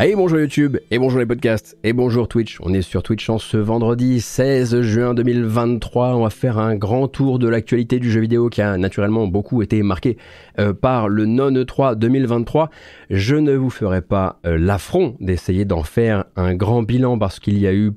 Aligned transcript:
Allez, 0.00 0.14
bonjour 0.14 0.38
YouTube, 0.38 0.76
et 0.92 0.98
bonjour 1.00 1.18
les 1.18 1.26
podcasts, 1.26 1.76
et 1.82 1.92
bonjour 1.92 2.28
Twitch. 2.28 2.58
On 2.62 2.72
est 2.72 2.82
sur 2.82 3.02
Twitch 3.02 3.28
en 3.30 3.38
ce 3.38 3.56
vendredi 3.56 4.20
16 4.20 4.80
juin 4.82 5.12
2023. 5.12 6.14
On 6.14 6.22
va 6.22 6.30
faire 6.30 6.58
un 6.58 6.76
grand 6.76 7.08
tour 7.08 7.40
de 7.40 7.48
l'actualité 7.48 7.98
du 7.98 8.08
jeu 8.08 8.20
vidéo 8.20 8.48
qui 8.48 8.62
a 8.62 8.78
naturellement 8.78 9.26
beaucoup 9.26 9.60
été 9.60 9.82
marqué 9.82 10.16
euh, 10.60 10.72
par 10.72 11.08
le 11.08 11.26
non 11.26 11.50
E3 11.50 11.96
2023. 11.96 12.70
Je 13.10 13.34
ne 13.34 13.56
vous 13.56 13.70
ferai 13.70 14.00
pas 14.00 14.38
euh, 14.46 14.56
l'affront 14.56 15.16
d'essayer 15.18 15.64
d'en 15.64 15.82
faire 15.82 16.26
un 16.36 16.54
grand 16.54 16.84
bilan 16.84 17.18
parce 17.18 17.40
qu'il 17.40 17.58
y 17.58 17.66
a 17.66 17.74
eu 17.74 17.90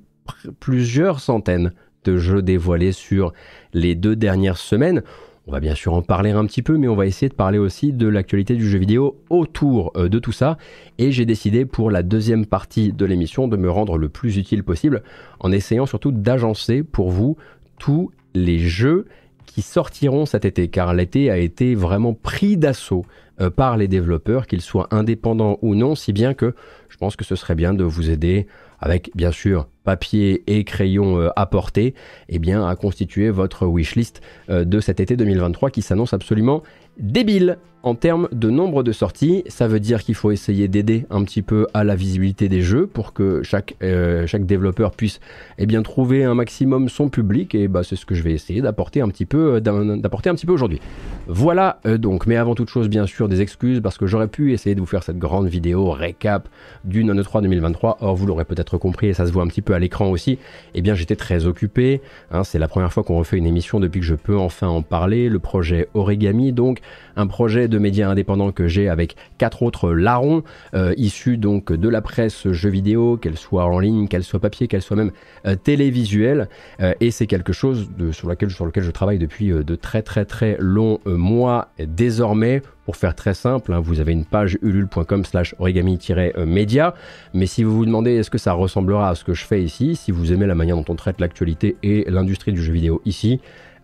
plusieurs 0.59 1.19
centaines 1.19 1.71
de 2.03 2.17
jeux 2.17 2.41
dévoilés 2.41 2.93
sur 2.93 3.31
les 3.75 3.93
deux 3.93 4.15
dernières 4.15 4.57
semaines. 4.57 5.03
On 5.47 5.51
va 5.51 5.59
bien 5.59 5.73
sûr 5.73 5.93
en 5.93 6.03
parler 6.03 6.29
un 6.29 6.45
petit 6.45 6.61
peu, 6.61 6.77
mais 6.77 6.87
on 6.87 6.95
va 6.95 7.07
essayer 7.07 7.27
de 7.27 7.33
parler 7.33 7.57
aussi 7.57 7.93
de 7.93 8.07
l'actualité 8.07 8.55
du 8.55 8.69
jeu 8.69 8.77
vidéo 8.77 9.17
autour 9.31 9.91
euh, 9.95 10.07
de 10.07 10.19
tout 10.19 10.31
ça. 10.31 10.57
Et 10.99 11.11
j'ai 11.11 11.25
décidé 11.25 11.65
pour 11.65 11.89
la 11.89 12.03
deuxième 12.03 12.45
partie 12.45 12.93
de 12.93 13.05
l'émission 13.05 13.47
de 13.47 13.57
me 13.57 13.69
rendre 13.69 13.97
le 13.97 14.07
plus 14.07 14.37
utile 14.37 14.63
possible 14.63 15.01
en 15.39 15.51
essayant 15.51 15.87
surtout 15.87 16.11
d'agencer 16.11 16.83
pour 16.83 17.09
vous 17.09 17.37
tous 17.79 18.11
les 18.35 18.59
jeux 18.59 19.07
qui 19.47 19.63
sortiront 19.63 20.25
cet 20.25 20.45
été, 20.45 20.67
car 20.67 20.93
l'été 20.93 21.31
a 21.31 21.37
été 21.37 21.73
vraiment 21.75 22.13
pris 22.13 22.55
d'assaut 22.55 23.03
euh, 23.41 23.49
par 23.49 23.77
les 23.77 23.87
développeurs, 23.87 24.45
qu'ils 24.45 24.61
soient 24.61 24.87
indépendants 24.91 25.57
ou 25.63 25.73
non, 25.73 25.95
si 25.95 26.13
bien 26.13 26.35
que 26.35 26.53
je 26.87 26.97
pense 26.97 27.15
que 27.15 27.25
ce 27.25 27.35
serait 27.35 27.55
bien 27.55 27.73
de 27.73 27.83
vous 27.83 28.11
aider 28.11 28.45
avec 28.81 29.11
bien 29.15 29.31
sûr 29.31 29.67
papier 29.83 30.43
et 30.47 30.63
crayon 30.63 31.19
euh, 31.19 31.29
à 31.35 31.45
portée, 31.45 31.93
eh 32.29 32.39
bien 32.39 32.67
à 32.67 32.75
constituer 32.75 33.29
votre 33.29 33.65
wishlist 33.65 34.21
euh, 34.49 34.65
de 34.65 34.79
cet 34.79 34.99
été 34.99 35.15
2023 35.15 35.69
qui 35.69 35.81
s'annonce 35.81 36.13
absolument 36.13 36.63
débile 36.97 37.57
en 37.83 37.95
termes 37.95 38.27
de 38.31 38.49
nombre 38.49 38.83
de 38.83 38.91
sorties. 38.91 39.43
Ça 39.47 39.67
veut 39.67 39.79
dire 39.79 40.03
qu'il 40.03 40.15
faut 40.15 40.31
essayer 40.31 40.67
d'aider 40.67 41.05
un 41.09 41.23
petit 41.23 41.41
peu 41.41 41.67
à 41.73 41.83
la 41.83 41.95
visibilité 41.95 42.49
des 42.49 42.61
jeux 42.61 42.87
pour 42.87 43.13
que 43.13 43.41
chaque, 43.43 43.75
euh, 43.83 44.27
développeur 44.39 44.91
puisse 44.91 45.19
eh 45.57 45.67
trouver 45.83 46.23
un 46.23 46.35
maximum 46.35 46.89
son 46.89 47.09
public. 47.09 47.55
Et 47.55 47.67
bah, 47.67 47.83
c'est 47.83 47.95
ce 47.95 48.05
que 48.05 48.15
je 48.15 48.23
vais 48.23 48.33
essayer 48.33 48.61
d'apporter 48.61 49.01
un 49.01 49.09
petit 49.09 49.25
peu, 49.25 49.55
euh, 49.55 50.51
aujourd'hui. 50.51 50.79
Voilà 51.27 51.79
euh, 51.85 51.97
donc, 51.97 52.27
mais 52.27 52.35
avant 52.35 52.55
toute 52.55 52.69
chose, 52.69 52.89
bien 52.89 53.05
sûr, 53.05 53.27
des 53.27 53.41
excuses 53.41 53.81
parce 53.81 53.97
que 53.97 54.05
j'aurais 54.05 54.27
pu 54.27 54.53
essayer 54.53 54.75
de 54.75 54.79
vous 54.79 54.85
faire 54.85 55.03
cette 55.03 55.17
grande 55.17 55.47
vidéo 55.47 55.91
récap 55.91 56.47
du 56.83 57.03
Non 57.03 57.21
3 57.21 57.41
2023. 57.41 57.97
Or, 58.01 58.15
vous 58.15 58.25
l'aurez 58.25 58.45
peut-être 58.45 58.77
compris 58.77 59.07
et 59.07 59.13
ça 59.13 59.25
se 59.25 59.31
voit 59.31 59.43
un 59.43 59.47
petit 59.47 59.61
peu 59.61 59.73
à 59.73 59.79
l'écran 59.79 60.09
aussi. 60.09 60.39
Eh 60.73 60.81
bien, 60.81 60.95
j'étais 60.95 61.15
très 61.15 61.45
occupé. 61.45 62.01
Hein, 62.31 62.43
c'est 62.43 62.59
la 62.59 62.67
première 62.67 62.91
fois 62.91 63.03
qu'on 63.03 63.17
refait 63.17 63.37
une 63.37 63.45
émission 63.45 63.79
depuis 63.79 63.99
que 63.99 64.05
je 64.05 64.15
peux 64.15 64.37
enfin 64.37 64.67
en 64.67 64.81
parler. 64.81 65.29
Le 65.29 65.39
projet 65.39 65.87
Origami, 65.93 66.51
donc 66.53 66.79
un 67.15 67.27
projet 67.27 67.67
de 67.67 67.77
médias 67.77 68.09
indépendants 68.09 68.51
que 68.51 68.67
j'ai 68.67 68.89
avec 68.89 69.15
quatre 69.37 69.63
autres 69.63 69.91
larrons, 69.91 70.43
euh, 70.73 70.93
issus 70.97 71.37
donc 71.37 71.71
de 71.71 71.89
la 71.89 72.01
presse 72.01 72.49
jeux 72.51 72.69
vidéo, 72.69 73.17
qu'elle 73.17 73.37
soit 73.37 73.65
en 73.65 73.79
ligne, 73.79 74.07
qu'elle 74.07 74.23
soit 74.23 74.39
papier, 74.39 74.67
qu'elle 74.67 74.81
soit 74.81 74.97
même 74.97 75.11
euh, 75.45 75.55
télévisuelle. 75.55 76.49
Euh, 76.81 76.93
et 76.99 77.11
c'est 77.11 77.27
quelque 77.27 77.53
chose 77.53 77.89
sur, 78.11 78.29
lequel, 78.29 78.49
je 78.49 78.91
travaille 78.91 79.19
depuis 79.19 79.49
de 79.49 79.75
très 79.75 80.01
très 80.01 80.25
très 80.25 80.57
longs 80.59 80.99
mois 81.05 81.69
désormais. 81.79 82.61
Pour 82.85 82.95
faire 82.95 83.15
très 83.15 83.35
simple, 83.35 83.73
hein, 83.73 83.79
vous 83.79 83.99
avez 83.99 84.11
une 84.11 84.25
page 84.25 84.57
ulule.com 84.63 85.23
slash 85.23 85.53
origami-média. 85.59 86.95
Mais 87.33 87.45
si 87.45 87.63
vous 87.63 87.75
vous 87.75 87.85
demandez 87.85 88.15
est-ce 88.15 88.31
que 88.31 88.39
ça 88.39 88.53
ressemblera 88.53 89.09
à 89.09 89.15
ce 89.15 89.23
que 89.23 89.33
je 89.33 89.45
fais 89.45 89.61
ici, 89.61 89.95
si 89.95 90.11
vous 90.11 90.33
aimez 90.33 90.47
la 90.47 90.55
manière 90.55 90.75
dont 90.75 90.85
on 90.89 90.95
traite 90.95 91.21
l'actualité 91.21 91.77
et 91.83 92.05
l'industrie 92.09 92.53
du 92.53 92.61
jeu 92.61 92.73
vidéo 92.73 93.01
ici, 93.05 93.39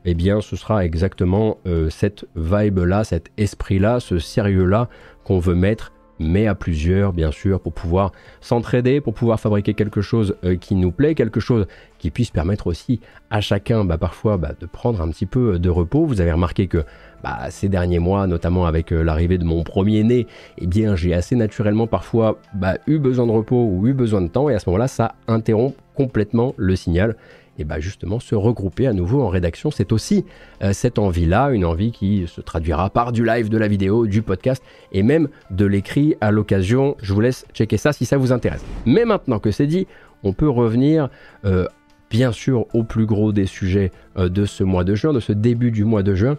eh 0.07 0.13
bien 0.13 0.39
ce 0.39 0.55
sera 0.55 0.85
exactement 0.85 1.57
euh, 1.67 1.89
cette 1.89 2.25
vibe-là, 2.37 3.03
cet 3.03 3.29
esprit-là, 3.37 3.99
ce 3.99 4.19
sérieux-là 4.19 4.87
qu'on 5.25 5.37
veut 5.37 5.53
mettre, 5.53 5.91
mais 6.17 6.47
à 6.47 6.55
plusieurs 6.55 7.11
bien 7.11 7.29
sûr, 7.29 7.59
pour 7.59 7.73
pouvoir 7.73 8.13
s'entraider, 8.39 9.01
pour 9.01 9.13
pouvoir 9.13 9.37
fabriquer 9.37 9.73
quelque 9.73 9.99
chose 9.99 10.37
euh, 10.45 10.55
qui 10.55 10.75
nous 10.75 10.91
plaît, 10.93 11.13
quelque 11.13 11.41
chose 11.41 11.67
qui 11.99 12.09
puisse 12.09 12.31
permettre 12.31 12.67
aussi 12.67 13.01
à 13.31 13.41
chacun 13.41 13.83
bah, 13.83 13.97
parfois 13.97 14.37
bah, 14.37 14.53
de 14.57 14.65
prendre 14.65 15.01
un 15.01 15.09
petit 15.09 15.25
peu 15.25 15.55
euh, 15.55 15.59
de 15.59 15.69
repos. 15.69 16.05
Vous 16.05 16.21
avez 16.21 16.31
remarqué 16.31 16.67
que 16.67 16.85
bah, 17.21 17.49
ces 17.49 17.67
derniers 17.67 17.99
mois, 17.99 18.27
notamment 18.27 18.65
avec 18.65 18.91
l'arrivée 18.91 19.37
de 19.37 19.43
mon 19.43 19.65
premier 19.65 20.05
né, 20.05 20.25
eh 20.57 20.67
bien 20.67 20.95
j'ai 20.95 21.13
assez 21.13 21.35
naturellement 21.35 21.85
parfois 21.85 22.39
eu 22.87 22.97
besoin 22.97 23.27
de 23.27 23.31
repos 23.31 23.61
ou 23.61 23.87
eu 23.87 23.93
besoin 23.93 24.21
de 24.21 24.29
temps, 24.29 24.47
et 24.47 24.55
à 24.55 24.59
ce 24.59 24.69
moment-là, 24.69 24.87
ça 24.87 25.15
interrompt 25.27 25.75
complètement 25.95 26.53
le 26.55 26.77
signal 26.77 27.17
et 27.57 27.63
bah 27.63 27.79
justement 27.79 28.19
se 28.19 28.35
regrouper 28.35 28.87
à 28.87 28.93
nouveau 28.93 29.21
en 29.21 29.29
rédaction. 29.29 29.71
C'est 29.71 29.91
aussi 29.91 30.25
euh, 30.61 30.73
cette 30.73 30.99
envie-là, 30.99 31.49
une 31.51 31.65
envie 31.65 31.91
qui 31.91 32.25
se 32.27 32.41
traduira 32.41 32.89
par 32.89 33.11
du 33.11 33.25
live, 33.25 33.49
de 33.49 33.57
la 33.57 33.67
vidéo, 33.67 34.07
du 34.07 34.21
podcast 34.21 34.63
et 34.91 35.03
même 35.03 35.29
de 35.51 35.65
l'écrit 35.65 36.15
à 36.21 36.31
l'occasion. 36.31 36.95
Je 37.01 37.13
vous 37.13 37.21
laisse 37.21 37.45
checker 37.53 37.77
ça 37.77 37.93
si 37.93 38.05
ça 38.05 38.17
vous 38.17 38.31
intéresse. 38.31 38.63
Mais 38.85 39.05
maintenant 39.05 39.39
que 39.39 39.51
c'est 39.51 39.67
dit, 39.67 39.87
on 40.23 40.33
peut 40.33 40.49
revenir 40.49 41.09
euh, 41.45 41.65
bien 42.09 42.31
sûr 42.31 42.65
au 42.73 42.83
plus 42.83 43.05
gros 43.05 43.31
des 43.31 43.45
sujets 43.45 43.91
euh, 44.17 44.29
de 44.29 44.45
ce 44.45 44.63
mois 44.63 44.83
de 44.83 44.95
juin, 44.95 45.13
de 45.13 45.19
ce 45.19 45.33
début 45.33 45.71
du 45.71 45.83
mois 45.83 46.03
de 46.03 46.15
juin. 46.15 46.37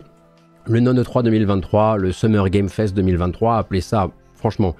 Le 0.66 0.80
Non 0.80 1.02
3 1.02 1.22
2023, 1.22 1.96
le 1.96 2.12
Summer 2.12 2.50
Game 2.50 2.68
Fest 2.68 2.94
2023, 2.94 3.56
appelez 3.56 3.80
ça 3.80 4.10
franchement 4.34 4.76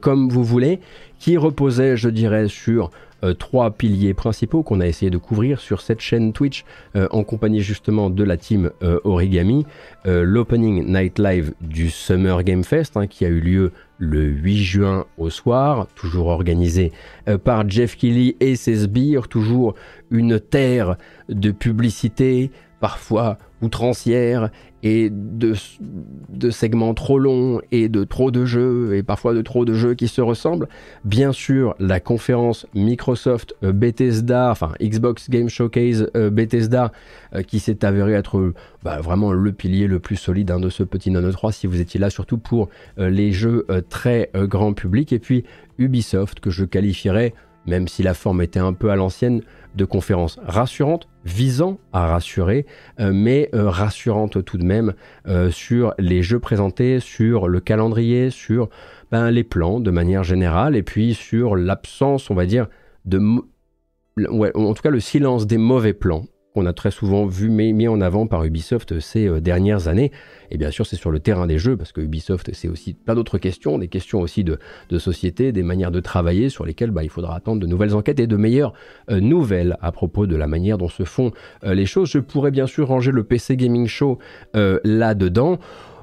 comme 0.00 0.28
vous 0.28 0.44
voulez, 0.44 0.80
qui 1.18 1.36
reposait, 1.36 1.96
je 1.96 2.08
dirais, 2.08 2.48
sur 2.48 2.90
euh, 3.24 3.34
trois 3.34 3.70
piliers 3.70 4.14
principaux 4.14 4.64
qu'on 4.64 4.80
a 4.80 4.86
essayé 4.86 5.08
de 5.08 5.18
couvrir 5.18 5.60
sur 5.60 5.80
cette 5.80 6.00
chaîne 6.00 6.32
Twitch 6.32 6.64
euh, 6.96 7.06
en 7.12 7.22
compagnie 7.22 7.60
justement 7.60 8.10
de 8.10 8.24
la 8.24 8.36
team 8.36 8.70
euh, 8.82 8.98
Origami. 9.04 9.64
L'opening 10.04 10.84
night 10.86 11.20
live 11.20 11.54
du 11.60 11.88
Summer 11.88 12.42
Game 12.42 12.64
Fest 12.64 12.96
hein, 12.96 13.06
qui 13.06 13.24
a 13.24 13.28
eu 13.28 13.40
lieu 13.40 13.72
le 13.98 14.24
8 14.24 14.56
juin 14.56 15.04
au 15.16 15.30
soir, 15.30 15.86
toujours 15.94 16.26
organisé 16.26 16.90
par 17.44 17.68
Jeff 17.70 17.96
Kelly 17.96 18.34
et 18.40 18.56
ses 18.56 18.74
sbires, 18.74 19.28
toujours 19.28 19.74
une 20.10 20.40
terre 20.40 20.96
de 21.28 21.52
publicité, 21.52 22.50
parfois 22.80 23.38
outrancière 23.60 24.50
et 24.82 25.10
de, 25.10 25.54
segments 26.50 26.94
trop 26.94 27.18
longs 27.18 27.60
et 27.70 27.88
de 27.88 28.04
trop 28.04 28.30
de 28.30 28.44
jeux 28.44 28.96
et 28.96 29.02
parfois 29.02 29.32
de 29.32 29.42
trop 29.42 29.64
de 29.64 29.74
jeux 29.74 29.94
qui 29.94 30.08
se 30.08 30.20
ressemblent. 30.20 30.68
Bien 31.04 31.32
sûr, 31.32 31.74
la 31.78 32.00
conférence 32.00 32.66
Microsoft 32.74 33.54
euh, 33.62 33.72
Bethesda, 33.72 34.50
enfin 34.50 34.72
Xbox 34.80 35.30
Game 35.30 35.48
Showcase 35.48 36.10
euh, 36.16 36.30
Bethesda, 36.30 36.92
euh, 37.34 37.42
qui 37.42 37.60
s'est 37.60 37.84
avéré 37.84 38.12
être 38.12 38.52
bah, 38.82 39.00
vraiment 39.00 39.32
le 39.32 39.52
pilier 39.52 39.86
le 39.86 40.00
plus 40.00 40.16
solide 40.16 40.50
hein, 40.50 40.58
de 40.60 40.68
ce 40.68 40.82
petit 40.82 41.10
Nano 41.10 41.30
3 41.30 41.52
si 41.52 41.66
vous 41.66 41.80
étiez 41.80 42.00
là 42.00 42.10
surtout 42.10 42.38
pour 42.38 42.68
les 42.96 43.32
jeux 43.32 43.66
très 43.88 44.30
grand 44.34 44.72
public. 44.72 45.12
Et 45.12 45.18
puis 45.18 45.44
Ubisoft 45.78 46.40
que 46.40 46.50
je 46.50 46.64
qualifierais, 46.64 47.34
même 47.66 47.88
si 47.88 48.02
la 48.02 48.14
forme 48.14 48.42
était 48.42 48.60
un 48.60 48.72
peu 48.72 48.90
à 48.90 48.96
l'ancienne, 48.96 49.42
de 49.74 49.84
conférences 49.84 50.38
rassurantes, 50.44 51.08
visant 51.24 51.78
à 51.92 52.06
rassurer, 52.06 52.66
euh, 53.00 53.12
mais 53.14 53.48
euh, 53.54 53.68
rassurantes 53.68 54.44
tout 54.44 54.58
de 54.58 54.64
même 54.64 54.94
euh, 55.28 55.50
sur 55.50 55.94
les 55.98 56.22
jeux 56.22 56.40
présentés, 56.40 57.00
sur 57.00 57.48
le 57.48 57.60
calendrier, 57.60 58.30
sur 58.30 58.68
ben, 59.10 59.30
les 59.30 59.44
plans 59.44 59.80
de 59.80 59.90
manière 59.90 60.24
générale, 60.24 60.76
et 60.76 60.82
puis 60.82 61.14
sur 61.14 61.56
l'absence, 61.56 62.30
on 62.30 62.34
va 62.34 62.46
dire, 62.46 62.66
de... 63.04 63.18
en 63.18 64.74
tout 64.74 64.82
cas 64.82 64.90
le 64.90 65.00
silence 65.00 65.46
des 65.46 65.58
mauvais 65.58 65.92
plans 65.92 66.24
qu'on 66.54 66.66
a 66.66 66.72
très 66.72 66.90
souvent 66.90 67.26
vu 67.26 67.48
mis 67.48 67.88
en 67.88 68.00
avant 68.00 68.26
par 68.26 68.44
Ubisoft 68.44 69.00
ces 69.00 69.26
euh, 69.26 69.40
dernières 69.40 69.88
années. 69.88 70.12
Et 70.50 70.58
bien 70.58 70.70
sûr, 70.70 70.86
c'est 70.86 70.96
sur 70.96 71.10
le 71.10 71.18
terrain 71.20 71.46
des 71.46 71.58
jeux, 71.58 71.76
parce 71.76 71.92
que 71.92 72.00
Ubisoft, 72.00 72.50
c'est 72.52 72.68
aussi 72.68 72.94
plein 72.94 73.14
d'autres 73.14 73.38
questions, 73.38 73.78
des 73.78 73.88
questions 73.88 74.20
aussi 74.20 74.44
de, 74.44 74.58
société, 74.98 75.52
des 75.52 75.62
manières 75.62 75.90
de 75.90 76.00
travailler 76.00 76.48
sur 76.48 76.66
lesquelles 76.66 76.90
bah, 76.90 77.04
il 77.04 77.10
faudra 77.10 77.34
attendre 77.34 77.60
de 77.60 77.66
nouvelles 77.66 77.94
enquêtes 77.94 78.20
et 78.20 78.26
de 78.26 78.36
meilleures 78.36 78.74
euh, 79.10 79.20
nouvelles 79.20 79.76
à 79.80 79.92
propos 79.92 80.26
de 80.26 80.36
la 80.36 80.46
manière 80.46 80.78
dont 80.78 80.88
se 80.88 81.04
font 81.04 81.32
euh, 81.64 81.74
les 81.74 81.86
choses. 81.86 82.10
Je 82.10 82.18
pourrais 82.18 82.50
bien 82.50 82.66
sûr 82.66 82.88
ranger 82.88 83.12
le 83.12 83.24
PC 83.24 83.56
Gaming 83.56 83.86
Show 83.86 84.18
là-dedans. 84.54 85.58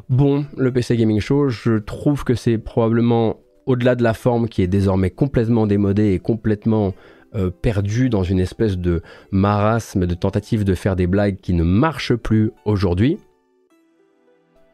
Bon, 0.09 0.45
le 0.57 0.71
PC 0.71 0.97
Gaming 0.97 1.19
Show, 1.19 1.49
je 1.49 1.77
trouve 1.77 2.23
que 2.23 2.33
c'est 2.33 2.57
probablement 2.57 3.37
au-delà 3.67 3.95
de 3.95 4.01
la 4.01 4.15
forme 4.15 4.49
qui 4.49 4.63
est 4.63 4.67
désormais 4.67 5.11
complètement 5.11 5.67
démodée 5.67 6.13
et 6.13 6.19
complètement 6.19 6.95
euh, 7.35 7.51
perdu 7.51 8.09
dans 8.09 8.23
une 8.23 8.39
espèce 8.39 8.77
de 8.77 9.01
marasme 9.31 10.05
de 10.05 10.15
tentative 10.15 10.63
de 10.63 10.73
faire 10.73 10.95
des 10.95 11.07
blagues 11.07 11.37
qui 11.41 11.53
ne 11.53 11.63
marchent 11.63 12.15
plus 12.15 12.51
aujourd'hui. 12.65 13.19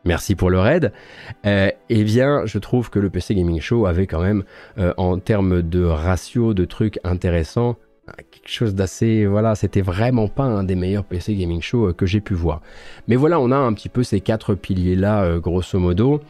Merci 0.05 0.35
pour 0.35 0.49
le 0.49 0.59
raid. 0.59 0.93
Euh, 1.45 1.69
eh 1.89 2.03
bien, 2.03 2.45
je 2.45 2.57
trouve 2.59 2.89
que 2.89 2.99
le 2.99 3.09
PC 3.09 3.35
Gaming 3.35 3.59
Show 3.59 3.87
avait 3.87 4.07
quand 4.07 4.21
même, 4.21 4.43
euh, 4.77 4.93
en 4.97 5.17
termes 5.17 5.63
de 5.63 5.83
ratio, 5.83 6.53
de 6.53 6.63
trucs 6.63 6.99
intéressants, 7.03 7.75
quelque 8.31 8.47
chose 8.49 8.75
d'assez 8.75 9.25
voilà 9.25 9.55
c'était 9.55 9.81
vraiment 9.81 10.27
pas 10.27 10.43
un 10.43 10.63
des 10.63 10.75
meilleurs 10.75 11.05
PC 11.05 11.33
gaming 11.33 11.59
show 11.59 11.91
que 11.91 12.05
j'ai 12.05 12.21
pu 12.21 12.35
voir 12.35 12.61
mais 13.07 13.15
voilà 13.15 13.39
on 13.39 13.49
a 13.49 13.55
un 13.55 13.73
petit 13.73 13.89
peu 13.89 14.03
ces 14.03 14.21
quatre 14.21 14.53
piliers 14.53 14.95
là 14.95 15.39
grosso 15.39 15.79
modo 15.79 16.21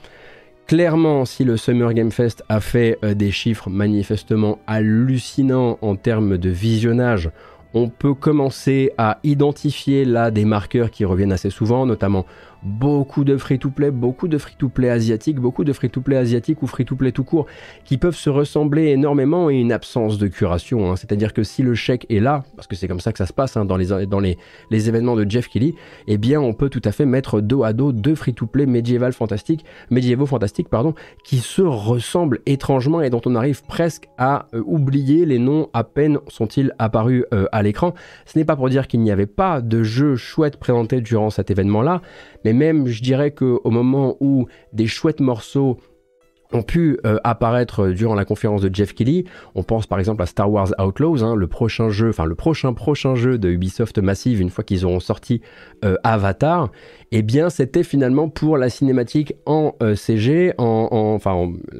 Clairement, 0.68 1.26
si 1.26 1.44
le 1.44 1.58
Summer 1.58 1.94
Game 1.94 2.12
Fest 2.12 2.44
a 2.50 2.60
fait 2.60 2.98
euh, 3.04 3.14
des 3.14 3.30
chiffres 3.30 3.70
manifestement 3.70 4.58
hallucinants 4.66 5.78
en 5.84 5.96
termes 5.96 6.40
de 6.40 6.50
visionnage, 6.50 7.30
on 7.76 7.88
peut 7.88 8.16
commencer 8.16 8.92
à 8.98 9.20
identifier 9.24 10.06
là 10.06 10.32
des 10.32 10.44
marqueurs 10.44 10.90
qui 10.90 11.06
reviennent 11.06 11.34
assez 11.34 11.52
souvent, 11.52 11.86
notamment 11.86 12.26
beaucoup 12.66 13.24
de 13.24 13.38
free-to-play, 13.38 13.92
beaucoup 13.92 14.28
de 14.28 14.40
free-to-play 14.40 14.90
asiatiques, 14.90 15.40
beaucoup 15.40 15.64
de 15.64 15.72
free-to-play 15.72 16.18
asiatiques 16.18 16.64
ou 16.64 16.68
free-to-play 16.68 17.12
tout 17.12 17.24
court 17.24 17.46
qui 17.84 17.98
peuvent 17.98 18.16
se 18.16 18.30
ressembler 18.30 18.88
énormément 18.88 19.52
et 19.52 19.56
une 19.56 19.72
absence 19.72 20.18
de 20.18 20.28
curation. 20.28 20.92
Hein. 20.92 20.96
C'est-à-dire 20.96 21.34
que 21.34 21.44
si 21.44 21.62
le 21.62 21.76
chèque 21.76 22.08
est 22.10 22.20
là, 22.20 22.44
parce 22.56 22.68
que 22.68 22.76
c'est 22.76 22.88
comme 22.88 23.00
ça 23.00 23.12
que 23.12 23.20
ça 23.20 23.28
se 23.28 23.34
passe 23.34 23.56
hein, 23.56 23.66
dans, 23.66 23.78
les, 23.78 24.08
dans 24.08 24.20
les, 24.20 24.38
les, 24.72 24.90
événements 24.90 25.16
de 25.16 25.30
Jeff 25.30 25.48
Kelly, 25.48 25.76
eh 26.08 26.18
bien 26.18 26.42
on 26.42 26.54
peut 26.54 26.70
tout 26.70 26.82
à 26.84 26.92
fait 26.92 27.06
mettre 27.06 27.40
dos 27.40 27.64
à 27.64 27.74
dos 27.74 27.92
deux 27.92 28.16
free-to-play 28.16 28.66
médiéval 28.66 29.14
fantastiques, 29.14 29.64
médiévaux 29.92 30.26
fantastiques 30.26 30.70
pardon, 30.70 30.96
qui 31.24 31.38
se 31.38 31.62
ressemblent 31.62 32.40
étrangement 32.48 33.02
et 33.02 33.12
dont 33.12 33.22
on 33.26 33.36
arrive 33.36 33.64
presque 33.64 34.10
à 34.18 34.48
euh, 34.56 34.64
oublier 34.66 35.26
les 35.26 35.38
noms 35.38 35.70
à 35.74 35.84
peine 35.84 36.18
sont-ils 36.28 36.74
apparus 36.80 37.26
euh, 37.34 37.46
à 37.52 37.62
l'écran. 37.62 37.94
Ce 38.26 38.40
n'est 38.40 38.46
pas 38.46 38.56
pour 38.56 38.70
dire 38.70 38.88
qu'il 38.88 39.02
n'y 39.02 39.12
avait 39.12 39.28
pas 39.28 39.62
de 39.62 39.84
jeux 39.84 40.16
chouettes 40.16 40.58
présentés 40.58 41.02
durant 41.02 41.30
cet 41.30 41.52
événement-là, 41.52 42.02
mais 42.44 42.54
même 42.56 42.88
je 42.88 43.04
dirais 43.04 43.32
qu'au 43.32 43.70
moment 43.70 44.18
où 44.20 44.48
des 44.74 44.88
chouettes 44.88 45.20
morceaux 45.20 45.78
ont 46.54 46.64
pu 46.64 47.00
euh, 47.06 47.18
apparaître 47.24 47.90
durant 47.90 48.16
la 48.16 48.26
conférence 48.26 48.62
de 48.62 48.74
Jeff 48.74 48.94
Kelly. 48.94 49.26
On 49.56 49.64
pense 49.64 49.88
par 49.88 50.00
exemple 50.00 50.22
à 50.22 50.26
Star 50.26 50.50
Wars 50.50 50.74
Outlaws, 50.80 51.24
hein, 51.24 51.36
le 51.36 51.48
prochain 51.48 51.90
jeu, 51.90 52.10
enfin 52.10 52.26
le 52.26 52.36
prochain 52.36 52.74
prochain 52.74 53.16
jeu 53.16 53.38
de 53.38 53.50
Ubisoft 53.50 53.98
Massive 54.00 54.42
une 54.42 54.50
fois 54.50 54.64
qu'ils 54.64 54.86
auront 54.86 55.00
sorti 55.00 55.42
euh, 55.84 55.96
Avatar. 56.04 56.72
Eh 57.12 57.22
bien, 57.22 57.50
c'était 57.50 57.84
finalement 57.84 58.30
pour 58.30 58.58
la 58.58 58.70
cinématique 58.70 59.34
en 59.46 59.74
euh, 59.82 59.96
CG, 59.96 60.54
en, 60.58 60.90
enfin 60.92 61.34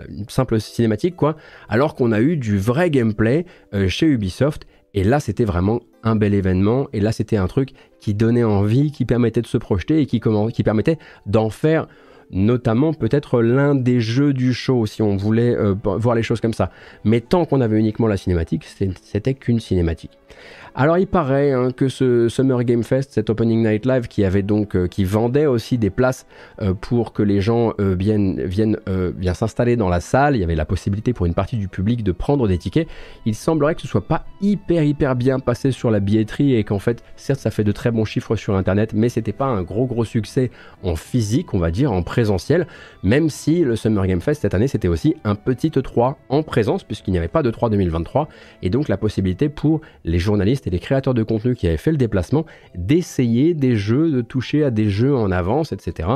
une 0.10 0.30
simple 0.30 0.60
cinématique 0.60 1.16
quoi. 1.16 1.36
Alors 1.70 1.96
qu'on 1.96 2.12
a 2.12 2.22
eu 2.22 2.38
du 2.38 2.58
vrai 2.58 2.90
gameplay 2.90 3.46
chez 3.88 4.08
Ubisoft. 4.08 4.66
Et 4.96 5.04
là, 5.04 5.20
c'était 5.20 5.44
vraiment 5.44 5.82
un 6.04 6.16
bel 6.16 6.34
événement. 6.34 6.88
Et 6.94 7.02
là, 7.02 7.12
c'était 7.12 7.36
un 7.36 7.48
truc 7.48 7.72
qui 8.00 8.14
donnait 8.14 8.46
envie, 8.46 8.92
qui 8.92 9.04
permettait 9.04 9.42
de 9.42 9.48
se 9.48 9.58
projeter 9.58 10.02
et 10.02 10.06
qui, 10.06 10.20
permettait 10.64 10.98
d'en 11.26 11.50
faire 11.50 11.88
notamment 12.32 12.92
peut-être 12.94 13.42
l'un 13.42 13.76
des 13.76 14.00
jeux 14.00 14.34
du 14.34 14.54
show 14.54 14.88
si 14.88 15.04
on 15.04 15.16
voulait 15.16 15.56
euh, 15.56 15.76
voir 15.84 16.16
les 16.16 16.24
choses 16.24 16.42
comme 16.42 16.54
ça. 16.54 16.72
Mais 17.04 17.20
tant 17.20 17.46
qu'on 17.46 17.62
avait 17.62 17.78
uniquement 17.78 18.08
la 18.08 18.18
cinématique, 18.18 18.64
c'était 18.64 19.34
qu'une 19.36 19.60
cinématique. 19.60 20.18
Alors 20.78 20.98
il 20.98 21.08
paraît 21.08 21.54
hein, 21.54 21.72
que 21.72 21.88
ce 21.88 22.28
Summer 22.28 22.62
Game 22.66 22.84
Fest, 22.84 23.14
cet 23.14 23.30
Opening 23.30 23.66
Night 23.66 23.86
Live 23.86 24.10
qui 24.10 24.26
avait 24.26 24.42
donc 24.42 24.76
euh, 24.76 24.90
vendait 25.06 25.46
aussi 25.46 25.78
des 25.78 25.90
places 25.90 26.26
euh, 26.62 26.74
pour 26.74 27.14
que 27.14 27.24
les 27.24 27.40
gens 27.40 27.72
euh, 27.80 27.96
viennent 27.98 28.78
s'installer 29.34 29.78
dans 29.78 29.88
la 29.88 30.02
salle, 30.02 30.36
il 30.36 30.40
y 30.40 30.44
avait 30.44 30.54
la 30.56 30.66
possibilité 30.66 31.14
pour 31.14 31.28
une 31.28 31.34
partie 31.34 31.56
du 31.56 31.70
public 31.70 32.04
de 32.04 32.12
prendre 32.12 32.46
des 32.50 32.58
tickets. 32.58 32.90
Il 33.26 33.36
semblerait 33.36 33.76
que 33.76 33.82
ce 33.82 33.88
soit 33.88 34.06
pas 34.06 34.26
hyper 34.42 34.84
hyper 34.84 35.16
bien 35.16 35.40
passé 35.40 35.72
sur 35.72 35.92
la 35.92 36.02
billetterie 36.02 36.56
et 36.56 36.66
qu'en 36.66 36.80
fait 36.80 37.02
certes 37.16 37.40
ça 37.40 37.52
fait 37.52 37.64
de 37.64 37.72
très 37.72 37.92
bons 37.92 38.04
chiffres 38.04 38.36
sur 38.36 38.58
internet, 38.58 38.92
mais 38.94 39.08
c'était 39.08 39.32
pas 39.32 39.46
un 39.46 39.64
gros 39.64 39.86
gros 39.86 40.04
succès 40.04 40.52
en 40.84 40.98
physique, 40.98 41.54
on 41.54 41.58
va 41.58 41.72
dire 41.72 41.94
en 41.94 42.04
présentiel, 42.04 42.68
même 43.02 43.30
si 43.30 43.64
le 43.64 43.78
Summer 43.78 44.06
Game 44.08 44.20
Fest 44.20 44.42
cette 44.42 44.54
année 44.54 44.68
c'était 44.68 44.90
aussi 44.90 45.16
un 45.24 45.36
petit 45.36 45.70
E3 45.70 46.16
en 46.28 46.44
présence 46.44 46.84
puisqu'il 46.84 47.12
n'y 47.12 47.18
avait 47.18 47.30
pas 47.30 47.44
de 47.44 47.52
3 47.52 47.70
2023 47.70 48.28
et 48.62 48.70
donc 48.70 48.90
la 48.90 48.98
possibilité 48.98 49.48
pour 49.48 49.80
les 50.04 50.20
journalistes 50.20 50.65
et 50.66 50.70
les 50.70 50.80
créateurs 50.80 51.14
de 51.14 51.24
contenu 51.24 51.56
qui 51.56 51.68
avaient 51.68 51.78
fait 51.78 51.92
le 51.92 51.98
déplacement 51.98 52.46
d'essayer 52.76 53.54
des 53.54 53.76
jeux, 53.76 54.12
de 54.12 54.22
toucher 54.22 54.64
à 54.64 54.72
des 54.72 54.90
jeux 54.90 55.16
en 55.16 55.32
avance, 55.32 55.72
etc. 55.72 56.10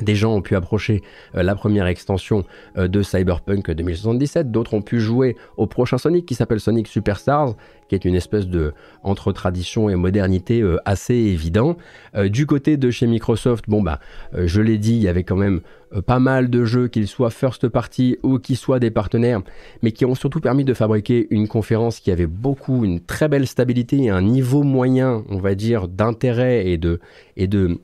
Des 0.00 0.14
gens 0.14 0.34
ont 0.34 0.40
pu 0.40 0.56
approcher 0.56 1.02
euh, 1.34 1.42
la 1.42 1.54
première 1.54 1.86
extension 1.86 2.44
euh, 2.78 2.88
de 2.88 3.02
Cyberpunk 3.02 3.70
2077, 3.70 4.50
d'autres 4.50 4.72
ont 4.72 4.80
pu 4.80 5.00
jouer 5.00 5.36
au 5.58 5.66
prochain 5.66 5.98
Sonic 5.98 6.24
qui 6.24 6.34
s'appelle 6.34 6.60
Sonic 6.60 6.88
Superstars, 6.88 7.54
qui 7.88 7.94
est 7.94 8.06
une 8.06 8.14
espèce 8.14 8.46
de 8.46 8.72
entre 9.02 9.32
tradition 9.32 9.90
et 9.90 9.94
modernité 9.94 10.62
euh, 10.62 10.78
assez 10.86 11.14
évident. 11.14 11.76
du 12.24 12.46
côté 12.46 12.78
de 12.78 12.90
chez 12.90 13.06
Microsoft, 13.06 13.66
bon 13.68 13.82
bah, 13.82 14.00
je 14.32 14.62
l'ai 14.62 14.78
dit, 14.78 14.94
il 14.94 15.02
y 15.02 15.08
avait 15.08 15.24
quand 15.24 15.36
même 15.36 15.60
pas 16.06 16.18
mal 16.18 16.48
de 16.48 16.64
jeux, 16.64 16.88
qu'ils 16.88 17.06
soient 17.06 17.30
first 17.30 17.68
party 17.68 18.16
ou 18.22 18.38
qu'ils 18.38 18.56
soient 18.56 18.78
des 18.78 18.90
partenaires, 18.90 19.42
mais 19.82 19.92
qui 19.92 20.06
ont 20.06 20.14
surtout 20.14 20.40
permis 20.40 20.64
de 20.64 20.72
fabriquer 20.72 21.26
une 21.30 21.48
conférence 21.48 22.00
qui 22.00 22.10
avait 22.10 22.26
beaucoup, 22.26 22.84
une 22.84 23.00
très 23.00 23.28
belle 23.28 23.46
stabilité 23.46 24.04
et 24.04 24.10
un 24.10 24.22
niveau 24.22 24.62
moyen, 24.62 25.22
on 25.28 25.38
va 25.38 25.54
dire, 25.54 25.88
d'intérêt 25.88 26.66
et 26.66 26.78
de, 26.78 27.00
et 27.36 27.46
de 27.46 27.78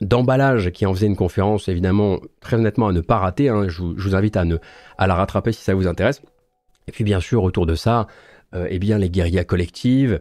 d'emballage 0.00 0.70
qui 0.70 0.86
en 0.86 0.94
faisait 0.94 1.06
une 1.06 1.16
conférence, 1.16 1.68
évidemment, 1.68 2.18
très 2.40 2.56
honnêtement, 2.56 2.88
à 2.88 2.92
ne 2.92 3.00
pas 3.00 3.18
rater. 3.18 3.48
Hein. 3.48 3.68
Je, 3.68 3.82
vous, 3.82 4.14
invite 4.14 4.36
à, 4.36 4.44
la 5.06 5.14
rattraper 5.14 5.52
si 5.52 5.62
ça 5.62 5.74
vous 5.74 5.86
intéresse. 5.86 6.22
Et 6.88 6.92
puis, 6.92 7.04
bien 7.04 7.20
sûr, 7.20 7.42
autour 7.42 7.66
de 7.66 7.74
ça, 7.74 8.06
euh, 8.54 8.66
eh 8.70 8.78
bien, 8.78 8.98
les 8.98 9.10
guérillas 9.10 9.44
collectives, 9.44 10.20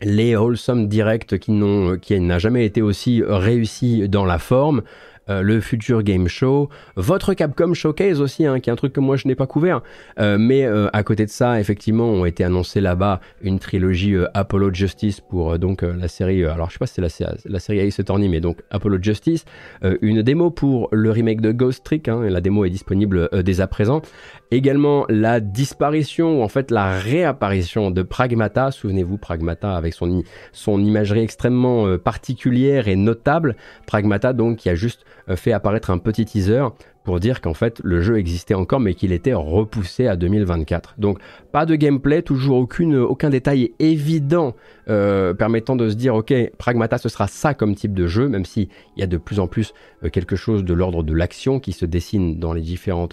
les 0.00 0.34
wholesome 0.36 0.88
directs 0.88 1.38
qui 1.38 1.52
n'ont, 1.52 1.98
jamais 2.38 2.64
été 2.64 2.82
aussi 2.82 3.22
réussi 3.24 4.08
dans 4.08 4.24
la 4.24 4.38
forme, 4.38 4.82
euh, 5.28 5.42
le 5.42 5.60
Future 5.60 6.02
Game 6.02 6.26
Show, 6.28 6.68
votre 6.96 7.34
Capcom 7.34 7.74
Showcase 7.74 8.20
aussi, 8.20 8.44
hein, 8.44 8.58
qui 8.60 8.70
est 8.70 8.72
un 8.72 8.76
truc 8.76 8.92
que 8.92 9.00
moi 9.00 9.16
je 9.16 9.28
n'ai 9.28 9.34
pas 9.34 9.46
couvert. 9.46 9.82
Euh, 10.18 10.36
mais 10.38 10.64
euh, 10.64 10.88
à 10.92 11.02
côté 11.02 11.24
de 11.24 11.30
ça, 11.30 11.60
effectivement, 11.60 12.06
ont 12.06 12.24
été 12.24 12.42
annoncés 12.44 12.80
là-bas 12.80 13.20
une 13.40 13.58
trilogie 13.58 14.16
Apollo 14.34 14.74
Justice 14.74 15.20
pour 15.20 15.58
donc 15.58 15.82
la 15.82 16.08
série. 16.08 16.44
alors 16.44 16.68
je 16.68 16.74
sais 16.74 16.78
pas 16.78 16.86
si 16.86 16.94
c'est 16.94 17.24
la, 17.24 17.34
la, 17.44 17.58
série 17.60 17.80
Ace 17.80 18.00
Attorney, 18.00 18.28
mais 18.28 18.40
donc 18.40 18.58
Apollo 18.70 18.98
Justice, 19.00 19.44
une 20.00 20.22
démo 20.22 20.50
pour 20.50 20.88
le 20.92 21.10
remake 21.10 21.40
de 21.40 21.52
Ghost 21.52 21.84
Trick. 21.84 22.08
Hein, 22.08 22.22
la 22.28 22.40
démo 22.40 22.64
est 22.64 22.70
disponible 22.70 23.28
dès 23.44 23.60
à 23.60 23.66
présent. 23.66 24.02
Également 24.52 25.06
la 25.08 25.40
disparition 25.40 26.38
ou 26.38 26.42
en 26.42 26.48
fait 26.48 26.70
la 26.70 26.98
réapparition 26.98 27.90
de 27.90 28.02
Pragmata. 28.02 28.70
Souvenez-vous, 28.70 29.16
Pragmata 29.16 29.74
avec 29.74 29.94
son, 29.94 30.22
son 30.52 30.78
imagerie 30.84 31.20
extrêmement 31.20 31.96
particulière 31.96 32.86
et 32.86 32.96
notable. 32.96 33.56
Pragmata 33.86 34.34
donc 34.34 34.58
qui 34.58 34.68
a 34.68 34.74
juste 34.74 35.06
euh, 35.06 35.21
fait 35.36 35.52
apparaître 35.52 35.90
un 35.90 35.98
petit 35.98 36.24
teaser 36.24 36.66
pour 37.04 37.20
dire 37.20 37.40
qu'en 37.40 37.54
fait 37.54 37.80
le 37.82 38.00
jeu 38.00 38.18
existait 38.18 38.54
encore 38.54 38.80
mais 38.80 38.94
qu'il 38.94 39.12
était 39.12 39.34
repoussé 39.34 40.06
à 40.06 40.16
2024. 40.16 40.94
Donc 40.98 41.18
pas 41.50 41.66
de 41.66 41.74
gameplay, 41.74 42.22
toujours 42.22 42.58
aucune, 42.58 42.96
aucun 42.96 43.30
détail 43.30 43.72
évident 43.78 44.54
euh, 44.88 45.34
permettant 45.34 45.76
de 45.76 45.88
se 45.88 45.94
dire 45.94 46.14
ok 46.14 46.32
Pragmata 46.58 46.98
ce 46.98 47.08
sera 47.08 47.26
ça 47.26 47.54
comme 47.54 47.74
type 47.74 47.94
de 47.94 48.06
jeu, 48.06 48.28
même 48.28 48.44
s'il 48.44 48.68
y 48.96 49.02
a 49.02 49.06
de 49.06 49.16
plus 49.16 49.40
en 49.40 49.46
plus 49.46 49.74
euh, 50.04 50.10
quelque 50.10 50.36
chose 50.36 50.64
de 50.64 50.74
l'ordre 50.74 51.02
de 51.02 51.12
l'action 51.12 51.60
qui 51.60 51.72
se 51.72 51.86
dessine 51.86 52.38
dans 52.38 52.52
les 52.52 52.62
différents 52.62 53.08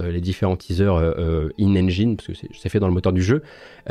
teasers 0.55 1.13
in-engine, 1.59 2.17
parce 2.17 2.27
que 2.27 2.47
c'est 2.53 2.69
fait 2.69 2.79
dans 2.79 2.87
le 2.87 2.93
moteur 2.93 3.13
du 3.13 3.21
jeu, 3.21 3.41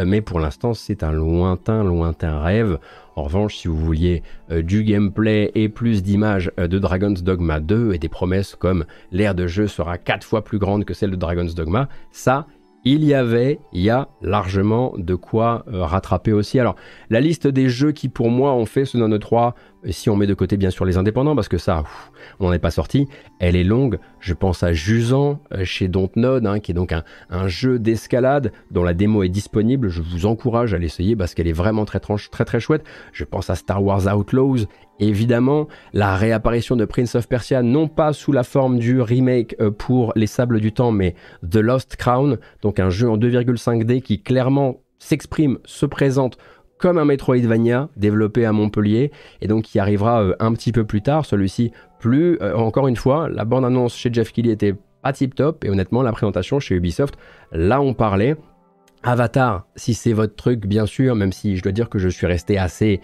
mais 0.04 0.20
pour 0.20 0.40
l'instant 0.40 0.74
c'est 0.74 1.02
un 1.02 1.12
lointain, 1.12 1.82
lointain 1.82 2.40
rêve. 2.40 2.78
En 3.18 3.24
revanche, 3.24 3.56
si 3.56 3.66
vous 3.66 3.76
vouliez 3.76 4.22
euh, 4.52 4.62
du 4.62 4.84
gameplay 4.84 5.50
et 5.56 5.68
plus 5.68 6.04
d'images 6.04 6.52
euh, 6.56 6.68
de 6.68 6.78
Dragon's 6.78 7.24
Dogma 7.24 7.58
2 7.58 7.92
et 7.92 7.98
des 7.98 8.08
promesses 8.08 8.54
comme 8.54 8.84
l'ère 9.10 9.34
de 9.34 9.48
jeu 9.48 9.66
sera 9.66 9.98
4 9.98 10.24
fois 10.24 10.44
plus 10.44 10.60
grande 10.60 10.84
que 10.84 10.94
celle 10.94 11.10
de 11.10 11.16
Dragon's 11.16 11.56
Dogma, 11.56 11.88
ça, 12.12 12.46
il 12.84 13.04
y 13.04 13.14
avait, 13.14 13.58
il 13.72 13.82
y 13.82 13.90
a 13.90 14.06
largement 14.22 14.94
de 14.96 15.16
quoi 15.16 15.64
euh, 15.66 15.82
rattraper 15.82 16.32
aussi. 16.32 16.60
Alors, 16.60 16.76
la 17.10 17.20
liste 17.20 17.48
des 17.48 17.68
jeux 17.68 17.90
qui 17.90 18.08
pour 18.08 18.30
moi 18.30 18.54
ont 18.54 18.66
fait 18.66 18.84
ce 18.84 18.96
None 18.96 19.18
3, 19.18 19.56
si 19.90 20.10
on 20.10 20.16
met 20.16 20.26
de 20.26 20.34
côté 20.34 20.56
bien 20.56 20.70
sûr 20.70 20.84
les 20.84 20.96
indépendants, 20.96 21.34
parce 21.34 21.48
que 21.48 21.58
ça, 21.58 21.84
on 22.40 22.46
n'en 22.46 22.52
est 22.52 22.58
pas 22.58 22.70
sorti, 22.70 23.08
elle 23.38 23.56
est 23.56 23.64
longue. 23.64 23.98
Je 24.20 24.34
pense 24.34 24.62
à 24.62 24.72
Jusan 24.72 25.40
euh, 25.52 25.64
chez 25.64 25.88
Dontnod, 25.88 26.46
hein, 26.46 26.60
qui 26.60 26.72
est 26.72 26.74
donc 26.74 26.92
un, 26.92 27.48
jeu 27.48 27.78
d'escalade 27.78 28.52
dont 28.70 28.82
la 28.82 28.94
démo 28.94 29.22
est 29.22 29.28
disponible. 29.28 29.88
Je 29.88 30.02
vous 30.02 30.26
encourage 30.26 30.74
à 30.74 30.78
l'essayer 30.78 31.16
parce 31.16 31.34
qu'elle 31.34 31.48
est 31.48 31.52
vraiment 31.52 31.84
très, 31.84 32.00
très 32.00 32.44
très 32.44 32.60
chouette. 32.60 32.84
Je 33.12 33.24
pense 33.24 33.50
à 33.50 33.54
Star 33.54 33.82
Wars 33.82 34.06
Outlaws, 34.06 34.66
évidemment, 34.98 35.68
la 35.92 36.16
réapparition 36.16 36.76
de 36.76 36.84
Prince 36.84 37.14
of 37.14 37.28
Persia, 37.28 37.62
non 37.62 37.88
pas 37.88 38.12
sous 38.12 38.32
la 38.32 38.42
forme 38.42 38.78
du 38.78 39.00
remake 39.00 39.56
euh, 39.60 39.70
pour 39.70 40.12
Les 40.16 40.26
Sables 40.26 40.60
du 40.60 40.72
Temps, 40.72 40.92
mais 40.92 41.14
The 41.48 41.56
Lost 41.56 41.96
Crown, 41.96 42.38
donc 42.62 42.80
un 42.80 42.90
jeu 42.90 43.08
en 43.08 43.16
2,5D 43.16 44.02
qui 44.02 44.22
clairement 44.22 44.80
s'exprime, 44.98 45.58
se 45.64 45.86
présente 45.86 46.38
comme 46.78 46.98
un 46.98 47.04
Metroidvania 47.04 47.88
développé 47.96 48.44
à 48.44 48.52
Montpellier 48.52 49.10
et 49.40 49.48
donc 49.48 49.64
qui 49.64 49.78
arrivera 49.78 50.22
euh, 50.22 50.36
un 50.40 50.52
petit 50.52 50.72
peu 50.72 50.84
plus 50.84 51.02
tard. 51.02 51.26
Celui-ci, 51.26 51.72
plus 51.98 52.38
euh, 52.40 52.54
encore 52.56 52.88
une 52.88 52.96
fois, 52.96 53.28
la 53.28 53.44
bande 53.44 53.64
annonce 53.64 53.96
chez 53.96 54.10
Jeff 54.12 54.32
Kelly 54.32 54.50
était 54.50 54.74
pas 55.02 55.12
tip 55.12 55.34
top 55.34 55.64
et 55.64 55.70
honnêtement 55.70 56.02
la 56.02 56.12
présentation 56.12 56.60
chez 56.60 56.74
Ubisoft, 56.74 57.16
là 57.52 57.80
on 57.80 57.94
parlait. 57.94 58.36
Avatar, 59.04 59.66
si 59.76 59.94
c'est 59.94 60.12
votre 60.12 60.34
truc, 60.34 60.66
bien 60.66 60.86
sûr, 60.86 61.14
même 61.14 61.32
si 61.32 61.56
je 61.56 61.62
dois 61.62 61.72
dire 61.72 61.88
que 61.88 61.98
je 61.98 62.08
suis 62.08 62.26
resté 62.26 62.58
assez 62.58 63.00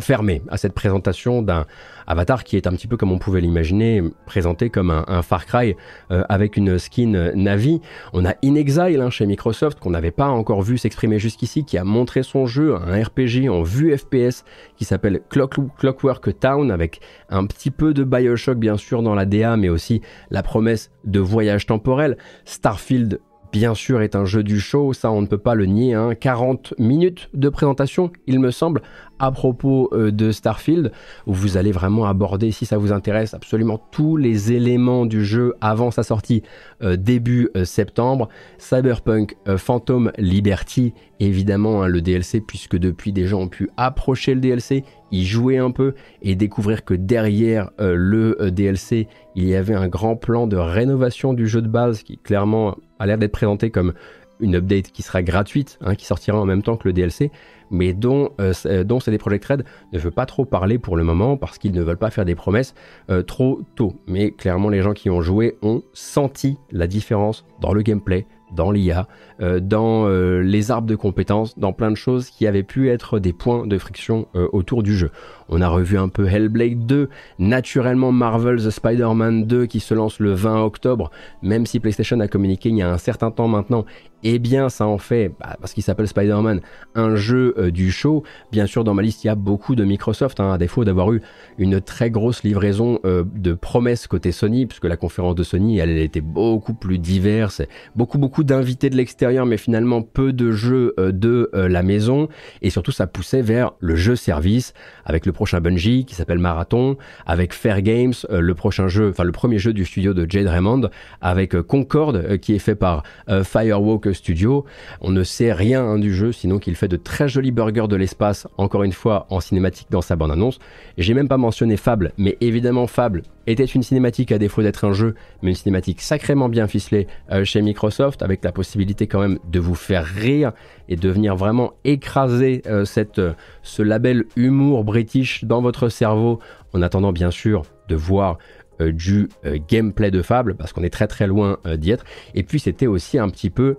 fermé 0.00 0.42
à 0.48 0.56
cette 0.56 0.72
présentation 0.72 1.42
d'un 1.42 1.66
Avatar 2.06 2.44
qui 2.44 2.56
est 2.56 2.66
un 2.66 2.72
petit 2.72 2.86
peu 2.86 2.96
comme 2.96 3.10
on 3.12 3.18
pouvait 3.18 3.40
l'imaginer, 3.40 4.02
présenté 4.26 4.70
comme 4.70 4.90
un, 4.90 5.22
Far 5.22 5.46
Cry 5.46 5.74
euh, 6.10 6.22
avec 6.28 6.56
une 6.56 6.78
skin 6.78 7.32
Navi. 7.34 7.80
On 8.12 8.24
a 8.24 8.34
In 8.44 8.54
Exile 8.54 9.00
hein, 9.00 9.10
chez 9.10 9.26
Microsoft 9.26 9.80
qu'on 9.80 9.90
n'avait 9.90 10.10
pas 10.10 10.28
encore 10.28 10.62
vu 10.62 10.78
s'exprimer 10.78 11.18
jusqu'ici, 11.18 11.64
qui 11.64 11.78
a 11.78 11.84
montré 11.84 12.22
son 12.22 12.46
jeu, 12.46 12.76
un 12.76 13.02
RPG 13.02 13.48
en 13.48 13.62
vue 13.62 13.96
FPS 13.96 14.44
qui 14.76 14.84
s'appelle 14.84 15.20
Clockwork 15.28 16.38
Town 16.38 16.70
avec 16.70 17.00
un 17.28 17.46
petit 17.46 17.70
peu 17.70 17.92
de 17.92 18.04
Bioshock 18.04 18.58
bien 18.58 18.76
sûr 18.76 19.02
dans 19.02 19.14
la 19.14 19.24
DA, 19.24 19.56
mais 19.56 19.68
aussi 19.68 20.00
la 20.30 20.42
promesse 20.42 20.90
de 21.04 21.20
voyage 21.20 21.66
temporel. 21.66 22.16
Starfield 22.44 23.20
bien 23.52 23.74
sûr, 23.74 24.02
est 24.02 24.14
un 24.14 24.26
jeu 24.26 24.42
du 24.42 24.60
show, 24.60 24.92
ça 24.92 25.10
on 25.10 25.22
ne 25.22 25.26
peut 25.26 25.38
pas 25.38 25.54
le 25.54 25.64
nier. 25.64 25.98
40 26.20 26.72
hein. 26.72 26.74
minutes 26.78 27.30
de 27.32 27.48
présentation, 27.48 28.10
il 28.26 28.38
me 28.38 28.50
semble, 28.50 28.82
à 29.18 29.30
propos 29.30 29.88
euh, 29.92 30.10
de 30.10 30.30
Starfield, 30.30 30.92
où 31.26 31.32
vous 31.32 31.56
allez 31.56 31.72
vraiment 31.72 32.06
aborder, 32.06 32.50
si 32.50 32.66
ça 32.66 32.78
vous 32.78 32.92
intéresse, 32.92 33.34
absolument 33.34 33.80
tous 33.90 34.16
les 34.16 34.52
éléments 34.52 35.06
du 35.06 35.24
jeu 35.24 35.54
avant 35.60 35.90
sa 35.90 36.02
sortie 36.02 36.42
euh, 36.82 36.96
début 36.96 37.48
euh, 37.56 37.64
septembre. 37.64 38.28
Cyberpunk 38.58 39.36
Phantom 39.56 40.12
Liberty, 40.18 40.92
évidemment 41.20 41.82
hein, 41.82 41.88
le 41.88 42.00
DLC, 42.00 42.40
puisque 42.40 42.76
depuis 42.76 43.12
des 43.12 43.26
gens 43.26 43.42
ont 43.42 43.48
pu 43.48 43.70
approcher 43.76 44.34
le 44.34 44.40
DLC, 44.40 44.84
y 45.12 45.24
jouer 45.24 45.58
un 45.58 45.70
peu 45.70 45.94
et 46.22 46.34
découvrir 46.34 46.84
que 46.84 46.94
derrière 46.94 47.70
le 47.78 48.50
DLC, 48.50 49.06
il 49.36 49.44
y 49.44 49.54
avait 49.54 49.74
un 49.74 49.88
grand 49.88 50.16
plan 50.16 50.46
de 50.46 50.56
rénovation 50.56 51.32
du 51.32 51.46
jeu 51.46 51.62
de 51.62 51.68
base 51.68 52.02
qui 52.02 52.18
clairement 52.18 52.76
a 52.98 53.06
l'air 53.06 53.18
d'être 53.18 53.32
présenté 53.32 53.70
comme 53.70 53.92
une 54.40 54.56
update 54.56 54.92
qui 54.92 55.02
sera 55.02 55.22
gratuite, 55.22 55.78
hein, 55.80 55.94
qui 55.94 56.06
sortira 56.06 56.38
en 56.40 56.44
même 56.44 56.62
temps 56.62 56.76
que 56.76 56.88
le 56.88 56.92
DLC, 56.92 57.30
mais 57.70 57.92
dont, 57.92 58.30
euh, 58.40 58.52
euh, 58.66 59.00
CD 59.00 59.18
Projekt 59.18 59.44
Red 59.44 59.64
ne 59.92 59.98
veut 59.98 60.10
pas 60.10 60.26
trop 60.26 60.44
parler 60.44 60.78
pour 60.78 60.96
le 60.96 61.04
moment 61.04 61.36
parce 61.36 61.58
qu'ils 61.58 61.72
ne 61.72 61.82
veulent 61.82 61.96
pas 61.96 62.10
faire 62.10 62.24
des 62.24 62.34
promesses 62.34 62.74
euh, 63.10 63.22
trop 63.22 63.60
tôt. 63.74 63.94
Mais 64.06 64.30
clairement, 64.30 64.68
les 64.68 64.82
gens 64.82 64.92
qui 64.92 65.10
ont 65.10 65.20
joué 65.20 65.56
ont 65.62 65.82
senti 65.92 66.58
la 66.70 66.86
différence 66.86 67.44
dans 67.60 67.72
le 67.72 67.82
gameplay, 67.82 68.26
dans 68.54 68.70
l'IA, 68.70 69.08
dans 69.40 70.08
les 70.08 70.70
arbres 70.70 70.86
de 70.86 70.94
compétences, 70.94 71.58
dans 71.58 71.72
plein 71.72 71.90
de 71.90 71.96
choses 71.96 72.30
qui 72.30 72.46
avaient 72.46 72.62
pu 72.62 72.90
être 72.90 73.18
des 73.18 73.32
points 73.32 73.66
de 73.66 73.76
friction 73.76 74.28
autour 74.34 74.84
du 74.84 74.96
jeu. 74.96 75.10
On 75.48 75.60
a 75.60 75.68
revu 75.68 75.98
un 75.98 76.08
peu 76.08 76.26
Hellblade 76.26 76.86
2, 76.86 77.08
naturellement 77.38 78.12
Marvel's 78.12 78.68
Spider-Man 78.68 79.46
2 79.46 79.66
qui 79.66 79.80
se 79.80 79.94
lance 79.94 80.18
le 80.18 80.32
20 80.32 80.62
octobre, 80.62 81.10
même 81.42 81.66
si 81.66 81.80
PlayStation 81.80 82.18
a 82.20 82.28
communiqué 82.28 82.68
il 82.68 82.76
y 82.76 82.82
a 82.82 82.90
un 82.90 82.98
certain 82.98 83.30
temps 83.30 83.48
maintenant, 83.48 83.84
eh 84.22 84.38
bien 84.38 84.68
ça 84.68 84.86
en 84.86 84.98
fait, 84.98 85.32
bah, 85.38 85.56
parce 85.60 85.72
qu'il 85.72 85.82
s'appelle 85.82 86.08
Spider-Man, 86.08 86.60
un 86.94 87.14
jeu 87.14 87.54
euh, 87.58 87.70
du 87.70 87.92
show. 87.92 88.24
Bien 88.50 88.66
sûr, 88.66 88.82
dans 88.82 88.94
ma 88.94 89.02
liste, 89.02 89.22
il 89.22 89.28
y 89.28 89.30
a 89.30 89.34
beaucoup 89.34 89.76
de 89.76 89.84
Microsoft, 89.84 90.40
hein, 90.40 90.52
à 90.52 90.58
défaut 90.58 90.84
d'avoir 90.84 91.12
eu 91.12 91.22
une 91.58 91.80
très 91.80 92.10
grosse 92.10 92.42
livraison 92.42 92.98
euh, 93.04 93.24
de 93.34 93.52
promesses 93.54 94.06
côté 94.06 94.32
Sony, 94.32 94.66
puisque 94.66 94.86
la 94.86 94.96
conférence 94.96 95.34
de 95.34 95.42
Sony, 95.42 95.78
elle, 95.78 95.96
était 95.96 96.20
beaucoup 96.20 96.74
plus 96.74 96.98
diverse, 96.98 97.62
beaucoup 97.94 98.18
beaucoup 98.18 98.42
d'invités 98.42 98.90
de 98.90 98.96
l'extérieur, 98.96 99.46
mais 99.46 99.58
finalement 99.58 100.02
peu 100.02 100.32
de 100.32 100.50
jeux 100.50 100.94
euh, 100.98 101.12
de 101.12 101.50
la 101.54 101.82
maison, 101.82 102.28
et 102.62 102.70
surtout 102.70 102.92
ça 102.92 103.06
poussait 103.06 103.42
vers 103.42 103.72
le 103.78 103.96
jeu 103.96 104.16
service, 104.16 104.74
avec 105.04 105.24
le 105.26 105.32
prochain 105.36 105.60
Bungie 105.60 106.04
qui 106.04 106.16
s'appelle 106.16 106.38
Marathon, 106.38 106.96
avec 107.26 107.52
Fair 107.52 107.82
Games, 107.82 108.14
euh, 108.30 108.40
le 108.40 108.54
prochain 108.54 108.88
jeu, 108.88 109.10
enfin 109.10 109.22
le 109.22 109.32
premier 109.32 109.58
jeu 109.58 109.72
du 109.72 109.84
studio 109.84 110.14
de 110.14 110.26
Jade 110.28 110.48
Raymond, 110.48 110.88
avec 111.20 111.54
euh, 111.54 111.62
Concorde 111.62 112.16
euh, 112.16 112.36
qui 112.38 112.54
est 112.54 112.58
fait 112.58 112.74
par 112.74 113.04
Firewalk 113.28 114.14
Studio. 114.14 114.64
On 115.00 115.10
ne 115.10 115.22
sait 115.22 115.52
rien 115.52 115.84
hein, 115.84 115.98
du 115.98 116.14
jeu, 116.14 116.32
sinon 116.32 116.58
qu'il 116.58 116.74
fait 116.74 116.88
de 116.88 116.96
très 116.96 117.28
jolis 117.28 117.52
burgers 117.52 117.86
de 117.88 117.96
l'espace, 117.96 118.48
encore 118.56 118.82
une 118.82 118.92
fois 118.92 119.26
en 119.30 119.40
cinématique 119.40 119.88
dans 119.90 120.00
sa 120.00 120.16
bande-annonce. 120.16 120.58
J'ai 120.96 121.14
même 121.14 121.28
pas 121.28 121.36
mentionné 121.36 121.76
Fable, 121.76 122.12
mais 122.16 122.38
évidemment 122.40 122.86
Fable 122.86 123.22
était 123.46 123.64
une 123.64 123.82
cinématique 123.82 124.32
à 124.32 124.38
défaut 124.38 124.62
d'être 124.62 124.84
un 124.84 124.92
jeu, 124.92 125.14
mais 125.42 125.50
une 125.50 125.56
cinématique 125.56 126.00
sacrément 126.00 126.48
bien 126.48 126.66
ficelée 126.66 127.06
chez 127.44 127.62
Microsoft, 127.62 128.22
avec 128.22 128.42
la 128.44 128.52
possibilité 128.52 129.06
quand 129.06 129.20
même 129.20 129.38
de 129.50 129.60
vous 129.60 129.74
faire 129.74 130.04
rire 130.04 130.52
et 130.88 130.96
de 130.96 131.08
venir 131.08 131.36
vraiment 131.36 131.72
écraser 131.84 132.62
cette, 132.84 133.20
ce 133.62 133.82
label 133.82 134.24
humour 134.36 134.84
british 134.84 135.44
dans 135.44 135.62
votre 135.62 135.88
cerveau 135.88 136.40
en 136.72 136.82
attendant 136.82 137.12
bien 137.12 137.30
sûr 137.30 137.62
de 137.88 137.96
voir 137.96 138.38
euh, 138.80 138.92
du 138.92 139.28
euh, 139.46 139.58
gameplay 139.68 140.10
de 140.10 140.20
Fable 140.20 140.54
parce 140.54 140.74
qu'on 140.74 140.82
est 140.82 140.90
très 140.90 141.06
très 141.06 141.26
loin 141.26 141.58
euh, 141.66 141.76
d'y 141.76 141.92
être. 141.92 142.04
Et 142.34 142.42
puis 142.42 142.60
c'était 142.60 142.86
aussi 142.86 143.18
un 143.18 143.28
petit 143.30 143.48
peu 143.48 143.76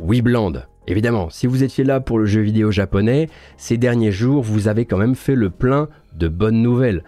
Webland. 0.00 0.64
Évidemment, 0.86 1.28
si 1.28 1.46
vous 1.46 1.62
étiez 1.62 1.84
là 1.84 2.00
pour 2.00 2.18
le 2.18 2.24
jeu 2.24 2.40
vidéo 2.40 2.70
japonais, 2.70 3.28
ces 3.58 3.76
derniers 3.76 4.12
jours, 4.12 4.42
vous 4.42 4.66
avez 4.66 4.86
quand 4.86 4.96
même 4.96 5.14
fait 5.14 5.34
le 5.34 5.50
plein 5.50 5.88
de 6.14 6.26
bonnes 6.28 6.62
nouvelles. 6.62 7.04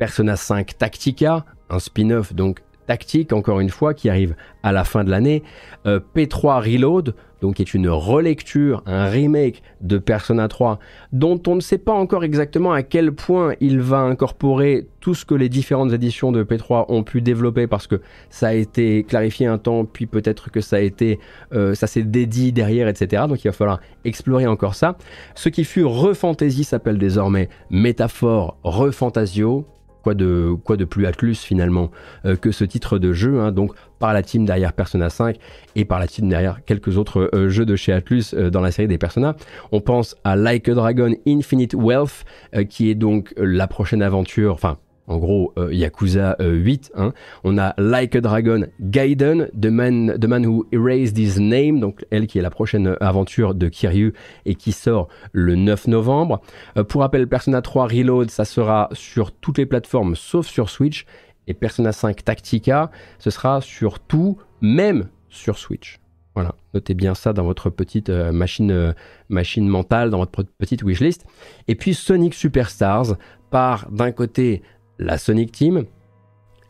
Persona 0.00 0.34
5 0.34 0.78
Tactica, 0.78 1.44
un 1.68 1.78
spin-off 1.78 2.34
donc 2.34 2.60
tactique 2.86 3.32
encore 3.32 3.60
une 3.60 3.70
fois 3.70 3.94
qui 3.94 4.08
arrive 4.08 4.34
à 4.64 4.72
la 4.72 4.82
fin 4.82 5.04
de 5.04 5.10
l'année. 5.10 5.44
P3 5.84 6.60
Reload, 6.64 7.14
donc 7.40 7.56
qui 7.56 7.62
est 7.62 7.74
une 7.74 7.88
relecture, 7.88 8.82
un 8.86 9.08
remake 9.08 9.62
de 9.80 9.98
Persona 9.98 10.48
3, 10.48 10.78
dont 11.12 11.40
on 11.46 11.54
ne 11.54 11.60
sait 11.60 11.78
pas 11.78 11.92
encore 11.92 12.24
exactement 12.24 12.72
à 12.72 12.82
quel 12.82 13.12
point 13.12 13.54
il 13.60 13.80
va 13.80 14.00
incorporer 14.00 14.88
tout 15.00 15.14
ce 15.14 15.24
que 15.24 15.34
les 15.34 15.48
différentes 15.48 15.92
éditions 15.92 16.32
de 16.32 16.42
P3 16.42 16.86
ont 16.88 17.02
pu 17.02 17.22
développer, 17.22 17.66
parce 17.66 17.86
que 17.86 18.00
ça 18.28 18.48
a 18.48 18.52
été 18.52 19.04
clarifié 19.04 19.46
un 19.46 19.58
temps, 19.58 19.84
puis 19.84 20.06
peut-être 20.06 20.50
que 20.50 20.60
ça 20.60 20.76
a 20.76 20.80
été, 20.80 21.18
euh, 21.52 21.74
ça 21.74 21.86
s'est 21.86 22.02
dédié 22.02 22.52
derrière, 22.52 22.88
etc. 22.88 23.24
Donc 23.28 23.44
il 23.44 23.48
va 23.48 23.52
falloir 23.52 23.80
explorer 24.04 24.46
encore 24.46 24.74
ça. 24.74 24.96
Ce 25.34 25.48
qui 25.48 25.64
fut 25.64 25.84
Refantasy 25.84 26.64
s'appelle 26.64 26.98
désormais 26.98 27.48
Métaphore 27.70 28.56
Refantasio, 28.62 29.66
Quoi 30.02 30.14
de, 30.14 30.54
quoi 30.64 30.76
de 30.76 30.84
plus 30.84 31.06
Atlus 31.06 31.36
finalement 31.36 31.90
euh, 32.24 32.36
que 32.36 32.52
ce 32.52 32.64
titre 32.64 32.98
de 32.98 33.12
jeu, 33.12 33.40
hein, 33.40 33.52
donc 33.52 33.72
par 33.98 34.12
la 34.14 34.22
team 34.22 34.44
derrière 34.46 34.72
Persona 34.72 35.10
5 35.10 35.36
et 35.76 35.84
par 35.84 35.98
la 35.98 36.06
team 36.06 36.28
derrière 36.28 36.64
quelques 36.64 36.96
autres 36.96 37.30
euh, 37.34 37.48
jeux 37.48 37.66
de 37.66 37.76
chez 37.76 37.92
Atlus 37.92 38.34
euh, 38.34 38.50
dans 38.50 38.60
la 38.60 38.70
série 38.70 38.88
des 38.88 38.98
Persona. 38.98 39.36
On 39.72 39.80
pense 39.80 40.16
à 40.24 40.36
Like 40.36 40.68
a 40.68 40.74
Dragon 40.74 41.12
Infinite 41.26 41.74
Wealth, 41.74 42.24
qui 42.68 42.90
est 42.90 42.94
donc 42.94 43.32
la 43.36 43.66
prochaine 43.66 44.02
aventure, 44.02 44.52
enfin 44.52 44.78
en 45.10 45.18
gros 45.18 45.52
euh, 45.58 45.74
Yakuza 45.74 46.36
8. 46.38 46.92
Euh, 46.94 47.02
hein. 47.02 47.12
On 47.42 47.58
a 47.58 47.74
Like 47.78 48.14
a 48.14 48.20
Dragon 48.20 48.62
Gaiden, 48.80 49.48
The 49.60 49.66
Man, 49.66 50.16
The 50.18 50.26
Man 50.26 50.46
Who 50.46 50.66
Erased 50.72 51.18
His 51.18 51.40
Name, 51.40 51.80
donc 51.80 52.04
elle 52.10 52.28
qui 52.28 52.38
est 52.38 52.42
la 52.42 52.50
prochaine 52.50 52.96
aventure 53.00 53.54
de 53.54 53.68
Kiryu 53.68 54.14
et 54.46 54.54
qui 54.54 54.70
sort 54.70 55.08
le 55.32 55.56
9 55.56 55.88
novembre. 55.88 56.40
Euh, 56.76 56.84
pour 56.84 57.00
rappel, 57.00 57.26
Persona 57.26 57.60
3 57.60 57.88
Reload, 57.88 58.30
ça 58.30 58.44
sera 58.44 58.88
sur 58.92 59.32
toutes 59.32 59.58
les 59.58 59.66
plateformes 59.66 60.14
sauf 60.14 60.46
sur 60.46 60.70
Switch. 60.70 61.04
Et 61.48 61.54
Persona 61.54 61.90
5 61.90 62.24
Tactica, 62.24 62.92
ce 63.18 63.30
sera 63.30 63.60
sur 63.60 63.98
tout, 63.98 64.38
même 64.60 65.08
sur 65.28 65.58
Switch. 65.58 65.98
Voilà, 66.36 66.54
notez 66.74 66.94
bien 66.94 67.16
ça 67.16 67.32
dans 67.32 67.42
votre 67.42 67.70
petite 67.70 68.08
machine, 68.08 68.94
machine 69.28 69.66
mentale, 69.66 70.10
dans 70.10 70.18
votre 70.18 70.44
petite 70.44 70.84
wishlist. 70.84 71.26
Et 71.66 71.74
puis 71.74 71.94
Sonic 71.94 72.34
Superstars 72.34 73.16
part 73.50 73.90
d'un 73.90 74.12
côté 74.12 74.62
la 75.00 75.16
Sonic 75.16 75.50
Team, 75.50 75.84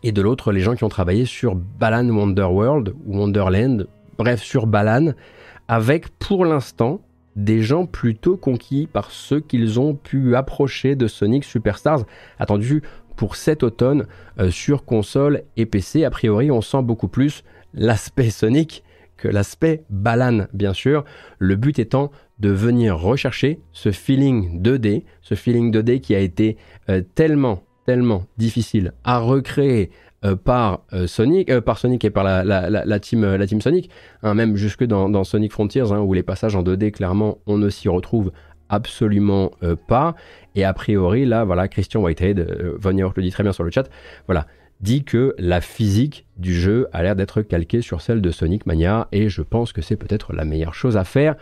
et 0.03 0.13
de 0.13 0.23
l'autre 0.23 0.53
les 0.53 0.61
gens 0.61 0.77
qui 0.77 0.85
ont 0.85 0.89
travaillé 0.89 1.25
sur 1.25 1.57
Balan 1.57 2.09
Wonderworld 2.09 2.95
ou 3.05 3.19
Wonderland, 3.19 3.89
bref 4.17 4.41
sur 4.41 4.67
Balan, 4.67 5.13
avec 5.69 6.09
pour 6.19 6.45
l'instant 6.45 7.01
des 7.35 7.61
gens 7.61 7.87
plutôt 7.87 8.37
conquis 8.37 8.87
par 8.87 9.11
ceux 9.11 9.41
qu'ils 9.41 9.81
ont 9.81 9.95
pu 9.95 10.37
approcher 10.37 10.95
de 10.95 11.09
Sonic 11.09 11.45
Superstars, 11.45 12.05
attendu 12.39 12.83
pour 13.17 13.35
cet 13.37 13.63
automne 13.63 14.07
euh, 14.39 14.51
sur 14.51 14.85
console 14.85 15.43
et 15.57 15.67
PC. 15.67 16.05
A 16.05 16.11
priori, 16.11 16.51
on 16.51 16.61
sent 16.61 16.83
beaucoup 16.83 17.09
plus 17.09 17.45
l'aspect 17.75 18.31
Sonic 18.31 18.85
que 19.17 19.29
l'aspect 19.29 19.85
Balan, 19.91 20.47
bien 20.55 20.73
sûr. 20.73 21.05
Le 21.39 21.57
but 21.57 21.79
étant 21.79 22.11
de 22.39 22.49
venir 22.49 22.99
rechercher 22.99 23.61
ce 23.73 23.91
feeling 23.91 24.63
2D, 24.63 25.05
ce 25.21 25.35
feeling 25.35 25.73
2D 25.73 26.01
qui 26.01 26.15
a 26.15 26.21
été 26.21 26.57
euh, 26.89 27.03
tellement 27.15 27.63
tellement 27.87 28.25
difficile 28.39 28.93
à 29.05 29.19
recréer 29.19 29.91
euh, 30.23 30.37
par 30.37 30.83
euh, 30.93 31.07
Sonic, 31.07 31.51
euh, 31.51 31.63
par 31.63 31.79
Sonic 31.79 32.05
et 32.05 32.11
par 32.11 32.25
la, 32.25 33.01
team, 33.01 33.25
la 33.25 33.47
team 33.47 33.63
Sonic, 33.63 33.89
hein, 34.23 34.35
même 34.35 34.55
jusque 34.55 34.85
dans, 34.85 35.25
Sonic 35.25 35.51
Frontiers, 35.51 35.93
hein, 35.93 36.01
où 36.01 36.13
les 36.13 36.23
passages 36.23 36.55
en 36.55 36.63
2D, 36.63 36.91
clairement, 36.91 37.39
on 37.47 37.57
ne 37.57 37.71
s'y 37.71 37.89
retrouve 37.89 38.31
absolument 38.69 39.51
pas. 39.89 40.15
Et 40.55 40.63
a 40.63 40.73
priori, 40.73 41.25
là, 41.25 41.45
voilà, 41.45 41.69
Christian 41.69 42.03
Whitehead, 42.03 42.77
Von 42.79 42.93
le 42.93 43.23
dit 43.23 43.31
très 43.31 43.43
bien 43.43 43.53
sur 43.53 43.65
le 43.65 43.71
chat, 43.71 43.89
voilà, 44.27 44.47
dit 44.81 45.05
que 45.05 45.35
la 45.39 45.61
physique 45.61 46.27
du 46.37 46.55
jeu 46.55 46.87
a 46.93 47.03
l'air 47.03 47.17
d'être 47.17 47.43
calquée 47.43 47.81
sur 47.81 48.01
celle 48.01 48.21
de 48.21 48.31
Sonic 48.31 48.67
Mania, 48.67 49.09
et 49.13 49.29
je 49.29 49.43
pense 49.43 49.73
que 49.73 49.83
c'est 49.83 49.97
peut-être 49.97 50.35
la 50.35 50.45
meilleure 50.45 50.75
chose 50.75 50.97
à 50.97 51.05
faire, 51.05 51.35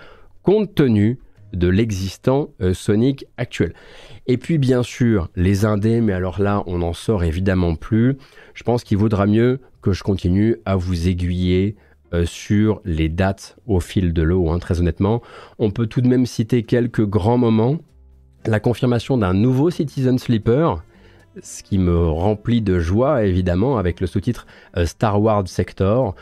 compte 0.43 0.75
tenu 0.75 1.19
de 1.53 1.69
l'existant 1.69 2.51
euh, 2.61 2.75
Sonic 2.75 3.27
actuel. 3.37 3.75
Et 4.27 4.37
puis 4.37 4.59
bien 4.59 4.83
sûr, 4.83 5.29
les 5.37 5.65
indés, 5.65 6.01
mais 6.01 6.13
alors 6.13 6.41
là, 6.41 6.63
on 6.67 6.79
n'en 6.79 6.93
sort 6.93 7.25
évidemment 7.25 7.75
plus. 7.75 8.17
Je 8.55 8.63
pense 8.63 8.85
qu'il 8.85 8.99
vaudra 8.99 9.27
mieux 9.27 9.61
que 9.83 9.93
je 9.93 10.03
continue 10.03 10.57
à 10.65 10.77
vous 10.77 11.09
aiguiller 11.09 11.77
euh, 12.13 12.25
sur 12.27 12.81
les 12.85 13.09
dates 13.09 13.57
au 13.67 13.81
fil 13.81 14.13
de 14.13 14.23
l'eau, 14.23 14.51
hein, 14.51 14.59
très 14.59 14.81
honnêtement. 14.81 15.23
On 15.59 15.71
peut 15.71 15.87
tout 15.87 16.01
de 16.01 16.09
même 16.09 16.27
citer 16.27 16.63
quelques 16.63 17.07
grands 17.07 17.39
moments. 17.39 17.79
La 18.47 18.61
confirmation 18.61 19.19
d'un 19.19 19.35
nouveau 19.35 19.71
Citizen 19.71 20.19
Sleeper, 20.19 20.83
ce 21.43 21.63
qui 21.63 21.79
me 21.79 22.09
remplit 22.09 22.63
de 22.63 22.79
joie 22.79 23.25
évidemment 23.25 23.79
avec 23.79 24.01
le 24.01 24.07
sous-titre 24.07 24.47
euh, 24.77 24.87
Star 24.87 25.21
Wars 25.21 25.47
Sector, 25.49 26.15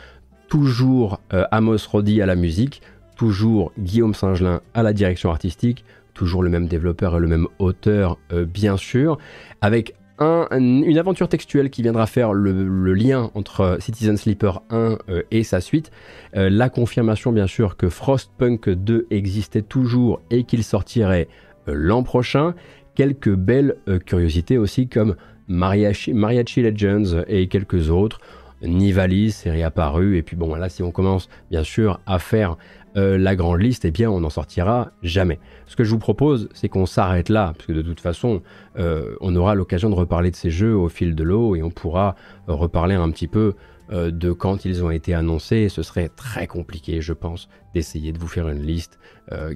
toujours 0.47 1.19
Amos 1.29 1.89
Roddy 1.91 2.21
à 2.21 2.25
la 2.25 2.37
musique, 2.37 2.81
toujours 3.17 3.71
Guillaume 3.77 4.13
Singelin 4.13 4.61
à 4.73 4.83
la 4.83 4.93
direction 4.93 5.29
artistique, 5.29 5.83
toujours 6.13 6.43
le 6.43 6.49
même 6.49 6.67
développeur 6.67 7.17
et 7.17 7.19
le 7.19 7.27
même 7.27 7.47
auteur, 7.59 8.17
euh, 8.31 8.45
bien 8.45 8.77
sûr, 8.77 9.17
avec 9.61 9.93
une 10.19 10.97
aventure 10.97 11.29
textuelle 11.29 11.69
qui 11.69 11.81
viendra 11.81 12.07
faire 12.07 12.33
le, 12.33 12.93
lien 12.93 13.29
entre 13.35 13.77
Citizen 13.79 14.17
Sleeper 14.17 14.61
1 14.69 14.97
euh, 15.09 15.21
et 15.31 15.43
sa 15.43 15.61
suite. 15.61 15.91
Euh, 16.35 16.49
la 16.49 16.69
confirmation 16.69 17.31
bien 17.31 17.47
sûr 17.47 17.77
que 17.77 17.89
Frostpunk 17.89 18.69
2 18.69 19.07
existait 19.11 19.61
toujours 19.61 20.21
et 20.31 20.43
qu'il 20.43 20.63
sortirait 20.63 21.27
euh, 21.67 21.73
l'an 21.75 22.03
prochain. 22.03 22.55
Quelques 22.95 23.33
belles 23.33 23.75
curiosités 24.07 24.57
aussi 24.57 24.87
comme 24.87 25.15
Mariachi, 25.47 26.13
Mariachi 26.13 26.63
Legends 26.63 27.23
et 27.27 27.47
quelques 27.47 27.91
autres. 27.91 28.19
Nivalis 28.63 29.43
est 29.45 29.51
réapparu 29.51 30.17
et 30.17 30.23
puis 30.23 30.35
bon 30.35 30.55
là 30.55 30.67
si 30.67 30.81
on 30.81 30.89
commence 30.89 31.29
bien 31.51 31.63
sûr 31.63 31.99
à 32.07 32.17
faire 32.17 32.57
euh, 32.97 33.17
la 33.17 33.35
grande 33.35 33.61
liste, 33.61 33.85
eh 33.85 33.91
bien, 33.91 34.09
on 34.09 34.21
n'en 34.21 34.31
sortira 34.31 34.91
jamais. 35.03 35.39
Ce 35.67 35.75
que 35.75 35.83
je 35.83 35.91
vous 35.91 35.99
propose, 35.99 36.49
c'est 36.53 36.67
qu'on 36.67 36.87
s'arrête 36.87 37.29
là, 37.29 37.53
parce 37.55 37.67
que 37.67 37.73
de 37.73 37.83
toute 37.83 37.99
façon, 37.99 38.41
euh, 38.79 39.15
on 39.21 39.35
aura 39.35 39.53
l'occasion 39.53 39.89
de 39.91 39.95
reparler 39.95 40.31
de 40.31 40.35
ces 40.35 40.49
jeux 40.49 40.75
au 40.75 40.89
fil 40.89 41.13
de 41.13 41.23
l'eau 41.23 41.55
et 41.55 41.61
on 41.61 41.69
pourra 41.69 42.15
euh, 42.49 42.53
reparler 42.53 42.95
un 42.95 43.11
petit 43.11 43.27
peu 43.27 43.53
de 43.89 44.33
quand 44.33 44.65
ils 44.65 44.83
ont 44.83 44.91
été 44.91 45.13
annoncés. 45.13 45.69
ce 45.69 45.81
serait 45.81 46.09
très 46.09 46.45
compliqué, 46.45 46.99
je 46.99 47.13
pense, 47.13 47.47
d'essayer 47.73 48.11
de 48.11 48.19
vous 48.19 48.27
faire 48.27 48.49
une 48.49 48.61
liste 48.61 48.99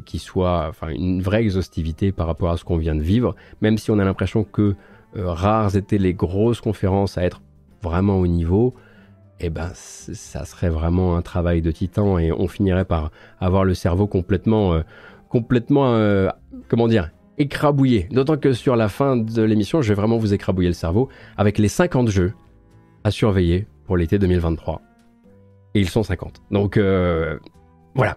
qui 0.05 0.19
soit, 0.19 0.71
une 0.87 1.21
vraie 1.21 1.41
exhaustivité 1.41 2.13
par 2.13 2.27
rapport 2.27 2.49
à 2.49 2.55
ce 2.55 2.63
qu'on 2.63 2.77
vient 2.77 2.95
de 2.95 3.01
vivre, 3.01 3.35
même 3.59 3.77
si 3.77 3.91
on 3.91 3.99
a 3.99 4.05
l'impression 4.05 4.45
que 4.45 4.77
rares 5.17 5.75
étaient 5.75 5.97
les 5.97 6.13
grosses 6.13 6.61
conférences 6.61 7.17
à 7.17 7.25
être 7.25 7.41
vraiment 7.81 8.19
au 8.19 8.27
niveau 8.27 8.73
eh 9.43 9.49
ben, 9.49 9.71
ça 9.73 10.45
serait 10.45 10.69
vraiment 10.69 11.17
un 11.17 11.21
travail 11.23 11.61
de 11.61 11.71
titan 11.71 12.19
et 12.19 12.31
on 12.31 12.47
finirait 12.47 12.85
par 12.85 13.11
avoir 13.39 13.65
le 13.65 13.73
cerveau 13.73 14.05
complètement, 14.05 14.73
euh, 14.73 14.81
complètement, 15.29 15.93
euh, 15.95 16.29
comment 16.67 16.87
dire, 16.87 17.09
écrabouillé. 17.39 18.07
D'autant 18.11 18.37
que 18.37 18.53
sur 18.53 18.75
la 18.75 18.87
fin 18.87 19.17
de 19.17 19.41
l'émission, 19.41 19.81
je 19.81 19.89
vais 19.89 19.95
vraiment 19.95 20.17
vous 20.17 20.33
écrabouiller 20.33 20.69
le 20.69 20.75
cerveau 20.75 21.09
avec 21.37 21.57
les 21.57 21.69
50 21.69 22.09
jeux 22.09 22.33
à 23.03 23.09
surveiller 23.09 23.67
pour 23.87 23.97
l'été 23.97 24.19
2023. 24.19 24.81
Et 25.73 25.79
ils 25.79 25.89
sont 25.89 26.03
50. 26.03 26.43
Donc 26.51 26.77
euh, 26.77 27.39
voilà. 27.95 28.15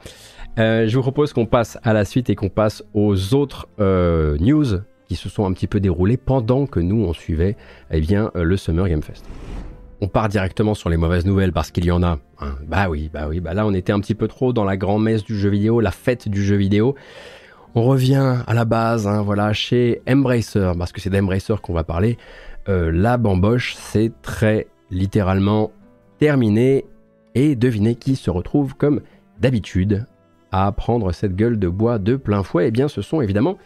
je 0.59 0.95
vous 0.95 1.03
propose 1.03 1.33
qu'on 1.33 1.47
passe 1.47 1.79
à 1.85 1.95
la 1.95 2.05
suite 2.05 2.29
et 2.29 2.35
qu'on 2.35 2.51
passe 2.51 2.85
aux 2.93 3.35
autres 3.35 3.69
news 3.79 4.67
qui 5.09 5.17
se 5.17 5.29
sont 5.29 5.47
un 5.47 5.53
petit 5.53 5.69
peu 5.69 5.81
déroulées 5.81 6.17
pendant 6.17 6.67
que 6.67 6.81
nous 6.81 7.03
on 7.03 7.15
suivait 7.15 7.57
eh 7.91 8.01
bien, 8.01 8.31
le 8.35 8.57
Summer 8.57 8.89
Game 8.89 9.03
Fest 9.03 9.25
on 10.05 10.09
part 10.09 10.29
directement 10.29 10.75
sur 10.75 10.91
les 10.91 10.99
mauvaises 10.99 11.25
nouvelles 11.25 11.53
parce 11.53 11.71
qu'il 11.71 11.87
y 11.87 11.91
en 11.91 12.03
a. 12.03 12.19
Bah 12.67 12.89
oui, 12.91 13.11
bah 13.11 13.27
oui, 13.27 13.41
bah 13.41 13.55
là 13.55 13.67
on 13.67 13.73
était 13.73 13.91
un 13.91 14.01
petit 14.01 14.15
peu 14.15 14.29
trop 14.29 14.53
dans 14.53 14.65
la 14.65 14.77
grand-messe 14.77 15.25
du 15.25 15.35
jeu 15.35 15.49
vidéo, 15.49 15.81
la 15.81 15.93
fête 15.93 16.29
du 16.29 16.45
jeu 16.45 16.57
vidéo. 16.57 16.95
On 17.75 17.85
revient 17.85 18.37
à 18.47 18.53
la 18.53 18.67
base, 18.67 19.07
hein, 19.07 19.23
voilà, 19.23 19.55
chez 19.55 20.03
Embracer, 20.07 20.73
parce 20.79 20.93
que 20.93 21.01
c'est 21.01 21.09
d'Embracer 21.09 21.55
qu'on 21.63 21.73
va 21.73 21.85
parler. 21.85 22.19
Euh, 22.69 22.93
la 22.93 23.17
bamboche, 23.17 23.77
c'est 23.77 24.13
très 24.21 24.67
littéralement 24.91 25.73
terminé. 26.19 26.85
Et 27.35 27.57
devinez 27.57 27.95
qui 27.95 28.15
se 28.15 28.31
retrouve 28.31 28.77
comme 28.77 29.01
d'habitude 29.41 30.07
à 30.53 30.71
prendre 30.71 31.13
cette 31.13 31.35
gueule 31.35 31.59
de 31.59 31.69
bois 31.69 31.99
de 31.99 32.17
plein 32.17 32.43
fouet 32.43 32.69
Eh 32.69 32.71
bien, 32.71 32.89
ce 32.89 33.01
sont 33.01 33.23
évidemment 33.23 33.57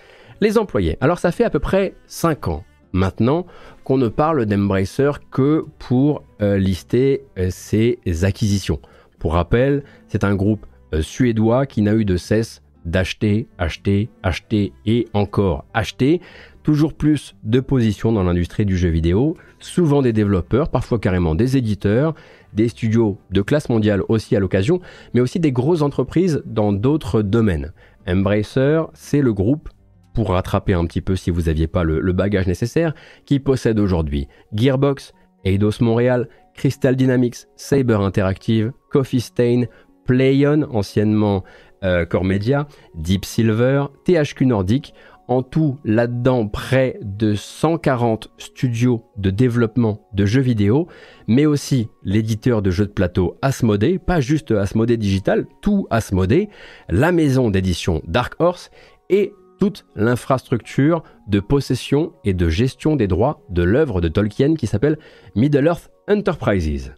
les 0.40 0.57
employés. 0.57 0.97
Alors, 1.00 1.18
ça 1.18 1.33
fait 1.33 1.45
à 1.45 1.50
peu 1.50 1.59
près 1.59 1.95
5 2.07 2.47
ans 2.47 2.64
maintenant 2.92 3.45
qu'on 3.88 3.97
ne 3.97 4.09
parle 4.09 4.45
d'Embracer 4.45 5.12
que 5.30 5.64
pour 5.78 6.23
euh, 6.42 6.59
lister 6.59 7.23
euh, 7.38 7.49
ses 7.49 7.99
acquisitions. 8.23 8.80
Pour 9.18 9.33
rappel, 9.33 9.83
c'est 10.09 10.25
un 10.25 10.35
groupe 10.35 10.66
euh, 10.92 11.00
suédois 11.00 11.64
qui 11.64 11.80
n'a 11.80 11.95
eu 11.95 12.04
de 12.04 12.18
cesse 12.18 12.61
d'acheter, 12.85 13.47
acheter, 13.57 14.11
acheter 14.23 14.75
et 14.85 15.09
encore 15.14 15.64
acheter 15.73 16.21
toujours 16.62 16.92
plus 16.92 17.35
de 17.45 17.61
positions 17.61 18.12
dans 18.12 18.25
l'industrie 18.25 18.66
du 18.66 18.76
jeu 18.76 18.90
vidéo, 18.90 19.38
souvent 19.59 20.02
des 20.02 20.12
développeurs, 20.12 20.68
parfois 20.68 20.99
carrément 20.99 21.35
des 21.35 21.57
éditeurs, 21.57 22.14
des 22.52 22.68
studios 22.68 23.16
de 23.30 23.40
classe 23.40 23.71
mondiale 23.71 24.02
aussi 24.11 24.37
à 24.37 24.38
l'occasion, 24.38 24.83
mais 25.14 25.23
aussi 25.23 25.40
des 25.40 25.50
grosses 25.50 25.80
entreprises 25.80 26.42
dans 26.45 26.75
d'autres 26.75 27.23
domaines. 27.23 27.73
Embracer, 28.07 28.83
c'est 28.92 29.23
le 29.23 29.33
groupe 29.33 29.71
pour 30.14 30.30
rattraper 30.30 30.74
un 30.74 30.84
petit 30.86 31.00
peu 31.00 31.16
si 31.16 31.30
vous 31.30 31.42
n'aviez 31.42 31.66
pas 31.66 31.84
le, 31.84 32.12
bagage 32.12 32.46
nécessaire, 32.46 32.94
qui 33.24 33.38
possède 33.38 33.78
aujourd'hui 33.78 34.28
Gearbox, 34.52 35.12
Eidos 35.44 35.80
Montréal, 35.80 36.28
Crystal 36.54 36.96
Dynamics, 36.96 37.46
Saber 37.56 37.94
Interactive, 37.94 38.72
Coffee 38.90 39.20
Stain, 39.20 39.64
Playon, 40.04 40.66
anciennement 40.70 41.44
euh, 41.85 42.04
Core 42.04 42.24
Media, 42.24 42.66
Deep 42.94 43.24
Silver, 43.24 43.85
THQ 44.04 44.46
Nordic, 44.46 44.94
en 45.28 45.42
tout 45.42 45.78
là-dedans 45.85 46.48
près 46.48 46.98
de 47.02 47.35
140 47.35 48.30
studios 48.38 49.04
de 49.18 49.30
développement 49.30 50.09
de 50.14 50.24
jeux 50.24 50.40
vidéo, 50.40 50.88
mais 51.28 51.46
aussi 51.46 51.88
l'éditeur 52.02 52.62
de 52.62 52.70
jeux 52.70 52.87
de 52.87 52.92
plateau 52.92 53.37
Asmodee, 53.42 53.98
pas 53.98 54.20
juste 54.20 54.50
Asmodee 54.50 54.96
Digital, 54.96 55.46
tout 55.61 55.87
Asmodee, 55.90 56.48
la 56.88 57.12
maison 57.12 57.50
d'édition 57.50 58.02
Dark 58.09 58.35
Horse 58.38 58.70
et 59.11 59.33
toute 59.59 59.87
l'infrastructure 59.94 61.03
de 61.27 61.40
possession 61.40 62.12
et 62.25 62.35
de 62.35 62.49
gestion 62.49 62.97
des 62.97 63.07
droits 63.07 63.42
de 63.49 63.62
l'œuvre 63.62 64.01
de 64.01 64.09
Tolkien 64.09 64.55
qui 64.55 64.66
s'appelle 64.66 64.99
Middle-earth 65.35 65.90
Enterprises. 66.09 66.94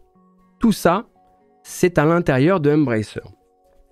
Tout 0.59 0.73
ça, 0.73 1.07
c'est 1.63 1.99
à 1.99 2.05
l'intérieur 2.05 2.61
de 2.61 2.71
Embracer. 2.71 3.23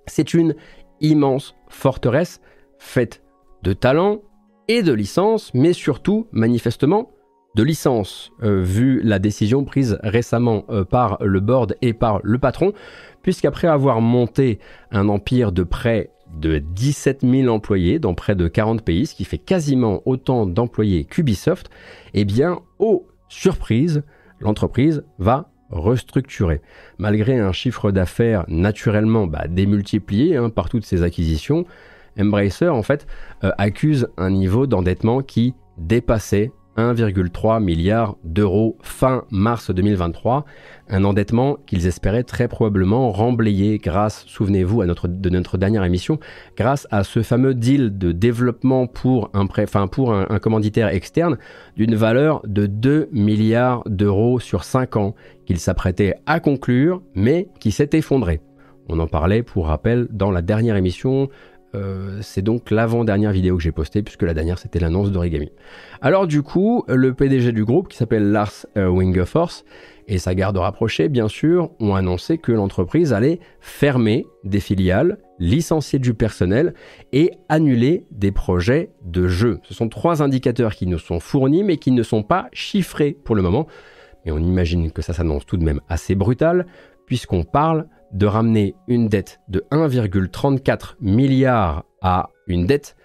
C'est 0.07 0.35
une 0.35 0.55
immense 1.01 1.55
forteresse 1.69 2.41
faite 2.79 3.23
de 3.63 3.73
talents 3.73 4.23
et 4.69 4.83
de 4.83 4.93
licences, 4.93 5.53
mais 5.55 5.73
surtout, 5.73 6.27
manifestement, 6.31 7.11
de 7.55 7.63
licences, 7.63 8.31
euh, 8.43 8.63
vu 8.63 9.01
la 9.03 9.19
décision 9.19 9.65
prise 9.65 9.99
récemment 10.03 10.65
euh, 10.69 10.85
par 10.85 11.19
le 11.21 11.41
board 11.41 11.77
et 11.83 11.95
par 11.95 12.21
le 12.23 12.39
patron, 12.39 12.73
puisqu'après 13.23 13.67
avoir 13.67 14.01
monté 14.01 14.59
un 14.91 15.09
empire 15.09 15.51
de 15.51 15.63
près 15.63 16.11
de 16.35 16.59
17 16.59 17.23
000 17.23 17.53
employés 17.53 17.99
dans 17.99 18.15
près 18.15 18.37
de 18.37 18.49
40 18.49 18.83
pays, 18.83 19.07
ce 19.07 19.15
qui 19.15 19.25
fait 19.25 19.39
quasiment 19.39 20.03
autant 20.07 20.47
d'employés 20.47 21.05
qu'Ubisoft, 21.05 21.71
eh 22.15 22.25
bien, 22.25 22.61
aux 22.79 23.07
surprises, 23.29 24.03
l'entreprise 24.41 25.05
va 25.19 25.51
restructurer. 25.71 26.61
Malgré 26.99 27.39
un 27.39 27.53
chiffre 27.53 27.91
d'affaires 27.91 28.45
naturellement 28.49 29.27
bah, 29.27 29.47
démultiplié 29.49 30.37
hein, 30.37 30.51
par 30.51 30.69
toutes 30.69 30.85
ces 30.85 31.03
acquisitions, 31.03 31.67
Embracer 32.19 32.69
en 32.69 32.83
fait 32.83 33.07
euh, 33.45 33.51
accuse 33.59 34.09
un 34.17 34.31
niveau 34.31 34.67
d'endettement 34.67 35.23
qui 35.23 35.55
dépassait 35.77 36.51
1,3 36.79 37.63
milliard 37.63 38.17
d'euros 38.23 38.79
fin 38.83 39.25
mars 39.31 39.73
2023, 39.73 40.45
un 40.89 41.05
endettement 41.05 41.59
qu'ils 41.67 41.89
espéraient 41.89 42.23
très 42.23 42.47
probablement 42.47 43.11
remblayer 43.11 43.79
grâce, 43.79 44.25
souvenez-vous 44.27 44.85
notre, 44.85 45.09
de 45.09 45.29
notre 45.29 45.59
dernière 45.59 45.83
émission, 45.83 46.21
grâce 46.57 46.87
à 46.93 47.03
ce 47.03 47.23
fameux 47.23 47.55
deal 47.55 47.99
de 47.99 48.13
développement 48.13 48.87
pour 48.87 49.31
un, 49.35 49.47
pour 49.89 50.15
un, 50.15 50.39
commanditaire 50.39 50.89
externe 50.89 51.37
d'une 51.77 51.97
valeur 51.97 52.43
de 52.47 52.67
2 52.67 53.09
milliards 53.11 53.83
d'euros 53.87 54.39
sur 54.39 54.63
5 54.63 54.97
ans 54.97 55.15
qu'ils 55.47 55.59
s'apprêtaient 55.59 56.15
à 56.27 56.39
conclure, 56.39 57.03
mais 57.17 57.49
qui 57.59 57.73
s'est 57.73 57.91
effondré. 57.93 58.41
On 58.89 59.01
en 59.01 59.07
parlait 59.09 59.43
pour 59.43 59.67
rappel 59.67 60.07
dans 60.11 60.31
la 60.31 60.43
dernière 60.43 60.77
émission 60.77 61.29
euh, 61.75 62.19
c'est 62.23 62.43
donc 62.43 62.71
l'avant-dernière 62.71 63.33
vidéo 63.33 63.57
que 63.57 63.63
j'ai 63.63 63.73
postée, 63.73 64.03
puisque 64.03 64.23
la 64.23 64.35
dernière 64.35 64.59
c'était 64.59 64.81
l'annonce 64.81 65.11
d'Origami. 65.11 65.51
Alors 66.01 66.27
du 66.27 66.43
coup, 66.43 66.85
le 66.89 67.13
PDG 67.15 67.53
du 67.53 67.65
groupe, 67.65 67.89
qui 67.89 67.97
s'appelle 67.97 68.31
Lars 68.31 68.67
euh, 68.77 68.89
Wingeforce, 68.89 69.65
et 70.11 70.17
sa 70.17 70.35
garde 70.35 70.57
rapprochée, 70.57 71.11
bien 71.11 71.29
sûr, 71.29 71.71
ont 71.81 71.95
annoncé 71.95 72.39
que 72.39 72.51
l'entreprise 72.51 73.13
allait 73.13 73.41
fermer 73.61 74.25
des 74.43 74.61
filiales, 74.61 75.19
licencier 75.39 75.99
du 75.99 76.15
personnel 76.15 76.73
et 77.13 77.33
annuler 77.51 78.07
des 78.11 78.33
projets 78.33 78.91
de 79.05 79.29
jeux. 79.29 79.61
Ce 79.65 79.75
sont 79.75 79.91
trois 79.91 80.23
indicateurs 80.23 80.75
qui 80.75 80.87
nous 80.87 80.99
sont 80.99 81.21
fournis, 81.21 81.63
mais 81.63 81.77
qui 81.77 81.93
ne 81.93 82.03
sont 82.03 82.23
pas 82.23 82.49
chiffrés 82.55 83.19
pour 83.23 83.37
le 83.37 83.43
moment. 83.43 83.67
Et 84.25 84.33
on 84.33 84.39
imagine 84.39 84.91
que 84.93 85.03
ça 85.03 85.13
s'annonce 85.13 85.45
tout 85.45 85.59
de 85.59 85.65
même 85.65 85.83
assez 85.91 86.15
brutal, 86.15 86.67
puisqu'on 87.05 87.45
parle 87.45 87.87
de 88.13 88.27
ramener 88.27 88.75
une 88.87 89.09
dette 89.09 89.41
de 89.49 89.65
1,34 89.71 90.95
milliard 91.01 91.85
à 92.03 92.31
une 92.47 92.67
dette 92.67 92.97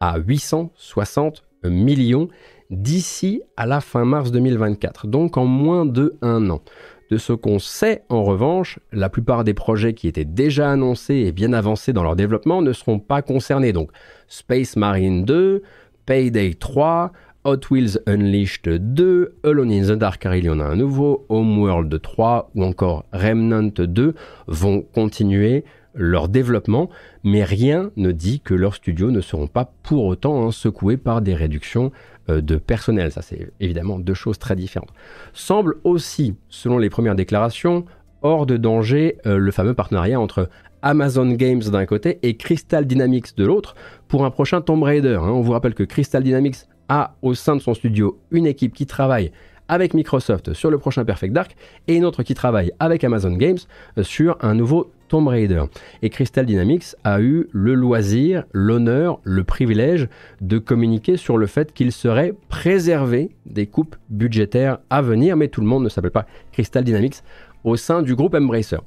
à 0.00 0.18
860 0.18 1.44
millions 1.64 2.28
d'ici 2.70 3.42
à 3.56 3.66
la 3.66 3.80
fin 3.80 4.04
mars 4.04 4.30
2024, 4.30 5.06
donc 5.06 5.36
en 5.36 5.46
moins 5.46 5.86
de 5.86 6.16
un 6.22 6.50
an. 6.50 6.62
De 7.10 7.16
ce 7.16 7.32
qu'on 7.32 7.58
sait, 7.58 8.04
en 8.08 8.22
revanche, 8.22 8.78
la 8.92 9.08
plupart 9.08 9.42
des 9.42 9.54
projets 9.54 9.94
qui 9.94 10.06
étaient 10.06 10.24
déjà 10.24 10.70
annoncés 10.70 11.16
et 11.16 11.32
bien 11.32 11.52
avancés 11.52 11.92
dans 11.92 12.04
leur 12.04 12.14
développement 12.14 12.62
ne 12.62 12.72
seront 12.72 13.00
pas 13.00 13.20
concernés. 13.20 13.72
Donc 13.72 13.90
Space 14.28 14.76
Marine 14.76 15.24
2, 15.24 15.62
Payday 16.06 16.54
3, 16.54 17.10
Hot 17.44 17.70
Wheels 17.70 17.98
Unleashed 18.06 18.68
2, 18.68 19.32
Alone 19.44 19.72
in 19.72 19.82
the 19.82 19.98
Dark 19.98 20.20
car 20.20 20.34
il 20.34 20.44
y 20.44 20.50
en 20.50 20.60
a 20.60 20.64
un 20.64 20.76
nouveau, 20.76 21.24
Homeworld 21.30 22.02
3 22.02 22.50
ou 22.54 22.64
encore 22.64 23.06
Remnant 23.12 23.72
2 23.78 24.14
vont 24.46 24.82
continuer 24.82 25.64
leur 25.94 26.28
développement, 26.28 26.90
mais 27.24 27.42
rien 27.42 27.92
ne 27.96 28.12
dit 28.12 28.40
que 28.40 28.52
leurs 28.52 28.74
studios 28.74 29.10
ne 29.10 29.22
seront 29.22 29.46
pas 29.46 29.72
pour 29.82 30.04
autant 30.04 30.46
hein, 30.46 30.50
secoués 30.50 30.98
par 30.98 31.22
des 31.22 31.34
réductions 31.34 31.92
euh, 32.28 32.42
de 32.42 32.56
personnel. 32.56 33.10
Ça, 33.10 33.22
c'est 33.22 33.50
évidemment 33.58 33.98
deux 33.98 34.14
choses 34.14 34.38
très 34.38 34.54
différentes. 34.54 34.92
Semble 35.32 35.76
aussi, 35.82 36.34
selon 36.50 36.76
les 36.76 36.90
premières 36.90 37.14
déclarations, 37.14 37.86
hors 38.20 38.44
de 38.44 38.58
danger 38.58 39.16
euh, 39.24 39.38
le 39.38 39.50
fameux 39.50 39.74
partenariat 39.74 40.20
entre 40.20 40.50
Amazon 40.82 41.30
Games 41.32 41.62
d'un 41.62 41.86
côté 41.86 42.18
et 42.22 42.36
Crystal 42.36 42.86
Dynamics 42.86 43.34
de 43.36 43.46
l'autre 43.46 43.74
pour 44.08 44.26
un 44.26 44.30
prochain 44.30 44.60
Tomb 44.60 44.82
Raider. 44.82 45.18
Hein. 45.22 45.30
On 45.30 45.40
vous 45.40 45.52
rappelle 45.52 45.74
que 45.74 45.84
Crystal 45.84 46.22
Dynamics 46.22 46.66
a 46.90 47.14
au 47.22 47.32
sein 47.34 47.56
de 47.56 47.62
son 47.62 47.72
studio 47.72 48.18
une 48.30 48.46
équipe 48.46 48.74
qui 48.74 48.84
travaille 48.84 49.32
avec 49.68 49.94
Microsoft 49.94 50.52
sur 50.52 50.70
le 50.70 50.78
prochain 50.78 51.04
Perfect 51.04 51.32
Dark 51.32 51.56
et 51.86 51.94
une 51.94 52.04
autre 52.04 52.24
qui 52.24 52.34
travaille 52.34 52.72
avec 52.80 53.04
Amazon 53.04 53.32
Games 53.32 53.58
euh, 53.96 54.02
sur 54.02 54.36
un 54.40 54.54
nouveau 54.54 54.90
Tomb 55.08 55.28
Raider. 55.28 55.62
Et 56.02 56.10
Crystal 56.10 56.44
Dynamics 56.44 56.96
a 57.04 57.20
eu 57.20 57.48
le 57.52 57.74
loisir, 57.74 58.44
l'honneur, 58.52 59.20
le 59.22 59.44
privilège 59.44 60.08
de 60.40 60.58
communiquer 60.58 61.16
sur 61.16 61.38
le 61.38 61.46
fait 61.46 61.72
qu'il 61.72 61.92
serait 61.92 62.34
préservé 62.48 63.30
des 63.46 63.66
coupes 63.66 63.96
budgétaires 64.08 64.78
à 64.90 65.02
venir, 65.02 65.36
mais 65.36 65.48
tout 65.48 65.60
le 65.60 65.68
monde 65.68 65.84
ne 65.84 65.88
s'appelle 65.88 66.10
pas 66.10 66.26
Crystal 66.52 66.82
Dynamics 66.82 67.22
au 67.62 67.76
sein 67.76 68.02
du 68.02 68.16
groupe 68.16 68.34
Embracer. 68.34 68.78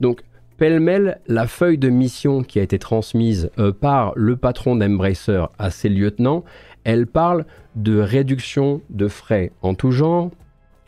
Donc 0.00 0.22
pêle-mêle, 0.58 1.20
la 1.28 1.46
feuille 1.46 1.78
de 1.78 1.88
mission 1.88 2.42
qui 2.42 2.58
a 2.58 2.62
été 2.62 2.78
transmise 2.78 3.50
euh, 3.58 3.72
par 3.72 4.12
le 4.16 4.36
patron 4.36 4.76
d'Embracer 4.76 5.44
à 5.58 5.70
ses 5.70 5.88
lieutenants, 5.88 6.44
elle 6.84 7.06
parle 7.06 7.44
de 7.76 7.98
réduction 7.98 8.80
de 8.90 9.08
frais 9.08 9.52
en 9.62 9.74
tout 9.74 9.90
genre, 9.90 10.30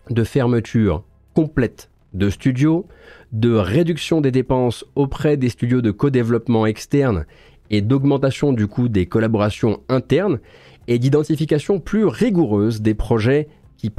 de 0.09 0.25
fermeture 0.25 1.05
complète 1.35 1.91
de 2.13 2.29
studios, 2.31 2.87
de 3.33 3.53
réduction 3.55 4.21
des 4.21 4.33
dépenses 4.33 4.85
auprès 4.97 5.37
des 5.37 5.49
studios 5.49 5.81
de 5.81 5.91
co-développement 5.91 6.67
externe 6.67 7.25
et 7.71 7.83
d'augmentation 7.83 8.53
du 8.53 8.67
coût 8.67 8.89
des 8.89 9.07
collaborations 9.07 9.81
internes 9.89 10.41
et 10.89 10.99
d'identification 10.99 11.79
plus 11.79 12.05
rigoureuse 12.05 12.83
des 12.83 12.95
projets 12.95 13.49
qui, 13.77 13.93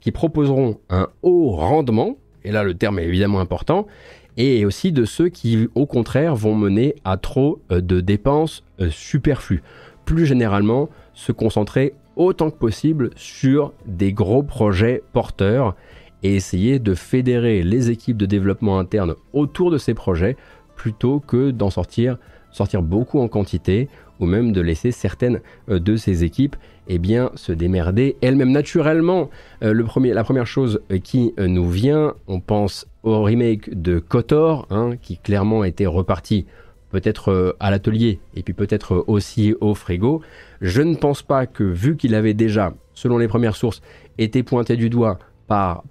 qui 0.00 0.12
proposeront 0.12 0.78
un 0.88 1.08
haut 1.22 1.50
rendement, 1.50 2.16
et 2.44 2.50
là 2.50 2.64
le 2.64 2.74
terme 2.74 2.98
est 2.98 3.04
évidemment 3.04 3.40
important, 3.40 3.86
et 4.36 4.64
aussi 4.64 4.90
de 4.90 5.04
ceux 5.04 5.28
qui 5.28 5.68
au 5.74 5.86
contraire 5.86 6.34
vont 6.34 6.54
mener 6.54 6.96
à 7.04 7.16
trop 7.16 7.60
euh, 7.70 7.80
de 7.80 8.00
dépenses 8.00 8.64
euh, 8.80 8.88
superflues. 8.90 9.62
Plus 10.04 10.26
généralement, 10.26 10.88
se 11.14 11.32
concentrer 11.32 11.94
autant 12.16 12.50
que 12.50 12.58
possible 12.58 13.10
sur 13.16 13.72
des 13.86 14.12
gros 14.12 14.42
projets 14.42 15.02
porteurs 15.12 15.74
et 16.22 16.34
essayer 16.34 16.78
de 16.78 16.94
fédérer 16.94 17.62
les 17.62 17.90
équipes 17.90 18.16
de 18.16 18.26
développement 18.26 18.78
interne 18.78 19.14
autour 19.32 19.70
de 19.70 19.78
ces 19.78 19.94
projets 19.94 20.36
plutôt 20.76 21.20
que 21.20 21.50
d'en 21.50 21.70
sortir, 21.70 22.18
sortir 22.50 22.82
beaucoup 22.82 23.20
en 23.20 23.28
quantité 23.28 23.88
ou 24.20 24.26
même 24.26 24.52
de 24.52 24.60
laisser 24.60 24.92
certaines 24.92 25.40
euh, 25.68 25.78
de 25.78 25.96
ces 25.96 26.24
équipes 26.24 26.56
eh 26.86 27.00
se 27.34 27.52
démerder 27.52 28.16
elles-mêmes 28.20 28.52
naturellement. 28.52 29.30
Euh, 29.62 29.72
la 29.72 30.24
première 30.24 30.46
chose 30.46 30.80
euh, 30.90 30.98
qui 30.98 31.32
nous 31.38 31.68
vient, 31.68 32.14
on 32.26 32.40
pense 32.40 32.86
au 33.02 33.22
remake 33.22 33.80
de 33.80 33.98
Kotor, 33.98 34.66
hein, 34.70 34.92
qui 35.00 35.18
clairement 35.18 35.64
était 35.64 35.86
reparti 35.86 36.46
peut-être 36.94 37.32
euh, 37.32 37.56
à 37.58 37.72
l'atelier 37.72 38.20
et 38.36 38.44
puis 38.44 38.54
peut-être 38.54 38.94
euh, 38.94 39.04
aussi 39.08 39.52
au 39.60 39.74
frigo. 39.74 40.22
Je 40.60 40.80
ne 40.80 40.94
pense 40.94 41.22
pas 41.22 41.46
que 41.46 41.64
vu 41.64 41.96
qu'il 41.96 42.14
avait 42.14 42.34
déjà, 42.34 42.72
selon 42.94 43.18
les 43.18 43.26
premières 43.26 43.56
sources, 43.56 43.82
été 44.16 44.44
pointé 44.44 44.76
du 44.76 44.90
doigt 44.90 45.18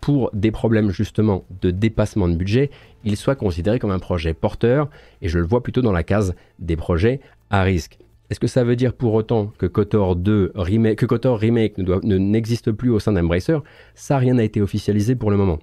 pour 0.01 0.31
des 0.33 0.51
problèmes 0.51 0.89
justement 0.91 1.45
de 1.61 1.71
dépassement 1.71 2.27
de 2.27 2.35
budget, 2.35 2.71
il 3.03 3.17
soit 3.17 3.35
considéré 3.35 3.79
comme 3.79 3.91
un 3.91 3.99
projet 3.99 4.33
porteur 4.33 4.89
et 5.21 5.27
je 5.27 5.39
le 5.39 5.45
vois 5.45 5.61
plutôt 5.61 5.81
dans 5.81 5.91
la 5.91 6.03
case 6.03 6.35
des 6.59 6.75
projets 6.75 7.19
à 7.49 7.63
risque. 7.63 7.97
Est-ce 8.29 8.39
que 8.39 8.47
ça 8.47 8.63
veut 8.63 8.75
dire 8.75 8.93
pour 8.93 9.13
autant 9.13 9.51
que 9.57 9.65
KOTOR 9.65 10.15
2 10.15 10.53
remake, 10.55 10.97
que 10.97 11.27
remake 11.27 11.77
ne 11.77 12.17
n'existe 12.17 12.71
plus 12.71 12.89
au 12.89 12.99
sein 12.99 13.11
d'Embracer? 13.11 13.57
Ça, 13.93 14.17
rien 14.17 14.35
n'a 14.35 14.43
été 14.43 14.61
officialisé 14.61 15.15
pour 15.15 15.29
le 15.31 15.37
moment. 15.37 15.59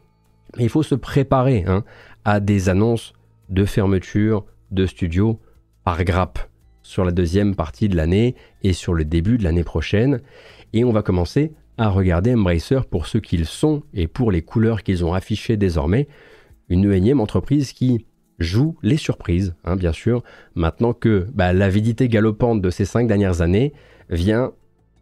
Mais 0.56 0.64
il 0.64 0.68
faut 0.68 0.82
se 0.82 0.94
préparer 0.94 1.64
hein, 1.66 1.82
à 2.24 2.40
des 2.40 2.68
annonces 2.68 3.14
de 3.48 3.64
fermeture, 3.64 4.44
de 4.70 4.86
studio 4.86 5.40
par 5.84 6.04
grappe 6.04 6.38
sur 6.82 7.04
la 7.04 7.12
deuxième 7.12 7.54
partie 7.54 7.88
de 7.88 7.96
l'année 7.96 8.34
et 8.62 8.72
sur 8.72 8.94
le 8.94 9.04
début 9.04 9.38
de 9.38 9.44
l'année 9.44 9.64
prochaine. 9.64 10.20
Et 10.72 10.84
on 10.84 10.92
va 10.92 11.02
commencer 11.02 11.52
à 11.78 11.88
regarder 11.88 12.34
Embracer 12.34 12.80
pour 12.90 13.06
ce 13.06 13.18
qu'ils 13.18 13.46
sont 13.46 13.82
et 13.94 14.06
pour 14.06 14.30
les 14.30 14.42
couleurs 14.42 14.82
qu'ils 14.82 15.04
ont 15.04 15.14
affichées 15.14 15.56
désormais. 15.56 16.08
Une 16.68 16.90
énième 16.92 17.20
entreprise 17.20 17.72
qui 17.72 18.06
joue 18.38 18.76
les 18.82 18.96
surprises, 18.96 19.54
hein, 19.64 19.76
bien 19.76 19.92
sûr, 19.92 20.22
maintenant 20.54 20.92
que 20.92 21.26
bah, 21.34 21.52
l'avidité 21.52 22.08
galopante 22.08 22.60
de 22.60 22.70
ces 22.70 22.84
cinq 22.84 23.06
dernières 23.06 23.42
années 23.42 23.72
vient 24.08 24.52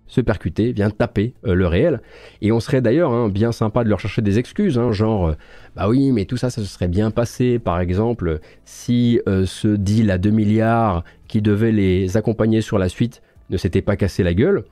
se 0.08 0.20
percuter, 0.20 0.72
vient 0.72 0.90
taper 0.90 1.34
euh, 1.46 1.54
le 1.54 1.66
réel. 1.66 2.00
Et 2.42 2.50
on 2.50 2.60
serait 2.60 2.80
d'ailleurs 2.80 3.12
hein, 3.12 3.28
bien 3.28 3.52
sympa 3.52 3.84
de 3.84 3.88
leur 3.88 4.00
chercher 4.00 4.22
des 4.22 4.38
excuses, 4.38 4.78
hein, 4.78 4.90
genre, 4.90 5.28
euh, 5.28 5.34
bah 5.76 5.88
oui, 5.88 6.10
mais 6.10 6.24
tout 6.24 6.36
ça, 6.36 6.50
ça 6.50 6.62
se 6.62 6.66
serait 6.66 6.88
bien 6.88 7.10
passé, 7.10 7.58
par 7.58 7.78
exemple, 7.78 8.40
si 8.64 9.20
euh, 9.28 9.46
ce 9.46 9.68
deal 9.68 10.10
à 10.10 10.18
2 10.18 10.30
milliards 10.30 11.04
qui 11.28 11.42
devait 11.42 11.72
les 11.72 12.16
accompagner 12.16 12.62
sur 12.62 12.78
la 12.78 12.88
suite 12.88 13.22
ne 13.50 13.56
s'était 13.56 13.82
pas 13.82 13.96
cassé 13.96 14.22
la 14.22 14.34
gueule. 14.34 14.64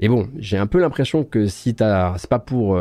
Mais 0.00 0.08
bon, 0.08 0.28
j'ai 0.38 0.58
un 0.58 0.66
peu 0.66 0.78
l'impression 0.78 1.24
que 1.24 1.46
si 1.46 1.74
t'as, 1.74 2.16
c'est 2.18 2.30
pas 2.30 2.38
pour, 2.38 2.78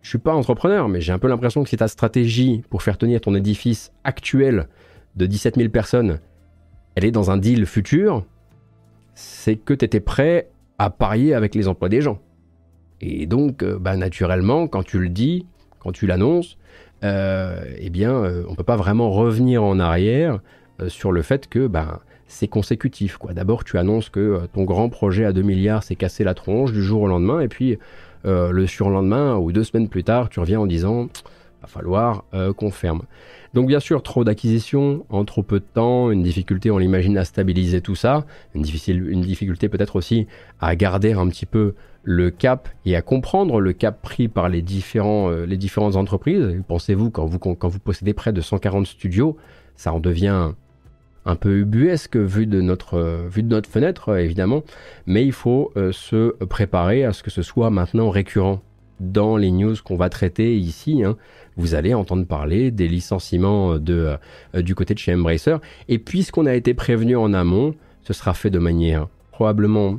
je 0.00 0.08
suis 0.08 0.18
pas 0.18 0.32
entrepreneur, 0.32 0.88
mais 0.88 1.02
j'ai 1.02 1.12
un 1.12 1.18
peu 1.18 1.28
l'impression 1.28 1.62
que 1.62 1.68
si 1.68 1.76
ta 1.76 1.86
stratégie 1.86 2.62
pour 2.70 2.82
faire 2.82 2.96
tenir 2.96 3.20
ton 3.20 3.34
édifice 3.34 3.92
actuel 4.04 4.66
de 5.16 5.26
17 5.26 5.56
000 5.56 5.68
personnes, 5.68 6.18
elle 6.94 7.04
est 7.04 7.10
dans 7.10 7.30
un 7.30 7.36
deal 7.36 7.66
futur, 7.66 8.24
c'est 9.14 9.56
que 9.56 9.74
tu 9.74 9.84
étais 9.84 10.00
prêt 10.00 10.48
à 10.80 10.88
parier 10.88 11.34
avec 11.34 11.54
les 11.54 11.68
emplois 11.68 11.90
des 11.90 12.00
gens. 12.00 12.18
Et 13.02 13.26
donc, 13.26 13.62
euh, 13.62 13.78
bah, 13.78 13.98
naturellement, 13.98 14.66
quand 14.66 14.82
tu 14.82 14.98
le 14.98 15.10
dis, 15.10 15.44
quand 15.78 15.92
tu 15.92 16.06
l'annonces, 16.06 16.56
euh, 17.04 17.62
eh 17.78 17.90
bien, 17.90 18.14
euh, 18.14 18.44
on 18.48 18.54
peut 18.54 18.64
pas 18.64 18.76
vraiment 18.76 19.10
revenir 19.10 19.62
en 19.62 19.78
arrière 19.78 20.40
sur 20.88 21.12
le 21.12 21.20
fait 21.20 21.48
que 21.48 21.66
bah, 21.66 22.00
c'est 22.26 22.48
consécutif. 22.48 23.18
Quoi. 23.18 23.34
D'abord, 23.34 23.62
tu 23.62 23.76
annonces 23.76 24.08
que 24.08 24.46
ton 24.54 24.64
grand 24.64 24.88
projet 24.88 25.26
à 25.26 25.32
2 25.34 25.42
milliards 25.42 25.82
s'est 25.82 25.96
cassé 25.96 26.24
la 26.24 26.32
tronche 26.32 26.72
du 26.72 26.82
jour 26.82 27.02
au 27.02 27.06
lendemain, 27.08 27.40
et 27.40 27.48
puis 27.48 27.78
le 28.24 28.66
surlendemain 28.66 29.36
ou 29.36 29.52
deux 29.52 29.64
semaines 29.64 29.88
plus 29.88 30.04
tard, 30.04 30.30
tu 30.30 30.40
reviens 30.40 30.60
en 30.60 30.66
disant 30.66 31.08
va 31.62 31.68
falloir 31.68 32.24
qu'on 32.56 32.70
ferme. 32.70 33.02
Donc 33.54 33.66
bien 33.66 33.80
sûr, 33.80 34.02
trop 34.02 34.22
d'acquisitions 34.24 35.04
en 35.08 35.24
trop 35.24 35.42
peu 35.42 35.58
de 35.58 35.64
temps, 35.64 36.10
une 36.10 36.22
difficulté, 36.22 36.70
on 36.70 36.78
l'imagine, 36.78 37.18
à 37.18 37.24
stabiliser 37.24 37.80
tout 37.80 37.96
ça, 37.96 38.24
une, 38.54 38.62
difficile, 38.62 39.08
une 39.08 39.22
difficulté 39.22 39.68
peut-être 39.68 39.96
aussi 39.96 40.26
à 40.60 40.76
garder 40.76 41.12
un 41.12 41.28
petit 41.28 41.46
peu 41.46 41.74
le 42.02 42.30
cap 42.30 42.68
et 42.84 42.96
à 42.96 43.02
comprendre 43.02 43.60
le 43.60 43.72
cap 43.72 44.00
pris 44.00 44.28
par 44.28 44.48
les, 44.48 44.62
différents, 44.62 45.30
euh, 45.30 45.46
différentes 45.46 45.96
entreprises. 45.96 46.62
Pensez-vous, 46.66 47.10
quand 47.10 47.26
vous, 47.26 47.38
quand 47.38 47.68
vous 47.68 47.78
possédez 47.78 48.14
près 48.14 48.32
de 48.32 48.40
140 48.40 48.86
studios, 48.86 49.36
ça 49.76 49.92
en 49.92 50.00
devient 50.00 50.52
un 51.26 51.36
peu 51.36 51.58
ubuesque 51.58 52.16
vu 52.16 52.46
de 52.46 52.60
notre, 52.60 52.94
euh, 52.94 53.28
de 53.28 53.42
notre 53.42 53.68
fenêtre, 53.68 54.16
évidemment, 54.16 54.62
mais 55.06 55.24
il 55.24 55.32
faut 55.32 55.72
euh, 55.76 55.92
se 55.92 56.32
préparer 56.44 57.04
à 57.04 57.12
ce 57.12 57.22
que 57.22 57.30
ce 57.30 57.42
soit 57.42 57.70
maintenant 57.70 58.10
récurrent 58.10 58.62
dans 59.00 59.36
les 59.36 59.50
news 59.50 59.74
qu'on 59.84 59.96
va 59.96 60.08
traiter 60.08 60.56
ici. 60.56 61.02
Hein 61.04 61.16
vous 61.56 61.74
allez 61.74 61.94
entendre 61.94 62.26
parler 62.26 62.70
des 62.70 62.88
licenciements 62.88 63.78
de, 63.78 64.16
euh, 64.54 64.62
du 64.62 64.74
côté 64.74 64.94
de 64.94 64.98
chez 64.98 65.14
Embracer. 65.14 65.56
Et 65.88 65.98
puisqu'on 65.98 66.46
a 66.46 66.54
été 66.54 66.74
prévenu 66.74 67.16
en 67.16 67.32
amont, 67.32 67.74
ce 68.02 68.12
sera 68.12 68.34
fait 68.34 68.50
de 68.50 68.58
manière 68.58 69.08
probablement 69.30 69.98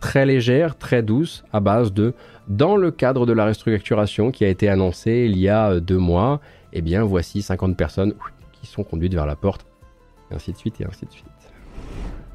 très 0.00 0.26
légère, 0.26 0.76
très 0.76 1.02
douce, 1.02 1.44
à 1.52 1.60
base 1.60 1.92
de, 1.92 2.14
dans 2.48 2.76
le 2.76 2.90
cadre 2.90 3.24
de 3.24 3.32
la 3.32 3.44
restructuration 3.44 4.30
qui 4.30 4.44
a 4.44 4.48
été 4.48 4.68
annoncée 4.68 5.26
il 5.30 5.38
y 5.38 5.48
a 5.48 5.72
euh, 5.72 5.80
deux 5.80 5.98
mois, 5.98 6.40
eh 6.72 6.82
bien 6.82 7.04
voici 7.04 7.42
50 7.42 7.76
personnes 7.76 8.14
qui 8.52 8.66
sont 8.66 8.82
conduites 8.82 9.14
vers 9.14 9.26
la 9.26 9.36
porte, 9.36 9.66
et 10.30 10.34
ainsi 10.34 10.52
de 10.52 10.56
suite, 10.56 10.80
et 10.80 10.84
ainsi 10.84 11.06
de 11.06 11.12
suite. 11.12 11.26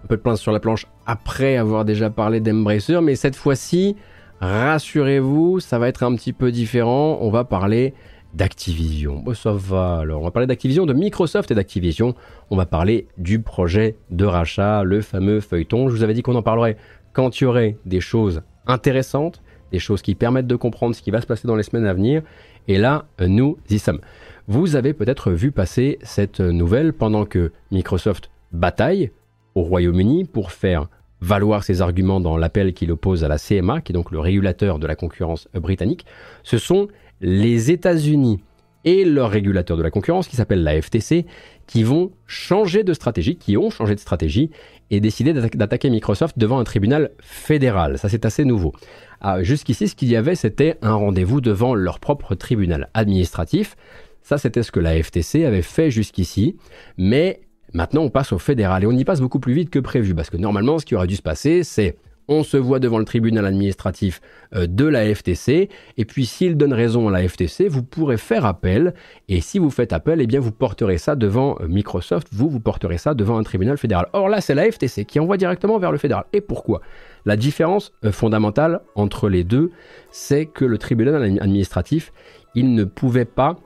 Un 0.03 0.07
peu 0.07 0.15
de 0.15 0.21
place 0.21 0.39
sur 0.39 0.51
la 0.51 0.59
planche 0.59 0.87
après 1.05 1.57
avoir 1.57 1.83
déjà 1.83 2.09
parlé 2.09 2.39
d'Embracer, 2.39 3.01
mais 3.01 3.15
cette 3.15 3.35
fois-ci, 3.35 3.97
rassurez-vous, 4.41 5.59
ça 5.59 5.79
va 5.79 5.87
être 5.87 6.03
un 6.03 6.15
petit 6.15 6.33
peu 6.33 6.51
différent. 6.51 7.17
On 7.21 7.29
va 7.29 7.43
parler 7.43 7.93
d'Activision. 8.33 9.19
Bon, 9.19 9.33
ça 9.33 9.51
va. 9.51 9.99
Alors, 9.99 10.21
on 10.21 10.25
va 10.25 10.31
parler 10.31 10.47
d'Activision, 10.47 10.85
de 10.85 10.93
Microsoft 10.93 11.51
et 11.51 11.55
d'Activision. 11.55 12.15
On 12.49 12.55
va 12.55 12.65
parler 12.65 13.07
du 13.17 13.41
projet 13.41 13.97
de 14.11 14.25
rachat, 14.25 14.83
le 14.83 15.01
fameux 15.01 15.39
feuilleton. 15.39 15.89
Je 15.89 15.95
vous 15.95 16.03
avais 16.03 16.13
dit 16.13 16.21
qu'on 16.21 16.35
en 16.35 16.43
parlerait 16.43 16.77
quand 17.13 17.39
il 17.39 17.45
y 17.45 17.47
aurait 17.47 17.77
des 17.85 17.99
choses 17.99 18.43
intéressantes, 18.67 19.41
des 19.71 19.79
choses 19.79 20.01
qui 20.01 20.13
permettent 20.13 20.47
de 20.47 20.55
comprendre 20.55 20.95
ce 20.95 21.01
qui 21.01 21.11
va 21.11 21.21
se 21.21 21.27
passer 21.27 21.47
dans 21.47 21.55
les 21.55 21.63
semaines 21.63 21.87
à 21.87 21.93
venir. 21.93 22.21
Et 22.67 22.77
là, 22.77 23.05
nous 23.19 23.57
y 23.69 23.79
sommes. 23.79 24.01
Vous 24.47 24.75
avez 24.75 24.93
peut-être 24.93 25.31
vu 25.31 25.51
passer 25.51 25.99
cette 26.03 26.39
nouvelle 26.39 26.93
pendant 26.93 27.25
que 27.25 27.51
Microsoft 27.71 28.29
bataille 28.51 29.11
au 29.55 29.63
Royaume-Uni 29.63 30.25
pour 30.25 30.51
faire 30.51 30.89
valoir 31.21 31.63
ses 31.63 31.81
arguments 31.81 32.19
dans 32.19 32.37
l'appel 32.37 32.73
qu'il 32.73 32.91
oppose 32.91 33.23
à 33.23 33.27
la 33.27 33.37
CMA, 33.37 33.81
qui 33.81 33.91
est 33.91 33.93
donc 33.93 34.11
le 34.11 34.19
régulateur 34.19 34.79
de 34.79 34.87
la 34.87 34.95
concurrence 34.95 35.47
britannique. 35.53 36.05
Ce 36.43 36.57
sont 36.57 36.87
les 37.21 37.71
États-Unis 37.71 38.39
et 38.85 39.03
leur 39.03 39.31
régulateur 39.31 39.75
de 39.75 39.83
la 39.83 39.89
concurrence, 39.89 40.27
qui 40.27 40.35
s'appelle 40.37 40.63
la 40.63 40.81
FTC, 40.81 41.25
qui 41.65 41.83
vont 41.83 42.11
changer 42.25 42.83
de 42.83 42.93
stratégie, 42.93 43.35
qui 43.35 43.57
ont 43.57 43.69
changé 43.69 43.95
de 43.95 43.99
stratégie 43.99 44.49
et 44.91 45.01
décidé 45.01 45.33
d'attaquer 45.33 45.89
Microsoft 45.89 46.39
devant 46.39 46.59
un 46.59 46.63
tribunal 46.63 47.11
fédéral. 47.19 47.97
Ça, 47.97 48.07
c'est 48.07 48.25
assez 48.25 48.45
nouveau. 48.45 48.73
Ah, 49.19 49.43
jusqu'ici, 49.43 49.89
ce 49.89 49.95
qu'il 49.95 50.07
y 50.07 50.15
avait, 50.15 50.35
c'était 50.35 50.77
un 50.81 50.93
rendez-vous 50.93 51.41
devant 51.41 51.75
leur 51.75 51.99
propre 51.99 52.35
tribunal 52.35 52.89
administratif. 52.93 53.75
Ça, 54.21 54.37
c'était 54.37 54.63
ce 54.63 54.71
que 54.71 54.79
la 54.79 55.01
FTC 55.01 55.43
avait 55.43 55.61
fait 55.61 55.91
jusqu'ici. 55.91 56.55
Mais 56.97 57.41
maintenant, 57.73 58.01
on 58.01 58.09
passe 58.09 58.31
au 58.31 58.39
fédéral 58.39 58.83
et 58.83 58.87
on 58.87 58.91
y 58.91 59.03
passe 59.03 59.21
beaucoup 59.21 59.39
plus 59.39 59.53
vite 59.53 59.69
que 59.69 59.79
prévu 59.79 60.15
parce 60.15 60.29
que 60.29 60.37
normalement, 60.37 60.79
ce 60.79 60.85
qui 60.85 60.95
aurait 60.95 61.07
dû 61.07 61.15
se 61.15 61.21
passer, 61.21 61.63
c'est 61.63 61.97
on 62.27 62.43
se 62.43 62.57
voit 62.57 62.79
devant 62.79 62.99
le 62.99 63.05
tribunal 63.05 63.45
administratif 63.45 64.21
euh, 64.55 64.67
de 64.67 64.85
la 64.85 65.13
FTC, 65.13 65.69
et 65.97 66.05
puis 66.05 66.25
s'il 66.25 66.57
donne 66.57 66.73
raison 66.73 67.07
à 67.07 67.11
la 67.11 67.27
FTC, 67.27 67.67
vous 67.67 67.83
pourrez 67.83 68.17
faire 68.17 68.45
appel, 68.45 68.93
et 69.29 69.41
si 69.41 69.59
vous 69.59 69.69
faites 69.69 69.93
appel, 69.93 70.21
eh 70.21 70.27
bien 70.27 70.39
vous 70.39 70.51
porterez 70.51 70.97
ça 70.97 71.15
devant 71.15 71.57
euh, 71.61 71.67
Microsoft, 71.67 72.27
vous, 72.31 72.49
vous 72.49 72.59
porterez 72.59 72.97
ça 72.97 73.13
devant 73.13 73.37
un 73.37 73.43
tribunal 73.43 73.77
fédéral. 73.77 74.07
Or 74.13 74.29
là, 74.29 74.41
c'est 74.41 74.55
la 74.55 74.69
FTC 74.69 75.05
qui 75.05 75.19
envoie 75.19 75.37
directement 75.37 75.79
vers 75.79 75.91
le 75.91 75.97
fédéral. 75.97 76.25
Et 76.33 76.41
pourquoi? 76.41 76.81
La 77.25 77.35
différence 77.35 77.93
euh, 78.03 78.11
fondamentale 78.11 78.81
entre 78.95 79.29
les 79.29 79.43
deux, 79.43 79.71
c'est 80.11 80.45
que 80.45 80.65
le 80.65 80.77
tribunal 80.77 81.39
administratif, 81.39 82.11
il 82.55 82.73
ne 82.73 82.83
pouvait 82.83 83.25
pas 83.25 83.57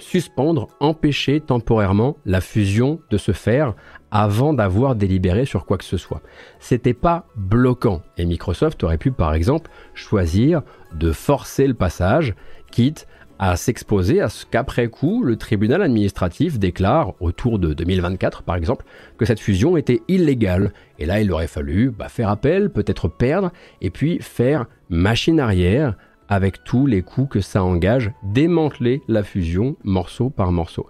suspendre, 0.00 0.68
empêcher 0.80 1.40
temporairement 1.40 2.16
la 2.26 2.40
fusion 2.40 3.00
de 3.10 3.18
se 3.18 3.32
faire 3.32 3.74
avant 4.10 4.54
d'avoir 4.54 4.94
délibéré 4.94 5.44
sur 5.44 5.66
quoi 5.66 5.78
que 5.78 5.84
ce 5.84 5.96
soit. 5.96 6.22
C'était 6.60 6.94
pas 6.94 7.26
bloquant 7.36 8.02
et 8.16 8.24
Microsoft 8.24 8.82
aurait 8.84 8.98
pu 8.98 9.12
par 9.12 9.34
exemple 9.34 9.70
choisir 9.94 10.62
de 10.94 11.12
forcer 11.12 11.66
le 11.66 11.74
passage, 11.74 12.34
quitte 12.70 13.06
à 13.38 13.56
s'exposer 13.56 14.20
à 14.20 14.28
ce 14.28 14.44
qu'après 14.44 14.88
coup, 14.88 15.22
le 15.22 15.36
tribunal 15.36 15.82
administratif 15.82 16.58
déclare, 16.58 17.14
autour 17.20 17.58
de 17.58 17.72
2024 17.72 18.42
par 18.42 18.56
exemple, 18.56 18.84
que 19.16 19.24
cette 19.24 19.38
fusion 19.38 19.76
était 19.76 20.02
illégale. 20.08 20.72
Et 20.98 21.06
là, 21.06 21.20
il 21.20 21.30
aurait 21.30 21.46
fallu 21.46 21.90
bah, 21.90 22.08
faire 22.08 22.30
appel, 22.30 22.70
peut-être 22.70 23.08
perdre, 23.08 23.52
et 23.80 23.90
puis 23.90 24.18
faire 24.20 24.66
machine 24.88 25.38
arrière 25.38 25.94
avec 26.28 26.64
tous 26.64 26.86
les 26.86 27.02
coûts 27.02 27.26
que 27.26 27.40
ça 27.40 27.62
engage, 27.62 28.12
démanteler 28.22 29.02
la 29.08 29.22
fusion 29.22 29.76
morceau 29.82 30.30
par 30.30 30.52
morceau. 30.52 30.86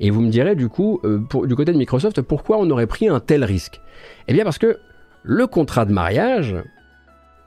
Et 0.00 0.10
vous 0.10 0.20
me 0.20 0.30
direz 0.30 0.54
du 0.54 0.68
coup, 0.68 1.00
euh, 1.04 1.20
du 1.44 1.56
côté 1.56 1.72
de 1.72 1.78
Microsoft, 1.78 2.22
pourquoi 2.22 2.58
on 2.58 2.70
aurait 2.70 2.86
pris 2.86 3.08
un 3.08 3.20
tel 3.20 3.44
risque? 3.44 3.80
Eh 4.28 4.32
bien 4.32 4.44
parce 4.44 4.58
que 4.58 4.78
le 5.22 5.46
contrat 5.46 5.84
de 5.84 5.92
mariage, 5.92 6.56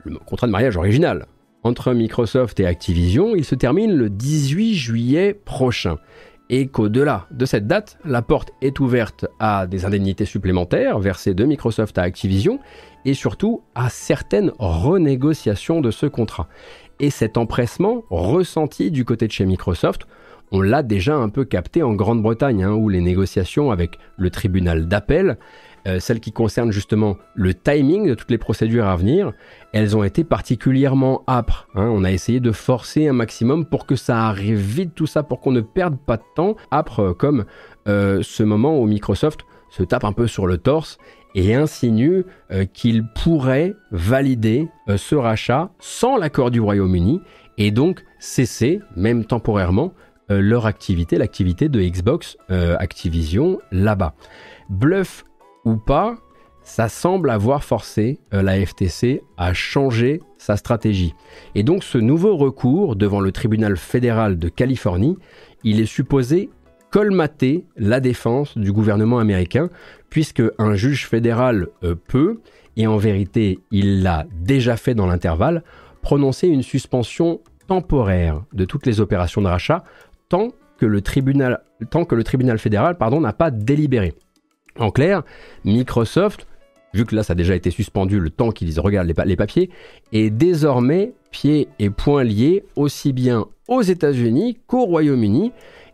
le 0.03 0.17
contrat 0.17 0.47
de 0.47 0.51
mariage 0.51 0.77
original 0.77 1.27
entre 1.63 1.93
Microsoft 1.93 2.59
et 2.59 2.65
Activision, 2.65 3.35
il 3.35 3.45
se 3.45 3.55
termine 3.55 3.93
le 3.93 4.09
18 4.09 4.75
juillet 4.75 5.33
prochain. 5.33 5.97
Et 6.51 6.67
qu'au-delà 6.67 7.27
de 7.29 7.45
cette 7.45 7.67
date, 7.67 7.99
la 8.05 8.23
porte 8.23 8.51
est 8.61 8.79
ouverte 8.79 9.27
à 9.39 9.67
des 9.67 9.85
indemnités 9.85 10.25
supplémentaires 10.25 10.97
versées 10.97 11.35
de 11.35 11.45
Microsoft 11.45 11.97
à 11.99 12.01
Activision 12.01 12.59
et 13.05 13.13
surtout 13.13 13.61
à 13.75 13.89
certaines 13.89 14.51
renégociations 14.57 15.79
de 15.79 15.91
ce 15.91 16.07
contrat. 16.07 16.47
Et 16.99 17.09
cet 17.09 17.37
empressement 17.37 18.03
ressenti 18.09 18.91
du 18.91 19.05
côté 19.05 19.27
de 19.27 19.31
chez 19.31 19.45
Microsoft, 19.45 20.05
on 20.51 20.61
l'a 20.61 20.83
déjà 20.83 21.15
un 21.15 21.29
peu 21.29 21.45
capté 21.45 21.83
en 21.83 21.93
Grande-Bretagne, 21.93 22.63
hein, 22.63 22.73
où 22.73 22.89
les 22.89 23.01
négociations 23.01 23.71
avec 23.71 23.99
le 24.17 24.29
tribunal 24.29 24.87
d'appel, 24.87 25.37
euh, 25.87 25.99
celles 25.99 26.19
qui 26.19 26.31
concernent 26.31 26.71
justement 26.71 27.17
le 27.35 27.53
timing 27.53 28.09
de 28.09 28.15
toutes 28.15 28.31
les 28.31 28.37
procédures 28.37 28.87
à 28.87 28.95
venir, 28.95 29.31
elles 29.71 29.95
ont 29.95 30.03
été 30.03 30.23
particulièrement 30.23 31.23
âpres. 31.27 31.67
Hein. 31.75 31.89
On 31.91 32.03
a 32.03 32.11
essayé 32.11 32.39
de 32.39 32.51
forcer 32.51 33.07
un 33.07 33.13
maximum 33.13 33.65
pour 33.65 33.85
que 33.85 33.95
ça 33.95 34.25
arrive 34.27 34.59
vite, 34.59 34.93
tout 34.95 35.07
ça, 35.07 35.23
pour 35.23 35.39
qu'on 35.39 35.51
ne 35.51 35.61
perde 35.61 35.97
pas 35.97 36.17
de 36.17 36.23
temps. 36.35 36.55
Âpre 36.71 37.15
comme 37.17 37.45
euh, 37.87 38.19
ce 38.23 38.43
moment 38.43 38.79
où 38.79 38.85
Microsoft 38.87 39.45
se 39.69 39.83
tape 39.83 40.03
un 40.03 40.13
peu 40.13 40.27
sur 40.27 40.47
le 40.47 40.57
torse 40.57 40.97
et 41.35 41.53
insinue 41.53 42.25
euh, 42.51 42.65
qu'il 42.65 43.05
pourrait 43.07 43.75
valider 43.91 44.67
ce 44.95 45.15
rachat 45.15 45.69
sans 45.79 46.17
l'accord 46.17 46.51
du 46.51 46.59
Royaume-Uni 46.59 47.21
et 47.57 47.71
donc 47.71 48.03
cesser, 48.19 48.79
même 48.95 49.25
temporairement, 49.25 49.93
euh, 50.31 50.41
leur 50.41 50.65
activité, 50.65 51.17
l'activité 51.17 51.69
de 51.69 51.81
Xbox 51.81 52.37
euh, 52.51 52.75
Activision 52.79 53.59
là-bas. 53.71 54.13
Bluff 54.69 55.25
ou 55.65 55.75
pas, 55.75 56.17
ça 56.61 56.87
semble 56.87 57.31
avoir 57.31 57.63
forcé 57.63 58.19
euh, 58.33 58.43
la 58.43 58.63
FTC 58.63 59.21
à 59.37 59.53
changer 59.53 60.21
sa 60.37 60.55
stratégie. 60.55 61.15
Et 61.55 61.63
donc 61.63 61.83
ce 61.83 61.97
nouveau 61.97 62.37
recours 62.37 62.95
devant 62.95 63.19
le 63.19 63.31
tribunal 63.31 63.75
fédéral 63.75 64.37
de 64.37 64.49
Californie, 64.49 65.17
il 65.63 65.79
est 65.79 65.87
supposé 65.87 66.49
colmater 66.91 67.65
la 67.75 67.99
défense 67.99 68.57
du 68.57 68.71
gouvernement 68.71 69.19
américain, 69.19 69.69
puisque 70.09 70.43
un 70.57 70.75
juge 70.75 71.07
fédéral 71.07 71.67
peut, 72.07 72.39
et 72.77 72.87
en 72.87 72.97
vérité 72.97 73.59
il 73.71 74.03
l'a 74.03 74.25
déjà 74.41 74.77
fait 74.77 74.95
dans 74.95 75.07
l'intervalle, 75.07 75.63
prononcer 76.01 76.47
une 76.47 76.63
suspension 76.63 77.41
temporaire 77.67 78.43
de 78.53 78.65
toutes 78.65 78.85
les 78.85 78.99
opérations 78.99 79.41
de 79.41 79.47
rachat 79.47 79.83
tant 80.29 80.49
que 80.77 80.85
le 80.85 81.01
tribunal, 81.01 81.59
fédéral 82.57 82.97
n'a 82.99 83.33
pas 83.33 83.51
délibéré. 83.51 84.13
En 84.77 84.91
clair, 84.91 85.23
Microsoft, 85.65 86.47
vu 86.93 87.05
que 87.05 87.15
là 87.15 87.23
ça 87.23 87.33
a 87.33 87.35
déjà 87.35 87.55
été 87.55 87.69
suspendu 87.69 88.19
le 88.19 88.29
temps 88.29 88.51
qu'ils 88.51 88.79
regardent 88.79 89.07
les, 89.07 89.25
les, 89.25 89.35
papiers, 89.35 89.69
est 90.13 90.29
désormais 90.29 91.13
pieds 91.31 91.67
et 91.79 91.89
poings 91.89 92.23
liés 92.23 92.63
aussi 92.75 93.13
bien 93.13 93.45
aux 93.67 93.81
États-Unis 93.81 94.57
qu'au 94.67 94.85
Royaume-Uni. 94.85 95.51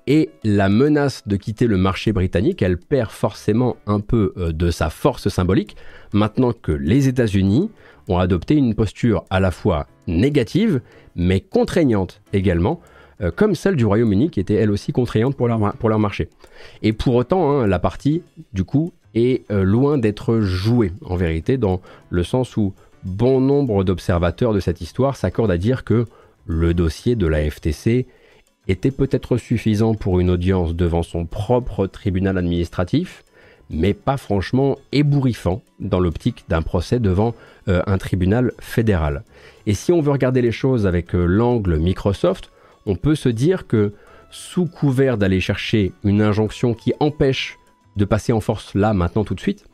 Et 0.07 0.29
la 0.43 0.69
menace 0.69 1.27
de 1.27 1.35
quitter 1.35 1.65
le 1.65 1.77
marché 1.77 2.13
britannique, 2.13 2.61
elle 2.61 2.77
perd 2.77 3.09
forcément 3.09 3.77
un 3.87 3.99
peu 3.99 4.33
euh, 4.37 4.51
de 4.51 4.69
sa 4.69 4.89
force 4.89 5.29
symbolique 5.29 5.75
maintenant 6.13 6.53
que 6.53 6.71
les 6.71 7.07
États-Unis 7.07 7.71
ont 8.07 8.19
adopté 8.19 8.55
une 8.55 8.75
posture 8.75 9.23
à 9.31 9.39
la 9.39 9.49
fois 9.49 9.87
négative 10.07 10.81
mais 11.15 11.39
contraignante 11.39 12.21
également 12.33 12.81
euh, 13.21 13.31
comme 13.31 13.55
celle 13.55 13.75
du 13.75 13.85
Royaume-Uni 13.85 14.29
qui 14.29 14.39
était 14.39 14.55
elle 14.55 14.71
aussi 14.71 14.91
contraignante 14.91 15.35
pour 15.35 15.47
leur, 15.47 15.99
marché. 15.99 16.29
Et 16.81 16.93
pour 16.93 17.15
autant, 17.15 17.49
hein, 17.49 17.67
la 17.67 17.79
partie, 17.79 18.21
du 18.53 18.65
coup, 18.65 18.91
est 19.13 19.49
euh, 19.51 19.63
loin 19.63 19.97
d'être 19.97 20.39
jouée, 20.41 20.91
en 21.05 21.15
vérité, 21.15 21.57
dans 21.57 21.81
le 22.09 22.23
sens 22.23 22.57
où 22.57 22.73
bon 23.03 23.39
nombre 23.39 23.83
d'observateurs 23.83 24.53
de 24.53 24.59
cette 24.59 24.81
histoire 24.81 25.15
s'accordent 25.15 25.51
à 25.51 25.57
dire 25.57 25.85
que 25.85 26.05
le 26.45 26.73
dossier 26.73 27.15
de 27.15 27.25
la 27.25 27.49
FTC 27.49 28.05
était 28.67 28.91
peut-être 28.91 29.37
suffisant 29.37 29.93
pour 29.93 30.19
une 30.19 30.29
audience 30.29 30.75
devant 30.75 31.03
son 31.03 31.25
propre 31.25 31.87
tribunal 31.87 32.37
administratif, 32.37 33.23
mais 33.69 33.93
pas 33.93 34.17
franchement 34.17 34.77
ébouriffant 34.91 35.61
dans 35.79 35.99
l'optique 35.99 36.45
d'un 36.49 36.61
procès 36.61 36.99
devant 36.99 37.33
euh, 37.67 37.81
un 37.87 37.97
tribunal 37.97 38.51
fédéral. 38.59 39.23
Et 39.65 39.73
si 39.73 39.91
on 39.91 40.01
veut 40.01 40.11
regarder 40.11 40.41
les 40.41 40.51
choses 40.51 40.85
avec 40.85 41.13
l'angle 41.13 41.77
Microsoft, 41.77 42.51
on 42.85 42.95
peut 42.95 43.15
se 43.15 43.29
dire 43.29 43.67
que 43.67 43.93
sous 44.29 44.65
couvert 44.65 45.17
d'aller 45.17 45.39
chercher 45.39 45.93
une 46.03 46.21
injonction 46.21 46.73
qui 46.73 46.93
empêche 46.99 47.57
de 47.95 48.05
passer 48.05 48.33
en 48.33 48.41
force 48.41 48.75
là, 48.75 48.93
maintenant, 48.93 49.23
tout 49.23 49.35
de 49.35 49.39
suite, 49.39 49.65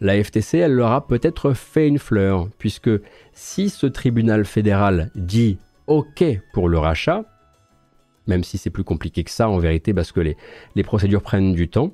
la 0.00 0.22
FTC, 0.22 0.58
elle 0.58 0.74
leur 0.74 0.92
a 0.92 1.06
peut-être 1.06 1.52
fait 1.52 1.88
une 1.88 1.98
fleur, 1.98 2.48
puisque 2.58 2.90
si 3.32 3.70
ce 3.70 3.86
tribunal 3.86 4.44
fédéral 4.44 5.10
dit 5.14 5.58
OK 5.86 6.24
pour 6.52 6.68
le 6.68 6.78
rachat, 6.78 7.24
même 8.28 8.44
si 8.44 8.58
c'est 8.58 8.70
plus 8.70 8.84
compliqué 8.84 9.24
que 9.24 9.30
ça 9.30 9.48
en 9.48 9.58
vérité, 9.58 9.92
parce 9.92 10.12
que 10.12 10.20
les, 10.20 10.36
procédures 10.84 11.22
prennent 11.22 11.54
du 11.54 11.68
temps, 11.68 11.92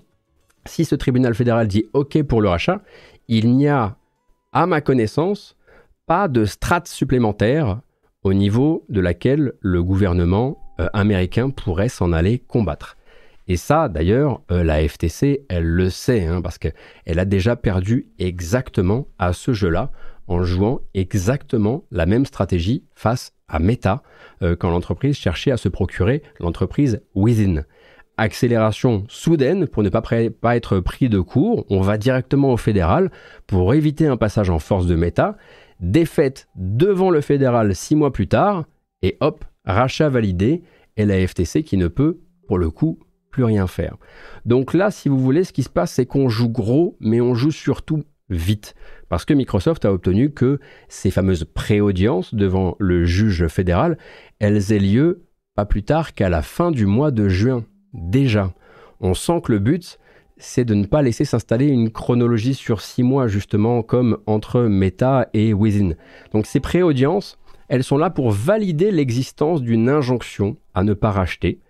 si 0.67 0.85
ce 0.85 0.95
tribunal 0.95 1.35
fédéral 1.35 1.69
dit 1.69 1.87
OK 1.93 2.23
pour 2.25 2.43
le 2.43 2.49
rachat, 2.49 2.83
il 3.29 3.55
n'y 3.57 3.69
a, 3.69 3.97
à 4.53 4.67
ma 4.67 4.81
connaissance, 4.81 5.57
pas 6.07 6.29
de 6.29 6.45
strate 6.45 6.89
supplémentaire 6.89 7.81
au 8.23 8.35
niveau 8.35 8.85
de 8.89 9.01
laquelle 9.01 9.53
le 9.61 9.83
gouvernement 9.83 10.59
euh, 10.81 10.89
américain 10.93 11.51
pourrait 11.51 11.89
s'en 11.89 12.13
aller 12.13 12.39
combattre. 12.39 12.97
Et 13.47 13.57
ça, 13.57 13.89
d'ailleurs, 13.89 14.41
euh, 14.51 14.65
la 14.65 14.87
FTC, 14.87 15.45
elle 15.49 15.67
le 15.67 15.91
sait, 15.91 16.27
hein, 16.27 16.41
parce 16.41 16.59
qu'elle 16.59 17.19
a 17.19 17.25
déjà 17.25 17.57
perdu 17.57 18.09
exactement 18.19 19.07
à 19.19 19.33
ce 19.33 19.53
jeu-là, 19.53 19.91
en 20.27 20.43
jouant 20.43 20.81
exactement 20.95 21.85
la 21.91 22.07
même 22.07 22.25
stratégie 22.25 22.85
face 22.95 23.33
à 23.49 23.59
Meta, 23.59 24.03
euh, 24.43 24.57
quand 24.57 24.71
l'entreprise 24.71 25.17
cherchait 25.17 25.51
à 25.51 25.57
se 25.57 25.69
procurer 25.69 26.23
l'entreprise 26.41 27.03
Within. 27.15 27.65
Accélération 28.17 29.05
soudaine 29.09 29.67
pour 29.67 29.83
ne 29.83 29.89
pas, 29.89 30.03
pas 30.41 30.57
être 30.57 30.79
pris 30.81 31.09
de 31.09 31.21
court, 31.21 31.67
on 31.69 31.81
va 31.81 31.99
directement 31.99 32.53
au 32.53 32.57
fédéral 32.57 33.11
pour 33.47 33.75
éviter 33.75 34.07
un 34.07 34.17
passage 34.17 34.51
en 34.51 34.61
force 34.61 34.87
de 34.87 34.95
Meta, 34.95 35.37
défaite 35.81 36.49
devant 36.55 37.11
le 37.11 37.21
fédéral 37.21 37.75
six 37.75 37.97
mois 37.97 38.13
plus 38.13 38.29
tard, 38.29 38.65
et 39.03 39.17
hop, 39.21 39.45
rachat 39.65 40.09
validé, 40.09 40.63
et 40.97 41.05
la 41.05 41.27
FTC 41.27 41.65
qui 41.65 41.77
ne 41.77 41.89
peut, 41.89 42.21
pour 42.47 42.59
le 42.59 42.71
coup, 42.71 43.01
plus 43.31 43.45
rien 43.45 43.67
faire. 43.67 43.97
Donc 44.45 44.75
là, 44.75 44.93
si 44.93 45.09
vous 45.09 45.19
voulez, 45.19 45.43
ce 45.43 45.53
qui 45.53 45.65
se 45.65 45.69
passe, 45.69 45.93
c'est 45.93 46.07
qu'on 46.07 46.29
joue 46.29 46.49
gros, 46.49 46.97
mais 47.01 47.21
on 47.21 47.35
joue 47.35 47.51
surtout 47.51 48.05
vite. 48.31 48.75
Parce 49.09 49.25
que 49.25 49.35
Microsoft 49.35 49.85
a 49.85 49.93
obtenu 49.93 50.31
que 50.31 50.59
ces 50.89 51.11
fameuses 51.11 51.45
pré-audiences 51.45 52.35
devant 52.35 52.77
le 52.79 53.05
juge 53.05 53.47
fédéral, 53.49 53.99
elles 54.39 54.73
aient 54.73 54.79
lieu 54.79 55.25
pas 55.55 55.67
plus 55.67 55.83
tard 55.83 56.15
qu'à 56.15 56.29
la 56.29 56.43
fin 56.43 56.71
du 56.71 56.87
mois 56.87 57.11
de 57.11 57.29
juin. 57.29 57.65
Déjà. 57.93 58.53
On 59.01 59.15
sent 59.15 59.41
que 59.45 59.53
le 59.53 59.59
but, 59.59 59.99
c'est 60.37 60.65
de 60.65 60.75
ne 60.75 60.87
pas 60.87 61.03
laisser 61.03 61.25
s'installer 61.25 61.67
une 61.67 61.91
chronologie 61.91 62.55
sur 62.55 62.81
six 62.81 63.03
mois, 63.03 63.29
justement, 63.29 63.83
comme 63.83 64.19
entre 64.27 64.63
Meta 64.63 65.29
et 65.33 65.53
Within. 65.53 65.95
Donc 66.33 66.47
ces 66.47 66.61
pré-audiences, 66.61 67.39
elles 67.69 67.85
sont 67.85 67.99
là 67.99 68.11
pour 68.11 68.31
valider 68.31 68.91
l'existence 68.91 69.63
d'une 69.63 69.89
injonction 69.89 70.57
à 70.75 70.83
ne 70.83 70.95
pas 70.95 71.11
racheter 71.11 71.61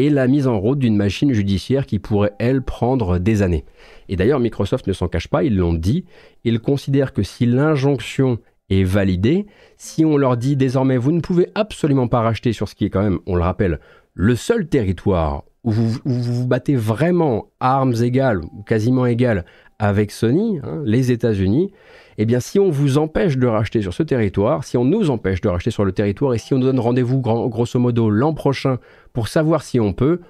et 0.00 0.08
la 0.08 0.26
mise 0.26 0.46
en 0.46 0.58
route 0.58 0.78
d'une 0.78 0.96
machine 0.96 1.32
judiciaire 1.34 1.84
qui 1.84 1.98
pourrait, 1.98 2.32
elle, 2.38 2.62
prendre 2.62 3.18
des 3.18 3.42
années. 3.42 3.66
Et 4.08 4.16
d'ailleurs, 4.16 4.40
Microsoft 4.40 4.86
ne 4.86 4.94
s'en 4.94 5.08
cache 5.08 5.28
pas, 5.28 5.44
ils 5.44 5.54
l'ont 5.54 5.74
dit, 5.74 6.06
ils 6.44 6.58
considèrent 6.58 7.12
que 7.12 7.22
si 7.22 7.44
l'injonction 7.44 8.38
est 8.70 8.82
validée, 8.82 9.46
si 9.76 10.06
on 10.06 10.16
leur 10.16 10.38
dit 10.38 10.56
désormais 10.56 10.96
vous 10.96 11.12
ne 11.12 11.20
pouvez 11.20 11.48
absolument 11.54 12.08
pas 12.08 12.22
racheter 12.22 12.54
sur 12.54 12.66
ce 12.66 12.74
qui 12.74 12.86
est 12.86 12.90
quand 12.90 13.02
même, 13.02 13.18
on 13.26 13.36
le 13.36 13.42
rappelle, 13.42 13.78
le 14.14 14.36
seul 14.36 14.68
territoire 14.68 15.44
où 15.64 15.70
vous 15.70 15.98
vous, 16.06 16.46
battez 16.46 16.76
vraiment 16.76 17.50
armes 17.60 17.94
égales 18.00 18.40
quasiment 18.64 19.04
égales 19.04 19.44
avec 19.78 20.12
Sony, 20.12 20.60
hein, 20.62 20.82
les 20.86 21.12
États-Unis, 21.12 21.72
eh 22.22 22.26
bien 22.26 22.38
si 22.38 22.58
on 22.58 22.68
vous 22.68 22.98
empêche 22.98 23.38
de 23.38 23.46
racheter 23.46 23.80
sur 23.80 23.94
ce 23.94 24.02
territoire, 24.02 24.62
si 24.64 24.76
on 24.76 24.84
nous 24.84 25.08
empêche 25.08 25.40
de 25.40 25.48
racheter 25.48 25.70
sur 25.70 25.86
le 25.86 25.92
territoire 25.92 26.34
et 26.34 26.38
si 26.38 26.52
on 26.52 26.58
nous 26.58 26.66
donne 26.66 26.78
rendez-vous 26.78 27.18
grosso 27.18 27.78
modo 27.78 28.10
l'an 28.10 28.34
prochain 28.34 28.78
pour 29.14 29.28
savoir 29.28 29.62
si 29.62 29.80
on 29.80 29.94
peut, 29.94 30.20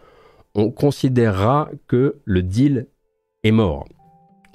on 0.55 0.70
considérera 0.70 1.68
que 1.88 2.20
le 2.24 2.44
deal 2.44 2.87
est 3.42 3.50
mort. 3.50 3.88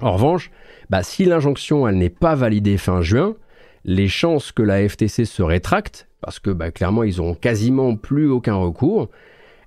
En 0.00 0.14
revanche, 0.14 0.50
bah, 0.88 1.02
si 1.02 1.26
l'injonction 1.26 1.86
n'est 1.92 2.08
pas 2.08 2.34
validée 2.34 2.78
fin 2.78 3.02
juin, 3.02 3.34
les 3.84 4.08
chances 4.08 4.50
que 4.50 4.62
la 4.62 4.88
FTC 4.88 5.26
se 5.26 5.42
rétracte, 5.42 6.08
parce 6.22 6.38
que 6.38 6.48
bah, 6.48 6.70
clairement 6.70 7.02
ils 7.02 7.18
n'auront 7.18 7.34
quasiment 7.34 7.96
plus 7.96 8.30
aucun 8.30 8.54
recours, 8.54 9.10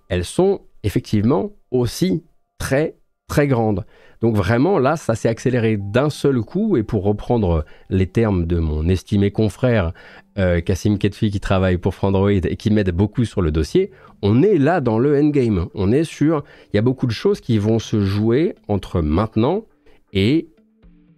elles 0.09 0.25
sont 0.25 0.61
effectivement 0.81 1.51
aussi 1.69 2.23
très 2.57 2.95
très 3.27 3.45
grandes. 3.45 3.85
Donc 4.21 4.35
vraiment 4.35 4.79
là, 4.79 4.97
ça 4.97 5.15
s'est 5.15 5.29
accéléré 5.29 5.77
d'un 5.77 6.09
seul 6.09 6.41
coup, 6.41 6.75
et 6.75 6.83
pour 6.83 7.03
reprendre 7.03 7.63
les 7.89 8.07
termes 8.07 8.45
de 8.45 8.59
mon 8.59 8.87
estimé 8.89 9.31
confrère 9.31 9.93
euh, 10.37 10.59
Kassim 10.59 10.97
Ketfi 10.97 11.31
qui 11.31 11.39
travaille 11.39 11.77
pour 11.77 11.95
Frandroid 11.95 12.31
et 12.31 12.55
qui 12.57 12.69
m'aide 12.69 12.91
beaucoup 12.91 13.23
sur 13.23 13.41
le 13.41 13.51
dossier, 13.51 13.91
on 14.21 14.43
est 14.43 14.57
là 14.57 14.81
dans 14.81 14.99
le 14.99 15.17
endgame. 15.17 15.67
On 15.73 15.91
est 15.91 16.03
sur, 16.03 16.43
il 16.73 16.75
y 16.75 16.79
a 16.79 16.81
beaucoup 16.81 17.07
de 17.07 17.11
choses 17.11 17.39
qui 17.39 17.57
vont 17.57 17.79
se 17.79 18.01
jouer 18.01 18.55
entre 18.67 19.01
maintenant 19.01 19.65
et 20.11 20.49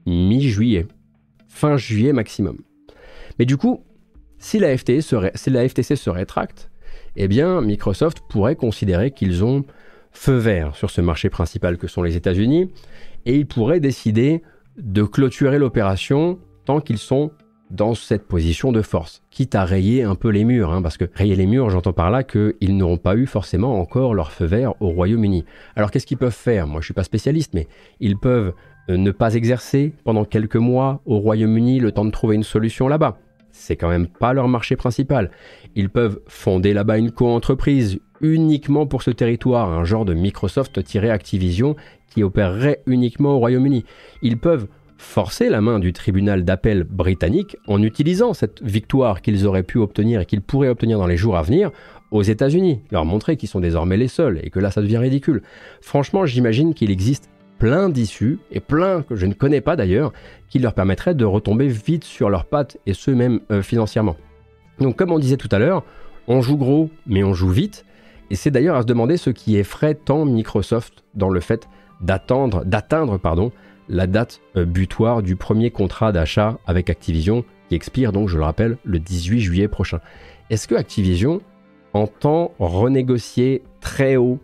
mi-juillet, 0.05 0.85
fin 1.47 1.77
juillet 1.77 2.13
maximum. 2.13 2.57
Mais 3.39 3.45
du 3.45 3.57
coup, 3.57 3.83
si 4.37 4.59
la, 4.59 4.75
FTC 4.77 5.01
se, 5.01 6.09
rétracte, 6.09 6.71
eh 7.15 7.27
bien 7.27 7.61
Microsoft 7.61 8.21
pourrait 8.29 8.55
considérer 8.55 9.11
qu'ils 9.11 9.43
ont 9.43 9.63
feu 10.11 10.37
vert 10.37 10.75
sur 10.75 10.89
ce 10.89 11.01
marché 11.01 11.29
principal 11.29 11.77
que 11.77 11.87
sont 11.87 12.03
les 12.03 12.15
États-Unis 12.15 12.71
et 13.25 13.35
ils 13.35 13.47
pourraient 13.47 13.79
décider 13.79 14.41
de 14.77 15.03
clôturer 15.03 15.59
l'opération 15.59 16.39
tant 16.65 16.79
qu'ils 16.79 16.97
sont 16.97 17.31
dans 17.71 17.93
cette 17.95 18.27
position 18.27 18.73
de 18.73 18.81
force, 18.81 19.23
quitte 19.31 19.55
à 19.55 19.63
rayer 19.63 20.03
un 20.03 20.15
peu 20.15 20.29
les 20.29 20.43
murs, 20.43 20.73
hein, 20.73 20.81
parce 20.81 20.97
que 20.97 21.05
rayer 21.13 21.35
les 21.35 21.45
murs, 21.45 21.69
j'entends 21.69 21.93
par 21.93 22.11
là 22.11 22.23
qu'ils 22.23 22.75
n'auront 22.75 22.97
pas 22.97 23.15
eu 23.15 23.25
forcément 23.25 23.79
encore 23.79 24.13
leur 24.13 24.31
feu 24.31 24.45
vert 24.45 24.73
au 24.81 24.89
Royaume-Uni. 24.89 25.45
Alors 25.75 25.89
qu'est-ce 25.89 26.05
qu'ils 26.05 26.17
peuvent 26.17 26.33
faire? 26.33 26.67
Moi 26.67 26.81
je 26.81 26.85
suis 26.85 26.93
pas 26.93 27.03
spécialiste, 27.03 27.53
mais 27.53 27.67
ils 28.01 28.17
peuvent 28.17 28.53
euh, 28.89 28.97
ne 28.97 29.11
pas 29.11 29.35
exercer 29.35 29.93
pendant 30.03 30.25
quelques 30.25 30.57
mois 30.57 31.01
au 31.05 31.19
Royaume-Uni 31.19 31.79
le 31.79 31.93
temps 31.93 32.05
de 32.05 32.11
trouver 32.11 32.35
une 32.35 32.43
solution 32.43 32.89
là-bas. 32.89 33.17
C'est 33.51 33.77
quand 33.77 33.89
même 33.89 34.07
pas 34.07 34.33
leur 34.33 34.47
marché 34.47 34.75
principal. 34.75 35.31
Ils 35.75 35.89
peuvent 35.89 36.19
fonder 36.27 36.73
là-bas 36.73 36.97
une 36.97 37.11
co-entreprise 37.11 37.99
uniquement 38.21 38.85
pour 38.85 39.03
ce 39.03 39.11
territoire, 39.11 39.69
un 39.69 39.83
genre 39.83 40.05
de 40.05 40.13
Microsoft-Activision 40.13 41.75
qui 42.13 42.23
opérerait 42.23 42.81
uniquement 42.85 43.35
au 43.35 43.39
Royaume-Uni. 43.39 43.85
Ils 44.21 44.37
peuvent 44.37 44.67
forcer 44.97 45.49
la 45.49 45.61
main 45.61 45.79
du 45.79 45.93
tribunal 45.93 46.45
d'appel 46.45 46.83
britannique 46.83 47.57
en 47.67 47.81
utilisant 47.81 48.33
cette 48.33 48.61
victoire 48.61 49.21
qu'ils 49.21 49.47
auraient 49.47 49.63
pu 49.63 49.79
obtenir 49.79 50.21
et 50.21 50.25
qu'ils 50.25 50.41
pourraient 50.41 50.69
obtenir 50.69 50.99
dans 50.99 51.07
les 51.07 51.17
jours 51.17 51.37
à 51.37 51.41
venir 51.41 51.71
aux 52.11 52.21
États-Unis, 52.21 52.81
leur 52.91 53.05
montrer 53.05 53.37
qu'ils 53.37 53.49
sont 53.49 53.61
désormais 53.61 53.97
les 53.97 54.07
seuls 54.07 54.39
et 54.43 54.49
que 54.49 54.59
là 54.59 54.69
ça 54.69 54.81
devient 54.81 54.97
ridicule. 54.97 55.41
Franchement, 55.81 56.25
j'imagine 56.25 56.73
qu'il 56.73 56.91
existe 56.91 57.29
plein 57.61 57.89
d'issues, 57.89 58.39
et 58.51 58.59
plein 58.59 59.03
que 59.03 59.15
je 59.15 59.27
ne 59.27 59.35
connais 59.35 59.61
pas 59.61 59.75
d'ailleurs, 59.75 60.13
qui 60.49 60.57
leur 60.57 60.73
permettraient 60.73 61.13
de 61.13 61.25
retomber 61.25 61.67
vite 61.67 62.03
sur 62.03 62.31
leurs 62.31 62.45
pattes, 62.45 62.77
et 62.87 62.95
ce 62.95 63.11
même 63.11 63.39
euh, 63.51 63.61
financièrement. 63.61 64.17
Donc 64.79 64.95
comme 64.95 65.11
on 65.11 65.19
disait 65.19 65.37
tout 65.37 65.47
à 65.51 65.59
l'heure, 65.59 65.83
on 66.27 66.41
joue 66.41 66.57
gros, 66.57 66.89
mais 67.05 67.23
on 67.23 67.35
joue 67.35 67.49
vite, 67.49 67.85
et 68.31 68.35
c'est 68.35 68.49
d'ailleurs 68.49 68.77
à 68.77 68.81
se 68.81 68.87
demander 68.87 69.17
ce 69.17 69.29
qui 69.29 69.57
effraie 69.57 69.93
tant 69.93 70.25
Microsoft 70.25 71.03
dans 71.13 71.29
le 71.29 71.41
fait 71.41 71.67
d'atteindre 72.01 72.63
la 73.89 74.07
date 74.07 74.39
euh, 74.55 74.65
butoir 74.65 75.21
du 75.21 75.35
premier 75.35 75.69
contrat 75.69 76.11
d'achat 76.11 76.57
avec 76.65 76.89
Activision, 76.89 77.43
qui 77.67 77.75
expire 77.75 78.11
donc, 78.11 78.29
je 78.29 78.37
le 78.37 78.43
rappelle, 78.43 78.77
le 78.85 78.99
18 78.99 79.41
juillet 79.41 79.67
prochain. 79.67 79.99
Est-ce 80.49 80.67
que 80.67 80.75
Activision 80.75 81.41
entend 81.93 82.53
renégocier 82.57 83.63
très 83.81 84.15
haut 84.15 84.39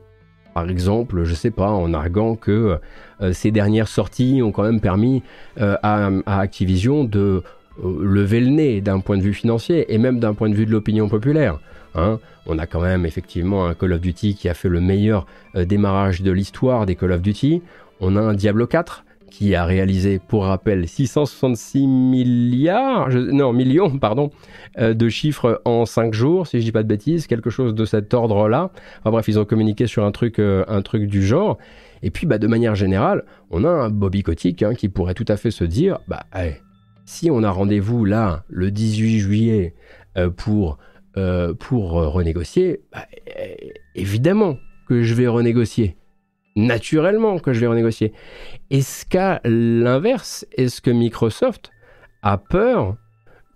par 0.58 0.71
exemple, 0.71 1.23
je 1.23 1.36
sais 1.36 1.52
pas, 1.52 1.69
en 1.69 1.93
arguant 1.93 2.36
que 2.36 2.80
euh, 3.21 3.32
ces 3.32 3.52
dernières 3.52 3.88
sorties 3.88 4.41
ont 4.41 4.52
quand 4.52 4.63
même 4.63 4.82
permis 4.82 5.21
euh, 5.62 5.76
à, 5.84 6.10
Activision 6.26 7.04
de 7.04 7.43
euh, 7.86 8.04
lever 8.04 8.39
le 8.39 8.47
nez 8.47 8.82
d'un 8.82 9.00
point 9.00 9.17
de 9.17 9.21
vue 9.21 9.36
financier 9.36 9.93
et 9.93 10.00
même 10.00 10.19
d'un 10.19 10.34
point 10.34 10.50
de 10.50 10.56
vue 10.56 10.65
de 10.65 10.71
l'opinion 10.71 11.10
populaire? 11.10 11.60
Hein. 11.97 12.19
On 12.45 12.57
a 12.60 12.65
quand 12.65 12.81
même 12.81 13.05
effectivement 13.05 13.67
un 13.67 13.73
Call 13.73 13.93
of 13.93 14.01
Duty 14.01 14.36
qui 14.36 14.47
a 14.47 14.53
fait 14.53 14.69
le 14.69 14.79
meilleur 14.79 15.25
démarrage 15.55 16.21
de 16.21 16.31
l'histoire 16.31 16.86
des 16.86 16.95
Call 16.95 17.12
of 17.12 17.21
Duty. 17.21 17.62
On 17.99 18.15
a 18.15 18.21
un 18.21 18.33
Diablo 18.33 18.67
4 18.67 19.03
qui 19.29 19.55
a 19.55 19.65
réalisé, 19.65 20.19
pour 20.19 20.45
rappel, 20.45 20.88
666 20.88 21.86
milliards, 21.86 23.10
non, 23.10 23.53
millions, 23.53 23.97
pardon, 23.99 24.31
euh, 24.79 24.93
de 24.93 25.10
chiffres 25.10 25.62
en 25.65 25.86
5 25.86 26.13
jours, 26.13 26.47
si 26.47 26.60
je 26.60 26.65
dis 26.65 26.71
pas 26.71 26.83
de 26.83 26.88
bêtises, 26.88 27.27
quelque 27.27 27.49
chose 27.49 27.75
de 27.75 27.86
cet 27.86 28.13
ordre-là. 28.13 28.71
Enfin 28.99 29.12
bref, 29.12 29.27
ils 29.27 29.39
ont 29.39 29.45
communiqué 29.45 29.88
sur 29.88 30.05
un 30.05 30.12
truc, 30.12 30.39
euh, 30.39 30.63
un 30.67 30.81
truc 30.81 31.03
du 31.07 31.25
genre. 31.25 31.57
Et 32.03 32.10
puis, 32.10 32.25
bah, 32.25 32.38
de 32.38 32.47
manière 32.47 32.75
générale, 32.75 33.25
on 33.51 33.63
a 33.63 33.69
un 33.69 33.89
Bobby 33.89 34.23
Kotick 34.23 34.63
hein, 34.63 34.73
qui 34.75 34.89
pourrait 34.89 35.13
tout 35.13 35.25
à 35.27 35.38
fait 35.38 35.51
se 35.51 35.63
dire, 35.63 35.99
bah, 36.07 36.25
si 37.05 37.29
on 37.31 37.43
a 37.43 37.51
rendez-vous 37.51 38.05
là, 38.05 38.43
le 38.47 38.71
18 38.71 39.19
juillet, 39.19 39.75
euh, 40.17 40.29
pour, 40.29 40.77
pour 41.60 41.91
renégocier, 41.91 42.82
bah, 42.91 43.08
évidemment 43.95 44.58
que 44.88 45.03
je 45.03 45.13
vais 45.13 45.27
renégocier 45.27 45.97
naturellement 46.58 47.39
que 47.39 47.53
je 47.53 47.60
vais 47.62 47.67
renégocier. 47.67 48.12
Est-ce 48.71 49.06
qu'à 49.06 49.39
l'inverse, 49.45 50.45
est-ce 50.58 50.82
que 50.82 50.89
Microsoft 50.89 51.71
a 52.23 52.38
peur 52.38 52.97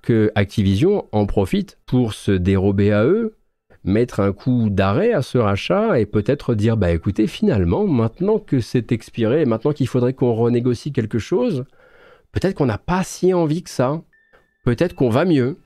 que 0.02 0.32
Activision 0.36 1.08
en 1.12 1.26
profite 1.26 1.78
pour 1.86 2.14
se 2.14 2.32
dérober 2.32 2.92
à 2.92 3.06
eux, 3.06 3.38
mettre 3.84 4.20
un 4.20 4.32
coup 4.32 4.70
d'arrêt 4.70 5.14
à 5.14 5.22
ce 5.22 5.38
rachat 5.38 6.00
et 6.00 6.06
peut-être 6.06 6.54
dire 6.54 6.78
bah 6.78 6.92
écoutez 6.92 7.28
finalement 7.28 7.88
maintenant 7.88 8.38
que 8.40 8.60
c'est 8.60 8.92
expiré, 8.92 9.46
maintenant 9.46 9.74
qu'il 9.74 9.88
faudrait 9.88 10.14
qu'on 10.14 10.34
renégocie 10.34 10.94
quelque 10.94 11.20
chose, 11.20 11.66
peut-être 12.32 12.56
qu'on 12.56 12.68
n'a 12.68 12.78
pas 12.78 13.04
si 13.04 13.34
envie 13.34 13.64
que 13.64 13.70
ça, 13.70 14.02
peut-être 14.64 14.96
qu'on 14.96 15.10
va 15.10 15.26
mieux. 15.26 15.58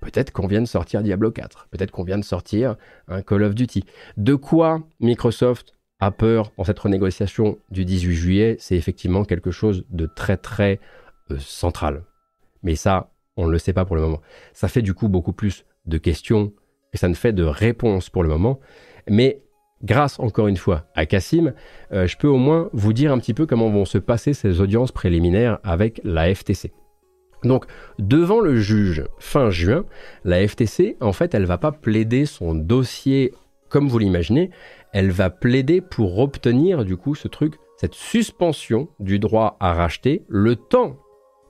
Peut-être 0.00 0.30
qu'on 0.30 0.46
vient 0.46 0.60
de 0.60 0.66
sortir 0.66 1.02
Diablo 1.02 1.30
4, 1.30 1.68
peut-être 1.70 1.90
qu'on 1.90 2.04
vient 2.04 2.18
de 2.18 2.24
sortir 2.24 2.76
un 3.08 3.22
Call 3.22 3.42
of 3.42 3.54
Duty. 3.54 3.84
De 4.16 4.34
quoi 4.34 4.80
Microsoft 5.00 5.74
a 6.00 6.10
peur 6.10 6.52
dans 6.56 6.64
cette 6.64 6.78
renégociation 6.78 7.58
du 7.70 7.84
18 7.84 8.14
juillet, 8.14 8.56
c'est 8.60 8.76
effectivement 8.76 9.24
quelque 9.24 9.50
chose 9.50 9.84
de 9.90 10.06
très 10.06 10.36
très 10.36 10.78
euh, 11.30 11.38
central. 11.38 12.04
Mais 12.62 12.76
ça, 12.76 13.10
on 13.36 13.46
ne 13.46 13.52
le 13.52 13.58
sait 13.58 13.72
pas 13.72 13.84
pour 13.84 13.96
le 13.96 14.02
moment. 14.02 14.20
Ça 14.52 14.68
fait 14.68 14.82
du 14.82 14.94
coup 14.94 15.08
beaucoup 15.08 15.32
plus 15.32 15.64
de 15.86 15.98
questions 15.98 16.52
et 16.92 16.96
ça 16.96 17.08
ne 17.08 17.14
fait 17.14 17.32
de 17.32 17.44
réponses 17.44 18.10
pour 18.10 18.22
le 18.22 18.28
moment. 18.28 18.60
Mais 19.08 19.42
grâce 19.82 20.18
encore 20.20 20.48
une 20.48 20.56
fois 20.56 20.86
à 20.94 21.06
Cassim, 21.06 21.54
euh, 21.92 22.06
je 22.06 22.16
peux 22.16 22.28
au 22.28 22.36
moins 22.36 22.70
vous 22.72 22.92
dire 22.92 23.12
un 23.12 23.18
petit 23.18 23.34
peu 23.34 23.46
comment 23.46 23.70
vont 23.70 23.84
se 23.84 23.98
passer 23.98 24.34
ces 24.34 24.60
audiences 24.60 24.92
préliminaires 24.92 25.58
avec 25.64 26.00
la 26.04 26.32
FTC. 26.32 26.72
Donc, 27.44 27.66
devant 27.98 28.40
le 28.40 28.56
juge 28.56 29.04
fin 29.18 29.50
juin, 29.50 29.84
la 30.24 30.46
FTC, 30.46 30.96
en 31.00 31.12
fait, 31.12 31.34
elle 31.34 31.44
va 31.44 31.58
pas 31.58 31.72
plaider 31.72 32.26
son 32.26 32.54
dossier 32.54 33.32
comme 33.68 33.88
vous 33.88 33.98
l'imaginez, 33.98 34.50
elle 34.92 35.10
va 35.10 35.30
plaider 35.30 35.80
pour 35.80 36.18
obtenir 36.18 36.84
du 36.84 36.96
coup 36.96 37.14
ce 37.14 37.28
truc, 37.28 37.54
cette 37.76 37.94
suspension 37.94 38.88
du 38.98 39.18
droit 39.18 39.56
à 39.60 39.72
racheter 39.72 40.24
le 40.28 40.56
temps 40.56 40.96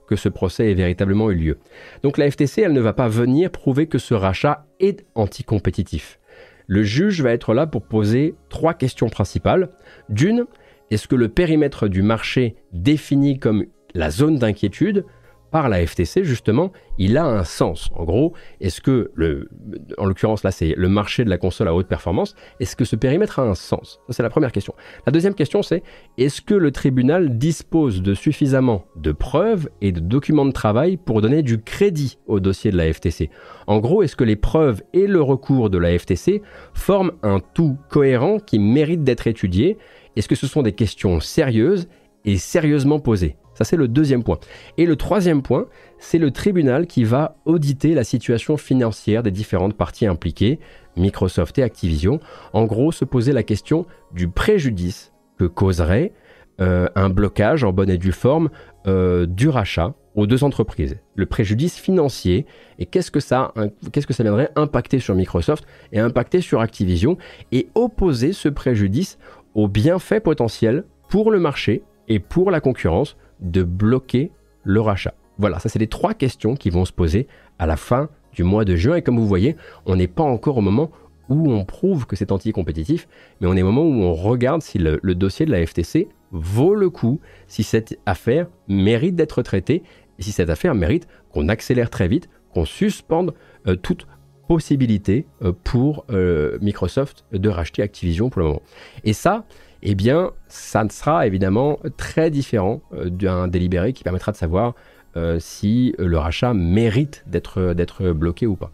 que 0.07 0.15
ce 0.15 0.29
procès 0.29 0.71
ait 0.71 0.75
véritablement 0.75 1.29
eu 1.29 1.35
lieu. 1.35 1.59
Donc 2.03 2.17
la 2.17 2.29
FTC, 2.29 2.61
elle 2.61 2.73
ne 2.73 2.81
va 2.81 2.93
pas 2.93 3.07
venir 3.07 3.51
prouver 3.51 3.87
que 3.87 3.99
ce 3.99 4.13
rachat 4.13 4.65
est 4.79 5.05
anticompétitif. 5.15 6.19
Le 6.67 6.83
juge 6.83 7.21
va 7.21 7.31
être 7.31 7.53
là 7.53 7.67
pour 7.67 7.83
poser 7.83 8.35
trois 8.49 8.73
questions 8.73 9.09
principales. 9.09 9.69
D'une, 10.09 10.45
est-ce 10.91 11.07
que 11.07 11.15
le 11.15 11.29
périmètre 11.29 11.87
du 11.87 12.01
marché 12.01 12.55
défini 12.73 13.39
comme 13.39 13.65
la 13.93 14.09
zone 14.09 14.37
d'inquiétude 14.37 15.05
par 15.51 15.69
la 15.69 15.85
FTC, 15.85 16.23
justement, 16.23 16.71
il 16.97 17.17
a 17.17 17.25
un 17.25 17.43
sens. 17.43 17.89
En 17.95 18.03
gros, 18.03 18.33
est-ce 18.61 18.81
que, 18.81 19.11
le, 19.15 19.49
en 19.97 20.05
l'occurrence 20.05 20.43
là, 20.43 20.51
c'est 20.51 20.73
le 20.75 20.89
marché 20.89 21.23
de 21.23 21.29
la 21.29 21.37
console 21.37 21.67
à 21.67 21.73
haute 21.73 21.87
performance, 21.87 22.35
est-ce 22.59 22.75
que 22.75 22.85
ce 22.85 22.95
périmètre 22.95 23.39
a 23.39 23.43
un 23.43 23.55
sens? 23.55 23.99
C'est 24.09 24.23
la 24.23 24.29
première 24.29 24.51
question. 24.51 24.73
La 25.05 25.11
deuxième 25.11 25.33
question, 25.33 25.61
c'est 25.63 25.83
est-ce 26.17 26.41
que 26.41 26.53
le 26.53 26.71
tribunal 26.71 27.37
dispose 27.37 28.01
de 28.01 28.13
suffisamment 28.13 28.85
de 28.95 29.11
preuves 29.11 29.69
et 29.81 29.91
de 29.91 29.99
documents 29.99 30.45
de 30.45 30.51
travail 30.51 30.97
pour 30.97 31.21
donner 31.21 31.41
du 31.41 31.61
crédit 31.61 32.17
au 32.27 32.39
dossier 32.39 32.71
de 32.71 32.77
la 32.77 32.91
FTC 32.91 33.29
En 33.67 33.79
gros, 33.79 34.03
est-ce 34.03 34.15
que 34.15 34.23
les 34.23 34.35
preuves 34.35 34.81
et 34.93 35.07
le 35.07 35.21
recours 35.21 35.69
de 35.69 35.77
la 35.77 35.97
FTC 35.97 36.41
forment 36.73 37.11
un 37.23 37.39
tout 37.39 37.77
cohérent 37.89 38.39
qui 38.39 38.59
mérite 38.59 39.03
d'être 39.03 39.27
étudié? 39.27 39.77
Est-ce 40.15 40.27
que 40.27 40.35
ce 40.35 40.47
sont 40.47 40.61
des 40.61 40.73
questions 40.73 41.19
sérieuses 41.19 41.87
et 42.25 42.37
sérieusement 42.37 42.99
posées? 42.99 43.37
Ça, 43.59 43.65
c'est 43.65 43.75
le 43.75 43.89
deuxième 43.89 44.23
point. 44.23 44.39
Et 44.77 44.85
le 44.85 44.95
troisième 44.95 45.41
point, 45.41 45.67
c'est 45.97 46.17
le 46.17 46.31
tribunal 46.31 46.87
qui 46.87 47.03
va 47.03 47.35
auditer 47.43 47.93
la 47.93 48.05
situation 48.05 48.55
financière 48.55 49.21
des 49.21 49.31
différentes 49.31 49.75
parties 49.75 50.05
impliquées, 50.05 50.59
Microsoft 50.95 51.59
et 51.59 51.63
Activision. 51.63 52.21
En 52.53 52.63
gros, 52.63 52.93
se 52.93 53.03
poser 53.03 53.33
la 53.33 53.43
question 53.43 53.85
du 54.13 54.29
préjudice 54.29 55.11
que 55.37 55.43
causerait 55.43 56.13
euh, 56.61 56.87
un 56.95 57.09
blocage 57.09 57.65
en 57.65 57.73
bonne 57.73 57.89
et 57.89 57.97
due 57.97 58.13
forme 58.13 58.49
euh, 58.87 59.25
du 59.25 59.49
rachat 59.49 59.93
aux 60.15 60.25
deux 60.25 60.45
entreprises. 60.45 60.95
Le 61.15 61.25
préjudice 61.25 61.77
financier 61.77 62.45
et 62.77 62.85
qu'est-ce 62.85 63.11
que 63.11 63.19
ça, 63.19 63.53
qu'est-ce 63.91 64.07
que 64.07 64.13
ça 64.13 64.23
viendrait 64.23 64.51
impacter 64.55 64.99
sur 64.99 65.15
Microsoft 65.15 65.65
et 65.91 65.99
impacter 65.99 66.39
sur 66.39 66.61
Activision 66.61 67.17
et 67.51 67.67
opposer 67.75 68.31
ce 68.31 68.47
préjudice 68.47 69.19
aux 69.53 69.67
bienfaits 69.67 70.21
potentiels 70.23 70.85
pour 71.09 71.29
le 71.29 71.39
marché 71.39 71.83
et 72.07 72.19
pour 72.19 72.51
la 72.51 72.61
concurrence 72.61 73.17
de 73.39 73.63
bloquer 73.63 74.31
le 74.63 74.81
rachat 74.81 75.13
Voilà, 75.37 75.59
ça 75.59 75.69
c'est 75.69 75.79
les 75.79 75.87
trois 75.87 76.13
questions 76.13 76.55
qui 76.55 76.69
vont 76.69 76.85
se 76.85 76.91
poser 76.91 77.27
à 77.57 77.65
la 77.65 77.77
fin 77.77 78.09
du 78.33 78.43
mois 78.43 78.65
de 78.65 78.75
juin. 78.75 78.95
Et 78.95 79.01
comme 79.01 79.17
vous 79.17 79.27
voyez, 79.27 79.55
on 79.85 79.95
n'est 79.95 80.07
pas 80.07 80.23
encore 80.23 80.57
au 80.57 80.61
moment 80.61 80.91
où 81.29 81.51
on 81.51 81.63
prouve 81.63 82.07
que 82.07 82.15
c'est 82.15 82.31
anti-compétitif, 82.31 83.07
mais 83.39 83.47
on 83.47 83.55
est 83.55 83.61
au 83.61 83.71
moment 83.71 83.83
où 83.83 84.03
on 84.03 84.13
regarde 84.13 84.61
si 84.61 84.79
le, 84.79 84.99
dossier 85.15 85.45
de 85.45 85.51
la 85.51 85.65
FTC 85.65 86.07
vaut 86.31 86.75
le 86.75 86.89
coup, 86.89 87.19
si 87.47 87.63
cette 87.63 87.99
affaire 88.05 88.47
mérite 88.67 89.15
d'être 89.15 89.41
traitée, 89.43 89.83
et 90.17 90.23
si 90.23 90.31
cette 90.31 90.49
affaire 90.49 90.75
mérite 90.75 91.07
qu'on 91.31 91.47
accélère 91.47 91.89
très 91.89 92.07
vite, 92.07 92.29
qu'on 92.53 92.65
suspende 92.65 93.33
euh, 93.67 93.75
toute 93.75 94.07
possibilité 94.47 95.27
euh, 95.43 95.53
pour 95.63 96.05
euh, 96.09 96.57
Microsoft 96.61 97.23
de 97.31 97.49
racheter 97.49 97.83
Activision 97.83 98.29
pour 98.29 98.41
le 98.41 98.47
moment. 98.47 98.61
Et 99.03 99.13
ça, 99.13 99.45
eh 99.81 99.95
bien, 99.95 100.31
ça 100.47 100.85
sera 100.89 101.25
évidemment 101.25 101.79
très 101.97 102.29
différent 102.29 102.81
euh, 102.93 103.09
d'un 103.09 103.47
délibéré 103.47 103.93
qui 103.93 104.03
permettra 104.03 104.31
de 104.31 104.37
savoir 104.37 104.75
euh, 105.15 105.37
si 105.39 105.95
le 105.97 106.17
rachat 106.17 106.53
mérite 106.53 107.23
d'être 107.27 108.11
bloqué 108.11 108.45
ou 108.45 108.55
pas. 108.55 108.71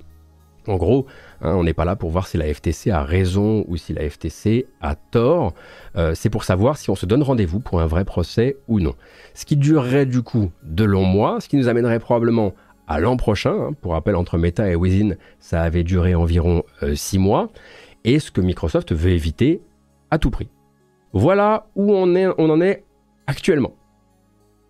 En 0.67 0.77
gros, 0.77 1.05
hein, 1.41 1.53
on 1.55 1.63
n'est 1.63 1.73
pas 1.73 1.85
là 1.85 1.95
pour 1.95 2.09
voir 2.09 2.27
si 2.27 2.37
la 2.37 2.51
FTC 2.51 2.89
a 2.89 3.03
raison 3.03 3.63
ou 3.67 3.77
si 3.77 3.93
la 3.93 4.09
FTC 4.09 4.65
a 4.81 4.95
tort. 4.95 5.53
Euh, 5.95 6.15
c'est 6.15 6.31
pour 6.31 6.43
savoir 6.43 6.77
si 6.77 6.89
on 6.89 6.95
se 6.95 7.05
donne 7.05 7.21
rendez-vous 7.21 7.59
pour 7.59 7.81
un 7.81 7.85
vrai 7.85 8.03
procès 8.03 8.57
ou 8.67 8.79
non. 8.79 8.95
Ce 9.35 9.45
qui 9.45 9.57
durerait 9.57 10.07
du 10.07 10.23
coup 10.23 10.51
de 10.63 10.83
longs 10.83 11.05
mois, 11.05 11.39
ce 11.39 11.49
qui 11.49 11.57
nous 11.57 11.67
amènerait 11.67 11.99
probablement 11.99 12.53
à 12.87 12.99
l'an 12.99 13.15
prochain. 13.15 13.53
Hein. 13.53 13.73
Pour 13.79 13.91
rappel, 13.91 14.15
entre 14.15 14.39
Meta 14.39 14.67
et 14.67 14.75
Within, 14.75 15.15
ça 15.39 15.61
avait 15.61 15.83
duré 15.83 16.15
environ 16.15 16.63
6 16.81 17.19
mois. 17.19 17.49
Et 18.03 18.19
ce 18.19 18.31
que 18.31 18.41
Microsoft 18.41 18.91
veut 18.93 19.11
éviter 19.11 19.61
à 20.09 20.17
tout 20.17 20.31
prix. 20.31 20.49
Voilà 21.15 21.67
où 21.77 21.93
on, 21.93 22.03
en 22.03 22.61
est 22.61 22.83
actuellement. 23.25 23.73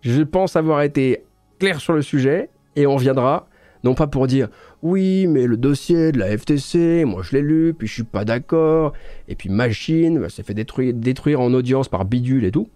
Je 0.00 0.22
pense 0.22 0.54
avoir 0.54 0.82
été 0.82 1.24
clair 1.58 1.80
sur 1.80 1.92
le 1.92 2.02
sujet 2.02 2.50
et 2.76 2.86
on 2.86 2.96
viendra, 2.96 3.48
non 3.82 3.94
pas 3.94 4.06
pour 4.06 4.28
dire 4.28 4.48
oui, 4.80 5.26
mais 5.26 5.48
le 5.48 5.56
dossier 5.56 6.12
de 6.12 6.20
la 6.20 6.38
FTC, 6.38 7.04
moi 7.04 7.22
je 7.24 7.32
l'ai 7.32 7.42
lu, 7.42 7.74
puis 7.74 7.88
je 7.88 7.94
suis 7.94 8.04
pas 8.04 8.24
d'accord, 8.24 8.92
et 9.26 9.34
puis 9.34 9.48
machine, 9.48 10.22
ça 10.22 10.28
s'est 10.28 10.42
fait 10.44 10.54
détruire, 10.54 10.94
détruire 10.94 11.40
en 11.40 11.52
audience 11.52 11.88
par 11.88 12.04
bidule 12.04 12.44
et 12.44 12.52
tout. 12.52 12.68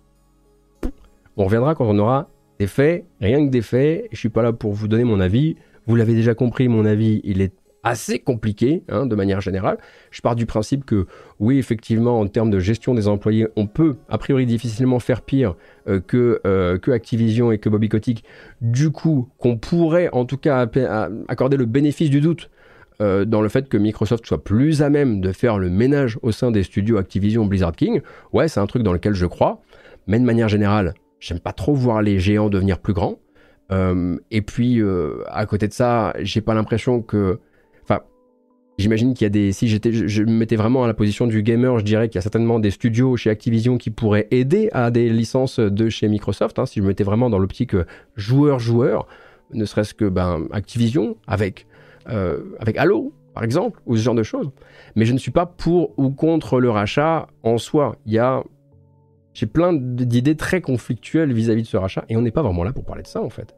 On 1.37 1.45
reviendra 1.45 1.77
quand 1.77 1.87
on 1.87 1.99
aura 2.01 2.29
des 2.59 2.67
faits, 2.67 3.05
rien 3.21 3.47
que 3.47 3.53
des 3.53 3.63
faits, 3.63 4.09
je 4.11 4.19
suis 4.19 4.31
pas 4.31 4.43
là 4.43 4.53
pour 4.53 4.73
vous 4.73 4.89
donner 4.89 5.05
mon 5.05 5.21
avis. 5.21 5.55
Vous 5.87 5.95
l'avez 5.95 6.15
déjà 6.15 6.35
compris, 6.35 6.67
mon 6.67 6.85
avis, 6.85 7.21
il 7.23 7.41
est 7.41 7.55
assez 7.83 8.19
compliqué 8.19 8.83
hein, 8.89 9.07
de 9.07 9.15
manière 9.15 9.41
générale. 9.41 9.79
Je 10.11 10.21
pars 10.21 10.37
du 10.37 10.47
principe 10.47 10.85
que 10.85 11.07
oui, 11.39 11.59
effectivement, 11.59 12.21
en 12.21 12.27
termes 12.27 12.51
de 12.51 12.59
gestion 12.59 12.95
des 12.95 13.09
employés, 13.09 13.49
on 13.57 13.67
peut 13.67 13.97
a 14.09 14.19
priori 14.19 14.47
difficilement 14.47 14.99
faire 14.99 15.23
pire 15.23 15.55
euh, 15.89 16.01
que, 16.01 16.41
euh, 16.47 16.79
que 16.79 16.91
Activision 16.91 17.53
et 17.53 17.59
que 17.59 17.69
Bobby 17.69 17.89
Kotick. 17.89 18.25
Du 18.61 18.91
coup, 18.91 19.29
qu'on 19.39 19.57
pourrait 19.57 20.11
en 20.13 20.25
tout 20.25 20.37
cas 20.37 20.69
accorder 21.29 21.57
le 21.57 21.67
bénéfice 21.67 22.11
du 22.11 22.21
doute 22.21 22.51
euh, 23.01 23.25
dans 23.25 23.41
le 23.41 23.49
fait 23.49 23.69
que 23.69 23.79
Microsoft 23.79 24.27
soit 24.27 24.45
plus 24.45 24.83
à 24.83 24.91
même 24.91 25.21
de 25.21 25.33
faire 25.33 25.59
le 25.59 25.71
ménage 25.71 26.19
au 26.23 26.33
sein 26.33 26.51
des 26.51 26.63
studios 26.63 26.99
Activision 26.99 27.47
Blizzard 27.47 27.73
King. 27.73 28.03
Ouais, 28.33 28.49
c'est 28.49 28.61
un 28.61 28.67
truc 28.67 28.83
dans 28.83 28.93
lequel 28.93 29.15
je 29.15 29.27
crois. 29.27 29.63
Mais 30.07 30.19
de 30.19 30.25
manière 30.25 30.49
générale, 30.49 30.95
j'aime 31.19 31.41
pas 31.41 31.53
trop 31.53 31.75
voir 31.75 32.03
les 32.03 32.19
géants 32.19 32.51
devenir 32.51 32.79
plus 32.79 32.93
grands. 32.93 33.19
et 34.31 34.43
puis, 34.43 34.83
à 35.29 35.47
côté 35.47 35.69
de 35.69 35.73
ça, 35.73 36.13
j'ai 36.19 36.41
pas 36.41 36.55
l'impression 36.55 37.03
que 37.03 37.39
J'imagine 38.81 39.13
qu'il 39.13 39.27
y 39.27 39.27
a 39.27 39.31
des. 39.31 39.53
Si 39.53 39.69
j'étais, 39.69 39.93
je, 39.93 40.23
me 40.23 40.33
mettais 40.33 40.57
vraiment 40.57 40.85
à 40.85 40.87
la 40.87 40.95
position 40.95 41.27
du 41.27 41.43
gamer, 41.43 41.79
je 41.79 41.85
dirais 41.85 42.09
qu'il 42.09 42.15
y 42.15 42.19
a 42.19 42.23
certainement 42.23 42.59
des 42.59 42.71
studios 42.71 43.15
chez 43.15 43.29
Activision 43.29 43.77
qui 43.77 43.91
pourraient 43.91 44.27
aider 44.31 44.71
à 44.73 44.91
des 44.91 45.11
licences 45.11 45.61
de 45.61 45.91
chez 45.91 46.09
Microsoft. 46.09 46.59
Hein, 46.59 46.65
si 46.65 46.79
je 46.79 46.83
me 46.83 46.89
mettais 46.89 47.05
vraiment 47.05 47.29
dans 47.29 47.39
l'optique 47.39 47.77
joueur-joueur, 48.17 49.07
ne 49.53 49.67
serait-ce 49.67 49.93
que 49.93 50.07
ben, 50.07 50.47
Activision 50.51 51.19
avec, 51.27 51.67
euh, 52.09 52.39
avec 52.59 52.79
Halo, 52.79 53.13
par 53.35 53.45
exemple, 53.45 53.81
ou 53.85 53.99
ce 53.99 54.03
genre 54.03 54.15
de 54.15 54.23
choses. 54.23 54.51
Mais 54.97 55.05
je 55.05 55.13
ne 55.13 55.19
suis 55.19 55.31
pas 55.31 55.45
pour 55.45 55.93
ou 55.99 56.09
contre 56.09 56.59
le 56.59 56.71
rachat 56.71 57.27
en 57.43 57.59
soi. 57.59 57.97
Il 58.07 58.15
y 58.15 58.19
a. 58.19 58.43
J'ai 59.35 59.47
plein 59.47 59.75
d'idées 59.75 60.37
très 60.37 60.63
conflictuelles 60.63 61.35
vis 61.35 61.51
à 61.51 61.55
-vis 61.55 61.63
de 61.63 61.67
ce 61.67 61.77
rachat 61.77 62.07
et 62.09 62.17
on 62.17 62.23
n'est 62.23 62.33
pas 62.33 62.43
vraiment 62.43 62.65
là 62.65 62.73
pour 62.73 62.85
parler 62.85 63.03
de 63.03 63.09
ça 63.09 63.23
en 63.23 63.31
fait. 63.31 63.55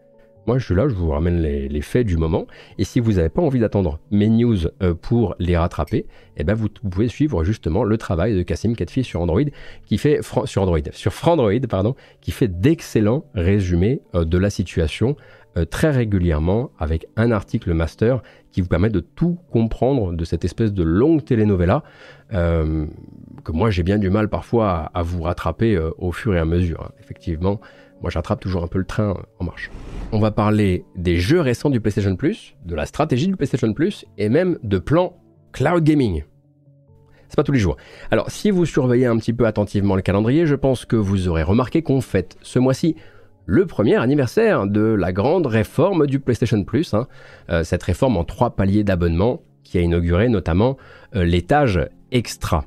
Moi, 0.47 0.59
je 0.59 0.65
suis 0.65 0.75
là, 0.75 0.89
je 0.89 0.95
vous 0.95 1.11
ramène 1.11 1.41
les, 1.41 1.81
faits 1.83 2.07
du 2.07 2.17
moment. 2.17 2.47
Et 2.77 2.85
si 2.85 2.99
vous 2.99 3.13
n'avez 3.13 3.29
pas 3.29 3.43
envie 3.43 3.61
d'attendre 3.61 4.01
mes 4.11 4.29
news 4.29 4.59
euh, 4.83 4.93
pour 4.95 5.37
les 5.39 5.57
rattraper, 5.57 6.07
eh 6.37 6.45
ben 6.45 6.55
vous, 6.55 6.69
pouvez 6.69 7.09
suivre 7.09 7.45
justement 7.45 7.85
le 7.85 7.97
travail 7.97 8.35
de 8.35 8.43
Cassim 8.43 8.75
Catfi 8.75 9.05
sur 9.05 9.21
Android, 9.21 9.43
qui 9.87 9.99
fait 9.99 10.21
sur 10.45 10.63
Android, 10.63 10.81
sur 10.93 11.13
Frandroid, 11.13 11.61
pardon, 11.69 11.95
qui 12.21 12.33
fait 12.33 12.49
d'excellents 12.49 13.25
résumés 13.35 14.01
euh, 14.15 14.25
de 14.25 14.37
la 14.37 14.51
situation 14.51 15.17
euh, 15.57 15.65
très 15.65 15.91
régulièrement 15.91 16.71
avec 16.79 17.07
un 17.17 17.31
article 17.31 17.73
master 17.73 18.23
qui 18.51 18.63
vous 18.63 18.69
permet 18.69 18.91
de 18.91 19.01
tout 19.01 19.39
comprendre 19.51 20.13
de 20.13 20.25
cette 20.25 20.45
espèce 20.45 20.73
de 20.73 20.83
longue 20.83 21.25
telenovela 21.25 21.83
que 22.31 23.53
moi 23.53 23.69
j'ai 23.69 23.83
bien 23.83 23.99
du 23.99 24.09
mal 24.09 24.31
parfois 24.31 24.91
à, 24.95 25.03
vous 25.03 25.23
rattraper 25.25 25.79
au 25.99 26.13
fur 26.13 26.35
et 26.35 26.39
à 26.39 26.47
mesure. 26.47 26.81
Hein. 26.83 26.93
Effectivement, 26.99 27.61
moi, 28.03 28.11
j'attrape 28.11 28.41
toujours 28.41 28.65
un 28.65 28.67
peu 28.67 28.79
le 28.79 28.85
train 28.85 29.17
en 29.39 29.45
marche. 29.45 29.71
On 30.11 30.19
va 30.19 30.33
parler 30.33 30.85
des 30.97 31.17
jeux 31.17 31.41
récents 31.41 31.71
du 31.71 31.81
PlayStation 31.81 32.17
Plus, 32.17 32.57
de 32.67 32.75
la 32.75 32.85
stratégie 32.85 33.29
du 33.29 33.37
PlayStation 33.37 33.73
Plus 33.73 34.05
et 34.19 34.29
même 34.29 34.59
de 34.63 34.79
plans 34.79 35.17
cloud 35.53 35.85
gaming. 35.85 36.25
C'est 37.29 37.37
pas 37.37 37.45
tous 37.45 37.53
les 37.53 37.61
jours. 37.61 37.77
Alors, 38.11 38.31
si 38.31 38.51
vous 38.51 38.67
surveillez 38.67 39.07
un 39.07 39.17
petit 39.17 39.33
peu 39.33 39.47
attentivement 39.47 39.97
le 39.97 40.03
calendrier, 40.03 40.47
je 40.47 40.55
pense 40.55 40.85
que 40.85 40.97
vous 40.97 41.29
aurez 41.29 41.45
remarqué 41.45 41.83
qu'on 41.83 42.01
fête 42.01 42.37
ce 42.43 42.59
mois-ci 42.59 42.97
le 43.47 43.67
premier 43.67 43.97
anniversaire 43.97 44.67
de 44.67 44.83
la 44.83 45.13
grande 45.13 45.47
réforme 45.47 46.07
du 46.07 46.21
PlayStation 46.21 46.63
Plus. 46.65 46.95
Hein. 46.95 47.07
Euh, 47.51 47.65
cette 47.65 47.83
réforme 47.85 48.17
en 48.17 48.25
trois 48.25 48.51
paliers 48.51 48.85
d'abonnement 48.85 49.43
qui 49.63 49.79
a 49.79 49.81
inauguré 49.81 50.29
notamment 50.29 50.77
euh, 51.15 51.25
l'étage 51.25 51.81
extra. 52.11 52.65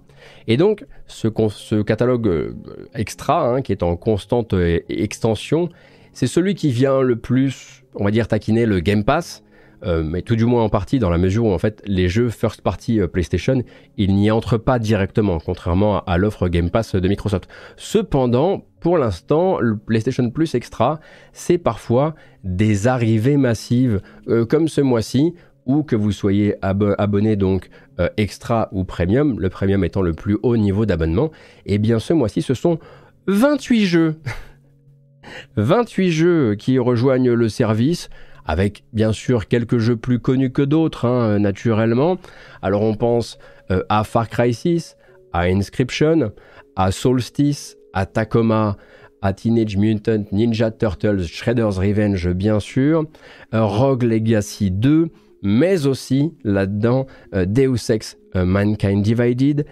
Et 0.47 0.57
donc, 0.57 0.85
ce, 1.07 1.81
catalogue 1.81 2.27
euh, 2.27 2.55
extra, 2.93 3.47
hein, 3.49 3.61
qui 3.61 3.71
est 3.71 3.83
en 3.83 3.95
constante 3.95 4.53
euh, 4.53 4.79
extension, 4.89 5.69
c'est 6.13 6.27
celui 6.27 6.55
qui 6.55 6.71
vient 6.71 7.01
le 7.01 7.15
plus, 7.15 7.83
on 7.95 8.05
va 8.05 8.11
dire, 8.11 8.27
taquiner 8.27 8.65
le 8.65 8.79
Game 8.79 9.03
Pass, 9.03 9.43
euh, 9.83 10.03
mais 10.03 10.21
tout 10.21 10.35
du 10.35 10.45
moins 10.45 10.63
en 10.63 10.69
partie 10.69 10.99
dans 10.99 11.09
la 11.09 11.17
mesure 11.17 11.45
où 11.45 11.51
en 11.51 11.57
fait 11.57 11.83
les 11.85 12.07
jeux 12.07 12.29
first 12.29 12.61
party 12.61 13.01
PlayStation, 13.11 13.61
ils 13.97 14.15
n'y 14.15 14.31
entrent 14.31 14.57
pas 14.57 14.79
directement, 14.79 15.39
contrairement 15.39 16.03
à, 16.05 16.17
l'offre 16.17 16.47
Game 16.47 16.69
Pass 16.69 16.95
de 16.95 17.07
Microsoft. 17.07 17.49
Cependant, 17.75 18.65
pour 18.79 18.97
l'instant, 18.97 19.59
le 19.59 19.77
PlayStation 19.77 20.29
Plus 20.31 20.55
Extra, 20.55 20.99
c'est 21.33 21.57
parfois 21.57 22.15
des 22.43 22.87
arrivées 22.87 23.37
massives, 23.37 24.01
comme 24.49 24.67
ce 24.69 24.81
mois-ci, 24.81 25.33
ou 25.65 25.83
que 25.83 25.95
vous 25.95 26.11
soyez 26.11 26.55
abonné 26.61 27.35
donc 27.35 27.69
euh, 27.99 28.09
extra 28.17 28.69
ou 28.71 28.83
premium, 28.83 29.39
le 29.39 29.49
premium 29.49 29.83
étant 29.83 30.01
le 30.01 30.13
plus 30.13 30.37
haut 30.43 30.57
niveau 30.57 30.85
d'abonnement, 30.85 31.31
et 31.65 31.75
eh 31.75 31.77
bien 31.77 31.99
ce 31.99 32.13
mois-ci 32.13 32.41
ce 32.41 32.53
sont 32.53 32.79
28 33.27 33.85
jeux. 33.85 34.15
28 35.57 36.11
jeux 36.11 36.55
qui 36.55 36.77
rejoignent 36.77 37.33
le 37.33 37.49
service, 37.49 38.09
avec 38.45 38.83
bien 38.93 39.11
sûr 39.11 39.47
quelques 39.47 39.79
jeux 39.79 39.95
plus 39.95 40.19
connus 40.19 40.51
que 40.51 40.61
d'autres, 40.61 41.05
hein, 41.05 41.39
naturellement. 41.39 42.17
Alors 42.61 42.83
on 42.83 42.93
pense 42.93 43.39
euh, 43.71 43.83
à 43.89 44.03
Far 44.03 44.29
Cry 44.29 44.53
6, 44.53 44.97
à 45.33 45.43
Inscription, 45.45 46.31
à 46.75 46.91
Solstice, 46.91 47.75
à 47.93 48.05
Tacoma, 48.05 48.77
à 49.23 49.33
Teenage 49.33 49.77
Mutant 49.77 50.25
Ninja 50.31 50.69
Turtles 50.69 51.23
Shredder's 51.23 51.79
Revenge 51.79 52.29
bien 52.33 52.59
sûr, 52.59 53.05
Rogue 53.51 54.03
Legacy 54.03 54.69
2, 54.69 55.09
mais 55.45 55.85
aussi 55.85 56.33
là-dedans 56.43 57.05
Deus 57.33 57.89
Ex 57.89 58.17
Mankind 58.33 59.01
Divided, 59.01 59.65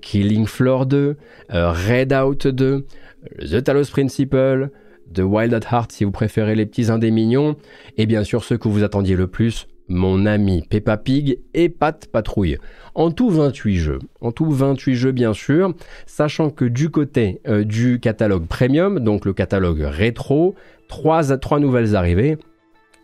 Killing 0.00 0.46
Floor 0.46 0.86
2, 0.86 1.16
Red 1.50 2.14
Out 2.14 2.46
2, 2.46 2.86
The 3.40 3.62
Talos 3.62 3.90
Principle, 3.90 4.70
The 5.12 5.20
Wild 5.20 5.52
at 5.52 5.68
Heart 5.70 5.92
si 5.92 6.04
vous 6.04 6.12
préférez 6.12 6.54
les 6.54 6.66
petits 6.66 6.90
indés 6.90 7.10
mignons, 7.10 7.56
et 7.96 8.06
bien 8.06 8.24
sûr 8.24 8.44
ceux 8.44 8.56
que 8.56 8.68
vous 8.68 8.82
attendiez 8.82 9.16
le 9.16 9.26
plus, 9.26 9.66
mon 9.88 10.26
ami 10.26 10.64
Peppa 10.68 10.96
Pig 10.96 11.38
et 11.54 11.68
Pat 11.68 12.06
Patrouille. 12.06 12.58
En 12.94 13.10
tout 13.10 13.30
28 13.30 13.76
jeux. 13.76 13.98
En 14.20 14.32
tout 14.32 14.50
28 14.50 14.94
jeux 14.94 15.12
bien 15.12 15.32
sûr, 15.32 15.74
sachant 16.06 16.50
que 16.50 16.64
du 16.64 16.90
côté 16.90 17.40
euh, 17.46 17.64
du 17.64 18.00
catalogue 18.00 18.46
premium, 18.46 19.00
donc 19.00 19.24
le 19.24 19.32
catalogue 19.32 19.80
rétro, 19.80 20.54
3, 20.88 21.36
3 21.36 21.60
nouvelles 21.60 21.94
arrivées. 21.94 22.38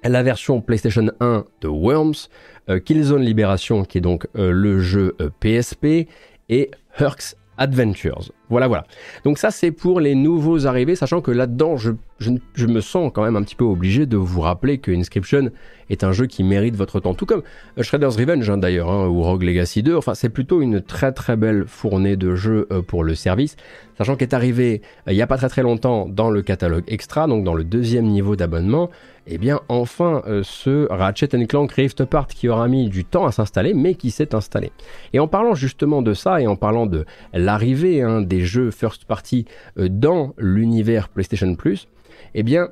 La 0.05 0.22
version 0.22 0.61
PlayStation 0.61 1.11
1 1.20 1.44
de 1.61 1.68
Worms, 1.68 2.28
euh, 2.68 2.80
Killzone 2.80 3.22
Libération 3.22 3.84
qui 3.84 3.98
est 3.98 4.03
donc 4.03 4.26
euh, 4.36 4.50
le 4.50 4.80
jeu 4.80 5.16
PSP 5.40 6.09
et 6.48 6.70
Herx 6.98 7.36
Adventures. 7.57 8.32
Voilà, 8.53 8.68
voilà. 8.68 8.84
Donc 9.24 9.38
ça, 9.38 9.50
c'est 9.50 9.70
pour 9.70 9.98
les 9.98 10.14
nouveaux 10.14 10.66
arrivés, 10.66 10.94
sachant 10.94 11.22
que 11.22 11.30
là-dedans, 11.30 11.78
je, 11.78 12.66
me 12.66 12.80
sens 12.82 13.11
quand 13.14 13.24
même 13.24 13.34
un 13.34 13.42
petit 13.42 13.57
peu 13.57 13.64
obligé 13.64 14.05
de 14.05 14.18
vous 14.18 14.42
rappeler 14.42 14.76
que 14.76 14.90
Inscription 14.90 15.50
est 15.88 16.05
un 16.05 16.12
jeu 16.12 16.26
qui 16.26 16.44
mérite 16.44 16.76
votre 16.76 17.00
temps, 17.00 17.14
tout 17.14 17.26
comme 17.26 17.42
euh, 17.78 17.82
Shredder's 17.82 18.16
Revenge 18.16 18.48
hein, 18.48 18.59
d'ailleurs, 18.59 18.90
hein, 18.90 19.09
ou 19.09 19.22
Rogue 19.22 19.42
Legacy 19.42 19.82
2. 19.82 19.96
Enfin, 19.96 20.14
c'est 20.14 20.28
plutôt 20.28 20.61
une 20.61 20.80
très 20.80 21.12
très 21.12 21.36
belle 21.36 21.64
fournée 21.66 22.16
de 22.16 22.34
jeux 22.34 22.66
euh, 22.70 22.82
pour 22.82 23.05
le 23.05 23.14
service, 23.14 23.57
sachant 23.98 24.16
qu'est 24.16 24.34
arrivé 24.34 24.82
euh, 25.07 25.12
il 25.12 25.16
n'y 25.16 25.22
a 25.22 25.26
pas 25.26 25.36
très 25.36 25.48
très 25.48 25.62
longtemps 25.62 26.07
dans 26.09 26.30
le 26.30 26.42
catalogue 26.42 26.84
extra, 26.88 27.26
donc 27.26 27.44
dans 27.44 27.55
le 27.55 27.64
deuxième 27.64 28.07
niveau 28.07 28.36
d'abonnement, 28.36 28.90
eh 29.26 29.38
bien 29.38 29.61
enfin 29.68 30.22
ce 30.42 30.88
Ratchet 30.90 31.28
Clank 31.46 31.70
Rift 31.70 32.00
Apart 32.00 32.26
qui 32.26 32.48
aura 32.48 32.66
mis 32.66 32.88
du 32.88 33.05
temps 33.05 33.24
à 33.24 33.30
s'installer, 33.30 33.72
mais 33.72 33.94
qui 33.94 34.11
s'est 34.11 34.34
installé. 34.34 34.72
Et 35.12 35.20
en 35.20 35.28
parlant 35.28 35.55
justement 35.55 36.03
de 36.03 36.12
ça, 36.12 36.40
et 36.40 36.48
en 36.48 36.57
parlant 36.57 36.86
de 36.86 37.05
l'arrivée 37.32 38.03
hein, 38.03 38.20
des 38.20 38.41
jeux 38.45 38.70
first 38.70 39.05
party 39.05 39.47
euh, 39.78 39.88
dans 39.88 40.34
l'univers 40.38 41.09
PlayStation 41.09 41.55
Plus, 41.55 41.88
eh 42.34 42.43
bien 42.43 42.68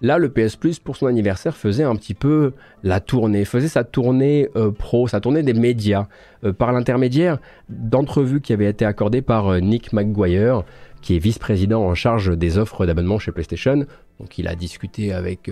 là 0.00 0.18
le 0.18 0.28
PS 0.28 0.56
Plus 0.56 0.78
pour 0.78 0.96
son 0.96 1.06
anniversaire 1.06 1.56
faisait 1.56 1.84
un 1.84 1.96
petit 1.96 2.14
peu 2.14 2.52
la 2.82 3.00
tournée, 3.00 3.44
faisait 3.44 3.68
sa 3.68 3.84
tournée 3.84 4.48
euh, 4.56 4.70
pro, 4.70 5.08
sa 5.08 5.20
tournée 5.20 5.42
des 5.42 5.54
médias 5.54 6.08
euh, 6.44 6.52
par 6.52 6.72
l'intermédiaire 6.72 7.38
d'entrevues 7.68 8.40
qui 8.40 8.52
avaient 8.52 8.70
été 8.70 8.84
accordées 8.84 9.22
par 9.22 9.60
Nick 9.60 9.92
McGuire, 9.92 10.64
qui 11.02 11.16
est 11.16 11.18
vice-président 11.18 11.82
en 11.82 11.94
charge 11.94 12.36
des 12.36 12.58
offres 12.58 12.86
d'abonnement 12.86 13.18
chez 13.18 13.32
PlayStation. 13.32 13.86
Donc 14.20 14.38
il 14.38 14.48
a 14.48 14.54
discuté 14.54 15.12
avec 15.12 15.50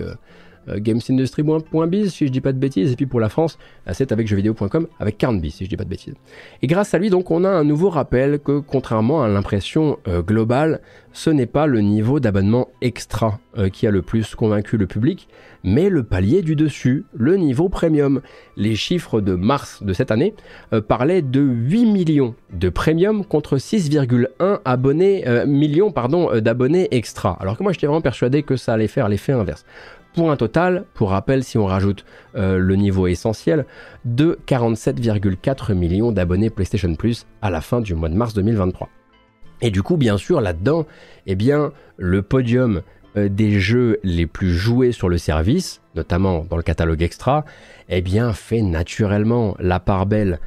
gamesindustry.biz 0.67 2.11
si 2.11 2.27
je 2.27 2.31
dis 2.31 2.41
pas 2.41 2.53
de 2.53 2.57
bêtises, 2.57 2.91
et 2.91 2.95
puis 2.95 3.05
pour 3.05 3.19
la 3.19 3.29
France, 3.29 3.57
euh, 3.87 3.91
c'est 3.93 4.11
avec 4.11 4.27
jeuxvideo.com 4.27 4.87
avec 4.99 5.17
Carnby 5.17 5.51
si 5.51 5.65
je 5.65 5.69
dis 5.69 5.77
pas 5.77 5.83
de 5.83 5.89
bêtises. 5.89 6.15
Et 6.61 6.67
grâce 6.67 6.93
à 6.93 6.97
lui, 6.97 7.09
donc, 7.09 7.31
on 7.31 7.43
a 7.43 7.49
un 7.49 7.63
nouveau 7.63 7.89
rappel 7.89 8.39
que 8.39 8.59
contrairement 8.59 9.23
à 9.23 9.27
l'impression 9.27 9.99
euh, 10.07 10.21
globale, 10.21 10.81
ce 11.11 11.29
n'est 11.29 11.45
pas 11.45 11.65
le 11.65 11.81
niveau 11.81 12.19
d'abonnement 12.19 12.67
extra 12.81 13.39
qui 13.71 13.87
a 13.87 13.89
le 13.89 14.01
plus 14.01 14.35
convaincu 14.35 14.75
le 14.75 14.85
public, 14.85 15.29
mais 15.63 15.87
le 15.87 16.03
palier 16.03 16.41
du 16.41 16.57
dessus, 16.57 17.05
le 17.13 17.37
niveau 17.37 17.69
premium. 17.69 18.19
Les 18.57 18.75
chiffres 18.75 19.21
de 19.21 19.33
mars 19.33 19.81
de 19.81 19.93
cette 19.93 20.11
année 20.11 20.33
parlaient 20.89 21.21
de 21.21 21.39
8 21.39 21.85
millions 21.85 22.35
de 22.51 22.67
premium 22.67 23.23
contre 23.23 23.55
6,1 23.55 24.59
abonnés, 24.65 25.23
millions 25.47 25.93
pardon, 25.93 26.37
d'abonnés 26.41 26.89
extra. 26.91 27.37
Alors 27.39 27.57
que 27.57 27.63
moi 27.63 27.71
j'étais 27.71 27.87
vraiment 27.87 28.01
persuadé 28.01 28.43
que 28.43 28.57
ça 28.57 28.73
allait 28.73 28.89
faire 28.89 29.07
l'effet 29.07 29.31
inverse 29.31 29.63
pour 30.15 30.31
un 30.31 30.37
total, 30.37 30.85
pour 30.93 31.09
rappel, 31.09 31.43
si 31.43 31.57
on 31.57 31.65
rajoute 31.65 32.05
euh, 32.35 32.57
le 32.57 32.75
niveau 32.75 33.07
essentiel, 33.07 33.65
de 34.05 34.39
47,4 34.47 35.73
millions 35.73 36.11
d'abonnés 36.11 36.49
PlayStation 36.49 36.93
Plus 36.95 37.25
à 37.41 37.49
la 37.49 37.61
fin 37.61 37.81
du 37.81 37.93
mois 37.95 38.09
de 38.09 38.15
mars 38.15 38.33
2023. 38.33 38.89
Et 39.61 39.71
du 39.71 39.83
coup, 39.83 39.97
bien 39.97 40.17
sûr, 40.17 40.41
là-dedans, 40.41 40.85
eh 41.27 41.35
bien, 41.35 41.71
le 41.97 42.21
podium 42.21 42.81
euh, 43.17 43.29
des 43.29 43.59
jeux 43.59 43.99
les 44.03 44.25
plus 44.25 44.53
joués 44.53 44.91
sur 44.91 45.09
le 45.09 45.17
service, 45.17 45.81
notamment 45.95 46.45
dans 46.49 46.57
le 46.57 46.63
catalogue 46.63 47.01
extra, 47.01 47.45
eh 47.89 48.01
bien, 48.01 48.33
fait 48.33 48.61
naturellement 48.61 49.55
la 49.59 49.79
part 49.79 50.05
belle 50.05 50.39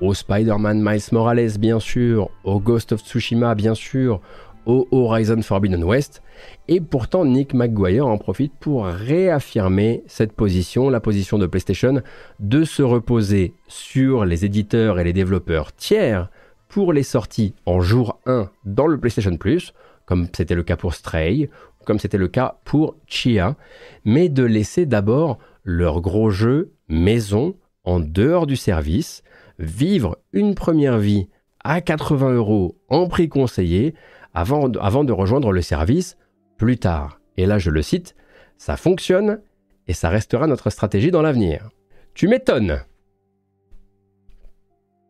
au 0.00 0.14
Spider-Man 0.14 0.82
Miles 0.82 1.00
Morales, 1.12 1.58
bien 1.58 1.80
sûr, 1.80 2.30
au 2.44 2.60
Ghost 2.60 2.92
of 2.92 3.00
Tsushima, 3.00 3.54
bien 3.54 3.74
sûr, 3.74 4.20
Horizon 4.66 5.42
Forbidden 5.42 5.84
West. 5.84 6.22
Et 6.68 6.80
pourtant, 6.80 7.24
Nick 7.24 7.54
McGuire 7.54 8.06
en 8.06 8.18
profite 8.18 8.52
pour 8.58 8.86
réaffirmer 8.86 10.02
cette 10.06 10.32
position, 10.32 10.90
la 10.90 11.00
position 11.00 11.38
de 11.38 11.46
PlayStation, 11.46 12.02
de 12.40 12.64
se 12.64 12.82
reposer 12.82 13.54
sur 13.68 14.24
les 14.24 14.44
éditeurs 14.44 14.98
et 14.98 15.04
les 15.04 15.12
développeurs 15.12 15.72
tiers 15.72 16.30
pour 16.68 16.92
les 16.92 17.02
sorties 17.02 17.54
en 17.64 17.80
jour 17.80 18.20
1 18.26 18.50
dans 18.64 18.86
le 18.86 18.98
PlayStation 18.98 19.36
Plus, 19.36 19.72
comme 20.04 20.26
c'était 20.34 20.54
le 20.54 20.62
cas 20.62 20.76
pour 20.76 20.94
Stray, 20.94 21.48
comme 21.84 21.98
c'était 21.98 22.18
le 22.18 22.28
cas 22.28 22.58
pour 22.64 22.96
Chia, 23.06 23.56
mais 24.04 24.28
de 24.28 24.42
laisser 24.42 24.86
d'abord 24.86 25.38
leurs 25.64 26.00
gros 26.00 26.30
jeux 26.30 26.72
maison 26.88 27.54
en 27.84 28.00
dehors 28.00 28.46
du 28.46 28.56
service, 28.56 29.22
vivre 29.58 30.18
une 30.32 30.54
première 30.54 30.98
vie 30.98 31.28
à 31.64 31.80
80 31.80 32.34
euros 32.34 32.76
en 32.88 33.08
prix 33.08 33.28
conseillé, 33.28 33.94
avant, 34.36 34.68
de 34.68 35.12
rejoindre 35.12 35.50
le 35.50 35.62
service 35.62 36.18
plus 36.58 36.76
tard. 36.76 37.20
Et 37.38 37.46
là, 37.46 37.58
je 37.58 37.70
le 37.70 37.80
cite, 37.80 38.14
ça 38.58 38.76
fonctionne 38.76 39.40
et 39.88 39.94
ça 39.94 40.10
restera 40.10 40.46
notre 40.46 40.68
stratégie 40.68 41.10
dans 41.10 41.22
l'avenir. 41.22 41.70
Tu 42.12 42.28
m'étonnes 42.28 42.82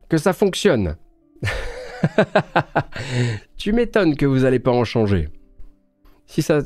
que 0.08 0.16
ça 0.16 0.32
fonctionne. 0.32 0.96
tu 3.56 3.72
m'étonnes 3.72 4.16
que 4.16 4.26
vous 4.26 4.40
n'allez 4.40 4.60
pas 4.60 4.70
en 4.70 4.84
changer. 4.84 5.28
Si 6.26 6.42
ça, 6.42 6.62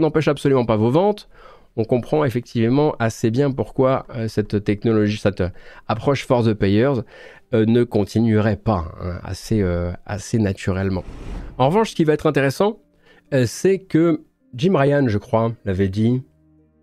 n'empêche 0.00 0.28
absolument 0.28 0.64
pas 0.64 0.76
vos 0.76 0.90
ventes, 0.90 1.28
on 1.76 1.84
comprend 1.84 2.24
effectivement 2.24 2.94
assez 2.98 3.30
bien 3.30 3.50
pourquoi 3.50 4.06
euh, 4.14 4.28
cette 4.28 4.64
technologie, 4.64 5.18
cette 5.18 5.42
approche 5.86 6.24
for 6.24 6.44
the 6.44 6.54
payers 6.54 7.00
euh, 7.00 7.02
ne 7.52 7.84
continuerait 7.84 8.56
pas 8.56 8.92
hein, 9.00 9.20
assez, 9.22 9.62
euh, 9.62 9.92
assez 10.06 10.38
naturellement. 10.38 11.04
En 11.58 11.68
revanche, 11.68 11.90
ce 11.90 11.96
qui 11.96 12.04
va 12.04 12.12
être 12.12 12.26
intéressant, 12.26 12.80
c'est 13.46 13.78
que 13.80 14.22
Jim 14.54 14.76
Ryan, 14.76 15.08
je 15.08 15.18
crois, 15.18 15.52
l'avait 15.64 15.88
dit 15.88 16.22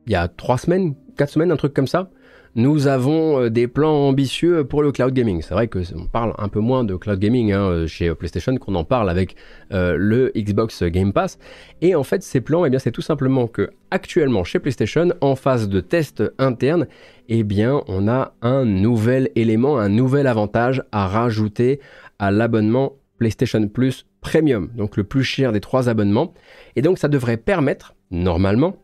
il 0.08 0.12
y 0.12 0.16
a 0.16 0.28
trois 0.28 0.58
semaines, 0.58 0.96
quatre 1.16 1.30
semaines, 1.30 1.52
un 1.52 1.58
truc 1.58 1.74
comme 1.74 1.88
ça, 1.88 2.10
nous 2.56 2.88
avons 2.88 3.44
euh, 3.44 3.50
des 3.50 3.68
plans 3.68 4.08
ambitieux 4.10 4.64
pour 4.64 4.84
le 4.84 4.92
cloud 4.92 5.14
gaming. 5.14 5.42
C'est 5.42 5.54
vrai 5.54 5.68
que 5.68 5.80
on 5.96 6.06
parle 6.06 6.34
un 6.38 6.50
peu 6.50 6.60
moins 6.60 6.84
de 6.84 6.96
cloud 6.96 7.20
gaming 7.20 7.52
hein, 7.54 7.86
chez 7.88 8.14
PlayStation 8.14 8.56
qu'on 8.58 8.76
en 8.76 8.84
parle 8.84 9.10
avec 9.10 9.36
euh, 9.72 9.96
le 9.98 10.32
Xbox 10.36 10.84
Game 10.84 11.14
Pass. 11.14 11.40
Et 11.82 11.96
en 11.96 12.04
fait, 12.04 12.24
ces 12.24 12.42
plans, 12.42 12.66
eh 12.66 12.70
bien, 12.70 12.80
c'est 12.80 12.92
tout 12.92 13.02
simplement 13.02 13.48
que 13.48 13.70
actuellement 13.90 14.44
chez 14.44 14.60
PlayStation, 14.60 15.10
en 15.22 15.36
phase 15.36 15.70
de 15.70 15.80
test 15.80 16.24
interne, 16.38 16.88
eh 17.30 17.46
on 17.88 18.08
a 18.10 18.34
un 18.42 18.66
nouvel 18.66 19.30
élément, 19.36 19.80
un 19.80 19.90
nouvel 19.90 20.28
avantage 20.28 20.84
à 20.92 21.08
rajouter 21.08 21.80
à 22.20 22.32
l'abonnement 22.32 22.98
PlayStation 23.18 23.66
Plus 23.68 24.06
Premium, 24.20 24.70
donc 24.76 24.98
le 24.98 25.04
plus 25.04 25.24
cher 25.24 25.52
des 25.52 25.62
trois 25.62 25.90
abonnements. 25.90 26.34
Et 26.76 26.82
donc, 26.82 26.98
ça 26.98 27.08
devrait 27.08 27.38
permettre, 27.38 27.96
normalement, 28.12 28.76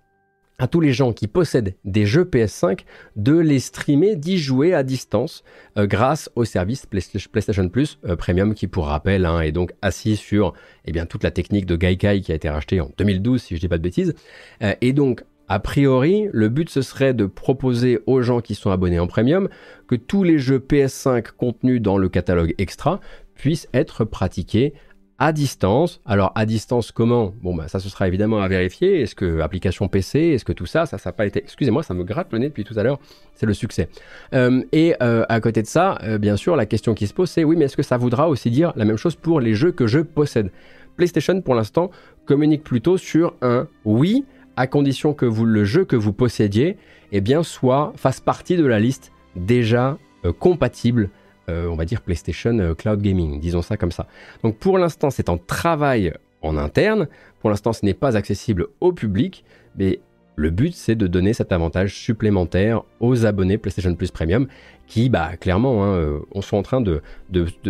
à 0.60 0.68
tous 0.68 0.82
les 0.82 0.92
gens 0.92 1.14
qui 1.14 1.28
possèdent 1.28 1.76
des 1.86 2.08
jeux 2.08 2.24
PS5 2.24 2.80
de 3.16 3.38
les 3.38 3.60
streamer, 3.60 4.16
d'y 4.16 4.40
jouer 4.40 4.74
à 4.74 4.82
distance 4.82 5.44
euh, 5.78 5.86
grâce 5.86 6.32
au 6.36 6.46
service 6.46 6.88
PlayStation 6.88 7.70
Plus 7.70 8.00
euh, 8.06 8.16
Premium 8.16 8.56
qui, 8.56 8.68
pour 8.68 8.88
rappel, 8.88 9.26
hein, 9.26 9.42
est 9.42 9.52
donc 9.52 9.74
assis 9.84 10.16
sur 10.16 10.54
eh 10.86 10.92
bien, 10.92 11.06
toute 11.06 11.24
la 11.24 11.30
technique 11.30 11.68
de 11.68 11.76
Gaikai 11.76 12.22
qui 12.22 12.32
a 12.32 12.36
été 12.36 12.50
rachetée 12.50 12.82
en 12.82 12.92
2012, 12.98 13.42
si 13.42 13.56
je 13.56 13.60
dis 13.60 13.68
pas 13.68 13.78
de 13.78 13.84
bêtises. 13.84 14.16
Euh, 14.64 14.74
et 14.82 14.94
donc, 14.94 15.24
a 15.48 15.60
priori, 15.60 16.28
le 16.34 16.50
but 16.50 16.70
ce 16.70 16.82
serait 16.82 17.14
de 17.14 17.28
proposer 17.28 18.00
aux 18.08 18.24
gens 18.24 18.42
qui 18.42 18.56
sont 18.56 18.72
abonnés 18.72 19.00
en 19.00 19.08
Premium 19.08 19.50
que 19.88 19.96
tous 19.96 20.24
les 20.24 20.40
jeux 20.40 20.60
PS5 20.60 21.28
contenus 21.38 21.82
dans 21.82 22.00
le 22.00 22.10
catalogue 22.10 22.56
extra 22.58 23.00
puissent 23.36 23.70
être 23.74 24.04
pratiqués 24.04 24.74
à 25.20 25.34
distance. 25.34 26.00
Alors 26.06 26.32
à 26.36 26.46
distance 26.46 26.92
comment? 26.92 27.34
Bon 27.42 27.56
bah 27.56 27.68
ça 27.68 27.80
ce 27.80 27.90
sera 27.90 28.08
évidemment 28.08 28.42
à 28.42 28.48
vérifier. 28.48 29.02
Est-ce 29.02 29.16
que 29.16 29.40
application 29.40 29.88
PC, 29.88 30.20
est-ce 30.20 30.46
que 30.46 30.54
tout 30.54 30.66
ça, 30.66 30.86
ça 30.86 30.98
ça 30.98 31.10
n'a 31.10 31.14
pas 31.14 31.26
été. 31.26 31.40
Excusez-moi, 31.40 31.84
ça 31.84 31.94
me 31.94 32.04
gratte 32.04 32.32
le 32.32 32.40
nez 32.40 32.50
depuis 32.50 32.64
tout 32.64 32.78
à 32.78 32.84
l'heure. 32.84 33.00
C'est 33.34 33.46
le 33.46 33.54
succès. 33.54 33.90
Euh, 34.34 34.64
et 34.72 34.96
euh, 35.02 35.26
à 35.30 35.40
côté 35.40 35.62
de 35.62 35.68
ça, 35.68 35.98
euh, 36.04 36.18
bien 36.18 36.38
sûr, 36.38 36.56
la 36.56 36.66
question 36.66 36.94
qui 36.94 37.08
se 37.08 37.14
pose 37.14 37.30
c'est 37.30 37.44
oui, 37.44 37.56
mais 37.56 37.66
est-ce 37.66 37.78
que 37.78 37.84
ça 37.84 37.98
voudra 37.98 38.30
aussi 38.30 38.52
dire 38.52 38.74
la 38.76 38.86
même 38.86 38.98
chose 38.98 39.16
pour 39.16 39.40
les 39.40 39.56
jeux 39.56 39.72
que 39.72 39.88
je 39.88 40.00
possède? 40.00 40.52
PlayStation 40.98 41.42
pour 41.42 41.56
l'instant 41.56 41.92
communique 42.26 42.64
plutôt 42.64 42.98
sur 42.98 43.36
un 43.42 43.68
oui 43.86 44.26
à 44.56 44.66
condition 44.66 45.14
que 45.14 45.26
vous 45.26 45.46
le 45.46 45.64
jeu 45.64 45.86
que 45.86 45.96
vous 45.96 46.14
possédiez, 46.14 46.78
eh 47.12 47.22
bien 47.22 47.44
soit 47.44 47.94
fasse 47.96 48.20
partie 48.20 48.58
de 48.58 48.66
la 48.66 48.80
liste 48.80 49.12
déjà 49.36 50.00
compatible 50.40 51.12
on 51.50 51.76
va 51.76 51.86
dire 51.86 52.02
PlayStation 52.02 52.58
euh, 52.60 52.74
Cloud 52.74 53.02
Gaming, 53.02 53.40
disons 53.40 53.62
ça 53.62 53.78
comme 53.78 53.92
ça. 53.92 54.08
Donc 54.44 54.58
pour 54.58 54.78
l'instant, 54.78 55.10
c'est 55.10 55.30
en 55.30 55.38
travail 55.38 56.14
en 56.42 56.58
interne. 56.58 57.08
Pour 57.40 57.50
l'instant, 57.50 57.74
ce 57.74 57.86
n'est 57.86 57.94
pas 57.94 58.18
accessible 58.18 58.68
au 58.82 58.92
public, 58.92 59.44
mais 59.78 60.00
le 60.38 60.52
but, 60.52 60.74
c'est 60.76 60.96
de 60.96 61.08
donner 61.08 61.34
cet 61.34 61.52
avantage 61.52 61.96
supplémentaire 61.96 62.84
aux 63.00 63.26
abonnés 63.26 63.58
PlayStation 63.58 63.94
Plus 63.96 64.12
Premium 64.12 64.48
qui, 64.86 65.10
bah, 65.10 65.32
clairement, 65.36 65.84
hein, 65.84 65.96
euh, 65.96 66.20
sont 66.42 66.58
en 66.58 66.64
train 66.64 66.80
de, 66.80 67.02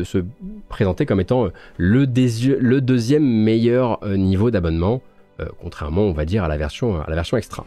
se 0.04 0.24
présenter 0.68 1.06
comme 1.06 1.22
étant 1.22 1.46
euh, 1.46 1.50
le, 1.78 2.06
deuxième 2.06 3.24
meilleur 3.24 4.04
euh, 4.04 4.18
niveau 4.18 4.52
d'abonnement, 4.52 5.02
contrairement, 5.62 6.04
on 6.04 6.14
va 6.14 6.26
dire, 6.26 6.44
à 6.44 6.48
la, 6.48 6.58
version, 6.58 7.02
à 7.02 7.10
la 7.10 7.16
version 7.16 7.38
extra. 7.38 7.66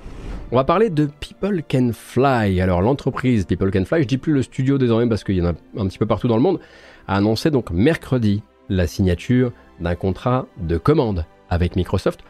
On 0.52 0.56
va 0.56 0.64
parler 0.64 0.90
de 0.90 1.08
People 1.20 1.62
Can 1.68 1.90
Fly. 1.92 2.60
Alors, 2.60 2.82
l'entreprise 2.82 3.44
People 3.44 3.70
Can 3.70 3.84
Fly, 3.84 4.02
je 4.02 4.08
dis 4.08 4.18
plus 4.18 4.32
le 4.32 4.42
studio 4.42 4.78
désormais 4.78 5.08
parce 5.08 5.24
qu'il 5.24 5.36
y 5.36 5.42
en 5.42 5.46
a 5.46 5.52
un 5.78 5.86
petit 5.86 5.98
peu 5.98 6.06
partout 6.06 6.28
dans 6.28 6.36
le 6.36 6.42
monde, 6.42 6.60
a 7.06 7.16
annoncé 7.16 7.50
donc 7.50 7.70
mercredi 7.70 8.42
la 8.68 8.86
signature 8.86 9.52
d'un 9.80 9.94
contrat 9.94 10.46
de 10.58 10.78
commande 10.78 11.26
avec 11.48 11.76
Microsoft 11.76 12.20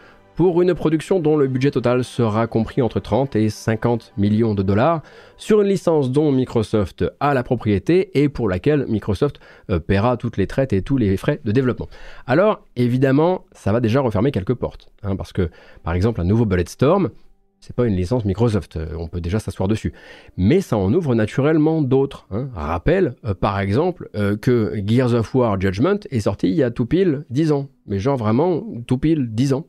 pour 0.41 0.62
une 0.62 0.72
production 0.72 1.20
dont 1.20 1.36
le 1.36 1.49
budget 1.49 1.70
total 1.70 2.03
sera 2.03 2.47
compris 2.47 2.80
entre 2.80 2.99
30 2.99 3.36
et 3.36 3.51
50 3.51 4.14
millions 4.16 4.55
de 4.55 4.62
dollars, 4.62 5.03
sur 5.36 5.61
une 5.61 5.68
licence 5.68 6.11
dont 6.11 6.32
Microsoft 6.32 7.05
a 7.20 7.34
la 7.34 7.43
propriété 7.43 8.18
et 8.18 8.30
pour 8.30 8.49
laquelle 8.49 8.86
Microsoft 8.88 9.38
euh, 9.68 9.80
paiera 9.80 10.16
toutes 10.16 10.38
les 10.38 10.47
traites 10.47 10.72
et 10.72 10.80
tous 10.80 10.97
les 10.97 11.18
frais 11.18 11.43
de 11.45 11.53
développement. 11.53 11.91
Alors, 12.26 12.64
évidemment, 12.74 13.45
ça 13.53 13.70
va 13.70 13.80
déjà 13.80 14.01
refermer 14.01 14.30
quelques 14.30 14.55
portes, 14.55 14.88
hein, 15.03 15.14
parce 15.14 15.34
que, 15.34 15.51
par 15.82 15.93
exemple, 15.93 16.22
un 16.22 16.24
nouveau 16.24 16.47
Bulletstorm, 16.47 17.11
c'est 17.61 17.76
pas 17.76 17.84
une 17.84 17.95
licence 17.95 18.24
Microsoft, 18.24 18.78
euh, 18.78 18.95
on 18.97 19.09
peut 19.09 19.20
déjà 19.20 19.41
s'asseour 19.41 19.68
dessus. 19.68 19.93
Mais 20.38 20.62
ça 20.62 20.78
en 20.78 20.91
ouvre 20.95 21.14
naturellement 21.14 21.82
d'autres. 21.82 22.26
Hein. 22.30 22.49
Rappelle, 22.55 23.14
euh, 23.26 23.34
par 23.34 23.61
exemple, 23.61 24.09
que 24.41 24.82
Gears 24.86 25.12
of 25.12 25.34
War 25.34 25.61
Judgment 25.61 25.99
est 26.11 26.20
sorti 26.20 26.49
il 26.49 26.55
y 26.55 26.62
a 26.62 26.70
tout 26.70 26.86
pile 26.86 27.26
10 27.28 27.53
ans. 27.53 27.68
Mais 27.86 27.99
genre 27.99 28.16
vraiment 28.16 28.64
tout 28.86 28.97
pile 28.97 29.28
10 29.34 29.53
ans 29.53 29.66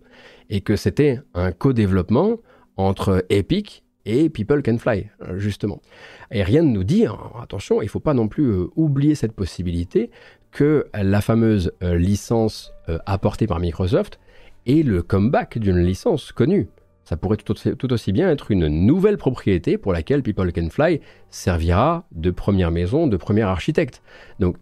et 0.52 0.62
que 0.62 0.76
c'était 0.76 1.20
un 1.34 1.52
co-développement 1.52 2.38
entre 2.78 3.26
Epic 3.30 3.84
et 4.06 4.30
People 4.30 4.62
Can 4.62 4.78
Fly, 4.78 5.10
justement. 5.38 5.82
Et 6.30 6.44
rien 6.44 6.62
ne 6.62 6.70
nous 6.70 6.84
dit, 6.84 7.06
attention, 7.42 7.82
il 7.82 7.86
ne 7.86 7.90
faut 7.90 8.00
pas 8.00 8.14
non 8.14 8.28
plus 8.28 8.46
euh, 8.46 8.68
oublier 8.76 9.16
cette 9.16 9.34
possibilité 9.34 10.12
que 10.52 10.88
la 10.94 11.22
fameuse 11.22 11.72
euh, 11.82 11.96
licence 11.98 12.74
euh, 12.90 12.98
apportée 13.06 13.48
par 13.48 13.60
Microsoft 13.60 14.20
est 14.68 14.86
le 14.86 15.02
comeback 15.02 15.58
d'une 15.58 15.80
licence 15.80 16.32
connue. 16.32 16.68
Ça 17.06 17.16
pourrait 17.16 17.38
tout 17.38 17.52
aussi, 17.52 17.76
tout 17.76 17.92
aussi, 17.94 18.12
bien 18.12 18.30
être 18.30 18.52
une 18.52 18.68
nouvelle 18.68 19.18
propriété 19.18 19.78
pour 19.78 19.94
laquelle 19.94 20.22
People 20.22 20.52
Can 20.52 20.70
Fly 20.70 21.00
servira 21.30 22.06
de 22.12 22.32
première 22.32 22.72
maison, 22.72 23.08
de 23.08 23.18
premier 23.18 23.42
architecte. 23.42 24.02
Donc 24.40 24.58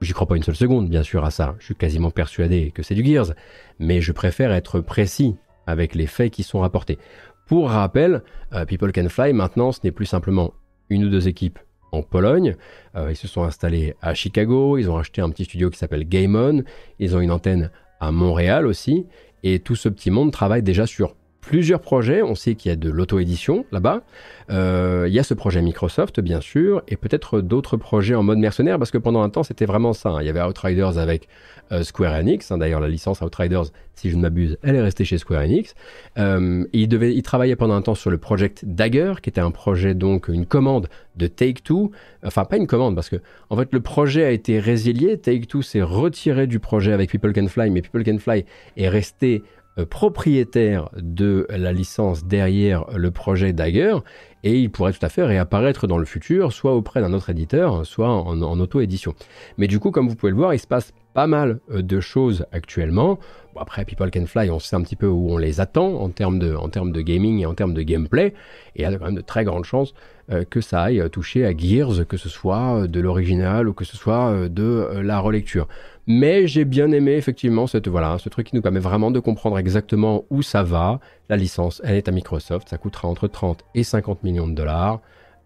J'y 0.00 0.12
crois 0.12 0.26
pas 0.26 0.36
une 0.36 0.42
seule 0.42 0.56
seconde, 0.56 0.90
bien 0.90 1.02
sûr, 1.02 1.24
à 1.24 1.30
ça. 1.30 1.56
Je 1.58 1.64
suis 1.64 1.74
quasiment 1.74 2.10
persuadé 2.10 2.70
que 2.74 2.82
c'est 2.82 2.94
du 2.94 3.04
Gears, 3.04 3.32
mais 3.78 4.00
je 4.00 4.12
préfère 4.12 4.52
être 4.52 4.80
précis 4.80 5.36
avec 5.66 5.94
les 5.94 6.06
faits 6.06 6.32
qui 6.32 6.42
sont 6.42 6.60
rapportés. 6.60 6.98
Pour 7.46 7.70
rappel, 7.70 8.22
euh, 8.52 8.64
People 8.64 8.92
Can 8.92 9.08
Fly, 9.08 9.32
maintenant, 9.32 9.72
ce 9.72 9.80
n'est 9.84 9.92
plus 9.92 10.06
simplement 10.06 10.52
une 10.90 11.04
ou 11.04 11.08
deux 11.08 11.28
équipes 11.28 11.58
en 11.92 12.02
Pologne. 12.02 12.56
Euh, 12.94 13.10
ils 13.10 13.16
se 13.16 13.28
sont 13.28 13.44
installés 13.44 13.94
à 14.02 14.14
Chicago, 14.14 14.76
ils 14.76 14.90
ont 14.90 14.98
acheté 14.98 15.22
un 15.22 15.30
petit 15.30 15.44
studio 15.44 15.70
qui 15.70 15.78
s'appelle 15.78 16.06
Game 16.06 16.36
On, 16.36 16.62
ils 16.98 17.16
ont 17.16 17.20
une 17.20 17.30
antenne 17.30 17.70
à 18.00 18.12
Montréal 18.12 18.66
aussi, 18.66 19.06
et 19.42 19.60
tout 19.60 19.76
ce 19.76 19.88
petit 19.88 20.10
monde 20.10 20.30
travaille 20.30 20.62
déjà 20.62 20.86
sur 20.86 21.16
plusieurs 21.46 21.80
projets. 21.80 22.22
On 22.22 22.34
sait 22.34 22.56
qu'il 22.56 22.70
y 22.70 22.72
a 22.72 22.76
de 22.76 22.90
l'auto-édition 22.90 23.64
là-bas. 23.70 24.02
Euh, 24.50 25.04
il 25.06 25.14
y 25.14 25.18
a 25.20 25.22
ce 25.22 25.32
projet 25.32 25.62
Microsoft, 25.62 26.18
bien 26.20 26.40
sûr, 26.40 26.82
et 26.88 26.96
peut-être 26.96 27.40
d'autres 27.40 27.76
projets 27.76 28.16
en 28.16 28.24
mode 28.24 28.38
mercenaire, 28.38 28.78
parce 28.78 28.90
que 28.90 28.98
pendant 28.98 29.22
un 29.22 29.30
temps, 29.30 29.44
c'était 29.44 29.64
vraiment 29.64 29.92
ça. 29.92 30.10
Hein. 30.10 30.22
Il 30.22 30.26
y 30.26 30.28
avait 30.28 30.42
Outriders 30.42 30.98
avec 30.98 31.28
euh, 31.70 31.84
Square 31.84 32.14
Enix. 32.14 32.50
Hein. 32.50 32.58
D'ailleurs, 32.58 32.80
la 32.80 32.88
licence 32.88 33.20
Outriders, 33.20 33.66
si 33.94 34.10
je 34.10 34.16
ne 34.16 34.22
m'abuse, 34.22 34.58
elle 34.62 34.74
est 34.74 34.82
restée 34.82 35.04
chez 35.04 35.18
Square 35.18 35.42
Enix. 35.42 35.74
Euh, 36.18 36.64
il, 36.72 36.88
devait, 36.88 37.14
il 37.14 37.22
travaillait 37.22 37.56
pendant 37.56 37.74
un 37.74 37.82
temps 37.82 37.94
sur 37.94 38.10
le 38.10 38.18
Project 38.18 38.64
Dagger, 38.64 39.14
qui 39.22 39.30
était 39.30 39.40
un 39.40 39.52
projet, 39.52 39.94
donc, 39.94 40.26
une 40.26 40.46
commande 40.46 40.88
de 41.14 41.28
Take-Two. 41.28 41.92
Enfin, 42.24 42.44
pas 42.44 42.56
une 42.56 42.66
commande, 42.66 42.96
parce 42.96 43.08
que, 43.08 43.16
en 43.50 43.56
fait, 43.56 43.72
le 43.72 43.80
projet 43.80 44.24
a 44.24 44.30
été 44.30 44.58
résilié. 44.58 45.16
Take-Two 45.16 45.62
s'est 45.62 45.82
retiré 45.82 46.48
du 46.48 46.58
projet 46.58 46.92
avec 46.92 47.08
People 47.10 47.32
Can 47.32 47.46
Fly, 47.46 47.70
mais 47.70 47.82
People 47.82 48.02
Can 48.02 48.18
Fly 48.18 48.44
est 48.76 48.88
resté 48.88 49.44
propriétaire 49.84 50.88
de 50.96 51.46
la 51.50 51.72
licence 51.72 52.24
derrière 52.24 52.86
le 52.96 53.10
projet 53.10 53.52
Dagger 53.52 53.98
et 54.42 54.58
il 54.60 54.70
pourrait 54.70 54.92
tout 54.92 55.04
à 55.04 55.08
fait 55.08 55.24
réapparaître 55.24 55.86
dans 55.86 55.98
le 55.98 56.04
futur, 56.04 56.52
soit 56.52 56.74
auprès 56.74 57.00
d'un 57.00 57.12
autre 57.12 57.30
éditeur, 57.30 57.84
soit 57.84 58.08
en, 58.08 58.40
auto-édition. 58.60 59.14
Mais 59.58 59.66
du 59.66 59.80
coup, 59.80 59.90
comme 59.90 60.08
vous 60.08 60.14
pouvez 60.14 60.30
le 60.30 60.38
voir, 60.38 60.54
il 60.54 60.60
se 60.60 60.68
passe 60.68 60.92
pas 61.16 61.26
mal 61.26 61.60
euh, 61.70 61.80
de 61.80 61.98
choses 61.98 62.44
actuellement. 62.52 63.18
après, 63.58 63.86
People 63.86 64.10
Can 64.10 64.26
Fly, 64.26 64.50
on 64.50 64.58
sait 64.58 64.76
un 64.76 64.82
petit 64.82 64.96
peu 64.96 65.06
où 65.06 65.30
on 65.30 65.38
les 65.38 65.60
attend 65.60 65.94
en 65.94 66.10
termes 66.10 66.38
de, 66.38 66.54
en 66.54 66.68
termes 66.68 66.92
de 66.92 67.00
gaming 67.00 67.40
et 67.40 67.46
en 67.46 67.54
termes 67.54 67.72
de 67.72 67.80
gameplay, 67.80 68.34
et 68.76 68.80
il 68.80 68.82
y 68.82 68.84
a 68.84 68.94
quand 68.98 69.06
même 69.06 69.14
de 69.14 69.22
très 69.22 69.44
grandes 69.44 69.64
chances 69.64 69.94
euh, 70.30 70.44
que 70.44 70.60
ça 70.60 70.82
aille 70.82 71.02
toucher 71.10 71.46
à 71.46 71.56
Gears, 71.56 72.06
que 72.06 72.18
ce 72.18 72.28
soit 72.28 72.86
de 72.86 73.00
l'original 73.00 73.66
ou 73.66 73.72
que 73.72 73.86
ce 73.86 73.96
soit 73.96 74.48
de 74.50 75.00
la 75.02 75.18
relecture. 75.18 75.68
Mais 76.06 76.46
j'ai 76.46 76.66
bien 76.66 76.92
aimé 76.92 77.12
effectivement 77.12 77.66
cette, 77.66 77.88
voilà, 77.88 78.18
ce 78.18 78.28
truc 78.28 78.48
qui 78.48 78.54
nous 78.54 78.62
permet 78.62 78.78
vraiment 78.78 79.10
de 79.10 79.18
comprendre 79.18 79.58
exactement 79.58 80.24
où 80.28 80.42
ça 80.42 80.62
va. 80.62 81.00
La 81.30 81.36
licence, 81.36 81.80
elle 81.82 81.96
est 81.96 82.08
à 82.08 82.12
Microsoft, 82.12 82.68
ça 82.68 82.76
coûtera 82.76 83.08
entre 83.08 83.26
30 83.26 83.64
et 83.74 83.84
50 83.84 84.22
millions 84.22 84.46
de 84.46 84.54
dollars. 84.54 85.00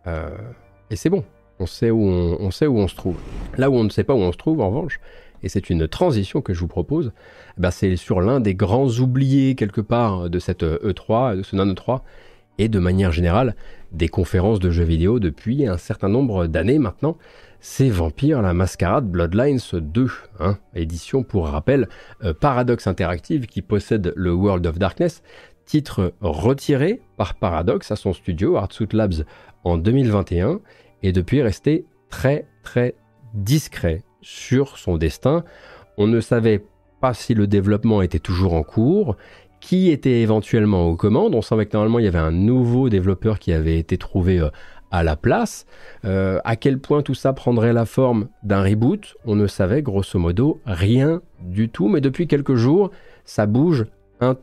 Euh, 0.08 0.30
et 0.90 0.96
c'est 0.96 1.10
bon, 1.10 1.24
on 1.60 1.66
sait, 1.66 1.90
où 1.90 2.02
on, 2.02 2.50
sait 2.50 2.66
où 2.66 2.78
on 2.78 2.88
se 2.88 2.96
trouve. 2.96 3.16
Là 3.56 3.70
où 3.70 3.74
on 3.74 3.84
ne 3.84 3.90
sait 3.90 4.04
pas 4.04 4.14
où 4.14 4.18
on 4.18 4.32
se 4.32 4.38
trouve, 4.38 4.60
en 4.60 4.70
revanche, 4.70 4.98
et 5.43 5.49
c'est 5.49 5.70
une 5.70 5.88
transition 5.88 6.41
que 6.41 6.55
je 6.55 6.61
vous 6.61 6.68
propose, 6.68 7.12
eh 7.57 7.61
ben 7.61 7.70
c'est 7.70 7.97
sur 7.97 8.20
l'un 8.20 8.41
des 8.41 8.55
grands 8.55 8.88
oubliés 8.88 9.55
quelque 9.55 9.80
part 9.80 10.30
de 10.30 10.38
cette 10.38 10.62
E3, 10.62 11.36
de 11.36 11.43
ce 11.43 11.57
non 11.57 11.66
E3, 11.66 12.01
et 12.59 12.68
de 12.68 12.78
manière 12.78 13.11
générale 13.11 13.57
des 13.91 14.09
conférences 14.09 14.61
de 14.61 14.70
jeux 14.70 14.84
vidéo 14.84 15.18
depuis 15.18 15.66
un 15.66 15.78
certain 15.78 16.09
nombre 16.09 16.47
d'années 16.47 16.78
maintenant. 16.78 17.16
C'est 17.61 17.88
Vampire 17.88 18.43
la 18.43 18.55
Mascarade 18.55 19.11
Bloodlines 19.11 19.61
2, 19.72 20.11
hein, 20.41 20.59
édition 20.74 21.22
pour 21.22 21.49
rappel 21.49 21.88
euh, 22.22 22.32
Paradox 22.32 22.86
Interactive 22.86 23.47
qui 23.47 23.62
possède 23.62 24.12
le 24.16 24.32
World 24.32 24.66
of 24.66 24.78
Darkness, 24.78 25.22
titre 25.64 26.14
retiré 26.20 27.01
par 27.16 27.34
Paradox 27.34 27.91
à 27.91 27.97
son 27.97 28.12
studio 28.12 28.57
Artsuit 28.57 28.88
Labs 28.93 29.24
en 29.64 29.78
2021 29.78 30.61
et 31.03 31.12
depuis 31.12 31.43
resté 31.43 31.84
très 32.09 32.47
très 32.62 32.95
discret 33.34 34.03
sur 34.22 34.78
son 34.78 34.96
destin. 34.96 35.44
On 35.96 36.06
ne 36.06 36.20
savait 36.20 36.64
pas 37.00 37.14
si 37.14 37.34
le 37.34 37.46
développement 37.46 38.02
était 38.02 38.18
toujours 38.18 38.54
en 38.54 38.62
cours, 38.62 39.16
qui 39.60 39.90
était 39.90 40.20
éventuellement 40.20 40.88
aux 40.88 40.96
commandes. 40.96 41.34
On 41.34 41.42
savait 41.42 41.66
que 41.66 41.76
normalement 41.76 41.98
il 41.98 42.04
y 42.04 42.08
avait 42.08 42.18
un 42.18 42.32
nouveau 42.32 42.88
développeur 42.88 43.38
qui 43.38 43.52
avait 43.52 43.78
été 43.78 43.98
trouvé 43.98 44.40
euh, 44.40 44.48
à 44.90 45.02
la 45.02 45.16
place. 45.16 45.66
Euh, 46.04 46.40
à 46.44 46.56
quel 46.56 46.78
point 46.78 47.02
tout 47.02 47.14
ça 47.14 47.32
prendrait 47.32 47.72
la 47.72 47.84
forme 47.84 48.28
d'un 48.42 48.62
reboot, 48.62 49.16
on 49.24 49.36
ne 49.36 49.46
savait 49.46 49.82
grosso 49.82 50.18
modo 50.18 50.60
rien 50.66 51.22
du 51.40 51.68
tout, 51.68 51.88
mais 51.88 52.00
depuis 52.00 52.26
quelques 52.26 52.54
jours, 52.54 52.90
ça 53.24 53.46
bouge 53.46 53.86
un 54.20 54.36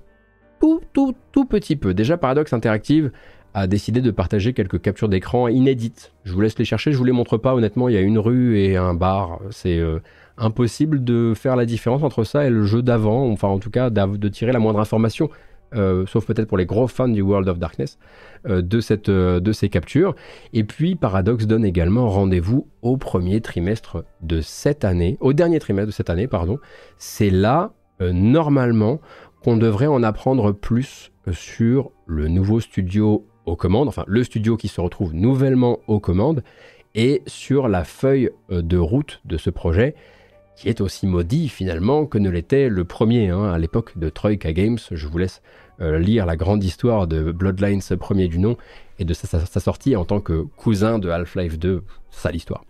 tout 0.59 0.81
tout 0.93 1.15
tout 1.31 1.45
petit 1.45 1.75
peu. 1.75 1.93
Déjà 1.93 2.17
Paradox 2.17 2.53
Interactive 2.53 3.11
a 3.53 3.67
décidé 3.67 4.01
de 4.01 4.11
partager 4.11 4.53
quelques 4.53 4.81
captures 4.81 5.09
d'écran 5.09 5.47
inédites. 5.47 6.13
Je 6.25 6.33
vous 6.33 6.41
laisse 6.41 6.57
les 6.59 6.65
chercher, 6.65 6.91
je 6.91 6.97
vous 6.97 7.03
les 7.03 7.11
montre 7.11 7.37
pas 7.37 7.55
honnêtement, 7.55 7.89
il 7.89 7.95
y 7.95 7.97
a 7.97 8.01
une 8.01 8.19
rue 8.19 8.59
et 8.59 8.77
un 8.77 8.93
bar, 8.93 9.39
c'est 9.49 9.79
euh, 9.79 9.99
impossible 10.37 11.03
de 11.03 11.33
faire 11.35 11.55
la 11.55 11.65
différence 11.65 12.03
entre 12.03 12.23
ça 12.23 12.45
et 12.45 12.49
le 12.49 12.63
jeu 12.63 12.81
d'avant, 12.81 13.29
enfin 13.31 13.47
en 13.47 13.59
tout 13.59 13.71
cas 13.71 13.89
de 13.89 14.27
tirer 14.29 14.51
la 14.51 14.59
moindre 14.59 14.79
information. 14.79 15.29
Euh, 15.75 16.05
sauf 16.05 16.25
peut-être 16.25 16.47
pour 16.47 16.57
les 16.57 16.65
gros 16.65 16.87
fans 16.87 17.09
du 17.09 17.21
World 17.21 17.49
of 17.49 17.59
Darkness, 17.59 17.97
euh, 18.47 18.61
de, 18.61 18.79
cette, 18.79 19.09
de 19.09 19.51
ces 19.51 19.67
captures. 19.67 20.15
Et 20.53 20.63
puis 20.63 20.95
Paradox 20.95 21.45
donne 21.45 21.65
également 21.65 22.07
rendez-vous 22.09 22.67
au 22.81 22.95
premier 22.95 23.41
trimestre 23.41 24.05
de 24.21 24.39
cette 24.39 24.85
année, 24.85 25.17
au 25.19 25.33
dernier 25.33 25.59
trimestre 25.59 25.87
de 25.87 25.93
cette 25.93 26.09
année, 26.09 26.27
pardon. 26.27 26.57
C'est 26.97 27.29
là, 27.31 27.73
normalement, 27.99 29.01
qu'on 29.43 29.57
devrait 29.57 29.87
en 29.87 30.03
apprendre 30.03 30.51
plus 30.51 31.11
sur 31.31 31.91
le 32.05 32.27
nouveau 32.27 32.59
studio 32.59 33.25
aux 33.47 33.55
commandes, 33.55 33.87
enfin 33.87 34.03
le 34.07 34.23
studio 34.23 34.57
qui 34.57 34.67
se 34.67 34.79
retrouve 34.79 35.13
nouvellement 35.15 35.79
aux 35.87 35.99
commandes, 35.99 36.43
et 36.93 37.21
sur 37.25 37.67
la 37.67 37.83
feuille 37.83 38.29
de 38.49 38.77
route 38.77 39.21
de 39.25 39.37
ce 39.37 39.49
projet 39.49 39.95
qui 40.57 40.69
est 40.69 40.81
aussi 40.81 41.05
maudit 41.05 41.49
finalement 41.49 42.07
que 42.07 42.17
ne 42.17 42.29
l'était 42.29 42.67
le 42.67 42.83
premier 42.83 43.29
hein, 43.29 43.45
à 43.45 43.59
l'époque 43.59 43.97
de 43.97 44.09
Troika 44.09 44.51
Games. 44.51 44.79
Je 44.89 45.07
vous 45.07 45.19
laisse 45.19 45.43
euh, 45.79 45.99
lire 45.99 46.25
la 46.25 46.35
grande 46.35 46.63
histoire 46.63 47.05
de 47.05 47.31
Bloodlines 47.31 47.81
premier 47.99 48.27
du 48.27 48.39
nom 48.39 48.57
et 48.97 49.05
de 49.05 49.13
sa, 49.13 49.39
sortie 49.59 49.95
en 49.95 50.03
tant 50.03 50.19
que 50.19 50.47
cousin 50.57 50.97
de 50.97 51.09
Half-Life 51.09 51.59
2, 51.59 51.83
ça 52.09 52.31
l'histoire. 52.31 52.65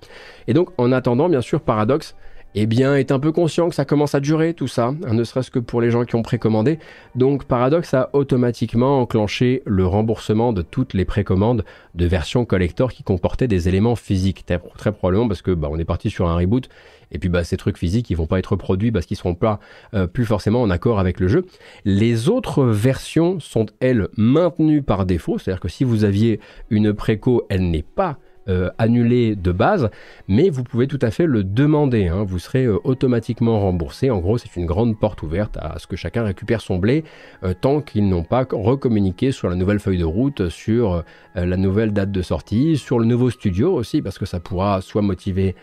Et 0.47 0.53
donc 0.53 0.69
en 0.77 0.91
attendant, 0.91 1.29
bien 1.29 1.39
sûr, 1.39 1.61
Paradox 1.61 2.15
eh 2.59 2.65
bien, 2.65 2.95
est 2.95 3.11
un 3.11 3.19
peu 3.19 3.31
conscient 3.31 3.69
que 3.69 3.75
ça 3.75 3.85
commence 3.85 4.15
à 4.15 4.19
durer 4.19 4.53
tout 4.53 4.67
ça, 4.67 4.87
hein, 4.87 5.13
ne 5.13 5.23
serait-ce 5.23 5.51
que 5.51 5.59
pour 5.59 5.79
les 5.79 5.91
gens 5.91 6.05
qui 6.05 6.15
ont 6.15 6.23
précommandé. 6.23 6.79
Donc, 7.15 7.45
Paradox 7.45 7.93
a 7.93 8.09
automatiquement 8.13 8.99
enclenché 9.01 9.61
le 9.65 9.85
remboursement 9.85 10.53
de 10.53 10.61
toutes 10.61 10.93
les 10.93 11.05
précommandes 11.05 11.63
de 11.93 12.05
versions 12.05 12.45
collector 12.45 12.91
qui 12.91 13.03
comportaient 13.03 13.47
des 13.47 13.67
éléments 13.69 13.95
physiques, 13.95 14.45
très, 14.45 14.91
probablement 14.91 15.27
parce 15.27 15.41
que 15.41 15.51
bah, 15.51 15.67
on 15.71 15.77
est 15.77 15.85
parti 15.85 16.09
sur 16.09 16.27
un 16.27 16.35
reboot. 16.35 16.69
Et 17.11 17.19
puis 17.19 17.29
bah, 17.29 17.43
ces 17.43 17.57
trucs 17.57 17.77
physiques, 17.77 18.09
ils 18.09 18.17
vont 18.17 18.25
pas 18.25 18.39
être 18.39 18.53
reproduits 18.53 18.91
parce 18.91 19.05
qu'ils 19.05 19.17
seront 19.17 19.35
pas 19.35 19.59
euh, 19.93 20.07
plus 20.07 20.25
forcément 20.25 20.61
en 20.61 20.69
accord 20.69 20.99
avec 20.99 21.19
le 21.19 21.27
jeu. 21.27 21.45
Les 21.85 22.27
autres 22.27 22.63
versions 22.63 23.39
sont 23.39 23.67
elles 23.79 24.07
maintenues 24.17 24.81
par 24.81 25.05
défaut, 25.05 25.37
c'est-à-dire 25.37 25.61
que 25.61 25.69
si 25.69 25.83
vous 25.83 26.03
aviez 26.03 26.39
une 26.69 26.93
préco, 26.93 27.45
elle 27.49 27.69
n'est 27.69 27.83
pas 27.83 28.17
euh, 28.49 28.69
annulé 28.77 29.35
de 29.35 29.51
base, 29.51 29.89
mais 30.29 30.49
vous 30.49 30.63
pouvez 30.63 30.87
tout 30.87 30.99
à 31.01 31.11
fait 31.11 31.25
le 31.25 31.43
demander. 31.43 32.07
Hein. 32.07 32.23
Vous 32.23 32.39
serez 32.39 32.63
euh, 32.63 32.79
automatiquement 32.85 33.59
remboursé. 33.59 34.09
En 34.09 34.19
gros, 34.19 34.37
c'est 34.37 34.55
une 34.55 34.65
grande 34.65 34.97
porte 34.97 35.21
ouverte 35.21 35.57
à 35.57 35.79
ce 35.79 35.87
que 35.87 35.97
chacun 35.97 36.23
récupère 36.23 36.61
son 36.61 36.77
blé 36.77 37.03
euh, 37.43 37.53
tant 37.59 37.81
qu'ils 37.81 38.07
n'ont 38.07 38.23
pas 38.23 38.47
recommuniqué 38.49 39.33
sur 39.33 39.49
la 39.49 39.55
nouvelle 39.55 39.79
feuille 39.79 39.97
de 39.97 40.05
route, 40.05 40.47
sur 40.47 41.03
la 41.35 41.57
nouvelle 41.57 41.91
date 41.91 42.11
de 42.11 42.21
sortie, 42.21 42.77
sur 42.77 42.99
le 42.99 43.05
nouveau 43.05 43.29
studio 43.29 43.73
aussi, 43.73 44.01
parce 44.01 44.17
que 44.17 44.25
ça 44.25 44.39
pourra 44.39 44.81
soit 44.81 45.01
motiver 45.01 45.55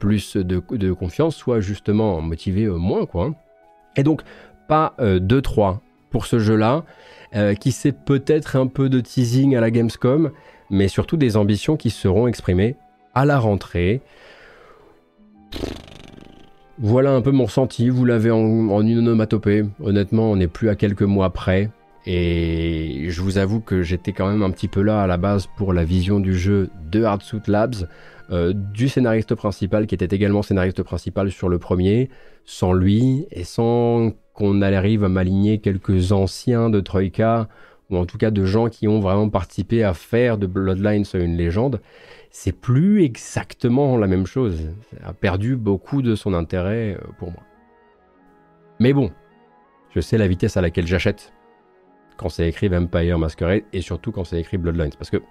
plus 0.00 0.36
de, 0.36 0.92
confiance, 0.92 1.36
soit 1.36 1.60
justement 1.60 2.20
motiver 2.20 2.66
moins. 2.66 3.06
Quoi. 3.06 3.26
Hein. 3.26 3.34
Et 3.96 4.02
donc, 4.02 4.22
pas 4.68 4.94
2-3 4.98 5.78
pour 6.10 6.26
ce 6.26 6.38
jeu-là, 6.38 6.84
qui 7.60 7.72
c'est 7.72 7.92
peut-être 8.04 8.56
un 8.56 8.66
peu 8.66 8.88
de 8.88 9.00
teasing 9.00 9.56
à 9.56 9.60
la 9.60 9.70
Gamescom 9.70 10.30
mais 10.70 10.88
surtout 10.88 11.16
des 11.16 11.36
ambitions 11.36 11.76
qui 11.76 11.90
seront 11.90 12.26
exprimées 12.26 12.76
à 13.14 13.24
la 13.24 13.38
rentrée. 13.38 14.00
Voilà 16.78 17.12
un 17.12 17.20
peu 17.22 17.30
mon 17.30 17.44
ressenti, 17.44 17.88
vous 17.88 18.04
l'avez 18.04 18.30
en, 18.32 18.82
une 18.82 18.98
onomatopée. 18.98 19.64
Honnêtement, 19.80 20.32
on 20.32 20.36
n'est 20.36 20.48
plus 20.48 20.68
à 20.68 20.74
quelques 20.74 21.02
mois 21.02 21.30
près. 21.30 21.70
Et 22.06 23.06
je 23.08 23.22
vous 23.22 23.38
avoue 23.38 23.60
que 23.60 23.82
j'étais 23.82 24.12
quand 24.12 24.28
même 24.28 24.42
un 24.42 24.50
petit 24.50 24.68
peu 24.68 24.82
là 24.82 25.02
à 25.02 25.06
la 25.06 25.16
base 25.16 25.46
pour 25.56 25.72
la 25.72 25.84
vision 25.84 26.20
du 26.20 26.36
jeu 26.36 26.68
de 26.90 27.02
Hardsuit 27.04 27.40
Labs, 27.46 27.88
euh, 28.30 28.52
du 28.52 28.88
scénariste 28.88 29.34
principal 29.34 29.86
qui 29.86 29.94
était 29.94 30.14
également 30.14 30.42
scénariste 30.42 30.82
principal 30.82 31.30
sur 31.30 31.48
le 31.48 31.58
premier. 31.58 32.10
Sans 32.44 32.72
lui 32.74 33.26
et 33.30 33.44
sans 33.44 34.12
qu'on 34.34 34.60
arrive 34.60 35.04
à 35.04 35.08
m'aligner 35.08 35.58
quelques 35.58 36.12
anciens 36.12 36.68
de 36.68 36.80
Troika 36.80 37.48
ou 37.90 37.96
en 37.96 38.06
tout 38.06 38.18
cas 38.18 38.30
de 38.30 38.44
gens 38.44 38.68
qui 38.68 38.88
ont 38.88 39.00
vraiment 39.00 39.28
participé 39.28 39.84
à 39.84 39.94
faire 39.94 40.38
de 40.38 40.46
Bloodlines 40.46 41.04
une 41.14 41.36
légende, 41.36 41.80
c'est 42.30 42.52
plus 42.52 43.04
exactement 43.04 43.96
la 43.96 44.06
même 44.06 44.26
chose. 44.26 44.70
Ça 44.90 45.08
a 45.08 45.12
perdu 45.12 45.56
beaucoup 45.56 46.02
de 46.02 46.14
son 46.14 46.34
intérêt 46.34 46.94
euh, 46.94 47.06
pour 47.18 47.30
moi. 47.30 47.42
Mais 48.80 48.92
bon, 48.92 49.10
je 49.94 50.00
sais 50.00 50.18
la 50.18 50.26
vitesse 50.26 50.56
à 50.56 50.60
laquelle 50.60 50.86
j'achète 50.86 51.32
quand 52.16 52.28
c'est 52.28 52.48
écrit 52.48 52.68
Vampire 52.68 53.18
Masquerade 53.18 53.62
et 53.72 53.80
surtout 53.80 54.12
quand 54.12 54.24
c'est 54.24 54.40
écrit 54.40 54.58
Bloodlines. 54.58 54.94
Parce 54.98 55.10
que 55.10 55.22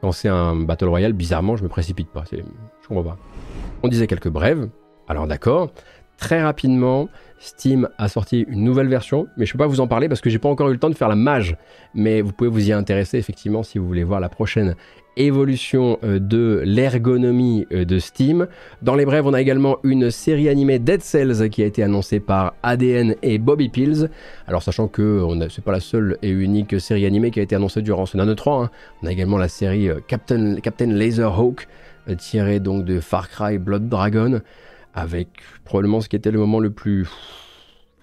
quand 0.00 0.12
c'est 0.12 0.28
un 0.28 0.56
Battle 0.56 0.88
Royale, 0.88 1.12
bizarrement, 1.12 1.56
je 1.56 1.62
me 1.62 1.68
précipite 1.68 2.08
pas. 2.08 2.24
Je 2.30 2.88
comprends 2.88 3.04
pas. 3.04 3.18
On 3.82 3.88
disait 3.88 4.06
quelques 4.06 4.28
brèves. 4.28 4.68
Alors 5.08 5.26
d'accord, 5.26 5.72
très 6.16 6.42
rapidement, 6.42 7.08
Steam 7.38 7.88
a 7.98 8.08
sorti 8.08 8.46
une 8.48 8.64
nouvelle 8.64 8.88
version, 8.88 9.28
mais 9.36 9.46
je 9.46 9.50
ne 9.50 9.52
peux 9.52 9.58
pas 9.58 9.66
vous 9.66 9.80
en 9.80 9.86
parler 9.86 10.08
parce 10.08 10.20
que 10.20 10.30
j'ai 10.30 10.38
pas 10.38 10.48
encore 10.48 10.68
eu 10.68 10.72
le 10.72 10.78
temps 10.78 10.90
de 10.90 10.94
faire 10.94 11.08
la 11.08 11.16
mage. 11.16 11.56
Mais 11.94 12.22
vous 12.22 12.32
pouvez 12.32 12.50
vous 12.50 12.68
y 12.68 12.72
intéresser 12.72 13.18
effectivement 13.18 13.62
si 13.62 13.78
vous 13.78 13.86
voulez 13.86 14.04
voir 14.04 14.20
la 14.20 14.28
prochaine 14.28 14.74
évolution 15.16 15.98
euh, 16.04 16.18
de 16.18 16.62
l'ergonomie 16.64 17.66
euh, 17.72 17.84
de 17.84 17.98
Steam. 17.98 18.46
Dans 18.82 18.94
les 18.94 19.04
brèves, 19.04 19.26
on 19.26 19.34
a 19.34 19.40
également 19.40 19.78
une 19.82 20.10
série 20.10 20.48
animée 20.48 20.78
Dead 20.78 21.02
Cells 21.02 21.48
qui 21.50 21.62
a 21.62 21.66
été 21.66 21.82
annoncée 21.82 22.20
par 22.20 22.54
ADN 22.62 23.14
et 23.22 23.38
Bobby 23.38 23.68
Pills. 23.68 24.08
Alors 24.46 24.62
sachant 24.62 24.88
que 24.88 25.22
c'est 25.50 25.64
pas 25.64 25.72
la 25.72 25.80
seule 25.80 26.18
et 26.22 26.30
unique 26.30 26.80
série 26.80 27.06
animée 27.06 27.30
qui 27.30 27.40
a 27.40 27.42
été 27.42 27.56
annoncée 27.56 27.82
durant 27.82 28.06
ce 28.06 28.16
Nano 28.16 28.34
3, 28.34 28.64
hein. 28.64 28.70
on 29.02 29.06
a 29.06 29.12
également 29.12 29.38
la 29.38 29.48
série 29.48 29.88
euh, 29.88 30.00
Captain, 30.06 30.56
Captain 30.56 30.86
Laserhawk 30.86 31.68
tirée 32.18 32.60
donc 32.60 32.84
de 32.84 33.00
Far 33.00 33.28
Cry 33.28 33.58
Blood 33.58 33.88
Dragon 33.88 34.40
avec 34.96 35.28
probablement 35.64 36.00
ce 36.00 36.08
qui 36.08 36.16
était 36.16 36.32
le 36.32 36.40
moment 36.40 36.58
le 36.58 36.70
plus 36.70 37.06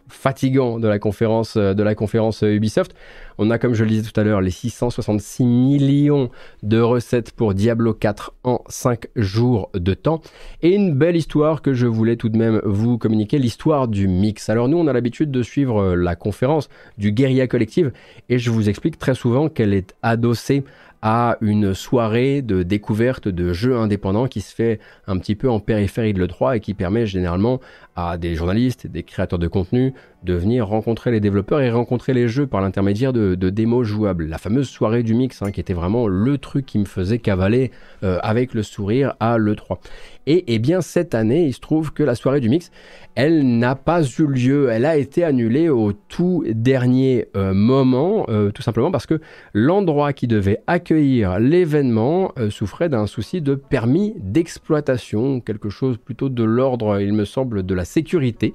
fatigant 0.08 0.80
de 0.80 0.88
la 0.88 1.00
conférence, 1.00 1.58
euh, 1.58 1.74
de 1.74 1.84
la 1.84 1.96
conférence 1.96 2.44
euh, 2.44 2.54
Ubisoft. 2.54 2.96
On 3.40 3.50
a, 3.50 3.58
comme 3.58 3.74
je 3.74 3.84
le 3.84 3.90
disais 3.90 4.10
tout 4.10 4.20
à 4.20 4.24
l'heure, 4.24 4.42
les 4.42 4.52
666 4.52 5.44
millions 5.44 6.30
de 6.62 6.80
recettes 6.80 7.32
pour 7.32 7.56
Diablo 7.56 7.94
4 7.94 8.34
en 8.44 8.62
5 8.68 9.08
jours 9.16 9.70
de 9.74 9.94
temps. 9.96 10.22
Et 10.62 10.76
une 10.76 10.94
belle 10.94 11.16
histoire 11.16 11.62
que 11.62 11.74
je 11.74 11.88
voulais 11.88 12.16
tout 12.16 12.30
de 12.30 12.38
même 12.38 12.62
vous 12.64 12.98
communiquer, 12.98 13.40
l'histoire 13.40 13.88
du 13.88 14.08
mix. 14.08 14.50
Alors 14.50 14.70
nous, 14.70 14.78
on 14.78 14.88
a 14.88 14.94
l'habitude 14.94 15.32
de 15.32 15.42
suivre 15.42 15.82
euh, 15.82 15.96
la 15.96 16.16
conférence 16.16 16.70
du 16.98 17.12
Guerilla 17.12 17.48
Collective 17.48 17.92
et 18.30 18.38
je 18.38 18.52
vous 18.52 18.70
explique 18.70 19.00
très 19.00 19.16
souvent 19.16 19.50
qu'elle 19.50 19.74
est 19.74 19.96
adossée 20.04 20.64
à 21.06 21.38
une 21.42 21.74
soirée 21.74 22.42
de 22.42 22.64
découverte 22.64 23.28
de 23.28 23.52
jeux 23.52 23.76
indépendants 23.76 24.28
qui 24.28 24.40
se 24.40 24.56
fait 24.56 24.80
un 25.06 25.18
petit 25.18 25.36
peu 25.36 25.50
en 25.50 25.60
périphérie 25.60 26.14
de 26.14 26.26
l'E3 26.26 26.56
et 26.56 26.60
qui 26.62 26.74
permet 26.74 27.06
généralement 27.06 27.60
à 27.98 28.18
des 28.18 28.36
journalistes, 28.36 28.88
des 28.88 29.04
créateurs 29.04 29.38
de 29.38 29.50
contenu 29.50 29.94
de 30.24 30.34
venir 30.34 30.68
rencontrer 30.68 31.12
les 31.12 31.20
développeurs 31.20 31.62
et 31.62 31.70
rencontrer 31.70 32.14
les 32.14 32.28
jeux 32.28 32.48
par 32.48 32.62
l'intermédiaire 32.62 33.14
de, 33.14 33.36
démos 33.36 33.86
jouables. 33.86 34.26
La 34.26 34.38
fameuse 34.38 34.70
soirée 34.70 35.04
du 35.04 35.14
mix, 35.14 35.42
hein, 35.42 35.52
qui 35.52 35.60
était 35.60 35.74
vraiment 35.74 36.08
le 36.08 36.38
truc 36.38 36.66
qui 36.66 36.80
me 36.80 36.86
faisait 36.86 37.20
cavaler 37.20 37.72
euh, 38.04 38.20
avec 38.24 38.54
le 38.54 38.64
sourire 38.64 39.16
à 39.20 39.38
l'E3. 39.38 39.78
Et 40.26 40.46
eh 40.48 40.60
bien 40.60 40.80
cette 40.80 41.16
année, 41.16 41.46
il 41.48 41.54
se 41.54 41.60
trouve 41.60 41.92
que 41.92 42.02
la 42.02 42.16
soirée 42.16 42.40
du 42.40 42.48
mix, 42.48 42.72
elle 43.16 43.58
n'a 43.58 43.76
pas 43.76 44.04
eu 44.04 44.26
lieu, 44.26 44.70
elle 44.72 44.86
a 44.86 44.96
été 44.96 45.26
annulée 45.26 45.68
au 45.68 45.92
tout 45.92 46.46
dernier 46.48 47.28
euh, 47.36 47.54
moment, 47.54 48.26
euh, 48.30 48.50
tout 48.52 48.62
simplement 48.62 48.90
parce 48.90 49.06
que 49.06 49.20
l'endroit 49.54 50.14
qui 50.14 50.28
devait 50.28 50.62
accueillir 50.66 51.40
l'événement 51.40 52.32
souffrait 52.50 52.88
d'un 52.88 53.06
souci 53.06 53.42
de 53.42 53.56
permis 53.56 54.16
d'exploitation, 54.18 55.42
quelque 55.42 55.70
chose 55.70 55.98
plutôt 55.98 56.30
de 56.30 56.44
l'ordre, 56.44 57.02
il 57.02 57.14
me 57.14 57.26
semble, 57.26 57.66
de 57.66 57.74
la 57.76 57.86
sécurité, 57.86 58.54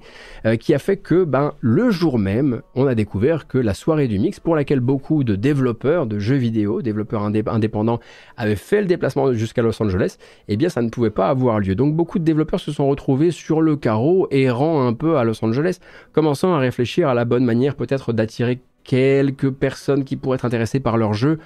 qui 0.61 0.73
a 0.73 0.79
fait 0.79 0.97
que 0.97 1.25
ben, 1.25 1.53
le 1.61 1.91
jour 1.91 2.19
même, 2.19 2.63
on 2.75 2.87
a 2.87 2.95
découvert 2.95 3.49
que 3.49 3.59
la 3.59 3.75
soirée 3.75 4.07
du 4.07 4.19
mix, 4.19 4.39
pour 4.39 4.55
laquelle 4.55 4.81
beaucoup 4.81 5.25
de 5.25 5.35
développeurs 5.35 6.07
de 6.07 6.19
jeux 6.19 6.37
vidéo, 6.37 6.83
développeurs 6.83 7.23
indépendants, 7.23 7.99
avaient 8.37 8.55
fait 8.55 8.81
le 8.81 8.87
déplacement 8.87 9.33
jusqu'à 9.33 9.63
Los 9.63 9.83
Angeles, 9.83 10.19
eh 10.47 10.57
bien 10.57 10.69
ça 10.69 10.83
ne 10.83 10.89
pouvait 10.89 11.11
pas 11.11 11.29
avoir 11.29 11.59
lieu. 11.59 11.75
Donc 11.75 11.97
beaucoup 11.97 12.19
de 12.21 12.25
développeurs 12.25 12.61
se 12.61 12.71
sont 12.71 12.89
retrouvés 12.89 13.33
sur 13.33 13.61
le 13.61 13.77
carreau, 13.77 14.29
errant 14.31 14.87
un 14.87 14.93
peu 14.93 15.17
à 15.17 15.25
Los 15.25 15.45
Angeles, 15.45 15.79
commençant 16.13 16.55
à 16.55 16.59
réfléchir 16.59 17.09
à 17.09 17.15
la 17.15 17.25
bonne 17.25 17.45
manière 17.45 17.75
peut-être 17.75 18.13
d'attirer 18.13 18.61
quelques 18.85 19.51
personnes 19.51 20.05
qui 20.05 20.17
pourraient 20.17 20.37
être 20.37 20.45
intéressées 20.45 20.81
par 20.81 20.97
leur 20.97 21.13
jeu 21.13 21.39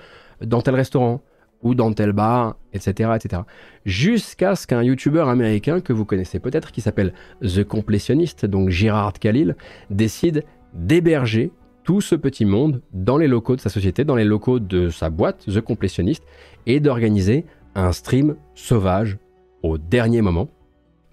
dans 0.43 0.61
tel 0.61 0.75
restaurant, 0.75 1.23
ou 1.63 1.75
dans 1.75 1.93
tel 1.93 2.13
bar, 2.13 2.57
etc. 2.73 3.11
etc. 3.17 3.43
Jusqu'à 3.85 4.55
ce 4.55 4.67
qu'un 4.67 4.83
youtubeur 4.83 5.29
américain 5.29 5.81
que 5.81 5.93
vous 5.93 6.05
connaissez 6.05 6.39
peut-être, 6.39 6.73
qui 6.73 6.81
s'appelle 6.81 7.13
The 7.43 7.65
Completionist, 7.65 8.47
donc 8.47 8.71
Girard 8.71 9.15
Khalil, 9.15 9.57
décide 9.91 10.45
d'héberger 10.75 11.51
tout 11.85 12.01
ce 12.01 12.15
petit 12.15 12.45
monde 12.45 12.81
dans 12.93 13.17
les 13.17 13.29
locaux 13.29 13.57
de 13.57 13.61
sa 13.61 13.69
société, 13.69 14.05
dans 14.05 14.17
les 14.17 14.25
locaux 14.25 14.61
de 14.61 14.89
sa 14.89 15.11
boîte, 15.11 15.45
The 15.47 15.61
Completionist, 15.61 16.25
et 16.67 16.81
d'organiser 16.81 17.45
un 17.75 17.93
stream 17.93 18.37
sauvage 18.55 19.19
au 19.63 19.79
dernier 19.79 20.23
moment 20.23 20.49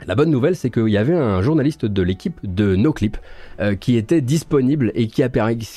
la 0.06 0.16
bonne 0.16 0.30
nouvelle, 0.30 0.56
c'est 0.56 0.70
qu'il 0.70 0.88
y 0.88 0.98
avait 0.98 1.16
un 1.16 1.42
journaliste 1.42 1.86
de 1.86 2.02
l'équipe 2.02 2.40
de 2.44 2.76
NoClip 2.76 3.18
euh, 3.60 3.76
qui 3.76 3.98
était 3.98 4.22
disponible 4.22 4.92
et 4.96 5.08
qui, 5.08 5.24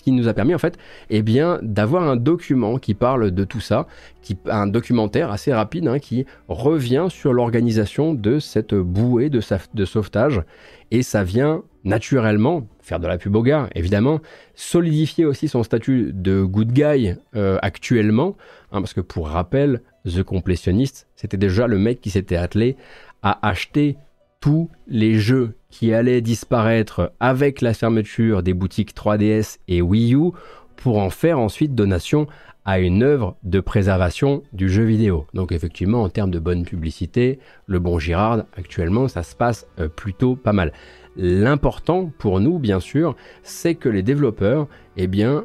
qui 0.02 0.12
nous 0.12 0.28
a 0.28 0.34
permis 0.34 0.54
en 0.54 0.58
fait, 0.58 0.78
eh 1.10 1.22
bien, 1.22 1.58
d'avoir 1.62 2.04
un 2.04 2.16
document 2.16 2.78
qui 2.78 2.94
parle 2.94 3.30
de 3.30 3.44
tout 3.44 3.60
ça, 3.60 3.86
qui, 4.22 4.38
un 4.46 4.66
documentaire 4.66 5.30
assez 5.30 5.52
rapide 5.52 5.88
hein, 5.88 5.98
qui 5.98 6.26
revient 6.48 7.06
sur 7.10 7.32
l'organisation 7.32 8.14
de 8.14 8.38
cette 8.38 8.74
bouée 8.74 9.30
de, 9.30 9.40
sauvetage. 9.84 10.42
Et 10.90 11.02
ça 11.02 11.24
vient 11.24 11.62
naturellement 11.84 12.66
faire 12.80 13.00
de 13.00 13.06
la 13.06 13.18
pub 13.18 13.34
au 13.34 13.42
gars, 13.42 13.68
évidemment, 13.74 14.20
solidifier 14.54 15.24
aussi 15.24 15.48
son 15.48 15.62
statut 15.62 16.12
de 16.12 16.42
good 16.42 16.72
guy 16.72 17.14
euh, 17.34 17.58
actuellement, 17.62 18.36
hein, 18.70 18.80
parce 18.80 18.94
que 18.94 19.00
pour 19.00 19.28
rappel, 19.28 19.80
The 20.04 20.22
Completionist, 20.22 21.08
c'était 21.16 21.36
déjà 21.36 21.66
le 21.66 21.78
mec 21.78 22.00
qui 22.00 22.10
s'était 22.10 22.36
attelé 22.36 22.76
à 23.22 23.48
acheter 23.48 23.96
tous 24.42 24.68
les 24.88 25.20
jeux 25.20 25.54
qui 25.70 25.94
allaient 25.94 26.20
disparaître 26.20 27.12
avec 27.20 27.62
la 27.62 27.72
fermeture 27.72 28.42
des 28.42 28.52
boutiques 28.52 28.94
3DS 28.94 29.58
et 29.68 29.80
Wii 29.80 30.14
U 30.14 30.32
pour 30.76 30.98
en 30.98 31.10
faire 31.10 31.38
ensuite 31.38 31.76
donation 31.76 32.26
à 32.64 32.80
une 32.80 33.04
œuvre 33.04 33.36
de 33.44 33.60
préservation 33.60 34.42
du 34.52 34.68
jeu 34.68 34.82
vidéo. 34.82 35.26
Donc 35.32 35.52
effectivement, 35.52 36.02
en 36.02 36.08
termes 36.08 36.32
de 36.32 36.40
bonne 36.40 36.64
publicité, 36.64 37.38
le 37.66 37.78
bon 37.78 38.00
Girard, 38.00 38.44
actuellement, 38.56 39.06
ça 39.06 39.22
se 39.22 39.36
passe 39.36 39.66
euh, 39.78 39.88
plutôt 39.88 40.34
pas 40.34 40.52
mal. 40.52 40.72
L'important 41.16 42.10
pour 42.18 42.40
nous, 42.40 42.58
bien 42.58 42.80
sûr, 42.80 43.14
c'est 43.44 43.76
que 43.76 43.88
les 43.88 44.02
développeurs, 44.02 44.66
eh 44.96 45.06
bien, 45.06 45.44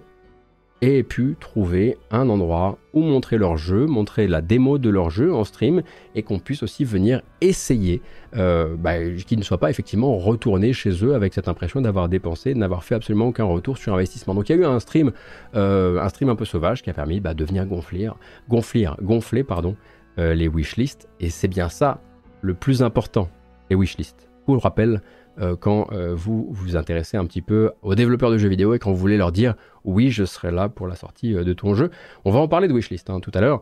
aient 0.82 1.04
pu 1.04 1.36
trouver 1.40 1.98
un 2.12 2.30
endroit 2.30 2.78
où 2.94 3.02
montrer 3.02 3.38
leur 3.38 3.58
jeu, 3.58 3.86
montrer 3.86 4.28
la 4.28 4.42
démo 4.42 4.78
de 4.78 4.90
leur 4.90 5.10
jeu 5.10 5.34
en 5.34 5.44
stream 5.44 5.82
et 6.16 6.24
qu'on 6.24 6.40
puisse 6.40 6.64
aussi 6.64 6.84
venir 6.84 7.22
essayer, 7.42 8.02
euh, 8.36 8.76
bah, 8.78 8.98
qu'ils 9.26 9.40
ne 9.40 9.44
soient 9.44 9.58
pas 9.58 9.70
effectivement 9.70 10.18
retournés 10.18 10.74
chez 10.74 11.04
eux 11.04 11.16
avec 11.16 11.34
cette 11.34 11.48
impression 11.48 11.82
d'avoir 11.82 12.10
dépensé, 12.10 12.54
de 12.54 12.60
n'avoir 12.60 12.84
fait 12.84 12.96
absolument 12.96 13.28
aucun 13.28 13.46
retour 13.46 13.78
sur 13.78 13.94
investissement. 13.94 14.36
Donc 14.36 14.50
il 14.50 14.56
y 14.56 14.60
a 14.60 14.62
eu 14.62 14.66
un 14.66 14.80
stream, 14.80 15.12
euh, 15.56 16.00
un 16.00 16.10
stream 16.10 16.30
un 16.30 16.36
peu 16.36 16.46
sauvage 16.46 16.84
qui 16.84 16.90
a 16.90 16.94
permis 16.94 17.20
bah, 17.20 17.34
de 17.34 17.44
venir 17.44 17.66
gonfler, 17.66 18.10
gonfler, 18.50 18.90
gonfler 19.02 19.44
pardon, 19.44 19.76
euh, 20.20 20.34
les 20.34 20.48
wishlists 20.48 21.08
et 21.20 21.30
c'est 21.30 21.48
bien 21.48 21.70
ça 21.70 22.02
le 22.42 22.54
plus 22.54 22.84
important, 22.84 23.30
les 23.70 23.76
wishlists. 23.76 24.30
Pour 24.46 24.62
rappel, 24.62 25.02
euh, 25.40 25.56
quand 25.56 25.90
euh, 25.92 26.16
vous 26.16 26.48
vous 26.52 26.76
intéressez 26.76 27.16
un 27.16 27.26
petit 27.26 27.42
peu 27.42 27.72
aux 27.84 27.94
développeurs 27.94 28.32
de 28.32 28.38
jeux 28.38 28.50
vidéo 28.50 28.74
et 28.74 28.80
quand 28.80 28.92
vous 28.92 28.98
voulez 28.98 29.18
leur 29.18 29.32
dire 29.32 29.56
oui, 29.84 30.10
je 30.10 30.26
serai 30.26 30.52
là 30.52 30.68
pour 30.68 30.88
la 30.88 30.96
sortie 30.96 31.36
euh, 31.36 31.44
de 31.44 31.54
ton 31.54 31.76
jeu. 31.76 31.92
On 32.26 32.32
va 32.32 32.40
en 32.40 32.48
parler 32.48 32.68
de 32.68 32.74
wishlist 32.74 33.10
hein, 33.10 33.20
tout 33.20 33.32
à 33.34 33.42
l'heure, 33.42 33.62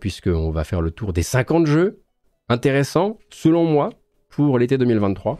puisqu'on 0.00 0.50
va 0.50 0.64
faire 0.64 0.80
le 0.80 0.90
tour 0.90 1.12
des 1.12 1.22
50 1.22 1.66
jeux 1.66 2.00
intéressants, 2.48 3.18
selon 3.30 3.64
moi, 3.64 3.90
pour 4.28 4.58
l'été 4.58 4.78
2023. 4.78 5.38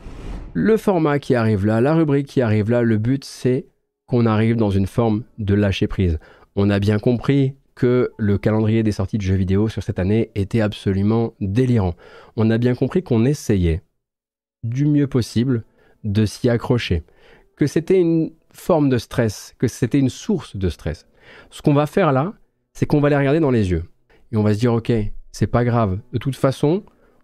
Le 0.55 0.77
format 0.77 1.19
qui 1.19 1.35
arrive 1.35 1.67
là, 1.67 1.81
la 1.81 1.95
rubrique 1.95 2.27
qui 2.27 2.43
arrive 2.43 2.71
là, 2.71 2.83
le 2.83 2.99
but 2.99 3.25
c'est 3.25 3.67
qu'on 4.07 4.27
arrive 4.27 4.57
dans 4.57 4.71
une 4.71 4.87
forme 4.87 5.25
de 5.39 5.55
lâcher 5.55 5.87
prise. 5.87 6.19
On 6.57 6.71
a 6.71 6.79
bien 6.79 6.99
compris 6.99 7.55
que 7.75 8.13
le 8.19 8.39
calendrier 8.39 8.83
des 8.83 8.93
sorties 8.93 9.17
de 9.17 9.23
jeux 9.23 9.35
vidéo 9.35 9.69
sur 9.69 9.83
cette 9.83 9.99
année 9.99 10.31
était 10.35 10.61
absolument 10.61 11.35
délirant. 11.41 11.95
On 12.37 12.51
a 12.51 12.59
bien 12.59 12.75
compris 12.75 13.03
qu'on 13.03 13.25
essayait 13.25 13.83
du 14.63 14.87
mieux 14.87 15.07
possible 15.07 15.65
de 16.05 16.25
s'y 16.27 16.49
accrocher, 16.49 17.03
que 17.57 17.67
c'était 17.67 17.99
une 17.99 18.33
forme 18.53 18.89
de 18.89 18.99
stress, 18.99 19.55
que 19.59 19.69
c'était 19.69 19.99
une 19.99 20.11
source 20.11 20.57
de 20.57 20.69
stress. 20.69 21.07
Ce 21.51 21.63
qu'on 21.63 21.75
va 21.75 21.87
faire 21.87 22.13
là, 22.13 22.35
c'est 22.73 22.87
qu'on 22.87 23.01
va 23.01 23.09
les 23.09 23.17
regarder 23.17 23.41
dans 23.41 23.51
les 23.51 23.71
yeux 23.71 23.85
et 24.33 24.37
on 24.37 24.43
va 24.43 24.55
se 24.55 24.59
dire 24.59 24.73
ok, 24.73 24.93
c'est 25.31 25.47
pas 25.47 25.65
grave. 25.65 25.99
De 26.13 26.19
toute 26.19 26.37
façon, 26.37 26.83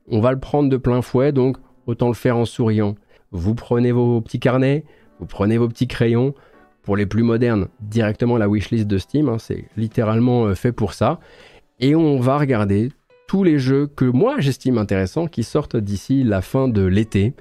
on 0.09 0.21
va 0.21 0.33
le 0.33 0.39
prendre 0.39 0.69
de 0.69 0.77
plein 0.77 1.03
fouet, 1.03 1.33
donc 1.33 1.57
autant 1.87 2.09
le 2.09 2.15
faire 2.15 2.37
en 2.37 2.45
souriant. 2.45 2.95
Vous 3.31 3.55
prenez 3.55 3.93
vos 3.93 4.21
petits 4.21 4.41
carnets, 4.41 4.85
vous 5.19 5.27
prenez 5.27 5.59
vos 5.59 5.69
petits 5.69 5.89
crayons. 5.89 6.35
Pour 6.83 6.97
les 6.97 7.05
plus 7.05 7.23
modernes, 7.23 7.69
directement 7.81 8.39
la 8.39 8.49
wishlist 8.49 8.87
de 8.87 8.97
Steam, 8.97 9.29
hein, 9.29 9.37
c'est 9.39 9.67
littéralement 9.77 10.47
euh, 10.47 10.55
fait 10.55 10.73
pour 10.73 10.95
ça. 10.95 11.21
Et 11.81 11.95
on 11.95 12.19
va 12.19 12.39
regarder 12.39 12.91
tous 13.27 13.45
les 13.45 13.59
jeux 13.59 13.87
que 13.87 14.07
moi 14.07 14.37
j'estime 14.39 14.79
intéressants 14.79 15.27
qui 15.27 15.45
sortent 15.45 15.77
d'ici 15.77 16.25
la 16.25 16.41
fin 16.41 16.67
de 16.67 16.83
l'été. 16.83 17.35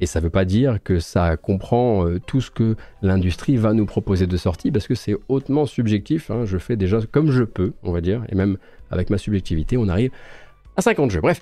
Et 0.00 0.06
ça 0.06 0.20
ne 0.20 0.24
veut 0.24 0.30
pas 0.30 0.44
dire 0.44 0.78
que 0.82 1.00
ça 1.00 1.36
comprend 1.36 2.06
euh, 2.06 2.20
tout 2.20 2.40
ce 2.40 2.50
que 2.50 2.76
l'industrie 3.02 3.56
va 3.56 3.72
nous 3.72 3.86
proposer 3.86 4.26
de 4.26 4.36
sortie, 4.36 4.70
parce 4.70 4.86
que 4.86 4.94
c'est 4.94 5.16
hautement 5.28 5.66
subjectif. 5.66 6.30
Hein. 6.30 6.44
Je 6.44 6.58
fais 6.58 6.76
déjà 6.76 7.00
comme 7.10 7.30
je 7.30 7.44
peux, 7.44 7.72
on 7.82 7.92
va 7.92 8.00
dire, 8.00 8.24
et 8.28 8.34
même 8.34 8.58
avec 8.90 9.10
ma 9.10 9.18
subjectivité, 9.18 9.76
on 9.76 9.88
arrive 9.88 10.10
à 10.76 10.82
50 10.82 11.10
jeux. 11.10 11.20
Bref, 11.20 11.40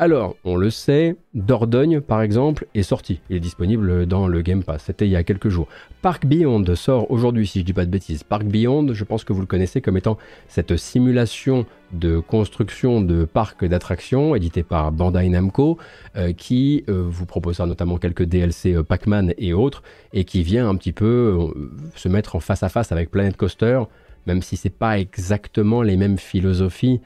alors, 0.00 0.36
on 0.44 0.54
le 0.54 0.70
sait, 0.70 1.16
Dordogne, 1.34 2.00
par 2.00 2.22
exemple, 2.22 2.66
est 2.76 2.84
sorti. 2.84 3.20
Il 3.30 3.36
est 3.36 3.40
disponible 3.40 4.06
dans 4.06 4.28
le 4.28 4.42
Game 4.42 4.62
Pass. 4.62 4.84
C'était 4.84 5.06
il 5.06 5.10
y 5.10 5.16
a 5.16 5.24
quelques 5.24 5.48
jours. 5.48 5.66
Park 6.02 6.24
Beyond 6.24 6.64
sort 6.76 7.10
aujourd'hui, 7.10 7.48
si 7.48 7.60
je 7.60 7.64
dis 7.64 7.72
pas 7.72 7.84
de 7.84 7.90
bêtises. 7.90 8.22
Park 8.22 8.44
Beyond, 8.44 8.94
je 8.94 9.02
pense 9.02 9.24
que 9.24 9.32
vous 9.32 9.40
le 9.40 9.46
connaissez 9.46 9.80
comme 9.80 9.96
étant 9.96 10.16
cette 10.46 10.76
simulation 10.76 11.66
de 11.92 12.20
construction 12.20 13.00
de 13.00 13.24
parcs 13.24 13.64
d'attractions 13.64 14.36
édité 14.36 14.62
par 14.62 14.92
Bandai 14.92 15.28
Namco, 15.28 15.78
euh, 16.16 16.32
qui 16.32 16.84
euh, 16.88 17.02
vous 17.08 17.26
proposera 17.26 17.66
notamment 17.66 17.96
quelques 17.96 18.22
DLC 18.22 18.74
euh, 18.74 18.84
Pac-Man 18.84 19.34
et 19.36 19.52
autres, 19.52 19.82
et 20.12 20.24
qui 20.24 20.44
vient 20.44 20.68
un 20.68 20.76
petit 20.76 20.92
peu 20.92 21.52
se 21.96 22.08
mettre 22.08 22.36
en 22.36 22.40
face 22.40 22.62
à 22.62 22.68
face 22.68 22.92
avec 22.92 23.10
Planet 23.10 23.36
Coaster, 23.36 23.80
même 24.28 24.42
si 24.42 24.56
c'est 24.56 24.70
pas 24.70 25.00
exactement 25.00 25.82
les 25.82 25.96
mêmes 25.96 26.18
philosophies 26.18 27.00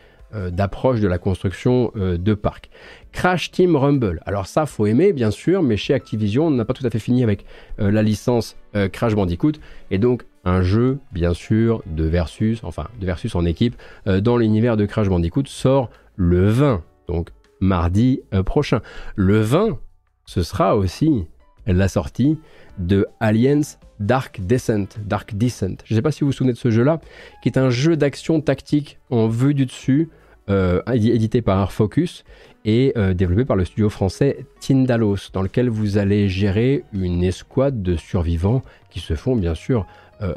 d'approche 0.51 1.01
de 1.01 1.09
la 1.09 1.19
construction 1.19 1.93
euh, 1.97 2.17
de 2.17 2.35
parcs. 2.35 2.71
Crash 3.13 3.51
Team 3.51 3.77
Rumble. 3.77 4.21
Alors 4.25 4.47
ça, 4.47 4.67
faut 4.67 4.87
aimer, 4.87 5.13
bien 5.13 5.31
sûr, 5.31 5.63
mais 5.63 5.77
chez 5.77 5.95
Activision, 5.95 6.47
on 6.47 6.51
n'a 6.51 6.65
pas 6.65 6.73
tout 6.73 6.87
à 6.87 6.91
fait 6.91 6.99
fini 6.99 7.23
avec 7.23 7.45
euh, 7.81 7.91
la 7.91 8.03
licence 8.03 8.57
Crash 8.91 9.15
Bandicoot. 9.15 9.53
Et 9.91 9.99
donc, 9.99 10.23
un 10.47 10.63
jeu, 10.63 10.99
bien 11.13 11.35
sûr, 11.35 11.83
de 11.85 12.05
versus, 12.05 12.61
enfin, 12.65 12.89
de 12.99 13.05
versus 13.05 13.35
en 13.35 13.45
équipe, 13.45 13.77
dans 14.07 14.39
l'univers 14.39 14.79
de 14.79 14.87
Crash 14.87 15.11
Bandicoot 15.11 15.45
sort 15.45 15.91
le 16.17 16.49
20, 16.49 16.83
donc 17.07 17.29
mardi 17.61 18.23
prochain. 18.47 18.81
Le 19.15 19.43
20, 19.43 19.79
ce 20.25 20.43
sera 20.43 20.75
aussi 20.75 21.27
la 21.67 21.87
sortie 21.89 22.39
de 22.79 23.07
Aliens 23.21 23.61
Dark 24.01 24.41
Descent. 24.41 24.87
Dark 25.07 25.35
Descent. 25.35 25.77
Je 25.85 25.95
ne 25.95 25.99
sais 25.99 26.03
pas 26.03 26.13
si 26.13 26.21
vous 26.21 26.27
vous 26.27 26.33
souvenez 26.33 26.53
de 26.53 26.59
ce 26.59 26.71
jeu-là, 26.71 27.01
qui 27.43 27.49
est 27.49 27.59
un 27.59 27.71
jeu 27.71 27.97
d'action 27.97 28.41
tactique 28.41 28.99
en 29.11 29.29
vue 29.29 29.55
du 29.55 29.67
dessus, 29.67 30.09
euh, 30.11 30.22
édité 30.49 31.43
par 31.43 31.59
Art 31.59 31.73
Focus 31.73 32.25
et 32.65 32.93
euh, 32.97 33.15
développé 33.15 33.45
par 33.45 33.57
le 33.57 33.65
studio 33.65 33.89
français 33.89 34.47
Tindalos, 34.61 35.31
dans 35.33 35.43
lequel 35.43 35.69
vous 35.69 35.99
allez 35.99 36.29
gérer 36.29 36.85
une 36.93 37.25
escouade 37.25 37.83
de 37.83 37.97
survivants 37.97 38.63
qui 38.91 39.01
se 39.01 39.15
font 39.15 39.37
bien 39.37 39.55
sûr 39.55 39.87
euh, 40.21 40.35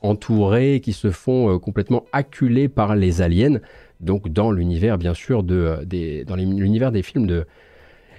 entourer, 0.00 0.80
qui 0.80 0.92
se 0.92 1.10
font 1.10 1.58
complètement 1.58 2.04
acculés 2.12 2.68
par 2.68 2.96
les 2.96 3.22
aliens, 3.22 3.60
donc 4.00 4.28
dans 4.28 4.50
l'univers 4.50 4.98
bien 4.98 5.14
sûr 5.14 5.42
de, 5.42 5.86
dans 6.26 6.36
l'univers 6.36 6.92
des 6.92 7.02
films 7.02 7.26
de, 7.26 7.46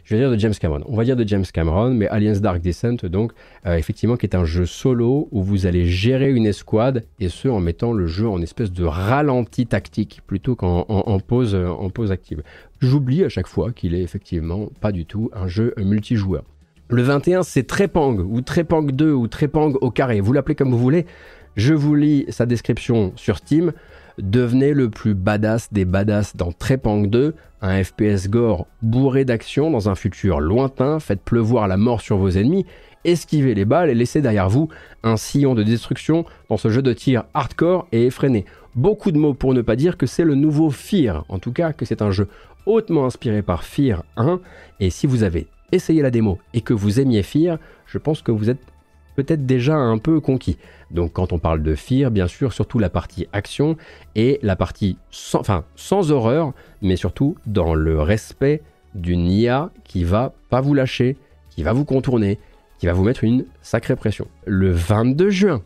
je 0.05 0.15
vais 0.15 0.21
dire 0.21 0.31
de 0.31 0.37
James 0.37 0.53
Cameron. 0.53 0.81
On 0.87 0.95
va 0.95 1.03
dire 1.03 1.15
de 1.15 1.27
James 1.27 1.45
Cameron, 1.51 1.89
mais 1.89 2.07
Aliens 2.07 2.39
Dark 2.39 2.61
Descent, 2.61 3.05
donc, 3.05 3.31
euh, 3.65 3.75
effectivement, 3.75 4.15
qui 4.17 4.27
est 4.27 4.35
un 4.35 4.45
jeu 4.45 4.65
solo 4.65 5.27
où 5.31 5.41
vous 5.41 5.65
allez 5.65 5.85
gérer 5.87 6.31
une 6.31 6.45
escouade, 6.45 7.03
et 7.19 7.27
ce, 7.27 7.47
en 7.47 7.59
mettant 7.59 7.91
le 7.91 8.05
jeu 8.05 8.29
en 8.29 8.41
espèce 8.41 8.71
de 8.71 8.85
ralenti 8.85 9.65
tactique, 9.65 10.21
plutôt 10.27 10.55
qu'en 10.55 11.19
pause, 11.19 11.55
en 11.55 11.89
pause 11.89 12.11
active. 12.11 12.43
J'oublie 12.79 13.23
à 13.23 13.29
chaque 13.29 13.47
fois 13.47 13.71
qu'il 13.71 13.95
est 13.95 14.01
effectivement 14.01 14.69
pas 14.79 14.91
du 14.91 15.05
tout 15.05 15.31
un 15.33 15.47
jeu 15.47 15.73
multijoueur. 15.77 16.43
Le 16.89 17.01
21, 17.01 17.41
c'est 17.41 17.63
Trepang, 17.63 18.17
ou 18.19 18.41
Trepang 18.41 18.83
2, 18.83 19.11
ou 19.11 19.27
Trepang 19.27 19.73
au 19.81 19.89
carré, 19.89 20.21
vous 20.21 20.33
l'appelez 20.33 20.53
comme 20.53 20.69
vous 20.69 20.77
voulez. 20.77 21.07
Je 21.55 21.73
vous 21.73 21.95
lis 21.95 22.25
sa 22.29 22.45
description 22.45 23.11
sur 23.15 23.37
Steam. 23.37 23.71
Devenez 24.17 24.73
le 24.73 24.89
plus 24.89 25.13
badass 25.13 25.73
des 25.73 25.83
badass 25.83 26.37
dans 26.37 26.53
Trepang 26.53 27.03
2, 27.07 27.35
un 27.61 27.83
FPS 27.83 28.29
gore 28.29 28.65
bourré 28.81 29.25
d'action 29.25 29.69
dans 29.69 29.89
un 29.89 29.95
futur 29.95 30.39
lointain, 30.39 31.01
faites 31.01 31.21
pleuvoir 31.21 31.67
la 31.67 31.75
mort 31.75 31.99
sur 31.99 32.15
vos 32.15 32.29
ennemis, 32.29 32.65
esquivez 33.03 33.53
les 33.55 33.65
balles 33.65 33.89
et 33.89 33.95
laissez 33.95 34.21
derrière 34.21 34.49
vous 34.49 34.69
un 35.03 35.17
sillon 35.17 35.53
de 35.53 35.63
destruction 35.63 36.23
dans 36.49 36.55
ce 36.55 36.69
jeu 36.69 36.81
de 36.81 36.93
tir 36.93 37.25
hardcore 37.33 37.87
et 37.91 38.05
effréné. 38.05 38.45
Beaucoup 38.75 39.11
de 39.11 39.17
mots 39.17 39.33
pour 39.33 39.53
ne 39.53 39.61
pas 39.61 39.75
dire 39.75 39.97
que 39.97 40.05
c'est 40.05 40.23
le 40.23 40.35
nouveau 40.35 40.69
Fear, 40.69 41.25
en 41.27 41.39
tout 41.39 41.51
cas 41.51 41.73
que 41.73 41.83
c'est 41.83 42.01
un 42.01 42.11
jeu 42.11 42.29
hautement 42.65 43.05
inspiré 43.05 43.41
par 43.41 43.65
Fear 43.65 44.05
1, 44.15 44.39
et 44.79 44.89
si 44.89 45.07
vous 45.07 45.23
avez 45.23 45.47
essayé 45.73 46.01
la 46.01 46.09
démo 46.09 46.39
et 46.53 46.61
que 46.61 46.73
vous 46.73 47.01
aimiez 47.01 47.21
Fear, 47.21 47.57
je 47.85 47.97
pense 47.97 48.21
que 48.21 48.31
vous 48.31 48.49
êtes 48.49 48.61
peut-être 49.15 49.45
déjà 49.45 49.75
un 49.75 49.97
peu 49.97 50.19
conquis. 50.19 50.57
Donc 50.91 51.13
quand 51.13 51.33
on 51.33 51.39
parle 51.39 51.63
de 51.63 51.75
Fear, 51.75 52.11
bien 52.11 52.27
sûr, 52.27 52.53
surtout 52.53 52.79
la 52.79 52.89
partie 52.89 53.27
action 53.33 53.77
et 54.15 54.39
la 54.43 54.55
partie 54.55 54.97
sans, 55.11 55.39
enfin, 55.39 55.63
sans 55.75 56.11
horreur, 56.11 56.53
mais 56.81 56.95
surtout 56.95 57.35
dans 57.45 57.73
le 57.73 58.01
respect 58.01 58.61
d'une 58.93 59.27
IA 59.27 59.71
qui 59.83 60.03
va 60.03 60.33
pas 60.49 60.61
vous 60.61 60.73
lâcher, 60.73 61.17
qui 61.49 61.63
va 61.63 61.73
vous 61.73 61.85
contourner, 61.85 62.39
qui 62.79 62.85
va 62.85 62.93
vous 62.93 63.03
mettre 63.03 63.23
une 63.23 63.45
sacrée 63.61 63.95
pression. 63.95 64.27
Le 64.45 64.71
22 64.71 65.29
juin, 65.29 65.61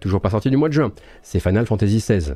toujours 0.00 0.20
pas 0.20 0.30
sorti 0.30 0.50
du 0.50 0.56
mois 0.56 0.68
de 0.68 0.74
juin, 0.74 0.92
c'est 1.22 1.40
Final 1.40 1.66
Fantasy 1.66 1.98
XVI. 1.98 2.34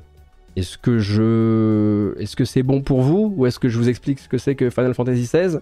Est-ce 0.56 0.78
que 0.78 0.98
je, 0.98 2.14
est-ce 2.20 2.36
que 2.36 2.44
c'est 2.44 2.62
bon 2.62 2.80
pour 2.80 3.02
vous 3.02 3.34
ou 3.36 3.46
est-ce 3.46 3.58
que 3.58 3.68
je 3.68 3.76
vous 3.76 3.88
explique 3.88 4.20
ce 4.20 4.28
que 4.28 4.38
c'est 4.38 4.54
que 4.54 4.70
Final 4.70 4.94
Fantasy 4.94 5.22
XVI 5.22 5.58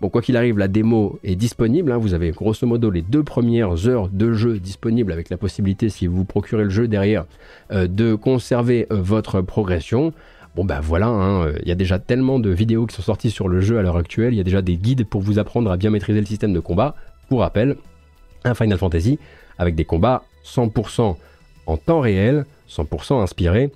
Bon, 0.00 0.08
quoi 0.08 0.22
qu'il 0.22 0.36
arrive, 0.38 0.56
la 0.56 0.68
démo 0.68 1.18
est 1.24 1.36
disponible. 1.36 1.92
Hein. 1.92 1.98
Vous 1.98 2.14
avez 2.14 2.30
grosso 2.30 2.66
modo 2.66 2.90
les 2.90 3.02
deux 3.02 3.22
premières 3.22 3.86
heures 3.86 4.08
de 4.08 4.32
jeu 4.32 4.58
disponibles 4.58 5.12
avec 5.12 5.28
la 5.28 5.36
possibilité, 5.36 5.90
si 5.90 6.06
vous 6.06 6.24
procurez 6.24 6.64
le 6.64 6.70
jeu 6.70 6.88
derrière, 6.88 7.26
euh, 7.70 7.86
de 7.86 8.14
conserver 8.14 8.86
euh, 8.90 8.96
votre 9.02 9.42
progression. 9.42 10.14
Bon 10.56 10.64
ben 10.64 10.80
voilà, 10.80 11.06
hein, 11.06 11.52
il 11.62 11.68
y 11.68 11.70
a 11.70 11.76
déjà 11.76 11.98
tellement 11.98 12.40
de 12.40 12.50
vidéos 12.50 12.86
qui 12.86 12.96
sont 12.96 13.02
sorties 13.02 13.30
sur 13.30 13.46
le 13.46 13.60
jeu 13.60 13.78
à 13.78 13.82
l'heure 13.82 13.96
actuelle, 13.96 14.34
il 14.34 14.36
y 14.36 14.40
a 14.40 14.44
déjà 14.44 14.62
des 14.62 14.76
guides 14.76 15.06
pour 15.06 15.20
vous 15.20 15.38
apprendre 15.38 15.70
à 15.70 15.76
bien 15.76 15.90
maîtriser 15.90 16.18
le 16.18 16.26
système 16.26 16.52
de 16.52 16.58
combat. 16.58 16.96
Pour 17.28 17.40
rappel, 17.40 17.76
un 18.42 18.54
Final 18.54 18.76
Fantasy 18.76 19.20
avec 19.58 19.76
des 19.76 19.84
combats 19.84 20.24
100% 20.44 21.16
en 21.66 21.76
temps 21.76 22.00
réel, 22.00 22.46
100% 22.68 23.22
inspirés 23.22 23.70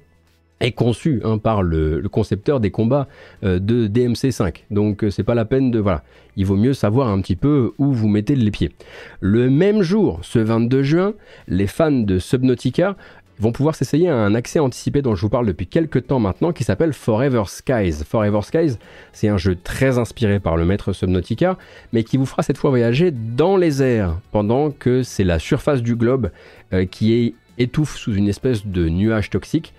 est 0.64 0.72
conçu 0.72 1.20
hein, 1.24 1.38
par 1.38 1.62
le, 1.62 2.02
concepteur 2.10 2.60
des 2.60 2.70
combats 2.70 3.06
euh, 3.44 3.58
de 3.58 3.86
DMC5. 3.86 4.64
Donc 4.70 5.04
euh, 5.04 5.10
c'est 5.10 5.22
pas 5.22 5.34
la 5.34 5.44
peine 5.44 5.70
de 5.70 5.78
voilà, 5.78 6.02
il 6.36 6.46
vaut 6.46 6.56
mieux 6.56 6.74
savoir 6.74 7.08
un 7.08 7.20
petit 7.20 7.36
peu 7.36 7.72
où 7.78 7.92
vous 7.92 8.08
mettez 8.08 8.34
les 8.34 8.50
pieds. 8.50 8.72
Le 9.20 9.50
même 9.50 9.82
jour, 9.82 10.20
ce 10.22 10.38
22 10.38 10.82
juin, 10.82 11.14
les 11.48 11.66
fans 11.66 11.90
de 11.90 12.18
Subnautica 12.18 12.96
vont 13.40 13.52
pouvoir 13.52 13.74
s'essayer 13.74 14.08
à 14.08 14.16
un 14.16 14.34
accès 14.34 14.60
anticipé 14.60 15.02
dont 15.02 15.14
je 15.14 15.22
vous 15.22 15.28
parle 15.28 15.46
depuis 15.46 15.66
quelques 15.66 16.06
temps 16.06 16.20
maintenant 16.20 16.52
qui 16.52 16.64
s'appelle 16.64 16.92
Forever 16.92 17.42
Skies. 17.46 18.04
Forever 18.08 18.40
Skies, 18.42 18.78
c'est 19.12 19.28
un 19.28 19.38
jeu 19.38 19.56
très 19.56 19.98
inspiré 19.98 20.38
par 20.38 20.56
le 20.56 20.64
maître 20.64 20.92
Subnautica, 20.92 21.58
mais 21.92 22.04
qui 22.04 22.16
vous 22.16 22.26
fera 22.26 22.42
cette 22.42 22.58
fois 22.58 22.70
voyager 22.70 23.10
dans 23.10 23.56
les 23.56 23.82
airs, 23.82 24.18
pendant 24.30 24.70
que 24.70 25.02
c'est 25.02 25.24
la 25.24 25.38
surface 25.38 25.82
du 25.82 25.96
globe 25.96 26.30
euh, 26.72 26.84
qui 26.86 27.12
est 27.12 27.34
étouffe 27.58 27.96
sous 27.96 28.14
une 28.14 28.28
espèce 28.28 28.66
de 28.66 28.88
nuage 28.88 29.30
toxique 29.30 29.74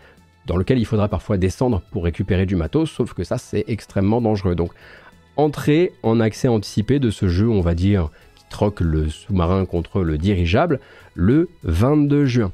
dans 0.46 0.58
lequel 0.58 0.80
il 0.80 0.86
faudra 0.86 1.08
parfois 1.08 1.38
descendre 1.38 1.82
pour 1.92 2.04
récupérer 2.04 2.46
du 2.46 2.56
matos, 2.56 2.92
sauf 2.92 3.14
que 3.14 3.24
ça 3.24 3.38
c'est 3.38 3.66
extrêmement 3.68 4.22
dangereux. 4.22 4.56
Donc 4.56 4.72
entrée 5.38 5.92
en 6.04 6.20
accès 6.20 6.48
anticipé 6.48 7.00
de 7.00 7.10
ce 7.10 7.28
jeu, 7.28 7.50
on 7.50 7.62
va 7.62 7.76
dire, 7.76 8.10
qui 8.36 8.46
troque 8.50 8.82
le 8.82 9.10
sous-marin 9.10 9.66
contre 9.66 10.02
le 10.02 10.18
dirigeable, 10.18 10.80
le 11.14 11.50
22 11.64 12.26
juin. 12.26 12.52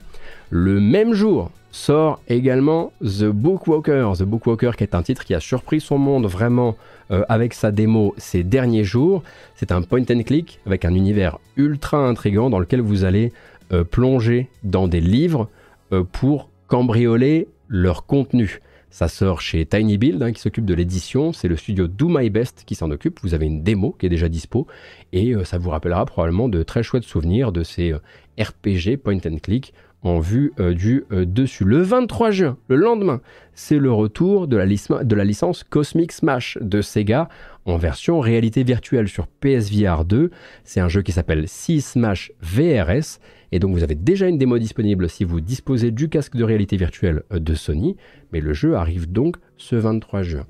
Le 0.50 0.80
même 0.80 1.14
jour 1.14 1.52
sort 1.72 2.22
également 2.28 2.92
The 3.02 3.26
Bookwalker. 3.26 4.12
The 4.18 4.24
Bookwalker 4.24 4.72
qui 4.78 4.84
est 4.84 4.96
un 4.96 5.04
titre 5.04 5.24
qui 5.24 5.34
a 5.34 5.40
surpris 5.40 5.80
son 5.80 5.98
monde 5.98 6.26
vraiment 6.26 6.76
euh, 7.12 7.24
avec 7.30 7.54
sa 7.54 7.72
démo 7.72 8.14
ces 8.18 8.44
derniers 8.44 8.84
jours. 8.84 9.24
C'est 9.56 9.72
un 9.72 9.82
point 9.82 10.04
and 10.10 10.24
click 10.24 10.60
avec 10.66 10.86
un 10.86 10.94
univers 10.94 11.40
ultra 11.56 11.98
intrigant 11.98 12.50
dans 12.50 12.60
lequel 12.60 12.82
vous 12.82 13.04
allez 13.06 13.32
euh, 13.72 13.84
plonger 13.84 14.50
dans 14.64 14.88
des 14.88 15.02
livres 15.02 15.48
euh, 15.94 16.04
pour 16.04 16.50
cambrioler 16.68 17.48
leur 17.72 18.06
contenu. 18.06 18.60
Ça 18.90 19.08
sort 19.08 19.40
chez 19.40 19.66
Tiny 19.66 19.98
Build 19.98 20.22
hein, 20.22 20.34
qui 20.34 20.42
s'occupe 20.42 20.66
de 20.66 20.74
l'édition. 20.74 21.32
C'est 21.32 21.48
le 21.48 21.56
studio 21.56 21.88
Do 21.88 22.10
My 22.10 22.30
Best 22.30 22.64
qui 22.66 22.76
s'en 22.76 22.92
occupe. 22.92 23.22
Vous 23.24 23.34
avez 23.34 23.46
une 23.46 23.64
démo 23.64 23.96
qui 23.98 24.06
est 24.06 24.10
déjà 24.10 24.28
dispo 24.28 24.68
et 25.14 25.34
ça 25.46 25.58
vous 25.58 25.70
rappellera 25.70 26.06
probablement 26.06 26.50
de 26.50 26.62
très 26.62 26.84
chouettes 26.84 27.06
souvenirs 27.06 27.54
de 27.54 27.64
ces 27.64 27.94
RPG 28.38 28.98
point 29.02 29.20
and 29.26 29.38
click 29.42 29.74
en 30.04 30.20
vue 30.20 30.54
euh, 30.60 30.74
du 30.74 31.06
euh, 31.12 31.26
dessus. 31.26 31.64
Le 31.64 31.82
23 31.82 32.32
juin, 32.32 32.58
le 32.68 32.76
lendemain, 32.76 33.22
c'est 33.54 33.78
le 33.78 33.92
retour 33.92 34.48
de 34.48 34.58
la, 34.58 34.66
de 34.66 35.16
la, 35.16 35.24
licence 35.24 35.64
Cosmic 35.64 36.12
Smash 36.12 36.58
de 36.62 36.82
Sega 36.82 37.30
en 37.66 37.78
version 37.78 38.20
réalité 38.20 38.64
virtuelle 38.64 39.08
sur 39.08 39.28
PSVR 39.28 40.06
2. 40.06 40.32
C'est 40.64 40.80
un 40.80 40.88
jeu 40.88 41.02
qui 41.02 41.12
s'appelle 41.12 41.48
Sea 41.48 41.82
Smash 41.82 42.32
VRS. 42.42 43.20
Et 43.52 43.60
donc 43.60 43.74
vous 43.74 43.84
avez 43.84 43.96
déjà 43.96 44.28
une 44.28 44.38
démo 44.38 44.58
disponible 44.58 45.10
si 45.10 45.24
vous 45.24 45.42
disposez 45.42 45.92
du 45.92 46.10
casque 46.10 46.36
de 46.36 46.44
réalité 46.44 46.78
virtuelle 46.78 47.24
euh, 47.32 47.40
de 47.40 47.54
Sony. 47.54 47.96
Mais 48.32 48.42
le 48.42 48.54
jeu 48.54 48.76
arrive 48.76 49.12
donc 49.12 49.38
ce 49.58 49.76
23 49.76 50.24
juin. 50.24 50.48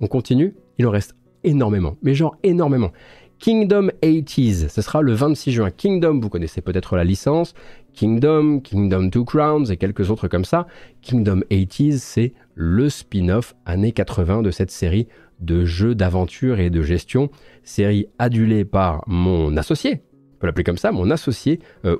On 0.00 0.06
continue, 0.06 0.54
il 0.78 0.86
en 0.86 0.90
reste 0.90 1.16
énormément, 1.42 1.96
mais 2.02 2.14
genre 2.14 2.36
énormément. 2.44 2.92
Kingdom 3.38 3.90
80s, 4.02 4.68
ce 4.68 4.82
sera 4.82 5.00
le 5.00 5.12
26 5.12 5.52
juin. 5.52 5.70
Kingdom, 5.70 6.18
vous 6.20 6.28
connaissez 6.28 6.60
peut-être 6.60 6.96
la 6.96 7.04
licence. 7.04 7.54
Kingdom, 7.98 8.60
Kingdom 8.60 9.10
Two 9.10 9.24
Crowns 9.24 9.72
et 9.72 9.76
quelques 9.76 10.08
autres 10.12 10.28
comme 10.28 10.44
ça. 10.44 10.68
Kingdom 11.02 11.40
80s, 11.50 11.98
c'est 11.98 12.32
le 12.54 12.88
spin-off 12.88 13.56
années 13.66 13.90
80 13.90 14.42
de 14.42 14.52
cette 14.52 14.70
série 14.70 15.08
de 15.40 15.64
jeux 15.64 15.96
d'aventure 15.96 16.60
et 16.60 16.70
de 16.70 16.80
gestion. 16.80 17.28
Série 17.64 18.06
adulée 18.20 18.64
par 18.64 19.02
mon 19.08 19.56
associé, 19.56 20.04
on 20.36 20.38
peut 20.38 20.46
l'appeler 20.46 20.62
comme 20.62 20.78
ça, 20.78 20.92
mon 20.92 21.10
associé 21.10 21.58
euh, 21.86 21.96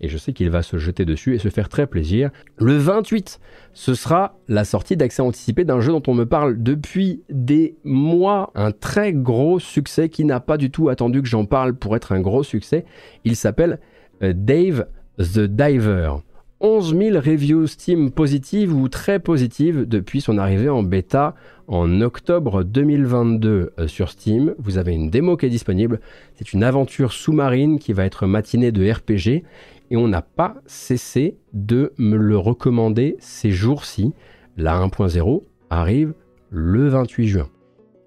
et 0.00 0.08
je 0.08 0.16
sais 0.16 0.32
qu'il 0.32 0.48
va 0.48 0.62
se 0.62 0.78
jeter 0.78 1.04
dessus 1.04 1.34
et 1.34 1.38
se 1.38 1.50
faire 1.50 1.68
très 1.68 1.86
plaisir. 1.86 2.30
Le 2.56 2.78
28, 2.78 3.38
ce 3.74 3.92
sera 3.92 4.38
la 4.48 4.64
sortie 4.64 4.96
d'accès 4.96 5.20
anticipé 5.20 5.64
d'un 5.64 5.80
jeu 5.80 5.92
dont 5.92 6.02
on 6.06 6.14
me 6.14 6.24
parle 6.24 6.62
depuis 6.62 7.22
des 7.28 7.76
mois, 7.84 8.50
un 8.54 8.72
très 8.72 9.12
gros 9.12 9.58
succès 9.58 10.08
qui 10.08 10.24
n'a 10.24 10.40
pas 10.40 10.56
du 10.56 10.70
tout 10.70 10.88
attendu 10.88 11.20
que 11.20 11.28
j'en 11.28 11.44
parle 11.44 11.74
pour 11.74 11.96
être 11.96 12.12
un 12.12 12.20
gros 12.20 12.42
succès. 12.42 12.86
Il 13.24 13.36
s'appelle 13.36 13.78
euh, 14.22 14.32
Dave 14.34 14.86
the 15.18 15.40
Diver. 15.40 16.22
11 16.60 16.96
000 16.96 17.20
reviews 17.20 17.68
Steam 17.68 18.10
positives 18.10 18.74
ou 18.74 18.88
très 18.88 19.20
positives 19.20 19.86
depuis 19.86 20.20
son 20.20 20.38
arrivée 20.38 20.68
en 20.68 20.82
bêta 20.82 21.34
en 21.68 22.00
octobre 22.00 22.64
2022 22.64 23.72
euh, 23.78 23.86
sur 23.86 24.10
Steam. 24.10 24.54
Vous 24.58 24.76
avez 24.76 24.92
une 24.92 25.10
démo 25.10 25.36
qui 25.36 25.46
est 25.46 25.50
disponible. 25.50 26.00
C'est 26.34 26.52
une 26.52 26.64
aventure 26.64 27.12
sous-marine 27.12 27.78
qui 27.78 27.92
va 27.92 28.04
être 28.04 28.26
matinée 28.26 28.72
de 28.72 28.90
RPG 28.90 29.44
et 29.90 29.96
on 29.96 30.08
n'a 30.08 30.22
pas 30.22 30.56
cessé 30.66 31.36
de 31.52 31.92
me 31.96 32.16
le 32.16 32.36
recommander 32.36 33.16
ces 33.20 33.52
jours-ci. 33.52 34.12
La 34.56 34.80
1.0 34.80 35.42
arrive 35.70 36.14
le 36.50 36.88
28 36.88 37.28
juin. 37.28 37.48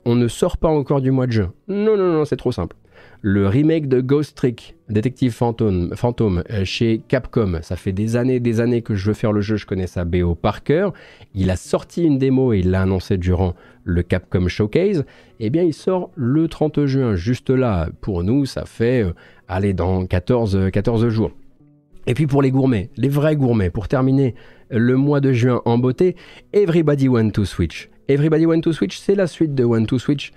On 0.03 0.16
ne 0.16 0.28
sort 0.28 0.57
pas 0.57 0.70
encore 0.70 0.99
du 0.99 1.12
mois 1.12 1.28
de 1.28 1.32
juin. 1.32 1.53
Non, 1.70 1.95
non, 1.95 2.12
non, 2.12 2.26
c'est 2.26 2.36
trop 2.36 2.51
simple 2.51 2.76
le 3.22 3.47
remake 3.47 3.88
de 3.88 4.01
Ghost 4.01 4.36
Trick, 4.36 4.76
Détective 4.89 5.32
Fantôme, 5.32 5.95
Fantôme 5.95 6.43
euh, 6.49 6.65
chez 6.65 7.01
Capcom. 7.07 7.59
Ça 7.61 7.76
fait 7.76 7.91
des 7.91 8.15
années 8.15 8.39
des 8.39 8.59
années 8.59 8.82
que 8.82 8.95
je 8.95 9.07
veux 9.07 9.13
faire 9.13 9.32
le 9.32 9.41
jeu, 9.41 9.57
je 9.57 9.67
connais 9.67 9.88
sa 9.88 10.05
BO 10.05 10.34
par 10.34 10.63
cœur. 10.63 10.91
Il 11.36 11.51
a 11.51 11.55
sorti 11.55 12.03
une 12.03 12.17
démo 12.17 12.53
et 12.53 12.59
il 12.59 12.72
l'a 12.72 12.82
annoncé 12.82 13.17
durant 13.17 13.53
le 13.84 14.01
Capcom 14.01 14.47
Showcase. 14.47 15.05
Eh 15.39 15.49
bien, 15.51 15.61
il 15.63 15.74
sort 15.74 16.09
le 16.15 16.47
30 16.47 16.86
juin, 16.86 17.15
juste 17.15 17.51
là. 17.51 17.89
Pour 18.01 18.24
nous, 18.24 18.45
ça 18.45 18.65
fait, 18.65 19.03
euh, 19.03 19.13
allez, 19.47 19.74
dans 19.74 20.05
14, 20.05 20.72
14 20.74 21.07
jours. 21.09 21.32
Et 22.07 22.15
puis 22.15 22.26
pour 22.26 22.41
les 22.41 22.49
gourmets, 22.49 22.89
les 22.97 23.09
vrais 23.09 23.36
gourmets, 23.36 23.69
pour 23.69 23.88
terminer 23.88 24.34
le 24.72 24.95
mois 24.95 25.19
de 25.19 25.32
juin 25.32 25.61
en 25.65 25.78
beauté, 25.78 26.15
Everybody 26.53 27.07
Want 27.07 27.30
to 27.32 27.45
Switch. 27.45 27.89
Everybody 28.07 28.47
Want 28.47 28.61
to 28.61 28.74
Switch, 28.74 28.97
c'est 28.97 29.13
la 29.13 29.28
suite 29.28 29.53
de 29.53 29.63
Want 29.63 29.86
to 29.86 29.99
Switch 29.99 30.34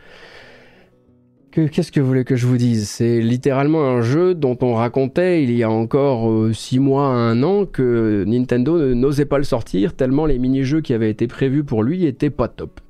qu'est-ce 1.55 1.92
que 1.92 2.00
vous 2.00 2.07
voulez 2.07 2.24
que 2.24 2.36
je 2.36 2.46
vous 2.46 2.57
dise? 2.57 2.88
C'est 2.88 3.20
littéralement 3.20 3.84
un 3.84 4.02
jeu 4.02 4.34
dont 4.34 4.59
on 4.61 4.74
racontait 4.74 5.42
il 5.42 5.52
y 5.52 5.62
a 5.62 5.70
encore 5.70 6.52
6 6.52 6.76
euh, 6.76 6.80
mois 6.80 7.07
à 7.07 7.12
un 7.12 7.42
an 7.42 7.64
que 7.64 8.24
Nintendo 8.26 8.94
n'osait 8.94 9.24
pas 9.24 9.38
le 9.38 9.44
sortir 9.44 9.94
tellement 9.94 10.26
les 10.26 10.38
mini-jeux 10.38 10.80
qui 10.80 10.92
avaient 10.92 11.11
été 11.11 11.26
prévus 11.26 11.64
pour 11.64 11.82
lui 11.82 12.07
étaient 12.07 12.30
pas 12.30 12.48
top. 12.48 12.80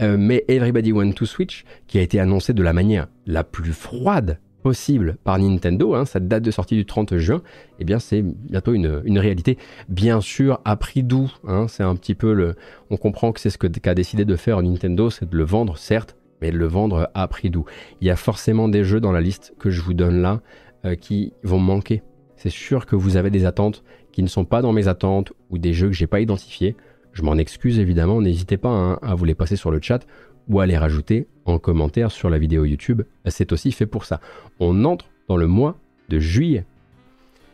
Euh, 0.00 0.16
mais 0.18 0.44
Everybody 0.48 0.92
Want 0.92 1.12
to 1.12 1.26
Switch, 1.26 1.64
qui 1.88 1.98
a 1.98 2.02
été 2.02 2.20
annoncé 2.20 2.52
de 2.52 2.62
la 2.62 2.72
manière 2.72 3.08
la 3.26 3.44
plus 3.44 3.72
froide 3.72 4.38
possible 4.62 5.16
par 5.24 5.40
Nintendo, 5.40 5.94
hein, 5.94 6.04
date 6.20 6.44
de 6.44 6.50
sortie 6.52 6.76
du 6.76 6.86
30 6.86 7.16
juin, 7.16 7.42
eh 7.80 7.84
bien 7.84 7.98
c'est 7.98 8.22
bientôt 8.22 8.72
une, 8.72 9.18
réalité. 9.18 9.58
Bien 9.88 10.20
sûr, 10.20 10.60
à 10.64 10.76
prix 10.76 11.02
doux, 11.02 11.32
hein, 11.44 11.66
c'est 11.68 11.82
un 11.82 11.96
petit 11.96 12.14
peu 12.14 12.32
le... 12.32 12.54
On 12.90 12.96
comprend 12.96 13.32
que 13.32 13.40
c'est 13.40 13.50
ce 13.50 13.58
qu'a 13.58 13.94
décidé 13.94 14.24
de 14.24 14.36
faire 14.36 14.62
Nintendo, 14.62 15.10
c'est 15.10 15.28
de 15.28 15.36
le 15.36 15.42
vendre, 15.42 15.76
certes, 15.76 16.16
mais 16.42 16.50
le 16.50 16.66
vendre 16.66 17.08
à 17.14 17.28
prix 17.28 17.50
doux. 17.50 17.64
Il 18.00 18.08
y 18.08 18.10
a 18.10 18.16
forcément 18.16 18.68
des 18.68 18.82
jeux 18.82 19.00
dans 19.00 19.12
la 19.12 19.20
liste 19.20 19.54
que 19.60 19.70
je 19.70 19.80
vous 19.80 19.94
donne 19.94 20.20
là 20.20 20.40
euh, 20.84 20.96
qui 20.96 21.32
vont 21.44 21.60
manquer. 21.60 22.02
C'est 22.36 22.50
sûr 22.50 22.84
que 22.84 22.96
vous 22.96 23.16
avez 23.16 23.30
des 23.30 23.46
attentes 23.46 23.84
qui 24.10 24.24
ne 24.24 24.28
sont 24.28 24.44
pas 24.44 24.60
dans 24.60 24.72
mes 24.72 24.88
attentes 24.88 25.32
ou 25.50 25.58
des 25.58 25.72
jeux 25.72 25.86
que 25.86 25.94
j'ai 25.94 26.08
pas 26.08 26.20
identifiés. 26.20 26.74
Je 27.12 27.22
m'en 27.22 27.38
excuse 27.38 27.78
évidemment, 27.78 28.20
n'hésitez 28.20 28.56
pas 28.56 28.70
hein, 28.70 28.98
à 29.02 29.14
vous 29.14 29.24
les 29.24 29.36
passer 29.36 29.54
sur 29.54 29.70
le 29.70 29.80
chat 29.80 30.04
ou 30.48 30.58
à 30.58 30.66
les 30.66 30.76
rajouter 30.76 31.28
en 31.44 31.60
commentaire 31.60 32.10
sur 32.10 32.28
la 32.28 32.38
vidéo 32.38 32.64
YouTube. 32.64 33.02
C'est 33.26 33.52
aussi 33.52 33.70
fait 33.70 33.86
pour 33.86 34.04
ça. 34.04 34.20
On 34.58 34.84
entre 34.84 35.06
dans 35.28 35.36
le 35.36 35.46
mois 35.46 35.78
de 36.08 36.18
juillet. 36.18 36.64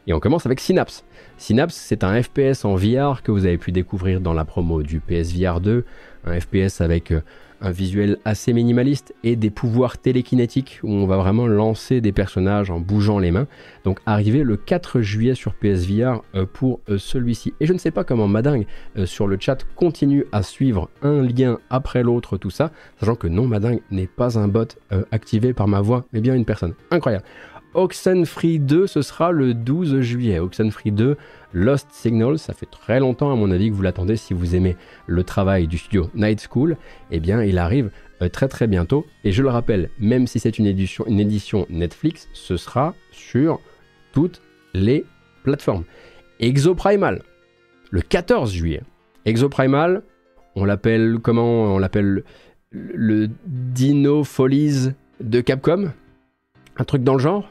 Et 0.07 0.15
on 0.15 0.21
commence 0.21 0.47
avec 0.47 0.59
Synapse. 0.59 1.05
Synapse, 1.37 1.75
c'est 1.75 2.03
un 2.03 2.23
FPS 2.23 2.65
en 2.65 2.77
VR 2.77 3.23
que 3.23 3.31
vous 3.31 3.45
avez 3.45 3.59
pu 3.59 3.73
découvrir 3.73 4.23
dans 4.23 4.33
la 4.33 4.47
promo 4.47 4.83
du 4.83 5.01
PSVR 5.01 5.61
2. 5.61 5.85
Un 6.25 6.41
FPS 6.41 6.81
avec 6.81 7.13
euh, 7.13 7.21
un 7.61 7.71
visuel 7.71 8.19
assez 8.25 8.53
minimaliste 8.53 9.15
et 9.25 9.37
des 9.37 9.51
pouvoirs 9.51 9.99
télékinétiques 9.99 10.81
où 10.83 10.91
on 10.91 11.07
va 11.07 11.17
vraiment 11.17 11.47
lancer 11.47 12.01
des 12.01 12.13
personnages 12.13 12.71
en 12.71 12.81
bougeant 12.81 13.19
les 13.19 13.31
mains. 13.31 13.47
Donc 13.85 14.01
arrivé 14.07 14.43
le 14.43 14.57
4 14.57 15.01
juillet 15.01 15.35
sur 15.35 15.55
PSVR 15.55 16.23
euh, 16.35 16.47
pour 16.47 16.81
euh, 16.89 16.99
celui-ci. 16.99 17.55
Et 17.61 17.67
je 17.67 17.73
ne 17.73 17.79
sais 17.79 17.91
pas 17.91 18.05
comment 18.05 18.29
Madingue 18.29 18.67
euh, 18.97 19.07
sur 19.07 19.27
le 19.27 19.37
chat 19.41 19.59
continue 19.77 20.25
à 20.33 20.43
suivre 20.43 20.89
un 21.03 21.23
lien 21.23 21.59
après 21.71 22.03
l'autre 22.03 22.37
tout 22.37 22.51
ça, 22.51 22.71
sachant 23.01 23.15
que 23.15 23.27
non 23.27 23.47
Madingue 23.47 23.81
n'est 23.91 24.07
pas 24.07 24.39
un 24.39 24.49
bot 24.49 24.69
activé 25.11 25.53
par 25.53 25.69
ma 25.69 25.81
voix, 25.81 26.05
mais 26.13 26.21
bien 26.21 26.35
une 26.35 26.45
personne. 26.45 26.75
Incroyable. 26.91 27.25
Oxenfree 27.79 28.59
2, 28.59 28.89
ce 28.89 29.03
sera 29.03 29.31
le 29.31 29.55
12 29.55 30.01
juillet. 30.01 30.41
Oxenfree 30.41 30.91
2, 30.91 31.17
Lost 31.53 31.87
Signals, 31.93 32.41
ça 32.41 32.53
fait 32.53 32.67
très 32.67 32.99
longtemps 32.99 33.31
à 33.31 33.37
mon 33.37 33.53
avis 33.53 33.71
que 33.71 33.75
vous 33.75 33.83
l'attendez 33.83 34.17
si 34.17 34.35
vous 34.35 34.57
aimez 34.57 34.77
le 35.07 35.23
travail 35.23 35.69
du 35.69 35.79
studio 35.79 36.11
Night 36.13 36.45
School. 36.51 36.77
Eh 37.13 37.21
bien, 37.21 37.41
il 37.41 37.57
arrive 37.57 37.93
euh, 38.21 38.29
très 38.29 38.49
très 38.49 38.67
bientôt. 38.67 39.07
Et 39.23 39.31
je 39.31 39.45
le 39.45 39.49
rappelle, 39.49 39.91
même 40.01 40.27
si 40.27 40.41
c'est 40.41 40.59
une 40.59 40.67
édition, 40.67 41.07
Netflix, 41.71 42.29
ce 42.33 42.57
sera 42.57 42.97
sur 43.13 43.61
toutes 44.13 44.43
les 44.75 45.05
plateformes. 45.45 45.85
Exoprimal, 46.41 47.23
le 47.93 48.01
14 48.01 48.53
juillet. 48.53 48.83
Exoprimal, 49.25 50.03
on 50.57 50.65
l'appelle 50.65 51.19
comment? 51.23 51.77
On 51.77 51.79
l'appelle 51.79 52.25
le 52.73 53.31
Dino 53.47 54.25
Follies 54.25 54.91
de 55.21 55.41
Capcom? 55.41 55.93
Un 56.77 56.85
truc 56.85 57.05
dans 57.05 57.15
le 57.15 57.21
genre? 57.21 57.49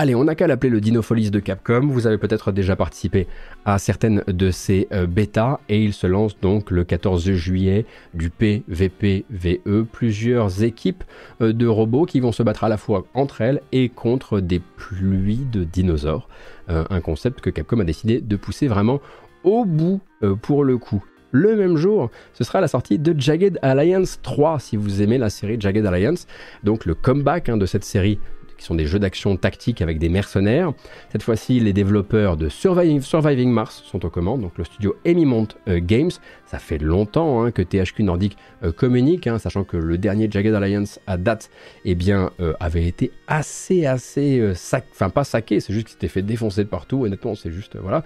Allez, 0.00 0.14
on 0.14 0.22
n'a 0.22 0.36
qu'à 0.36 0.46
l'appeler 0.46 0.70
le 0.70 0.80
Dinopholis 0.80 1.32
de 1.32 1.40
Capcom. 1.40 1.88
Vous 1.88 2.06
avez 2.06 2.18
peut-être 2.18 2.52
déjà 2.52 2.76
participé 2.76 3.26
à 3.64 3.80
certaines 3.80 4.22
de 4.28 4.52
ces 4.52 4.86
euh, 4.92 5.08
bêtas 5.08 5.58
et 5.68 5.82
il 5.82 5.92
se 5.92 6.06
lance 6.06 6.38
donc 6.38 6.70
le 6.70 6.84
14 6.84 7.32
juillet 7.32 7.84
du 8.14 8.30
PVPVE. 8.30 9.82
Plusieurs 9.90 10.62
équipes 10.62 11.02
euh, 11.40 11.52
de 11.52 11.66
robots 11.66 12.06
qui 12.06 12.20
vont 12.20 12.30
se 12.30 12.44
battre 12.44 12.62
à 12.62 12.68
la 12.68 12.76
fois 12.76 13.06
entre 13.12 13.40
elles 13.40 13.60
et 13.72 13.88
contre 13.88 14.38
des 14.38 14.60
pluies 14.60 15.44
de 15.50 15.64
dinosaures. 15.64 16.28
Euh, 16.70 16.84
un 16.90 17.00
concept 17.00 17.40
que 17.40 17.50
Capcom 17.50 17.80
a 17.80 17.84
décidé 17.84 18.20
de 18.20 18.36
pousser 18.36 18.68
vraiment 18.68 19.00
au 19.42 19.64
bout 19.64 20.00
pour 20.42 20.62
le 20.62 20.78
coup. 20.78 21.04
Le 21.32 21.56
même 21.56 21.76
jour, 21.76 22.10
ce 22.32 22.44
sera 22.44 22.60
la 22.60 22.68
sortie 22.68 22.98
de 22.98 23.18
Jagged 23.18 23.58
Alliance 23.62 24.20
3, 24.22 24.60
si 24.60 24.76
vous 24.76 25.02
aimez 25.02 25.18
la 25.18 25.28
série 25.28 25.56
Jagged 25.60 25.84
Alliance, 25.84 26.26
donc 26.64 26.86
le 26.86 26.94
comeback 26.94 27.50
hein, 27.50 27.58
de 27.58 27.66
cette 27.66 27.84
série 27.84 28.18
qui 28.58 28.64
sont 28.64 28.74
des 28.74 28.86
jeux 28.86 28.98
d'action 28.98 29.36
tactique 29.36 29.80
avec 29.80 29.98
des 29.98 30.08
mercenaires. 30.08 30.72
Cette 31.12 31.22
fois-ci, 31.22 31.60
les 31.60 31.72
développeurs 31.72 32.36
de 32.36 32.48
Surviving, 32.48 33.50
Mars 33.50 33.82
sont 33.86 34.04
aux 34.04 34.10
commandes, 34.10 34.42
donc 34.42 34.58
le 34.58 34.64
studio 34.64 34.96
Emimont 35.04 35.48
euh, 35.68 35.80
Games. 35.82 36.10
Ça 36.44 36.58
fait 36.58 36.78
longtemps 36.78 37.42
hein, 37.42 37.50
que 37.50 37.62
THQ 37.62 38.02
Nordic 38.02 38.36
euh, 38.62 38.72
communique, 38.72 39.26
hein, 39.26 39.38
sachant 39.38 39.64
que 39.64 39.76
le 39.76 39.96
dernier 39.96 40.28
Jagged 40.30 40.54
Alliance 40.54 41.00
à 41.06 41.16
date 41.16 41.50
eh 41.84 41.94
bien, 41.94 42.30
avait 42.60 42.86
été 42.86 43.12
assez, 43.26 43.86
assez, 43.86 44.52
enfin 44.92 45.10
pas 45.10 45.24
saqué, 45.24 45.60
c'est 45.60 45.72
juste 45.72 45.86
qu'il 45.86 45.92
s'était 45.94 46.08
fait 46.08 46.22
défoncer 46.22 46.64
de 46.64 46.68
partout, 46.68 47.04
honnêtement, 47.04 47.34
c'est 47.34 47.50
juste, 47.50 47.76
voilà. 47.76 48.02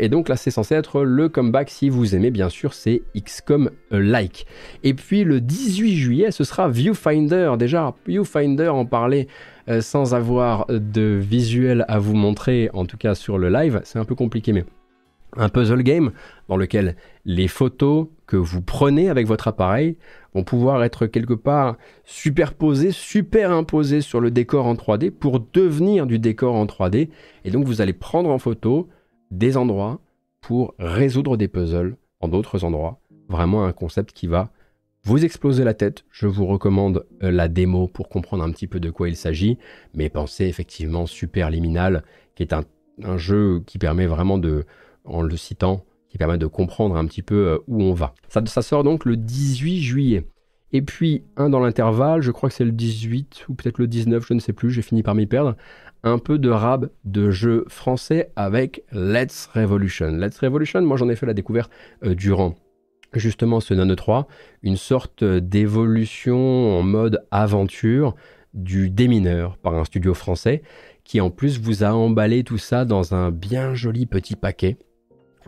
et 0.00 0.08
donc 0.08 0.28
là, 0.28 0.36
c'est 0.36 0.50
censé 0.50 0.74
être 0.74 1.02
le 1.02 1.28
comeback, 1.28 1.70
si 1.70 1.88
vous 1.88 2.14
aimez, 2.14 2.30
bien 2.30 2.48
sûr, 2.48 2.74
c'est 2.74 3.02
XCOM-like. 3.16 4.46
Et 4.82 4.94
puis 4.94 5.24
le 5.24 5.40
18 5.40 5.96
juillet, 5.96 6.30
ce 6.30 6.44
sera 6.44 6.68
Viewfinder. 6.68 7.52
Déjà, 7.58 7.94
Viewfinder 8.06 8.68
en 8.68 8.86
parlait 8.86 9.28
euh, 9.68 9.80
sans 9.80 10.14
avoir 10.14 10.66
de 10.68 11.18
visuel 11.20 11.84
à 11.88 11.98
vous 11.98 12.14
montrer, 12.14 12.70
en 12.74 12.86
tout 12.86 12.96
cas 12.96 13.14
sur 13.14 13.38
le 13.38 13.48
live, 13.48 13.80
c'est 13.84 13.98
un 13.98 14.04
peu 14.04 14.14
compliqué, 14.14 14.52
mais 14.52 14.64
un 15.36 15.48
puzzle 15.48 15.82
game 15.82 16.12
dans 16.48 16.56
lequel 16.56 16.96
les 17.24 17.48
photos 17.48 18.06
que 18.26 18.36
vous 18.36 18.62
prenez 18.62 19.08
avec 19.08 19.26
votre 19.26 19.48
appareil 19.48 19.96
vont 20.34 20.44
pouvoir 20.44 20.82
être 20.84 21.06
quelque 21.06 21.34
part 21.34 21.76
superposées, 22.04 22.92
superimposées 22.92 24.00
sur 24.00 24.20
le 24.20 24.30
décor 24.30 24.66
en 24.66 24.74
3D 24.74 25.10
pour 25.10 25.40
devenir 25.40 26.06
du 26.06 26.18
décor 26.18 26.54
en 26.54 26.66
3D. 26.66 27.08
Et 27.44 27.50
donc 27.50 27.64
vous 27.64 27.80
allez 27.80 27.92
prendre 27.92 28.30
en 28.30 28.38
photo 28.38 28.88
des 29.30 29.56
endroits 29.56 30.00
pour 30.40 30.74
résoudre 30.78 31.36
des 31.36 31.48
puzzles 31.48 31.96
en 32.20 32.28
d'autres 32.28 32.64
endroits. 32.64 33.00
Vraiment 33.28 33.64
un 33.64 33.72
concept 33.72 34.12
qui 34.12 34.26
va 34.26 34.50
vous 35.04 35.24
exploser 35.24 35.64
la 35.64 35.74
tête. 35.74 36.04
Je 36.10 36.26
vous 36.26 36.46
recommande 36.46 37.06
euh, 37.22 37.30
la 37.30 37.48
démo 37.48 37.88
pour 37.88 38.08
comprendre 38.08 38.42
un 38.42 38.50
petit 38.50 38.66
peu 38.66 38.80
de 38.80 38.90
quoi 38.90 39.08
il 39.08 39.16
s'agit. 39.16 39.58
Mais 39.94 40.08
pensez 40.08 40.46
effectivement 40.46 41.06
Super 41.06 41.50
Liminal, 41.50 42.02
qui 42.34 42.42
est 42.42 42.52
un, 42.52 42.64
jeu 43.16 43.60
qui 43.66 43.78
permet 43.78 44.06
vraiment 44.06 44.38
de, 44.38 44.64
en 45.04 45.22
le 45.22 45.36
citant, 45.36 45.84
qui 46.08 46.16
permet 46.16 46.38
de 46.38 46.46
comprendre 46.46 46.96
un 46.96 47.06
petit 47.06 47.22
peu 47.22 47.48
euh, 47.48 47.58
où 47.66 47.82
on 47.82 47.92
va. 47.92 48.14
Ça, 48.28 48.42
ça 48.46 48.62
sort 48.62 48.84
donc 48.84 49.04
le 49.04 49.16
18 49.16 49.82
juillet. 49.82 50.24
Et 50.72 50.82
puis, 50.82 51.22
un 51.36 51.50
dans 51.50 51.60
l'intervalle, 51.60 52.20
je 52.20 52.32
crois 52.32 52.48
que 52.48 52.54
c'est 52.54 52.64
le 52.64 52.72
18 52.72 53.46
ou 53.48 53.54
peut-être 53.54 53.78
le 53.78 53.86
19, 53.86 54.26
je 54.26 54.34
ne 54.34 54.40
sais 54.40 54.52
plus, 54.52 54.70
j'ai 54.70 54.82
fini 54.82 55.04
par 55.04 55.14
m'y 55.14 55.26
perdre, 55.26 55.56
un 56.02 56.18
peu 56.18 56.38
de 56.38 56.50
rab 56.50 56.90
de 57.04 57.30
jeux 57.30 57.64
français 57.68 58.32
avec 58.36 58.82
Let's 58.90 59.48
Revolution. 59.54 60.08
Let's 60.08 60.38
Revolution, 60.38 60.82
moi 60.82 60.96
j'en 60.96 61.08
ai 61.08 61.16
fait 61.16 61.26
la 61.26 61.34
découverte 61.34 61.70
euh, 62.04 62.14
durant 62.14 62.56
justement 63.18 63.60
ce 63.60 63.74
None 63.74 63.94
3, 63.94 64.26
une 64.62 64.76
sorte 64.76 65.24
d'évolution 65.24 66.78
en 66.78 66.82
mode 66.82 67.24
aventure 67.30 68.14
du 68.54 68.90
démineur 68.90 69.56
par 69.58 69.74
un 69.74 69.84
studio 69.84 70.14
français 70.14 70.62
qui 71.04 71.20
en 71.20 71.30
plus 71.30 71.60
vous 71.60 71.84
a 71.84 71.92
emballé 71.92 72.44
tout 72.44 72.58
ça 72.58 72.84
dans 72.84 73.14
un 73.14 73.30
bien 73.30 73.74
joli 73.74 74.06
petit 74.06 74.36
paquet 74.36 74.78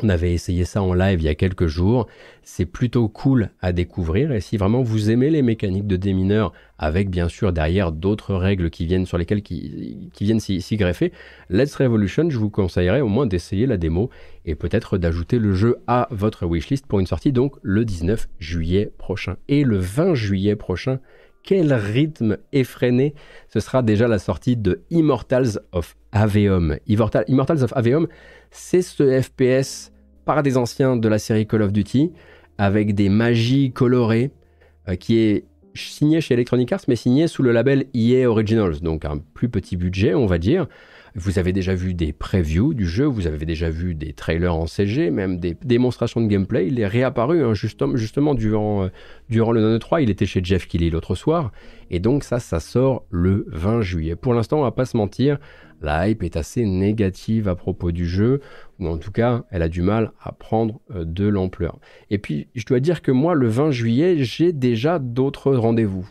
on 0.03 0.09
avait 0.09 0.33
essayé 0.33 0.65
ça 0.65 0.83
en 0.83 0.93
live 0.93 1.21
il 1.21 1.25
y 1.25 1.29
a 1.29 1.35
quelques 1.35 1.67
jours. 1.67 2.07
C'est 2.43 2.67
plutôt 2.67 3.09
cool 3.09 3.51
à 3.61 3.73
découvrir. 3.73 4.33
Et 4.33 4.41
si 4.41 4.57
vraiment 4.57 4.83
vous 4.83 5.11
aimez 5.11 5.31
les 5.31 5.43
mécaniques 5.43 5.87
de 5.87 5.97
démineur, 5.97 6.53
avec 6.79 7.11
bien 7.11 7.29
sûr 7.29 7.53
derrière 7.53 7.93
d'autres 7.93 8.35
règles 8.35 8.71
qui 8.71 8.87
viennent 8.87 9.07
sur 9.07 9.19
lesquelles 9.19 9.43
qui, 9.43 10.11
viennent 10.21 10.41
s'y 10.41 10.77
greffer, 10.77 11.13
Let's 11.51 11.75
Revolution, 11.75 12.29
je 12.31 12.39
vous 12.39 12.51
conseillerais 12.51 13.01
au 13.01 13.09
moins 13.09 13.27
d'essayer 13.27 13.67
la 13.67 13.77
démo 13.77 14.11
et 14.45 14.55
peut-être 14.55 14.99
d'ajouter 14.99 15.39
le 15.39 15.55
jeu 15.55 15.77
à 15.87 16.09
votre 16.11 16.47
wishlist 16.47 16.87
pour 16.87 17.01
une 17.01 17.07
sortie 17.07 17.33
donc 17.33 17.57
le 17.63 17.85
19 17.85 18.29
juillet 18.39 18.93
prochain. 18.99 19.37
Et 19.49 19.65
le 19.65 19.79
20 19.79 20.15
juillet 20.15 20.57
prochain, 20.57 21.01
quel 21.47 21.73
rythme 21.73 22.37
effréné 22.53 23.15
Ce 23.49 23.61
sera 23.61 23.83
déjà 23.83 24.09
la 24.09 24.19
sortie 24.19 24.57
de 24.57 24.83
Immortals 24.91 25.61
of 25.73 25.97
Aveum. 26.13 26.77
Immortals 26.87 27.63
of 27.63 27.73
Aveum, 27.75 28.09
c'est 28.51 28.83
ce 28.83 29.23
FPS 29.23 29.93
par 30.27 30.43
des 30.43 30.59
anciens 30.59 30.97
de 30.97 31.09
la 31.09 31.19
série 31.19 31.47
Call 31.47 31.63
of 31.63 31.73
Duty, 31.73 32.13
avec 32.59 32.95
des 32.95 33.09
magies 33.09 33.71
colorées, 33.73 34.33
euh, 34.89 34.97
qui 34.97 35.19
est 35.19 35.45
signé 35.75 36.21
chez 36.21 36.35
Electronic 36.35 36.73
Arts, 36.73 36.83
mais 36.89 36.97
signé 36.97 37.29
sous 37.29 37.43
le 37.43 37.53
label 37.53 37.87
EA 37.95 38.27
Originals, 38.27 38.81
donc 38.81 39.05
un 39.05 39.19
plus 39.19 39.49
petit 39.49 39.77
budget, 39.77 40.15
on 40.15 40.27
va 40.27 40.39
dire. 40.39 40.67
Vous 41.19 41.39
avez 41.39 41.55
déjà 41.55 41.75
vu 41.75 41.95
des 41.95 42.13
previews 42.13 42.75
du 42.75 42.87
jeu, 42.87 43.07
vous 43.07 43.27
avez 43.27 43.47
déjà 43.47 43.71
vu 43.71 43.95
des 43.95 44.13
trailers 44.13 44.55
en 44.55 44.67
CG, 44.67 45.11
même 45.11 45.39
des 45.39 45.57
démonstrations 45.65 46.21
de 46.21 46.27
gameplay. 46.27 46.67
Il 46.67 46.79
est 46.79 46.87
réapparu 46.87 47.43
hein, 47.43 47.55
justement, 47.55 48.35
durant, 48.35 48.85
euh, 48.85 48.89
le 49.31 49.61
None 49.63 49.79
3. 49.79 50.03
Il 50.03 50.11
était 50.11 50.27
chez 50.27 50.45
Jeff 50.45 50.69
Kelly 50.69 50.91
l'autre 50.91 51.15
soir. 51.15 51.53
Et 51.91 52.01
donc 52.01 52.23
ça, 52.23 52.39
ça 52.39 52.61
sort 52.61 53.07
le 53.09 53.47
20 53.49 53.81
juillet. 53.81 54.15
Pour 54.15 54.35
l'instant, 54.35 54.59
on 54.59 54.63
va 54.65 54.73
pas 54.73 54.85
se 54.85 54.99
mentir, 54.99 55.39
la 55.81 56.07
hype 56.07 56.23
est 56.23 56.37
assez 56.37 56.67
négative 56.67 57.49
à 57.49 57.55
propos 57.55 57.93
du 57.93 58.07
jeu, 58.07 58.43
ou 58.79 58.87
en 58.87 58.99
tout 58.99 59.11
cas, 59.11 59.45
elle 59.51 59.63
a 59.63 59.71
du 59.71 59.81
mal 59.81 60.13
à 60.21 60.33
prendre 60.33 60.81
euh, 60.95 61.07
de 61.07 61.27
l'ampleur. 61.27 61.79
Et 62.11 62.19
puis, 62.19 62.49
je 62.55 62.67
dois 62.67 62.81
dire 62.81 63.01
que 63.01 63.11
moi, 63.11 63.35
le 63.35 63.49
20 63.49 63.71
juillet, 63.71 64.17
j'ai 64.19 64.53
déjà 64.53 64.99
d'autres 64.99 65.55
rendez-vous. 65.55 66.07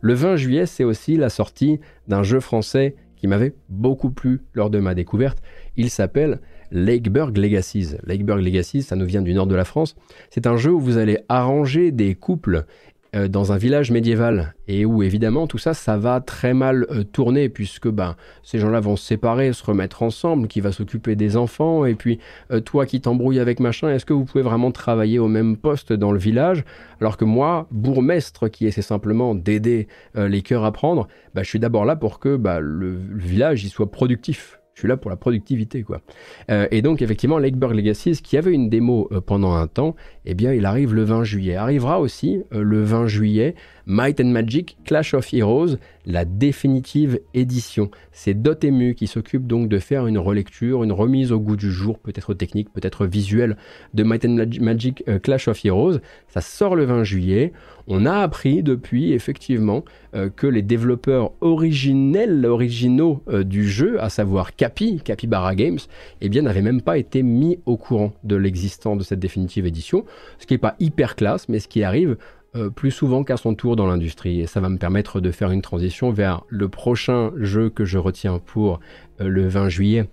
Le 0.00 0.14
20 0.14 0.36
juillet, 0.36 0.64
c'est 0.64 0.84
aussi 0.84 1.18
la 1.18 1.28
sortie 1.28 1.80
d'un 2.08 2.22
jeu 2.22 2.40
français 2.40 2.96
qui 3.22 3.28
m'avait 3.28 3.54
beaucoup 3.68 4.10
plu 4.10 4.40
lors 4.52 4.68
de 4.68 4.80
ma 4.80 4.96
découverte. 4.96 5.38
Il 5.76 5.90
s'appelle 5.90 6.40
Lakeburg 6.72 7.36
Legacies. 7.36 7.94
Lakeburg 8.02 8.40
Legacies, 8.40 8.82
ça 8.82 8.96
nous 8.96 9.06
vient 9.06 9.22
du 9.22 9.32
nord 9.32 9.46
de 9.46 9.54
la 9.54 9.64
France. 9.64 9.94
C'est 10.28 10.48
un 10.48 10.56
jeu 10.56 10.72
où 10.72 10.80
vous 10.80 10.98
allez 10.98 11.20
arranger 11.28 11.92
des 11.92 12.16
couples 12.16 12.64
euh, 13.14 13.28
dans 13.28 13.52
un 13.52 13.58
village 13.58 13.90
médiéval. 13.90 14.54
Et 14.68 14.86
où 14.86 15.02
évidemment 15.02 15.46
tout 15.46 15.58
ça, 15.58 15.74
ça 15.74 15.98
va 15.98 16.20
très 16.20 16.54
mal 16.54 16.86
euh, 16.90 17.04
tourner 17.04 17.50
puisque 17.50 17.88
ben, 17.88 18.16
ces 18.42 18.58
gens-là 18.58 18.80
vont 18.80 18.96
se 18.96 19.04
séparer, 19.04 19.52
se 19.52 19.62
remettre 19.62 20.02
ensemble, 20.02 20.48
qui 20.48 20.62
va 20.62 20.72
s'occuper 20.72 21.14
des 21.14 21.36
enfants. 21.36 21.84
Et 21.84 21.94
puis 21.94 22.20
euh, 22.50 22.60
toi 22.60 22.86
qui 22.86 23.02
t'embrouilles 23.02 23.38
avec 23.38 23.60
machin, 23.60 23.90
est-ce 23.90 24.06
que 24.06 24.14
vous 24.14 24.24
pouvez 24.24 24.42
vraiment 24.42 24.72
travailler 24.72 25.18
au 25.18 25.28
même 25.28 25.58
poste 25.58 25.92
dans 25.92 26.10
le 26.10 26.18
village? 26.18 26.64
Alors 27.02 27.18
que 27.18 27.26
moi, 27.26 27.66
bourgmestre 27.70 28.50
qui 28.50 28.66
essaie 28.66 28.80
simplement 28.80 29.34
d'aider 29.34 29.88
les 30.14 30.40
cœurs 30.40 30.64
à 30.64 30.72
prendre, 30.72 31.06
ben, 31.34 31.42
je 31.42 31.48
suis 31.48 31.58
d'abord 31.58 31.84
là 31.84 31.96
pour 31.96 32.18
que 32.18 32.36
ben, 32.36 32.60
le, 32.60 32.94
le 32.94 33.22
village 33.22 33.64
il 33.64 33.68
soit 33.68 33.90
productif 33.90 34.61
je 34.74 34.80
suis 34.80 34.88
là 34.88 34.96
pour 34.96 35.10
la 35.10 35.16
productivité, 35.16 35.82
quoi. 35.82 36.00
Euh, 36.50 36.66
et 36.70 36.80
donc, 36.80 37.02
effectivement, 37.02 37.38
Lakeburg 37.38 37.74
Legacies, 37.74 38.22
qui 38.22 38.38
avait 38.38 38.52
une 38.52 38.70
démo 38.70 39.06
euh, 39.12 39.20
pendant 39.20 39.52
un 39.52 39.66
temps, 39.66 39.94
eh 40.24 40.34
bien, 40.34 40.54
il 40.54 40.64
arrive 40.64 40.94
le 40.94 41.02
20 41.02 41.24
juillet. 41.24 41.56
Arrivera 41.56 42.00
aussi 42.00 42.42
euh, 42.54 42.62
le 42.62 42.82
20 42.82 43.06
juillet 43.06 43.54
Might 43.84 44.18
and 44.20 44.28
Magic 44.28 44.78
Clash 44.84 45.12
of 45.12 45.32
Heroes, 45.34 45.76
la 46.06 46.24
définitive 46.24 47.20
édition. 47.34 47.90
C'est 48.12 48.40
Dotemu 48.40 48.94
qui 48.94 49.08
s'occupe 49.08 49.46
donc 49.46 49.68
de 49.68 49.78
faire 49.78 50.06
une 50.06 50.18
relecture, 50.18 50.84
une 50.84 50.92
remise 50.92 51.32
au 51.32 51.38
goût 51.38 51.56
du 51.56 51.70
jour, 51.70 51.98
peut-être 51.98 52.32
technique, 52.32 52.72
peut-être 52.72 53.04
visuelle, 53.04 53.56
de 53.92 54.04
Might 54.04 54.24
and 54.24 54.38
Magic 54.60 55.04
Clash 55.22 55.48
of 55.48 55.62
Heroes. 55.64 55.98
Ça 56.28 56.40
sort 56.40 56.76
le 56.76 56.84
20 56.84 57.04
juillet. 57.04 57.52
On 57.88 58.06
a 58.06 58.14
appris 58.14 58.62
depuis 58.62 59.12
effectivement 59.12 59.84
euh, 60.14 60.28
que 60.28 60.46
les 60.46 60.62
développeurs 60.62 61.32
originels, 61.40 62.44
originaux 62.46 63.22
euh, 63.28 63.44
du 63.44 63.68
jeu, 63.68 64.02
à 64.02 64.08
savoir 64.08 64.54
Capi, 64.54 65.00
Capybara 65.04 65.54
Games, 65.54 65.78
eh 66.20 66.28
bien 66.28 66.42
n'avaient 66.42 66.62
même 66.62 66.82
pas 66.82 66.98
été 66.98 67.22
mis 67.22 67.58
au 67.66 67.76
courant 67.76 68.12
de 68.24 68.36
l'existence 68.36 68.98
de 68.98 69.02
cette 69.04 69.18
définitive 69.18 69.66
édition, 69.66 70.04
ce 70.38 70.46
qui 70.46 70.54
n'est 70.54 70.58
pas 70.58 70.76
hyper 70.80 71.16
classe, 71.16 71.48
mais 71.48 71.58
ce 71.58 71.68
qui 71.68 71.82
arrive 71.82 72.16
euh, 72.54 72.70
plus 72.70 72.90
souvent 72.90 73.24
qu'à 73.24 73.36
son 73.36 73.54
tour 73.54 73.76
dans 73.76 73.86
l'industrie. 73.86 74.40
Et 74.40 74.46
ça 74.46 74.60
va 74.60 74.68
me 74.68 74.78
permettre 74.78 75.20
de 75.20 75.30
faire 75.30 75.50
une 75.50 75.62
transition 75.62 76.10
vers 76.10 76.44
le 76.48 76.68
prochain 76.68 77.32
jeu 77.36 77.70
que 77.70 77.84
je 77.84 77.98
retiens 77.98 78.38
pour 78.38 78.80
le 79.18 79.48
20 79.48 79.68
juillet. 79.68 80.08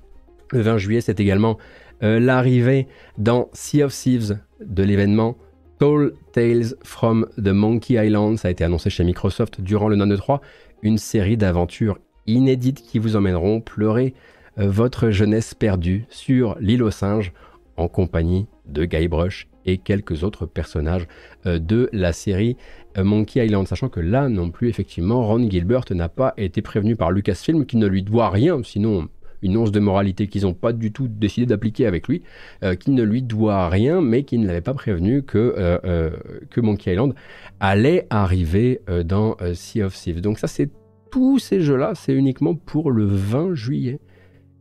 Le 0.51 0.61
20 0.61 0.77
juillet, 0.77 1.01
c'est 1.01 1.19
également 1.19 1.57
l'arrivée 2.01 2.87
dans 3.17 3.49
Sea 3.51 3.83
of 3.83 3.93
Thieves 3.93 4.39
de 4.65 4.83
l'événement 4.83 5.35
Tall 5.79 6.11
Tales 6.33 6.75
from 6.83 7.25
the 7.37 7.53
Monkey 7.53 7.93
Island, 7.93 8.37
ça 8.37 8.49
a 8.49 8.51
été 8.51 8.65
annoncé 8.65 8.89
chez 8.89 9.05
Microsoft 9.05 9.61
durant 9.61 9.87
le 9.87 9.95
None 9.95 10.17
3, 10.17 10.41
une 10.81 10.97
série 10.97 11.37
d'aventures 11.37 11.97
inédites 12.27 12.81
qui 12.81 12.99
vous 12.99 13.15
emmèneront 13.15 13.61
pleurer 13.61 14.13
euh, 14.59 14.67
votre 14.69 15.09
jeunesse 15.09 15.53
perdue 15.53 16.05
sur 16.09 16.57
l'île 16.59 16.83
aux 16.83 16.91
singes 16.91 17.31
en 17.77 17.87
compagnie 17.87 18.47
de 18.65 18.83
Guybrush 18.83 19.47
et 19.65 19.77
quelques 19.77 20.25
autres 20.25 20.45
personnages 20.45 21.07
euh, 21.45 21.59
de 21.59 21.89
la 21.93 22.11
série 22.11 22.57
euh, 22.97 23.05
Monkey 23.05 23.45
Island, 23.45 23.65
sachant 23.65 23.87
que 23.87 24.01
là 24.01 24.27
non 24.27 24.51
plus 24.51 24.67
effectivement 24.67 25.25
Ron 25.25 25.49
Gilbert 25.49 25.85
n'a 25.91 26.09
pas 26.09 26.33
été 26.35 26.61
prévenu 26.61 26.97
par 26.97 27.11
Lucasfilm 27.11 27.65
qui 27.65 27.77
ne 27.77 27.87
lui 27.87 28.03
doit 28.03 28.29
rien, 28.29 28.61
sinon 28.63 29.07
une 29.41 29.57
once 29.57 29.71
de 29.71 29.79
moralité 29.79 30.27
qu'ils 30.27 30.43
n'ont 30.43 30.53
pas 30.53 30.73
du 30.73 30.91
tout 30.91 31.07
décidé 31.07 31.45
d'appliquer 31.45 31.85
avec 31.85 32.07
lui, 32.07 32.23
euh, 32.63 32.75
qui 32.75 32.91
ne 32.91 33.03
lui 33.03 33.21
doit 33.21 33.69
rien, 33.69 34.01
mais 34.01 34.23
qui 34.23 34.37
ne 34.37 34.47
l'avait 34.47 34.61
pas 34.61 34.73
prévenu 34.73 35.23
que, 35.23 35.37
euh, 35.57 35.79
euh, 35.85 36.11
Monkey 36.57 36.91
Island 36.91 37.13
allait 37.59 38.05
arriver 38.09 38.81
dans 39.05 39.37
Sea 39.53 39.83
of 39.83 39.95
Thieves. 39.95 40.21
Donc 40.21 40.39
ça, 40.39 40.47
c'est 40.47 40.69
tous 41.09 41.39
ces 41.39 41.61
jeux-là, 41.61 41.93
c'est 41.95 42.13
uniquement 42.13 42.53
pour 42.53 42.91
le 42.91 43.05
20 43.05 43.55
juillet. 43.55 43.99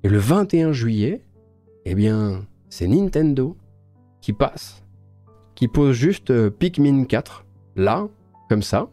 Et 0.05 0.09
le 0.09 0.19
21 0.19 0.73
juillet, 0.73 1.23
eh 1.85 1.95
bien, 1.95 2.47
c'est 2.71 2.87
Nintendo 2.87 3.57
qui 4.21 4.33
passe, 4.33 4.85
qui 5.57 5.67
pose 5.67 5.97
juste 5.97 6.49
Pikmin 6.51 7.05
4, 7.05 7.45
là, 7.75 8.09
comme 8.49 8.63
ça, 8.63 8.91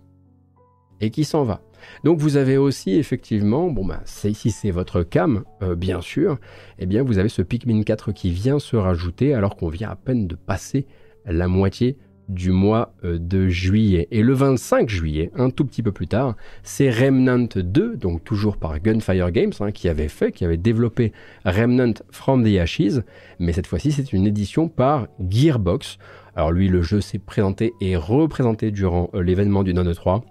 et 0.99 1.11
qui 1.11 1.23
s'en 1.23 1.43
va. 1.43 1.61
Donc 2.03 2.19
vous 2.19 2.37
avez 2.37 2.57
aussi 2.57 2.95
effectivement, 2.95 3.69
bon 3.69 3.85
bah 3.85 4.01
ici 4.23 4.51
c'est 4.51 4.71
votre 4.71 5.03
cam, 5.03 5.43
euh, 5.61 5.75
bien 5.75 6.01
sûr, 6.01 6.37
eh 6.79 6.85
bien 6.85 7.03
vous 7.03 7.17
avez 7.17 7.29
ce 7.29 7.41
Pikmin 7.41 7.83
4 7.83 8.11
qui 8.11 8.31
vient 8.31 8.59
se 8.59 8.75
rajouter 8.75 9.33
alors 9.33 9.55
qu'on 9.55 9.69
vient 9.69 9.89
à 9.89 9.95
peine 9.95 10.27
de 10.27 10.35
passer 10.35 10.85
la 11.25 11.47
moitié 11.47 11.97
du 12.29 12.51
mois 12.51 12.93
euh, 13.03 13.17
de 13.19 13.47
juillet. 13.47 14.07
Et 14.11 14.21
le 14.21 14.33
25 14.33 14.89
juillet, 14.89 15.31
un 15.35 15.49
tout 15.49 15.65
petit 15.65 15.83
peu 15.83 15.91
plus 15.91 16.07
tard, 16.07 16.35
c'est 16.63 16.89
Remnant 16.89 17.47
2, 17.55 17.97
donc 17.97 18.23
toujours 18.23 18.57
par 18.57 18.79
Gunfire 18.79 19.31
Games, 19.31 19.53
hein, 19.59 19.71
qui 19.71 19.89
avait 19.89 20.07
fait, 20.07 20.31
qui 20.31 20.45
avait 20.45 20.57
développé 20.57 21.13
Remnant 21.45 21.93
from 22.11 22.43
the 22.43 22.57
Ashes, 22.57 23.01
mais 23.39 23.53
cette 23.53 23.67
fois-ci 23.67 23.91
c'est 23.91 24.13
une 24.13 24.25
édition 24.25 24.67
par 24.67 25.07
Gearbox. 25.19 25.97
Alors 26.35 26.51
lui, 26.51 26.67
le 26.67 26.81
jeu 26.81 26.99
s'est 26.99 27.19
présenté 27.19 27.73
et 27.79 27.95
représenté 27.95 28.71
durant 28.71 29.09
euh, 29.13 29.21
l'événement 29.21 29.63
du 29.63 29.73
Non 29.73 29.89
3. 29.91 30.23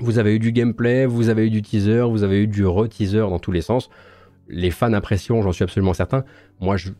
Vous 0.00 0.18
avez 0.18 0.34
eu 0.34 0.38
du 0.38 0.50
gameplay, 0.50 1.04
vous 1.04 1.28
avez 1.28 1.46
eu 1.46 1.50
du 1.50 1.60
teaser, 1.60 2.08
vous 2.08 2.22
avez 2.22 2.42
eu 2.42 2.46
du 2.46 2.66
re-teaser 2.66 3.18
dans 3.18 3.38
tous 3.38 3.52
les 3.52 3.60
sens. 3.60 3.90
Les 4.48 4.70
fans 4.70 4.92
apprécient, 4.94 5.42
j'en 5.42 5.52
suis 5.52 5.62
absolument 5.62 5.92
certain. 5.92 6.24
Moi, 6.58 6.78
je, 6.78 6.90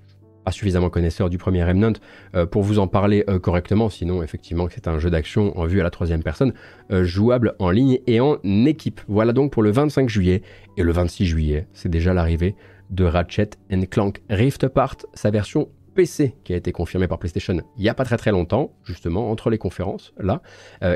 pas 0.45 0.53
suffisamment 0.53 0.91
connaisseur 0.91 1.31
du 1.31 1.39
premier 1.39 1.65
Remnant 1.65 1.95
euh, 2.35 2.47
pour 2.47 2.63
vous 2.63 2.79
en 2.79 2.87
parler 2.87 3.25
euh, 3.29 3.39
correctement, 3.39 3.89
sinon 3.89 4.23
effectivement 4.23 4.69
c'est 4.71 4.89
un 4.89 4.99
jeu 4.99 5.11
d'action 5.11 5.59
en 5.59 5.65
vue 5.65 5.81
à 5.81 5.83
la 5.83 5.91
troisième 5.91 6.23
personne, 6.23 6.53
euh, 6.91 7.05
jouable 7.05 7.55
en 7.59 7.71
ligne 7.71 8.01
et 8.07 8.21
en 8.21 8.39
équipe. 8.45 9.01
Voilà 9.09 9.33
donc 9.33 9.53
pour 9.53 9.63
le 9.63 9.71
25 9.71 10.09
juillet 10.09 10.43
et 10.77 10.83
le 10.83 10.93
26 10.93 11.27
juillet, 11.27 11.67
c'est 11.73 11.89
déjà 11.89 12.15
l'arrivée 12.15 12.55
de 12.91 13.05
Ratchet 13.05 13.51
Clank 13.91 14.21
Rift 14.29 14.65
Apart, 14.65 14.97
sa 15.15 15.31
version 15.31 15.69
PC 15.95 16.35
qui 16.45 16.53
a 16.53 16.57
été 16.57 16.73
confirmée 16.73 17.09
par 17.09 17.19
PlayStation 17.19 17.61
il 17.77 17.83
n'y 17.83 17.89
a 17.89 17.95
pas 17.95 18.05
très 18.05 18.17
très 18.17 18.31
longtemps, 18.31 18.73
justement 18.85 19.31
entre 19.31 19.51
les 19.51 19.59
conférences 19.59 20.13
là, 20.19 20.43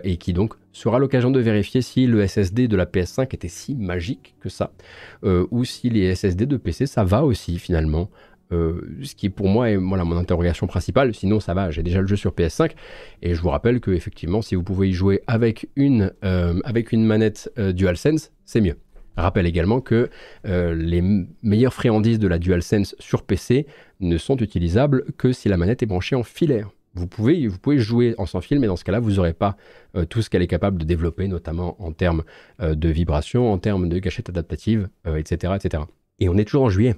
et 0.05 0.17
qui 0.17 0.33
donc 0.33 0.55
sera 0.73 0.99
l'occasion 0.99 1.31
de 1.31 1.41
vérifier 1.41 1.83
si 1.83 2.07
le 2.07 2.27
SSD 2.27 2.69
de 2.69 2.77
la 2.77 2.87
PS5 2.87 3.35
était 3.35 3.49
si 3.49 3.75
magique 3.75 4.35
que 4.41 4.49
ça, 4.49 4.73
ou 5.23 5.65
si 5.65 5.91
les 5.91 6.15
SSD 6.15 6.47
de 6.47 6.57
PC 6.57 6.87
ça 6.87 7.05
va 7.05 7.25
aussi 7.25 7.59
finalement 7.59 8.11
euh, 8.53 8.81
ce 9.03 9.15
qui 9.15 9.31
pour 9.31 9.49
moi 9.49 9.71
est 9.71 9.77
voilà, 9.77 10.05
mon 10.05 10.17
interrogation 10.17 10.67
principale. 10.67 11.15
Sinon, 11.15 11.41
ça 11.41 11.55
va, 11.55 11.71
j'ai 11.71 11.83
déjà 11.83 12.01
le 12.01 12.07
jeu 12.07 12.17
sur 12.17 12.33
PS5. 12.33 12.73
Et 13.23 13.35
je 13.35 13.41
vous 13.41 13.51
rappelle 13.51 13.81
que 13.81 13.91
effectivement, 13.91 14.43
si 14.43 14.55
vous 14.55 14.63
pouvez 14.63 14.89
y 14.89 14.93
jouer 14.93 15.23
avec 15.27 15.69
une, 15.77 16.13
euh, 16.25 16.61
avec 16.65 16.93
une 16.93 17.05
manette 17.05 17.51
euh, 17.59 17.73
DualSense, 17.73 18.33
c'est 18.45 18.61
mieux. 18.61 18.77
Rappelle 19.17 19.47
également 19.47 19.81
que 19.81 20.11
les 20.45 21.03
meilleures 21.43 21.75
friandises 21.75 22.19
de 22.19 22.29
la 22.29 22.39
DualSense 22.39 22.97
sur 22.99 23.23
PC 23.23 23.67
ne 24.01 24.19
sont 24.19 24.37
utilisables 24.37 25.05
que 25.17 25.33
si 25.33 25.49
la 25.49 25.57
manette 25.57 25.83
est 25.83 25.87
branchée 25.87 26.17
en 26.17 26.25
filaire. 26.25 26.71
Vous 26.95 27.07
pouvez, 27.07 27.47
vous 27.47 27.59
pouvez 27.59 27.79
jouer 27.79 28.15
en 28.19 28.27
sans 28.27 28.41
fil, 28.41 28.61
mais 28.61 28.67
dans 28.67 28.77
ce 28.77 28.85
cas-là, 28.85 29.01
vous 29.01 29.13
n'aurez 29.13 29.33
pas 29.33 29.57
tout 30.11 30.23
ce 30.23 30.31
qu'elle 30.31 30.43
est 30.43 30.49
capable 30.49 30.79
de 30.79 30.85
développer, 30.85 31.29
notamment 31.29 31.81
en 31.81 31.93
termes 31.93 32.25
de 32.61 32.89
vibration, 32.89 33.53
en 33.53 33.59
termes 33.59 33.89
de 33.89 33.99
gâchette 33.99 34.29
adaptative, 34.29 34.89
etc., 35.07 35.55
etc. 35.57 35.85
Et 36.19 36.29
on 36.29 36.37
est 36.37 36.45
toujours 36.45 36.65
en 36.65 36.71
juillet 36.71 36.97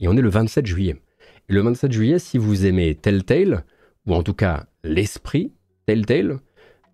et 0.00 0.08
on 0.08 0.16
est 0.16 0.22
le 0.22 0.28
27 0.28 0.66
juillet. 0.66 0.96
Et 1.48 1.52
le 1.52 1.60
27 1.60 1.92
juillet, 1.92 2.18
si 2.18 2.38
vous 2.38 2.66
aimez 2.66 2.94
Telltale, 2.94 3.64
ou 4.06 4.14
en 4.14 4.22
tout 4.22 4.34
cas 4.34 4.66
l'esprit 4.82 5.52
Telltale, 5.86 6.38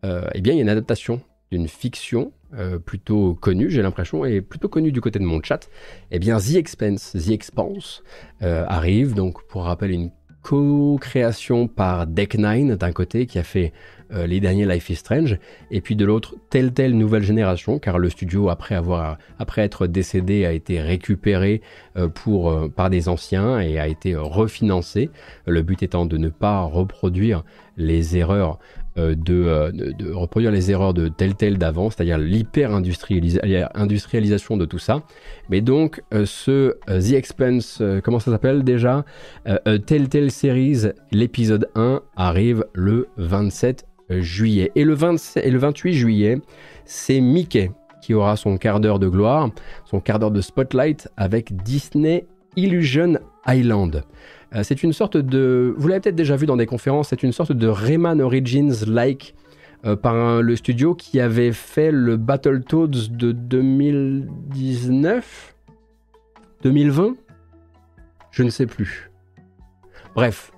euh, 0.05 0.28
eh 0.34 0.40
bien 0.40 0.52
il 0.52 0.56
y 0.56 0.59
a 0.60 0.62
une 0.62 0.68
adaptation 0.68 1.20
d'une 1.51 1.68
fiction 1.68 2.32
euh, 2.55 2.78
plutôt 2.78 3.35
connue, 3.35 3.70
j'ai 3.70 3.82
l'impression, 3.82 4.24
et 4.24 4.40
plutôt 4.40 4.68
connue 4.68 4.93
du 4.93 5.01
côté 5.01 5.18
de 5.18 5.24
mon 5.24 5.43
chat. 5.43 5.68
Eh 6.12 6.18
bien 6.18 6.39
The 6.39 6.55
Expense, 6.55 7.12
The 7.12 7.31
Expanse 7.31 8.05
euh, 8.43 8.64
arrive, 8.68 9.14
donc 9.14 9.44
pour 9.48 9.64
rappel 9.64 9.90
une 9.90 10.10
co-création 10.43 11.66
par 11.66 12.06
Deck9 12.06 12.77
d'un 12.77 12.93
côté 12.93 13.27
qui 13.27 13.40
a 13.40 13.43
fait 13.43 13.73
euh, 14.12 14.28
les 14.28 14.39
derniers 14.39 14.64
Life 14.64 14.89
is 14.90 14.94
Strange, 14.94 15.40
et 15.73 15.81
puis 15.81 15.97
de 15.97 16.05
l'autre 16.05 16.36
telle 16.48 16.73
telle 16.73 16.97
nouvelle 16.97 17.24
génération, 17.24 17.81
car 17.81 17.98
le 17.98 18.09
studio 18.10 18.48
après 18.48 18.77
avoir 18.77 19.18
après 19.40 19.62
être 19.62 19.89
décédé 19.89 20.47
a 20.47 20.52
été 20.52 20.81
récupéré 20.81 21.62
pour 22.14 22.70
par 22.77 22.90
des 22.90 23.09
anciens 23.09 23.59
et 23.59 23.81
a 23.81 23.89
été 23.89 24.14
refinancé. 24.14 25.10
Le 25.47 25.62
but 25.62 25.82
étant 25.82 26.06
de 26.06 26.16
ne 26.16 26.28
pas 26.28 26.62
reproduire 26.62 27.43
les 27.77 28.16
erreurs 28.16 28.60
de, 28.97 29.70
de, 29.73 30.12
reproduire 30.12 30.51
les 30.51 30.70
erreurs 30.70 30.94
de 30.94 31.09
Telltale 31.09 31.59
d'avant, 31.59 31.90
c'est-à-dire 31.90 32.16
l'hyper-industrialisation 32.18 34.56
de 34.56 34.64
tout 34.64 34.78
ça. 34.78 35.02
Mais 35.51 35.60
donc, 35.60 36.02
ce 36.24 36.78
The 36.86 37.12
Expense, 37.12 37.82
comment 38.02 38.20
ça 38.20 38.31
s'appelle 38.31 38.64
déjà 38.64 39.05
Telltale 39.86 40.31
Series, 40.31 40.86
l'épisode 41.12 41.68
1 41.74 42.01
arrive 42.16 42.64
le 42.74 43.09
27 43.18 43.85
juillet. 44.10 44.70
Et 44.74 44.85
le, 44.85 44.94
27, 44.94 45.44
et 45.44 45.51
le 45.51 45.59
28 45.59 45.93
juillet, 45.93 46.39
c'est 46.85 47.20
Mickey 47.20 47.70
qui 48.02 48.14
aura 48.14 48.36
son 48.36 48.56
quart 48.56 48.78
d'heure 48.78 48.98
de 48.98 49.09
gloire, 49.09 49.51
son 49.85 50.01
quart 50.01 50.18
d'heure 50.18 50.31
de 50.31 50.40
spotlight 50.40 51.09
avec 51.16 51.56
Disney 51.64 52.27
Illusion 52.55 53.18
Island. 53.47 54.05
Euh, 54.55 54.62
c'est 54.62 54.82
une 54.82 54.93
sorte 54.93 55.16
de... 55.16 55.74
Vous 55.77 55.89
l'avez 55.89 56.01
peut-être 56.01 56.16
déjà 56.16 56.36
vu 56.36 56.47
dans 56.47 56.56
des 56.56 56.66
conférences, 56.66 57.09
c'est 57.09 57.23
une 57.23 57.32
sorte 57.32 57.52
de 57.52 57.66
Rayman 57.66 58.20
Origins-like 58.20 59.35
euh, 59.85 59.97
par 59.97 60.43
le 60.43 60.56
studio 60.56 60.94
qui 60.94 61.20
avait 61.20 61.52
fait 61.52 61.90
le 61.90 62.16
Battletoads 62.16 63.09
de 63.10 63.32
2019 63.32 65.55
2020 66.62 67.14
Je 68.31 68.43
ne 68.43 68.51
sais 68.51 68.66
plus. 68.66 69.10
Bref, 70.14 70.52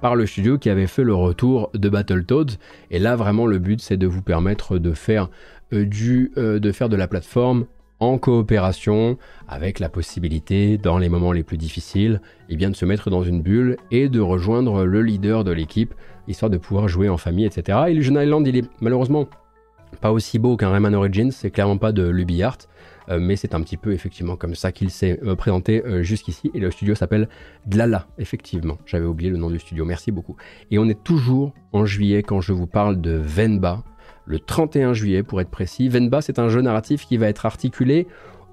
par 0.00 0.16
le 0.16 0.26
studio 0.26 0.58
qui 0.58 0.70
avait 0.70 0.86
fait 0.86 1.04
le 1.04 1.14
retour 1.14 1.70
de 1.74 1.88
Battletoads. 1.88 2.56
Et 2.90 2.98
là, 2.98 3.16
vraiment, 3.16 3.46
le 3.46 3.58
but, 3.58 3.80
c'est 3.80 3.98
de 3.98 4.06
vous 4.06 4.22
permettre 4.22 4.78
de 4.78 4.92
faire, 4.92 5.28
euh, 5.72 5.84
du, 5.84 6.32
de 6.36 6.72
faire 6.72 6.88
de 6.88 6.96
la 6.96 7.08
plateforme 7.08 7.66
en 8.02 8.18
coopération, 8.18 9.16
avec 9.46 9.78
la 9.78 9.88
possibilité, 9.88 10.76
dans 10.76 10.98
les 10.98 11.08
moments 11.08 11.30
les 11.30 11.44
plus 11.44 11.56
difficiles, 11.56 12.20
et 12.48 12.54
eh 12.54 12.56
bien, 12.56 12.68
de 12.68 12.74
se 12.74 12.84
mettre 12.84 13.10
dans 13.10 13.22
une 13.22 13.42
bulle 13.42 13.76
et 13.92 14.08
de 14.08 14.18
rejoindre 14.18 14.84
le 14.84 15.02
leader 15.02 15.44
de 15.44 15.52
l'équipe, 15.52 15.94
histoire 16.26 16.50
de 16.50 16.58
pouvoir 16.58 16.88
jouer 16.88 17.08
en 17.08 17.16
famille, 17.16 17.46
etc. 17.46 17.78
Illusion 17.88 18.20
Island, 18.20 18.44
il 18.48 18.56
est 18.56 18.68
malheureusement 18.80 19.28
pas 20.00 20.10
aussi 20.10 20.40
beau 20.40 20.56
qu'un 20.56 20.70
Rayman 20.70 20.94
Origins, 20.96 21.30
c'est 21.30 21.52
clairement 21.52 21.78
pas 21.78 21.92
de 21.92 22.08
l'UbiArt, 22.08 22.58
euh, 23.08 23.20
mais 23.20 23.36
c'est 23.36 23.54
un 23.54 23.60
petit 23.60 23.76
peu 23.76 23.92
effectivement 23.92 24.34
comme 24.34 24.56
ça 24.56 24.72
qu'il 24.72 24.90
s'est 24.90 25.20
euh, 25.22 25.36
présenté 25.36 25.84
euh, 25.86 26.02
jusqu'ici. 26.02 26.50
Et 26.54 26.58
le 26.58 26.72
studio 26.72 26.96
s'appelle 26.96 27.28
Dlala, 27.66 28.08
effectivement. 28.18 28.78
J'avais 28.84 29.06
oublié 29.06 29.30
le 29.30 29.36
nom 29.36 29.48
du 29.48 29.60
studio, 29.60 29.84
merci 29.84 30.10
beaucoup. 30.10 30.36
Et 30.72 30.78
on 30.80 30.88
est 30.88 31.04
toujours 31.04 31.52
en 31.72 31.84
juillet 31.84 32.24
quand 32.24 32.40
je 32.40 32.52
vous 32.52 32.66
parle 32.66 33.00
de 33.00 33.12
Venba, 33.12 33.84
le 34.26 34.38
31 34.38 34.92
juillet 34.92 35.22
pour 35.22 35.40
être 35.40 35.50
précis. 35.50 35.88
Venba, 35.88 36.20
c'est 36.20 36.38
un 36.38 36.48
jeu 36.48 36.60
narratif 36.60 37.06
qui 37.06 37.16
va 37.16 37.28
être 37.28 37.46
articulé 37.46 38.06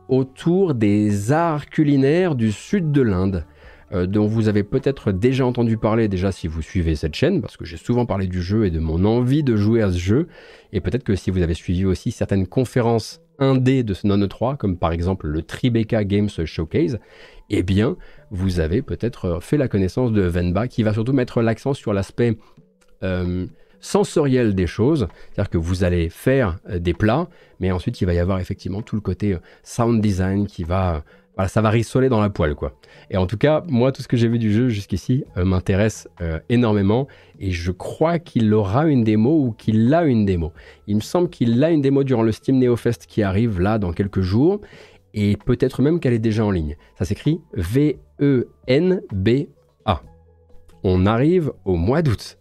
autour 0.07 0.73
des 0.73 1.31
arts 1.31 1.67
culinaires 1.67 2.35
du 2.35 2.51
sud 2.51 2.91
de 2.91 3.01
l'Inde. 3.01 3.45
dont 3.91 4.27
vous 4.27 4.47
avez 4.47 4.61
peut-être 4.61 5.11
déjà 5.11 5.45
entendu 5.45 5.77
parler 5.77 6.07
déjà 6.07 6.31
si 6.31 6.47
vous 6.47 6.61
suivez 6.61 6.95
cette 6.95 7.15
chaîne, 7.15 7.41
parce 7.41 7.57
que 7.57 7.65
j'ai 7.65 7.77
souvent 7.77 8.05
parlé 8.05 8.27
du 8.27 8.41
jeu 8.41 8.65
et 8.65 8.71
de 8.71 8.79
mon 8.79 9.03
envie 9.03 9.43
de 9.43 9.55
jouer 9.55 9.81
à 9.81 9.91
ce 9.91 9.97
jeu, 9.97 10.27
et 10.73 10.79
peut-être 10.79 11.03
que 11.03 11.15
si 11.15 11.31
vous 11.31 11.41
avez 11.41 11.55
suivi 11.55 11.85
aussi 11.85 12.11
certaines 12.11 12.45
conférences 12.45 13.21
indé 13.39 13.83
de 13.83 13.93
ce 13.93 14.05
non 14.05 14.27
3, 14.27 14.57
comme 14.57 14.77
par 14.77 14.91
exemple 14.91 15.27
le 15.27 15.41
Tribeca 15.41 16.03
Games 16.03 16.29
Showcase, 16.29 16.99
eh 17.49 17.63
bien, 17.63 17.97
vous 18.29 18.59
avez 18.59 18.81
peut-être 18.81 19.39
fait 19.41 19.57
la 19.57 19.67
connaissance 19.67 20.11
de 20.11 20.21
Venba, 20.21 20.67
qui 20.67 20.83
va 20.83 20.93
surtout 20.93 21.13
mettre 21.13 21.41
l'accent 21.41 21.73
sur 21.73 21.93
l'aspect 21.93 22.37
euh, 23.03 23.47
sensoriel 23.79 24.55
des 24.55 24.67
choses, 24.67 25.07
c'est-à-dire 25.31 25.49
que 25.49 25.57
vous 25.57 25.83
allez 25.83 26.09
faire 26.09 26.57
euh, 26.69 26.79
des 26.79 26.93
plats, 26.93 27.27
mais 27.59 27.71
ensuite 27.71 28.01
il 28.01 28.05
va 28.05 28.13
y 28.13 28.19
avoir 28.19 28.39
effectivement 28.39 28.81
tout 28.81 28.95
le 28.95 29.01
côté 29.01 29.33
euh, 29.33 29.39
sound 29.63 30.01
design 30.01 30.47
qui 30.47 30.63
va 30.63 31.03
ça 31.47 31.61
va 31.61 31.69
rissoler 31.69 32.09
dans 32.09 32.19
la 32.19 32.29
poêle, 32.29 32.55
quoi. 32.55 32.73
Et 33.09 33.17
en 33.17 33.25
tout 33.25 33.37
cas, 33.37 33.63
moi, 33.67 33.91
tout 33.91 34.01
ce 34.01 34.07
que 34.07 34.17
j'ai 34.17 34.27
vu 34.27 34.39
du 34.39 34.51
jeu 34.51 34.69
jusqu'ici 34.69 35.23
euh, 35.37 35.45
m'intéresse 35.45 36.09
euh, 36.21 36.39
énormément. 36.49 37.07
Et 37.39 37.51
je 37.51 37.71
crois 37.71 38.19
qu'il 38.19 38.53
aura 38.53 38.85
une 38.87 39.03
démo 39.03 39.45
ou 39.45 39.51
qu'il 39.53 39.93
a 39.93 40.03
une 40.03 40.25
démo. 40.25 40.51
Il 40.87 40.97
me 40.97 41.01
semble 41.01 41.29
qu'il 41.29 41.63
a 41.63 41.69
une 41.71 41.81
démo 41.81 42.03
durant 42.03 42.23
le 42.23 42.31
Steam 42.31 42.59
NeoFest 42.59 43.05
qui 43.07 43.23
arrive 43.23 43.61
là 43.61 43.77
dans 43.79 43.93
quelques 43.93 44.21
jours. 44.21 44.59
Et 45.13 45.37
peut-être 45.37 45.81
même 45.81 45.99
qu'elle 45.99 46.13
est 46.13 46.19
déjà 46.19 46.45
en 46.45 46.51
ligne. 46.51 46.75
Ça 46.97 47.05
s'écrit 47.05 47.41
V-E-N-B-A. 47.53 47.89
On 50.83 51.05
arrive 51.05 51.51
au 51.65 51.75
mois 51.75 52.01
d'août. 52.01 52.38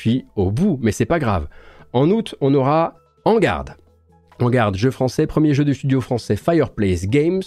Suis 0.00 0.26
au 0.36 0.50
bout, 0.50 0.78
mais 0.80 0.92
c'est 0.92 1.06
pas 1.06 1.18
grave. 1.18 1.48
En 1.92 2.10
août, 2.10 2.34
on 2.40 2.54
aura 2.54 2.94
En 3.24 3.38
Garde. 3.38 3.76
On 4.40 4.50
garde 4.50 4.76
jeu 4.76 4.92
français, 4.92 5.26
premier 5.26 5.52
jeu 5.52 5.64
de 5.64 5.72
studio 5.72 6.00
français 6.00 6.36
Fireplace 6.36 7.06
Games. 7.06 7.42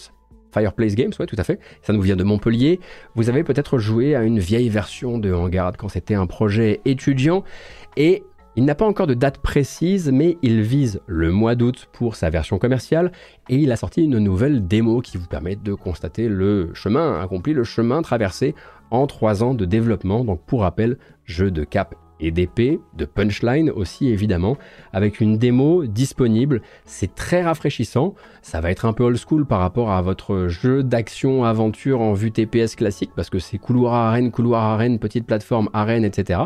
Fireplace 0.54 0.96
Games, 0.96 1.14
ouais, 1.18 1.26
tout 1.26 1.38
à 1.38 1.44
fait. 1.46 1.60
Ça 1.82 1.94
nous 1.94 2.02
vient 2.02 2.18
de 2.18 2.24
Montpellier. 2.24 2.82
Vous 3.16 3.30
avez 3.30 3.46
peut-être 3.46 3.78
joué 3.78 4.14
à 4.14 4.24
une 4.24 4.40
vieille 4.40 4.68
version 4.68 5.18
de 5.18 5.32
Hangarde 5.32 5.78
quand 5.78 5.88
c'était 5.88 6.16
un 6.16 6.28
projet 6.28 6.82
étudiant. 6.84 7.46
Et 7.96 8.24
il 8.58 8.66
n'a 8.66 8.76
pas 8.76 8.86
encore 8.86 9.08
de 9.08 9.14
date 9.14 9.38
précise, 9.38 10.12
mais 10.12 10.38
il 10.42 10.62
vise 10.62 11.00
le 11.08 11.32
mois 11.32 11.56
d'août 11.56 11.88
pour 11.94 12.18
sa 12.18 12.30
version 12.30 12.60
commerciale. 12.60 13.14
Et 13.48 13.56
il 13.56 13.72
a 13.72 13.78
sorti 13.78 14.04
une 14.04 14.18
nouvelle 14.18 14.68
démo 14.68 15.00
qui 15.00 15.16
vous 15.16 15.28
permet 15.28 15.56
de 15.56 15.74
constater 15.74 16.28
le 16.28 16.72
chemin 16.74 17.22
accompli, 17.22 17.54
le 17.54 17.64
chemin 17.64 18.02
traversé 18.02 18.54
en 18.90 19.08
trois 19.08 19.44
ans 19.44 19.54
de 19.54 19.64
développement. 19.64 20.26
Donc, 20.26 20.42
pour 20.46 20.62
rappel, 20.62 20.98
jeu 21.24 21.52
de 21.52 21.64
cap 21.64 21.96
et 22.22 22.32
d'épée, 22.32 22.80
de 22.96 23.06
punchline 23.06 23.70
aussi 23.70 24.10
évidemment, 24.10 24.58
avec 24.94 25.20
une 25.20 25.38
démo 25.38 25.86
disponible. 25.86 26.62
C'est 26.86 27.16
très 27.16 27.42
rafraîchissant. 27.42 28.16
Ça 28.42 28.62
va 28.62 28.72
être 28.72 28.86
un 28.86 28.94
peu 28.94 29.04
old 29.04 29.18
school 29.18 29.46
par 29.46 29.60
rapport 29.60 29.92
à 29.92 30.02
votre 30.02 30.48
jeu 30.48 30.84
d'action 30.84 31.44
aventure 31.44 32.00
en 32.00 32.14
vue 32.14 32.32
TPS 32.32 32.76
classique 32.76 33.12
parce 33.16 33.30
que 33.30 33.40
c'est 33.40 33.58
couloir 33.58 33.94
arène, 33.94 34.32
couloir 34.32 34.64
arène, 34.64 35.00
petite 35.00 35.26
plateforme 35.26 35.70
arène, 35.74 36.06
etc. 36.06 36.42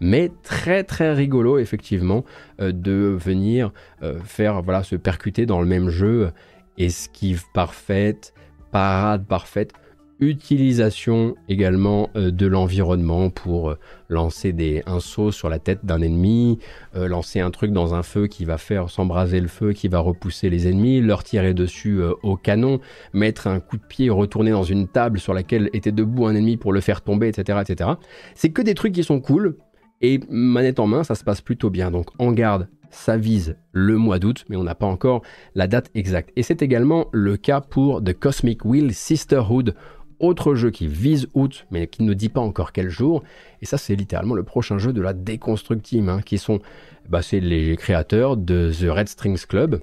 Mais 0.00 0.30
très 0.42 0.84
très 0.84 1.12
rigolo 1.12 1.58
effectivement 1.58 2.24
euh, 2.60 2.72
de 2.72 3.16
venir 3.18 3.72
euh, 4.02 4.20
faire 4.24 4.62
voilà 4.62 4.82
se 4.82 4.96
percuter 4.96 5.44
dans 5.46 5.60
le 5.60 5.66
même 5.66 5.88
jeu. 5.88 6.30
Esquive 6.78 7.44
parfaite, 7.54 8.34
parade 8.70 9.26
parfaite 9.26 9.72
utilisation 10.20 11.34
également 11.48 12.10
euh, 12.16 12.30
de 12.30 12.46
l'environnement 12.46 13.30
pour 13.30 13.70
euh, 13.70 13.78
lancer 14.08 14.52
des, 14.52 14.82
un 14.86 15.00
saut 15.00 15.30
sur 15.30 15.48
la 15.48 15.58
tête 15.58 15.84
d'un 15.84 16.00
ennemi, 16.00 16.58
euh, 16.94 17.08
lancer 17.08 17.40
un 17.40 17.50
truc 17.50 17.72
dans 17.72 17.94
un 17.94 18.02
feu 18.02 18.26
qui 18.26 18.44
va 18.44 18.58
faire 18.58 18.88
s'embraser 18.88 19.40
le 19.40 19.48
feu, 19.48 19.72
qui 19.72 19.88
va 19.88 19.98
repousser 19.98 20.48
les 20.48 20.68
ennemis, 20.68 21.00
leur 21.00 21.24
tirer 21.24 21.54
dessus 21.54 22.00
au 22.22 22.36
canon, 22.36 22.80
mettre 23.12 23.46
un 23.46 23.60
coup 23.60 23.76
de 23.76 23.84
pied, 23.84 24.10
retourner 24.10 24.50
dans 24.50 24.62
une 24.62 24.88
table 24.88 25.18
sur 25.18 25.34
laquelle 25.34 25.70
était 25.72 25.92
debout 25.92 26.26
un 26.26 26.34
ennemi 26.34 26.56
pour 26.56 26.72
le 26.72 26.80
faire 26.80 27.02
tomber, 27.02 27.28
etc. 27.28 27.58
etc. 27.66 27.90
C'est 28.34 28.50
que 28.50 28.62
des 28.62 28.74
trucs 28.74 28.92
qui 28.92 29.04
sont 29.04 29.20
cool, 29.20 29.56
et 30.02 30.20
manette 30.28 30.78
en 30.78 30.86
main, 30.86 31.04
ça 31.04 31.14
se 31.14 31.24
passe 31.24 31.40
plutôt 31.40 31.70
bien. 31.70 31.90
Donc 31.90 32.08
en 32.18 32.32
garde 32.32 32.68
ça 32.90 33.16
vise 33.16 33.56
le 33.72 33.96
mois 33.96 34.18
d'août, 34.18 34.44
mais 34.48 34.56
on 34.56 34.64
n'a 34.64 34.74
pas 34.74 34.86
encore 34.86 35.22
la 35.54 35.66
date 35.66 35.90
exacte. 35.94 36.30
Et 36.36 36.42
c'est 36.42 36.62
également 36.62 37.06
le 37.12 37.36
cas 37.36 37.60
pour 37.60 38.02
The 38.02 38.12
Cosmic 38.12 38.64
Wheel 38.64 38.94
Sisterhood 38.94 39.74
autre 40.20 40.54
jeu 40.54 40.70
qui 40.70 40.86
vise 40.86 41.28
août, 41.34 41.66
mais 41.70 41.86
qui 41.86 42.02
ne 42.02 42.14
dit 42.14 42.28
pas 42.28 42.40
encore 42.40 42.72
quel 42.72 42.88
jour. 42.88 43.22
Et 43.62 43.66
ça, 43.66 43.78
c'est 43.78 43.96
littéralement 43.96 44.34
le 44.34 44.42
prochain 44.42 44.78
jeu 44.78 44.92
de 44.92 45.00
la 45.00 45.12
Deconstruct 45.12 45.82
Team, 45.82 46.08
hein, 46.08 46.20
qui 46.24 46.38
sont 46.38 46.60
bah, 47.08 47.22
c'est 47.22 47.40
les 47.40 47.76
créateurs 47.76 48.36
de 48.36 48.72
The 48.72 48.90
Red 48.90 49.08
Strings 49.08 49.46
Club. 49.46 49.80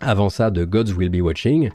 Avant 0.00 0.28
ça, 0.28 0.50
de 0.50 0.64
Gods 0.64 0.92
Will 0.92 1.08
Be 1.08 1.22
Watching, 1.22 1.70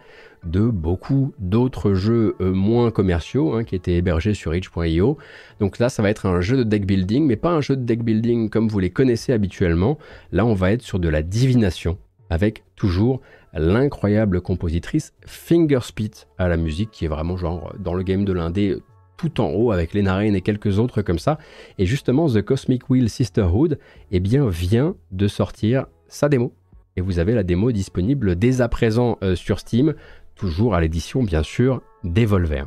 de 0.46 0.62
beaucoup 0.62 1.34
d'autres 1.40 1.94
jeux 1.94 2.36
euh, 2.42 2.52
moins 2.52 2.92
commerciaux 2.92 3.54
hein, 3.54 3.64
qui 3.64 3.76
étaient 3.76 3.96
hébergés 3.96 4.34
sur 4.34 4.56
itch.io. 4.56 5.18
Donc 5.60 5.80
là, 5.80 5.90
ça 5.90 6.02
va 6.02 6.10
être 6.10 6.26
un 6.26 6.42
jeu 6.42 6.58
de 6.58 6.64
deck 6.64 6.86
building, 6.86 7.26
mais 7.26 7.36
pas 7.36 7.52
un 7.52 7.62
jeu 7.62 7.76
de 7.76 7.84
deck 7.84 8.04
building 8.04 8.50
comme 8.50 8.68
vous 8.68 8.80
les 8.80 8.90
connaissez 8.90 9.34
habituellement. 9.34 9.98
Là, 10.32 10.46
on 10.46 10.54
va 10.54 10.72
être 10.72 10.82
sur 10.82 11.00
de 11.00 11.10
la 11.10 11.22
divination, 11.22 11.98
avec 12.30 12.64
toujours 12.76 13.22
l'incroyable 13.54 14.42
compositrice 14.42 15.14
Fingerspit 15.26 16.12
à 16.38 16.48
la 16.48 16.58
musique, 16.58 16.92
qui 16.92 17.06
est 17.06 17.10
vraiment 17.10 17.38
genre 17.38 17.74
dans 17.80 17.94
le 17.94 18.04
game 18.04 18.26
de 18.26 18.34
l'indé 18.34 18.78
tout 19.18 19.40
en 19.40 19.52
haut 19.52 19.72
avec 19.72 19.94
les 19.94 20.02
narines 20.02 20.36
et 20.36 20.42
quelques 20.42 20.80
autres 20.80 21.02
comme 21.02 21.20
ça. 21.20 21.38
Et 21.78 21.86
justement, 21.86 22.28
The 22.28 22.42
Cosmic 22.42 22.90
Wheel 22.90 23.10
Sisterhood 23.10 23.78
eh 24.12 24.20
bien, 24.20 24.48
vient 24.48 24.96
de 25.12 25.28
sortir 25.28 25.86
sa 26.08 26.28
démo. 26.28 26.54
Et 26.98 27.02
vous 27.02 27.20
avez 27.20 27.34
la 27.34 27.44
démo 27.44 27.72
disponible 27.72 28.36
dès 28.36 28.62
à 28.62 28.68
présent 28.68 29.18
euh, 29.24 29.36
sur 29.36 29.60
Steam, 29.60 29.94
toujours 30.36 30.74
à 30.74 30.82
l'édition 30.82 31.24
bien 31.24 31.44
sûr 31.44 31.82
d'Evolver. 32.04 32.66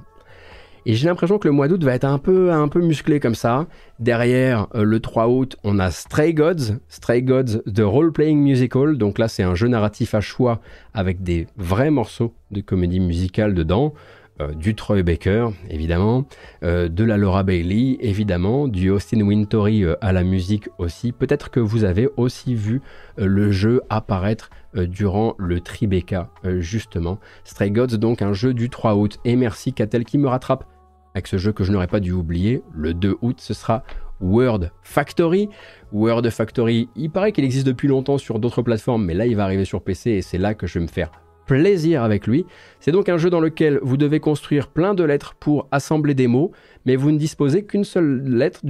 Et 0.86 0.94
j'ai 0.94 1.06
l'impression 1.06 1.38
que 1.38 1.48
le 1.48 1.52
mois 1.52 1.66
d'août 1.66 1.82
va 1.82 1.94
être 1.94 2.04
un 2.04 2.18
peu, 2.18 2.52
un 2.52 2.68
peu 2.68 2.80
musclé 2.80 3.18
comme 3.18 3.34
ça. 3.34 3.66
Derrière, 4.00 4.66
euh, 4.74 4.84
le 4.84 5.00
3 5.00 5.28
août, 5.28 5.56
on 5.64 5.78
a 5.78 5.90
Stray 5.90 6.34
Gods, 6.34 6.78
Stray 6.88 7.22
Gods 7.22 7.62
de 7.66 7.82
Role 7.82 8.12
Playing 8.12 8.38
Musical. 8.42 8.98
Donc 8.98 9.18
là, 9.18 9.28
c'est 9.28 9.42
un 9.42 9.54
jeu 9.54 9.68
narratif 9.68 10.14
à 10.14 10.20
choix 10.20 10.60
avec 10.92 11.22
des 11.22 11.46
vrais 11.56 11.90
morceaux 11.90 12.34
de 12.50 12.60
comédie 12.60 13.00
musicale 13.00 13.54
dedans. 13.54 13.94
Euh, 14.40 14.52
du 14.52 14.74
Troy 14.74 15.04
Baker, 15.04 15.50
évidemment, 15.70 16.26
euh, 16.64 16.88
de 16.88 17.04
la 17.04 17.16
Laura 17.16 17.44
Bailey, 17.44 17.98
évidemment, 18.00 18.66
du 18.66 18.90
Austin 18.90 19.20
Wintory 19.20 19.84
à 20.00 20.12
la 20.12 20.24
musique 20.24 20.68
aussi. 20.78 21.12
Peut-être 21.12 21.50
que 21.50 21.60
vous 21.60 21.84
avez 21.84 22.08
aussi 22.16 22.56
vu 22.56 22.82
le 23.16 23.52
jeu 23.52 23.80
apparaître 23.90 24.50
durant 24.74 25.36
le 25.38 25.60
Tribeca, 25.60 26.30
justement. 26.58 27.20
Stray 27.44 27.70
Gods, 27.70 27.96
donc 27.96 28.22
un 28.22 28.32
jeu 28.32 28.52
du 28.52 28.70
3 28.70 28.96
août. 28.96 29.20
Et 29.24 29.36
merci 29.36 29.72
Catel 29.72 30.04
qui 30.04 30.18
me 30.18 30.26
rattrape 30.26 30.64
avec 31.14 31.28
ce 31.28 31.36
jeu 31.38 31.52
que 31.52 31.64
je 31.64 31.72
n'aurais 31.72 31.86
pas 31.86 32.00
dû 32.00 32.12
oublier. 32.12 32.62
Le 32.74 32.92
2 32.92 33.16
août, 33.22 33.36
ce 33.40 33.54
sera 33.54 33.84
Word 34.20 34.70
Factory. 34.82 35.48
Word 35.92 36.28
Factory, 36.30 36.88
il 36.96 37.10
paraît 37.10 37.32
qu'il 37.32 37.44
existe 37.44 37.66
depuis 37.66 37.88
longtemps 37.88 38.18
sur 38.18 38.38
d'autres 38.38 38.62
plateformes, 38.62 39.04
mais 39.04 39.14
là 39.14 39.26
il 39.26 39.36
va 39.36 39.44
arriver 39.44 39.64
sur 39.64 39.82
PC 39.82 40.10
et 40.10 40.22
c'est 40.22 40.38
là 40.38 40.54
que 40.54 40.66
je 40.66 40.78
vais 40.78 40.84
me 40.84 40.90
faire 40.90 41.10
plaisir 41.46 42.02
avec 42.02 42.26
lui. 42.26 42.46
C'est 42.80 42.92
donc 42.92 43.08
un 43.08 43.18
jeu 43.18 43.30
dans 43.30 43.40
lequel 43.40 43.78
vous 43.82 43.96
devez 43.96 44.18
construire 44.18 44.68
plein 44.68 44.94
de 44.94 45.04
lettres 45.04 45.34
pour 45.38 45.68
assembler 45.70 46.14
des 46.14 46.26
mots, 46.26 46.52
mais 46.86 46.96
vous 46.96 47.10
ne 47.10 47.18
disposez 47.18 47.64
qu'une 47.64 47.84
seule 47.84 48.22
lettre, 48.24 48.60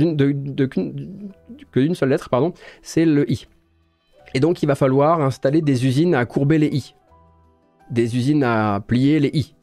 seule 1.94 2.08
lettre, 2.08 2.28
pardon, 2.30 2.52
c'est 2.82 3.04
le 3.04 3.30
i. 3.30 3.46
Et 4.34 4.40
donc 4.40 4.62
il 4.62 4.66
va 4.66 4.74
falloir 4.74 5.20
installer 5.20 5.62
des 5.62 5.86
usines 5.86 6.14
à 6.14 6.24
courber 6.26 6.58
les 6.58 6.66
i, 6.66 6.94
des 7.90 8.16
usines 8.16 8.42
à 8.42 8.82
plier 8.84 9.20
les 9.20 9.30
i, 9.32 9.53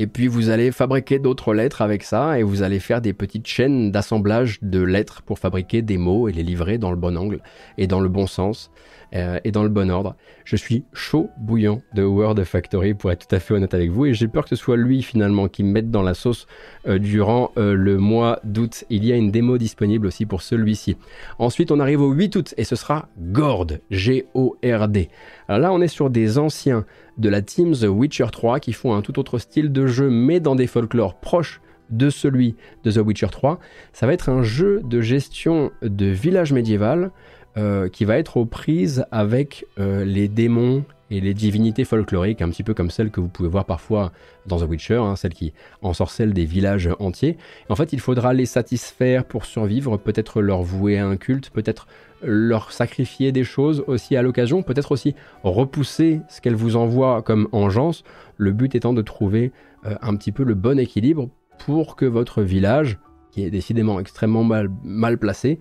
et 0.00 0.06
puis 0.06 0.28
vous 0.28 0.48
allez 0.48 0.72
fabriquer 0.72 1.18
d'autres 1.18 1.52
lettres 1.52 1.82
avec 1.82 2.04
ça 2.04 2.38
et 2.38 2.42
vous 2.42 2.62
allez 2.62 2.80
faire 2.80 3.02
des 3.02 3.12
petites 3.12 3.46
chaînes 3.46 3.92
d'assemblage 3.92 4.58
de 4.62 4.80
lettres 4.80 5.20
pour 5.20 5.38
fabriquer 5.38 5.82
des 5.82 5.98
mots 5.98 6.26
et 6.26 6.32
les 6.32 6.42
livrer 6.42 6.78
dans 6.78 6.90
le 6.90 6.96
bon 6.96 7.18
angle 7.18 7.42
et 7.76 7.86
dans 7.86 8.00
le 8.00 8.08
bon 8.08 8.26
sens. 8.26 8.70
Euh, 9.12 9.40
et 9.42 9.50
dans 9.50 9.64
le 9.64 9.68
bon 9.68 9.90
ordre. 9.90 10.14
Je 10.44 10.54
suis 10.54 10.84
chaud 10.92 11.30
bouillant 11.36 11.82
de 11.94 12.04
Word 12.04 12.40
Factory 12.44 12.94
pour 12.94 13.10
être 13.10 13.26
tout 13.26 13.34
à 13.34 13.40
fait 13.40 13.54
honnête 13.54 13.74
avec 13.74 13.90
vous 13.90 14.06
et 14.06 14.14
j'ai 14.14 14.28
peur 14.28 14.44
que 14.44 14.50
ce 14.50 14.56
soit 14.56 14.76
lui 14.76 15.02
finalement 15.02 15.48
qui 15.48 15.64
me 15.64 15.72
mette 15.72 15.90
dans 15.90 16.02
la 16.02 16.14
sauce 16.14 16.46
euh, 16.86 16.98
durant 16.98 17.50
euh, 17.56 17.74
le 17.74 17.98
mois 17.98 18.38
d'août. 18.44 18.84
Il 18.88 19.04
y 19.04 19.12
a 19.12 19.16
une 19.16 19.32
démo 19.32 19.58
disponible 19.58 20.06
aussi 20.06 20.26
pour 20.26 20.42
celui-ci. 20.42 20.96
Ensuite 21.40 21.72
on 21.72 21.80
arrive 21.80 22.02
au 22.02 22.12
8 22.12 22.36
août 22.36 22.54
et 22.56 22.62
ce 22.62 22.76
sera 22.76 23.08
Gord, 23.18 23.66
G-O-R-D. 23.90 25.08
Alors 25.48 25.60
là 25.60 25.72
on 25.72 25.80
est 25.80 25.88
sur 25.88 26.08
des 26.08 26.38
anciens 26.38 26.84
de 27.18 27.28
la 27.28 27.42
team 27.42 27.72
The 27.72 27.88
Witcher 27.88 28.28
3 28.30 28.60
qui 28.60 28.72
font 28.72 28.94
un 28.94 29.02
tout 29.02 29.18
autre 29.18 29.38
style 29.38 29.72
de 29.72 29.88
jeu 29.88 30.08
mais 30.08 30.38
dans 30.38 30.54
des 30.54 30.68
folklores 30.68 31.16
proches 31.16 31.60
de 31.90 32.10
celui 32.10 32.54
de 32.84 32.92
The 32.92 32.98
Witcher 32.98 33.26
3. 33.32 33.58
Ça 33.92 34.06
va 34.06 34.12
être 34.12 34.28
un 34.28 34.44
jeu 34.44 34.80
de 34.84 35.00
gestion 35.00 35.72
de 35.82 36.06
village 36.06 36.52
médiéval 36.52 37.10
euh, 37.56 37.88
qui 37.88 38.04
va 38.04 38.18
être 38.18 38.36
aux 38.36 38.46
prises 38.46 39.04
avec 39.10 39.66
euh, 39.78 40.04
les 40.04 40.28
démons 40.28 40.84
et 41.10 41.20
les 41.20 41.34
divinités 41.34 41.84
folkloriques, 41.84 42.42
un 42.42 42.48
petit 42.48 42.62
peu 42.62 42.74
comme 42.74 42.90
celles 42.90 43.10
que 43.10 43.20
vous 43.20 43.28
pouvez 43.28 43.48
voir 43.48 43.64
parfois 43.64 44.12
dans 44.46 44.58
The 44.58 44.68
Witcher, 44.68 44.96
hein, 44.96 45.16
celles 45.16 45.34
qui 45.34 45.52
ensorcellent 45.82 46.32
des 46.32 46.44
villages 46.44 46.88
entiers. 47.00 47.36
En 47.68 47.74
fait, 47.74 47.92
il 47.92 48.00
faudra 48.00 48.32
les 48.32 48.46
satisfaire 48.46 49.24
pour 49.24 49.44
survivre, 49.44 49.96
peut-être 49.96 50.40
leur 50.40 50.62
vouer 50.62 50.98
un 50.98 51.16
culte, 51.16 51.50
peut-être 51.50 51.88
leur 52.22 52.70
sacrifier 52.70 53.32
des 53.32 53.44
choses 53.44 53.82
aussi 53.86 54.16
à 54.16 54.22
l'occasion, 54.22 54.62
peut-être 54.62 54.92
aussi 54.92 55.14
repousser 55.42 56.20
ce 56.28 56.40
qu'elles 56.40 56.54
vous 56.54 56.76
envoient 56.76 57.22
comme 57.22 57.48
engeance, 57.52 58.04
le 58.36 58.52
but 58.52 58.74
étant 58.74 58.92
de 58.92 59.02
trouver 59.02 59.52
euh, 59.86 59.96
un 60.02 60.14
petit 60.14 60.32
peu 60.32 60.44
le 60.44 60.54
bon 60.54 60.78
équilibre 60.78 61.28
pour 61.58 61.96
que 61.96 62.04
votre 62.04 62.42
village, 62.42 62.98
qui 63.32 63.44
est 63.44 63.50
décidément 63.50 64.00
extrêmement 64.00 64.44
mal, 64.44 64.70
mal 64.84 65.18
placé, 65.18 65.58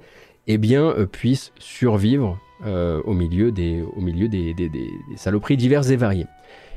eh 0.49 0.57
bien, 0.57 0.85
euh, 0.85 1.05
puisse 1.05 1.53
survivre 1.59 2.39
euh, 2.65 3.01
au 3.05 3.13
milieu, 3.13 3.51
des, 3.51 3.83
au 3.95 4.01
milieu 4.01 4.27
des, 4.27 4.55
saloperies 5.15 5.57
diverses 5.57 5.91
et 5.91 5.95
variées. 5.95 6.25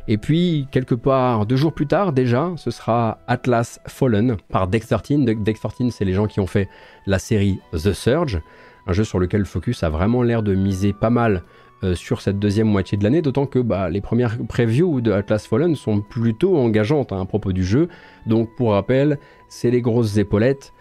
Et 0.09 0.19
puis, 0.19 0.67
quelque 0.71 0.95
part, 0.95 1.47
deux 1.47 1.57
jours 1.57 1.73
plus 1.73 1.87
tard, 1.87 2.13
déjà, 2.13 2.53
ce 2.57 2.71
sera 2.71 3.19
Atlas 3.27 3.81
Fallen 3.87 4.37
par 4.51 4.69
Dex13. 4.69 5.25
Dex13, 5.43 5.91
c'est 5.91 6.05
les 6.05 6.13
gens 6.13 6.27
qui 6.27 6.39
ont 6.39 6.47
fait 6.47 6.69
la 7.07 7.19
série 7.19 7.61
The 7.73 7.95
Surge, 7.95 8.43
un 8.87 8.93
jeu 8.93 9.05
sur 9.05 9.19
lequel 9.19 9.47
Focus 9.47 9.83
a 9.83 9.89
vraiment 9.89 10.23
l'air 10.23 10.43
de 10.43 10.55
miser 10.55 10.93
pas 10.93 11.11
mal 11.11 11.43
euh, 11.83 11.95
sur 11.95 12.21
cette 12.21 12.39
deuxième 12.39 12.69
moitié 12.69 12.99
de 12.99 13.05
l'année, 13.05 13.23
d'autant 13.23 13.47
que 13.47 13.59
bah, 13.59 13.89
les 13.89 14.03
premières 14.03 14.37
previews 14.49 15.01
de 15.01 15.13
Atlas 15.13 15.47
Fallen 15.47 15.77
sont 15.77 16.03
plutôt 16.03 16.59
engageantes 16.59 17.11
hein, 17.13 17.23
à 17.23 17.25
propos 17.25 17.53
du 17.53 17.65
jeu. 17.65 17.89
Donc, 18.27 18.55
pour 18.55 18.73
rappel, 18.73 19.19
c'est 19.49 19.71
les 19.71 19.81
grosses 19.81 20.19
épaulettes, 20.19 20.75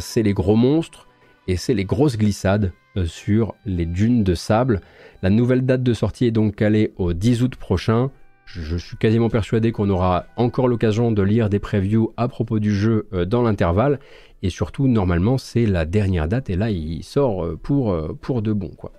c'est 0.00 0.22
les 0.22 0.34
gros 0.34 0.56
monstres, 0.56 1.08
et 1.50 1.56
c'est 1.56 1.74
les 1.74 1.84
grosses 1.84 2.16
glissades 2.16 2.72
euh, 2.96 3.06
sur 3.06 3.56
les 3.66 3.84
dunes 3.84 4.22
de 4.22 4.34
sable. 4.34 4.80
La 5.22 5.30
nouvelle 5.30 5.66
date 5.66 5.82
de 5.82 5.92
sortie 5.92 6.26
est 6.26 6.30
donc 6.30 6.54
calée 6.54 6.92
au 6.96 7.12
10 7.12 7.42
août 7.42 7.56
prochain. 7.56 8.10
Je 8.46 8.76
suis 8.76 8.96
quasiment 8.96 9.28
persuadé 9.28 9.72
qu'on 9.72 9.90
aura 9.90 10.26
encore 10.36 10.68
l'occasion 10.68 11.10
de 11.10 11.22
lire 11.22 11.50
des 11.50 11.58
previews 11.58 12.12
à 12.16 12.28
propos 12.28 12.60
du 12.60 12.72
jeu 12.72 13.08
euh, 13.12 13.24
dans 13.24 13.42
l'intervalle. 13.42 13.98
Et 14.42 14.50
surtout, 14.50 14.86
normalement, 14.86 15.38
c'est 15.38 15.66
la 15.66 15.84
dernière 15.84 16.28
date 16.28 16.50
et 16.50 16.56
là, 16.56 16.70
il 16.70 17.02
sort 17.02 17.44
euh, 17.44 17.58
pour, 17.60 17.96
pour 18.20 18.42
de 18.42 18.52
bon. 18.52 18.70
Quoi. 18.70 18.92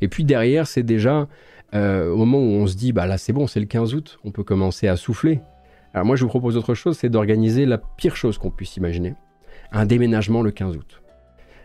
Et 0.00 0.08
puis 0.08 0.24
derrière, 0.24 0.66
c'est 0.66 0.82
déjà 0.82 1.28
au 1.74 2.16
moment 2.16 2.38
où 2.38 2.62
on 2.62 2.66
se 2.66 2.76
dit, 2.76 2.92
bah 2.92 3.04
là 3.04 3.18
c'est 3.18 3.34
bon, 3.34 3.46
c'est 3.46 3.60
le 3.60 3.66
15 3.66 3.94
août, 3.94 4.18
on 4.24 4.30
peut 4.30 4.42
commencer 4.42 4.88
à 4.88 4.96
souffler. 4.96 5.42
Alors 5.92 6.06
moi, 6.06 6.16
je 6.16 6.22
vous 6.22 6.30
propose 6.30 6.56
autre 6.56 6.72
chose, 6.72 6.96
c'est 6.96 7.10
d'organiser 7.10 7.66
la 7.66 7.76
pire 7.76 8.16
chose 8.16 8.38
qu'on 8.38 8.50
puisse 8.50 8.78
imaginer. 8.78 9.14
Un 9.70 9.84
déménagement 9.84 10.40
le 10.40 10.50
15 10.50 10.76
août. 10.78 11.02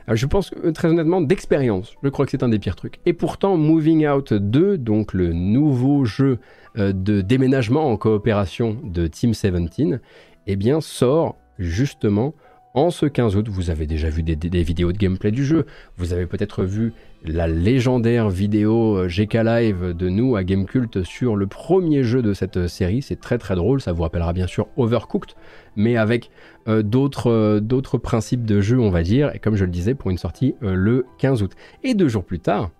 Euh, 0.09 0.15
je 0.15 0.25
pense 0.25 0.51
très 0.73 0.89
honnêtement 0.89 1.21
d'expérience, 1.21 1.95
je 2.03 2.09
crois 2.09 2.25
que 2.25 2.31
c'est 2.31 2.43
un 2.43 2.49
des 2.49 2.59
pires 2.59 2.75
trucs. 2.75 2.99
Et 3.05 3.13
pourtant, 3.13 3.57
Moving 3.57 4.07
Out 4.07 4.33
2, 4.33 4.77
donc 4.77 5.13
le 5.13 5.33
nouveau 5.33 6.05
jeu 6.05 6.39
euh, 6.77 6.91
de 6.93 7.21
déménagement 7.21 7.89
en 7.89 7.97
coopération 7.97 8.77
de 8.83 9.07
Team 9.07 9.31
17, 9.31 10.01
eh 10.47 10.55
bien 10.55 10.81
sort 10.81 11.37
justement 11.59 12.33
En 12.75 12.89
ce 12.89 13.05
15 13.05 13.35
août, 13.35 13.49
vous 13.49 13.69
avez 13.69 13.85
déjà 13.85 14.09
vu 14.09 14.23
des, 14.23 14.63
vidéos 14.63 14.91
de 14.91 14.97
gameplay 14.97 15.29
du 15.29 15.45
jeu. 15.45 15.67
Vous 15.97 16.11
avez 16.11 16.25
peut-être 16.25 16.63
vu 16.63 16.93
la 17.23 17.47
légendaire 17.47 18.31
vidéo 18.31 18.97
euh, 18.97 19.07
GK 19.07 19.35
Live 19.43 19.93
de 19.95 20.09
nous 20.09 20.35
à 20.35 20.43
Gamecult 20.43 21.03
sur 21.03 21.35
le 21.35 21.45
premier 21.45 22.03
jeu 22.03 22.23
de 22.23 22.33
cette 22.33 22.65
série. 22.65 23.03
C'est 23.03 23.19
très 23.19 23.37
très 23.37 23.55
drôle. 23.55 23.79
Ça 23.79 23.91
vous 23.91 24.01
rappellera 24.01 24.33
bien 24.33 24.47
sûr 24.47 24.69
Overcooked, 24.75 25.35
mais 25.75 25.97
avec 25.97 26.31
euh, 26.67 26.81
euh, 27.27 27.59
d'autres 27.59 27.97
principes 27.99 28.43
de 28.43 28.59
jeu, 28.59 28.79
on 28.79 28.89
va 28.89 29.03
dire. 29.03 29.29
Et 29.35 29.39
comme 29.39 29.55
je 29.55 29.65
le 29.65 29.71
disais, 29.71 29.93
pour 29.93 30.09
une 30.09 30.17
sortie 30.17 30.55
le 30.61 31.05
15 31.19 31.43
août. 31.43 31.51
Et 31.83 31.93
deux 31.93 32.07
jours 32.07 32.23
plus 32.23 32.39
tard, 32.39 32.71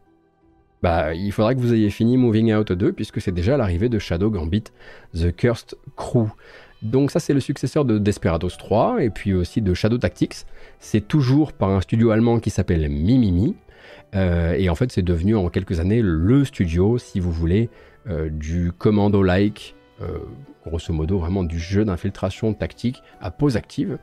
bah, 0.82 1.14
il 1.14 1.32
faudra 1.32 1.54
que 1.54 1.60
vous 1.60 1.74
ayez 1.74 1.92
fini 1.92 2.18
Moving 2.18 2.52
Out 2.56 2.72
2, 2.72 2.94
puisque 2.94 3.22
c'est 3.22 3.32
déjà 3.32 3.58
l'arrivée 3.58 3.90
de 3.90 4.00
Shadow 4.00 4.32
Gambit, 4.32 4.66
The 5.14 5.34
Cursed 5.34 5.76
Crew. 5.96 6.30
Donc 6.84 7.12
ça 7.12 7.20
c'est 7.22 7.34
le 7.34 7.40
successeur 7.40 7.86
de 7.86 7.98
Desperados 7.98 8.50
3 8.50 9.04
et 9.04 9.10
puis 9.10 9.34
aussi 9.34 9.62
de 9.62 9.74
Shadow 9.74 9.98
Tactics. 9.98 10.46
C'est 10.80 11.08
toujours 11.08 11.54
par 11.54 11.70
un 11.70 11.80
studio 11.80 12.12
allemand 12.12 12.40
qui 12.40 12.50
s'appelle 12.50 12.88
Mimimi. 12.90 13.56
Euh, 14.16 14.54
et 14.54 14.70
en 14.70 14.76
fait 14.76 14.92
c'est 14.92 15.02
devenu 15.02 15.36
en 15.36 15.50
quelques 15.50 15.80
années 15.80 16.02
le 16.04 16.44
studio, 16.44 16.98
si 16.98 17.22
vous 17.22 17.32
voulez, 17.32 17.70
euh, 18.10 18.30
du 18.30 18.74
commando-like, 18.78 19.76
euh, 20.02 20.20
grosso 20.66 20.94
modo 20.94 21.18
vraiment 21.18 21.44
du 21.44 21.58
jeu 21.58 21.86
d'infiltration 21.86 22.54
tactique 22.54 23.02
à 23.22 23.32
pause 23.32 23.56
active. 23.58 23.98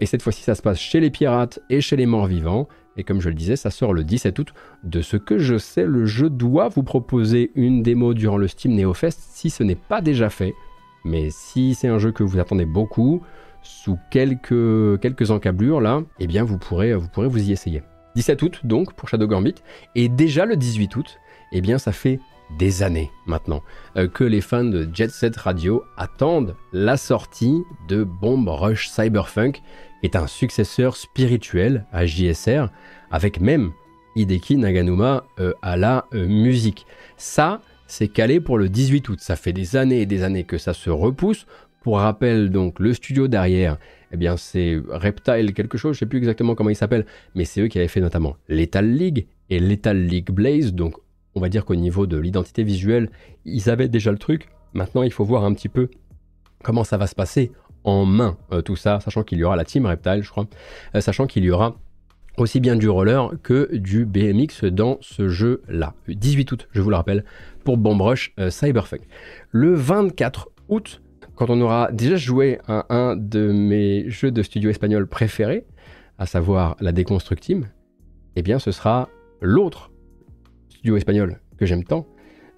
et 0.00 0.06
cette 0.06 0.22
fois-ci 0.22 0.42
ça 0.42 0.54
se 0.54 0.62
passe 0.62 0.78
chez 0.78 1.00
les 1.00 1.10
pirates 1.10 1.58
et 1.68 1.82
chez 1.82 1.96
les 1.96 2.06
morts 2.06 2.26
vivants. 2.26 2.66
Et 2.98 3.04
comme 3.04 3.20
je 3.20 3.28
le 3.28 3.34
disais, 3.34 3.56
ça 3.56 3.70
sort 3.70 3.92
le 3.92 4.04
17 4.04 4.38
août. 4.38 4.54
De 4.82 5.02
ce 5.02 5.18
que 5.18 5.36
je 5.38 5.58
sais, 5.58 5.84
le 5.84 6.06
jeu 6.06 6.30
doit 6.30 6.68
vous 6.68 6.82
proposer 6.82 7.50
une 7.54 7.82
démo 7.82 8.14
durant 8.14 8.38
le 8.38 8.48
Steam 8.48 8.74
NeoFest 8.74 9.18
si 9.20 9.50
ce 9.50 9.62
n'est 9.62 9.74
pas 9.74 10.00
déjà 10.00 10.30
fait. 10.30 10.54
Mais 11.06 11.30
si 11.30 11.74
c'est 11.74 11.88
un 11.88 11.98
jeu 11.98 12.12
que 12.12 12.22
vous 12.22 12.38
attendez 12.38 12.66
beaucoup, 12.66 13.22
sous 13.62 13.98
quelques, 14.10 15.30
encablures 15.30 15.80
là, 15.80 16.02
eh 16.18 16.26
bien 16.26 16.44
vous 16.44 16.58
pourrez, 16.58 16.94
vous 16.94 17.08
pourrez 17.08 17.28
vous 17.28 17.48
y 17.48 17.52
essayer. 17.52 17.82
17 18.16 18.42
août 18.42 18.60
donc 18.64 18.94
pour 18.94 19.08
Shadow 19.08 19.26
Gambit, 19.26 19.54
et 19.94 20.08
déjà 20.08 20.46
le 20.46 20.56
18 20.56 20.96
août, 20.96 21.18
eh 21.52 21.60
bien 21.60 21.78
ça 21.78 21.92
fait 21.92 22.18
des 22.58 22.82
années 22.82 23.10
maintenant 23.26 23.62
euh, 23.96 24.08
que 24.08 24.24
les 24.24 24.40
fans 24.40 24.64
de 24.64 24.88
Jet 24.92 25.10
Set 25.10 25.36
Radio 25.36 25.84
attendent 25.96 26.54
la 26.72 26.96
sortie 26.96 27.62
de 27.88 28.04
Bomb 28.04 28.48
Rush 28.48 28.88
Cyberpunk, 28.88 29.62
qui 30.00 30.06
est 30.06 30.16
un 30.16 30.26
successeur 30.26 30.96
spirituel 30.96 31.86
à 31.92 32.06
JSR, 32.06 32.68
avec 33.10 33.40
même 33.40 33.72
Hideki 34.16 34.56
Naganuma 34.56 35.24
euh, 35.40 35.52
à 35.62 35.76
la 35.76 36.06
euh, 36.14 36.26
musique. 36.26 36.86
Ça, 37.16 37.60
c'est 37.86 38.08
calé 38.08 38.40
pour 38.40 38.58
le 38.58 38.68
18 38.68 39.08
août. 39.08 39.20
Ça 39.20 39.36
fait 39.36 39.52
des 39.52 39.76
années 39.76 40.00
et 40.00 40.06
des 40.06 40.22
années 40.22 40.44
que 40.44 40.58
ça 40.58 40.74
se 40.74 40.90
repousse. 40.90 41.46
Pour 41.82 41.98
rappel, 41.98 42.50
donc, 42.50 42.80
le 42.80 42.92
studio 42.94 43.28
derrière, 43.28 43.78
eh 44.12 44.16
bien, 44.16 44.36
c'est 44.36 44.80
Reptile 44.88 45.54
quelque 45.54 45.78
chose, 45.78 45.94
je 45.94 46.00
sais 46.00 46.06
plus 46.06 46.18
exactement 46.18 46.56
comment 46.56 46.70
il 46.70 46.76
s'appelle, 46.76 47.06
mais 47.36 47.44
c'est 47.44 47.60
eux 47.60 47.68
qui 47.68 47.78
avaient 47.78 47.86
fait 47.86 48.00
notamment 48.00 48.36
Lethal 48.48 48.90
League 48.90 49.28
et 49.50 49.60
Lethal 49.60 50.04
League 50.04 50.30
Blaze. 50.30 50.74
Donc, 50.74 50.96
on 51.36 51.40
va 51.40 51.48
dire 51.48 51.64
qu'au 51.64 51.76
niveau 51.76 52.06
de 52.06 52.16
l'identité 52.16 52.64
visuelle, 52.64 53.10
ils 53.44 53.70
avaient 53.70 53.88
déjà 53.88 54.10
le 54.10 54.18
truc. 54.18 54.48
Maintenant, 54.74 55.04
il 55.04 55.12
faut 55.12 55.24
voir 55.24 55.44
un 55.44 55.54
petit 55.54 55.68
peu 55.68 55.88
comment 56.64 56.82
ça 56.82 56.96
va 56.96 57.06
se 57.06 57.14
passer 57.14 57.52
en 57.84 58.04
main, 58.04 58.36
euh, 58.52 58.62
tout 58.62 58.74
ça, 58.74 58.98
sachant 58.98 59.22
qu'il 59.22 59.38
y 59.38 59.44
aura 59.44 59.54
la 59.54 59.64
team 59.64 59.86
Reptile, 59.86 60.22
je 60.22 60.30
crois, 60.30 60.46
euh, 60.96 61.00
sachant 61.00 61.28
qu'il 61.28 61.44
y 61.44 61.50
aura 61.50 61.76
aussi 62.36 62.60
bien 62.60 62.76
du 62.76 62.88
roller 62.88 63.30
que 63.42 63.74
du 63.76 64.04
BMX 64.04 64.64
dans 64.64 64.98
ce 65.00 65.28
jeu-là. 65.28 65.94
18 66.08 66.52
août, 66.52 66.68
je 66.72 66.80
vous 66.80 66.90
le 66.90 66.96
rappelle, 66.96 67.24
pour 67.64 67.78
Bomb 67.78 68.00
Rush 68.00 68.32
euh, 68.38 68.50
Cyberpunk. 68.50 69.02
Le 69.50 69.74
24 69.74 70.48
août, 70.68 71.02
quand 71.34 71.50
on 71.50 71.60
aura 71.60 71.90
déjà 71.92 72.16
joué 72.16 72.58
à 72.66 72.86
un 72.94 73.16
de 73.16 73.52
mes 73.52 74.08
jeux 74.08 74.30
de 74.30 74.42
studio 74.42 74.70
espagnol 74.70 75.06
préférés, 75.06 75.66
à 76.18 76.26
savoir 76.26 76.76
la 76.80 76.92
Team, 76.92 77.68
eh 78.36 78.42
bien 78.42 78.58
ce 78.58 78.70
sera 78.70 79.08
l'autre 79.40 79.90
studio 80.68 80.96
espagnol 80.96 81.40
que 81.58 81.66
j'aime 81.66 81.84
tant, 81.84 82.06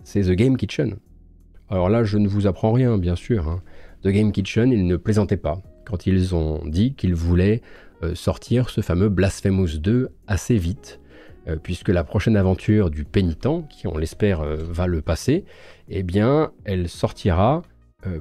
c'est 0.05 0.22
The 0.22 0.32
Game 0.32 0.56
Kitchen. 0.56 0.96
Alors 1.70 1.88
là, 1.88 2.02
je 2.02 2.18
ne 2.18 2.28
vous 2.28 2.46
apprends 2.46 2.72
rien, 2.72 2.96
bien 2.98 3.14
sûr. 3.14 3.48
Hein. 3.48 3.62
The 4.02 4.09
Game 4.09 4.32
Kitchen, 4.32 4.72
ils 4.72 4.86
ne 4.86 4.96
plaisantaient 4.96 5.36
pas 5.36 5.60
quand 5.84 6.06
ils 6.06 6.34
ont 6.34 6.62
dit 6.66 6.94
qu'ils 6.94 7.14
voulaient 7.14 7.62
sortir 8.15 8.70
ce 8.70 8.81
fameux 8.81 9.09
Blasphemous 9.09 9.79
2 9.79 10.11
assez 10.27 10.57
vite, 10.57 11.01
euh, 11.49 11.57
puisque 11.57 11.89
la 11.89 12.05
prochaine 12.05 12.37
aventure 12.37 12.91
du 12.91 13.05
pénitent, 13.05 13.69
qui 13.70 13.87
on 13.87 13.97
l'espère 13.97 14.41
euh, 14.41 14.57
va 14.57 14.87
le 14.87 15.01
passer, 15.01 15.45
eh 15.89 16.03
bien, 16.03 16.53
elle 16.65 16.89
sortira 16.89 17.62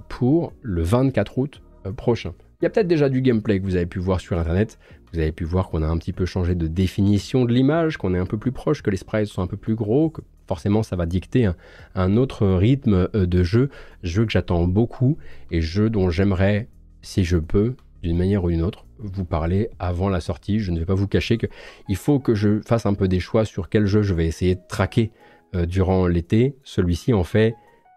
pour 0.10 0.54
le 0.64 0.82
24 0.82 1.38
août 1.38 1.62
prochain. 1.96 2.34
Il 2.60 2.66
y 2.66 2.66
a 2.66 2.72
peut-être 2.72 2.88
déjà 2.88 3.10
du 3.10 3.22
gameplay 3.22 3.60
que 3.60 3.64
vous 3.64 3.76
avez 3.76 3.86
pu 3.86 4.00
voir 4.00 4.20
sur 4.20 4.40
internet. 4.40 4.80
Vous 5.14 5.20
avez 5.20 5.32
pu 5.32 5.44
voir 5.44 5.70
qu'on 5.70 5.84
a 5.84 5.88
un 5.88 5.98
petit 6.00 6.14
peu 6.14 6.26
changé 6.26 6.56
de 6.56 6.66
définition 6.66 7.46
de 7.46 7.54
l'image, 7.54 7.98
qu'on 7.98 8.16
est 8.16 8.18
un 8.18 8.26
peu 8.26 8.40
plus 8.40 8.52
proche, 8.52 8.82
que 8.82 8.90
les 8.90 8.98
sprites 8.98 9.28
sont 9.28 9.44
un 9.44 9.48
peu 9.48 9.56
plus 9.56 9.76
gros, 9.76 10.10
que 10.10 10.22
forcément 10.48 10.82
ça 10.82 10.96
va 10.96 11.06
dicter 11.06 11.48
un 11.94 12.18
autre 12.18 12.48
rythme 12.48 13.08
de 13.14 13.44
jeu. 13.44 13.70
Jeu 14.02 14.26
que 14.26 14.32
j'attends 14.32 14.66
beaucoup 14.66 15.20
et 15.52 15.62
jeu 15.62 15.92
dont 15.92 16.10
j'aimerais, 16.10 16.68
si 17.04 17.24
je 17.24 17.38
peux, 17.38 17.76
d'une 18.04 18.18
manière 18.18 18.44
ou 18.44 18.50
d'une 18.50 18.62
autre, 18.62 18.86
vous 19.00 19.26
parler 19.26 19.70
avant 19.80 20.10
la 20.10 20.20
sortie. 20.20 20.60
Je 20.60 20.72
ne 20.72 20.80
vais 20.80 20.86
pas 20.86 20.96
vous 20.96 21.08
cacher 21.08 21.38
qu'il 21.38 21.96
faut 21.96 22.20
que 22.20 22.36
je 22.36 22.62
fasse 22.62 22.86
un 22.86 22.94
peu 22.94 23.08
des 23.08 23.20
choix 23.20 23.46
sur 23.46 23.70
quel 23.70 23.86
jeu 23.86 24.02
je 24.02 24.14
vais 24.14 24.28
essayer 24.28 24.56
de 24.56 24.62
traquer 24.68 25.12
euh, 25.56 25.66
durant 25.66 26.08
l'été. 26.08 26.56
Celui-ci 26.64 27.14
en 27.14 27.24
fait 27.24 27.56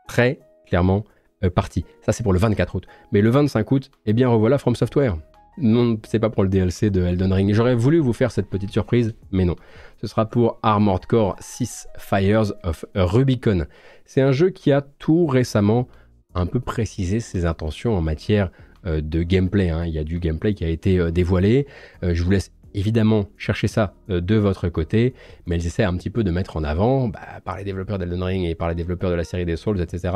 très 0.09 0.41
clairement 0.67 1.05
euh, 1.45 1.51
partie. 1.51 1.85
Ça 2.03 2.13
c'est 2.13 2.23
pour 2.23 2.33
le 2.33 2.39
24 2.39 2.75
août. 2.75 2.87
Mais 3.13 3.21
le 3.21 3.31
25 3.31 3.71
août, 3.71 3.91
eh 4.07 4.13
bien 4.13 4.29
revoilà 4.29 4.59
From 4.59 4.75
Software. 4.75 5.17
Non, 5.59 5.99
c'est 6.07 6.21
pas 6.21 6.31
pour 6.31 6.43
le 6.43 6.49
DLC 6.49 6.91
de 6.91 7.03
Elden 7.03 7.33
Ring. 7.33 7.53
J'aurais 7.53 7.75
voulu 7.75 7.99
vous 7.99 8.13
faire 8.13 8.31
cette 8.31 8.49
petite 8.49 8.71
surprise, 8.71 9.15
mais 9.31 9.45
non. 9.45 9.57
Ce 10.01 10.07
sera 10.07 10.25
pour 10.25 10.59
Armored 10.63 11.05
Core 11.07 11.37
6 11.41 11.89
Fires 11.99 12.53
of 12.63 12.85
Rubicon. 12.95 13.67
C'est 14.07 14.23
un 14.23 14.33
jeu 14.33 14.51
qui 14.51 14.73
a 14.73 14.81
tout 14.81 15.27
récemment 15.27 15.89
un 16.35 16.47
peu 16.47 16.61
précisé 16.61 17.21
ses 17.21 17.45
intentions 17.45 17.97
en 17.97 18.01
matière 18.01 18.51
de 18.85 19.23
gameplay. 19.23 19.71
Hein. 19.71 19.85
Il 19.87 19.93
y 19.93 19.99
a 19.99 20.05
du 20.05 20.19
gameplay 20.19 20.55
qui 20.55 20.65
a 20.65 20.69
été 20.69 20.99
euh, 20.99 21.11
dévoilé. 21.11 21.67
Euh, 22.03 22.15
je 22.15 22.23
vous 22.23 22.31
laisse 22.31 22.53
évidemment 22.73 23.27
chercher 23.37 23.67
ça 23.67 23.95
de 24.09 24.37
votre 24.37 24.69
côté, 24.69 25.13
mais 25.45 25.57
ils 25.57 25.67
essaient 25.67 25.83
un 25.83 25.97
petit 25.97 26.09
peu 26.09 26.23
de 26.23 26.31
mettre 26.31 26.57
en 26.57 26.63
avant, 26.63 27.09
bah, 27.09 27.19
par 27.45 27.57
les 27.57 27.65
développeurs 27.65 27.99
d'Elden 27.99 28.23
Ring 28.23 28.45
et 28.45 28.55
par 28.55 28.69
les 28.69 28.77
développeurs 28.77 29.11
de 29.11 29.17
la 29.17 29.25
série 29.25 29.45
des 29.45 29.57
Souls, 29.57 29.81
etc., 29.81 30.15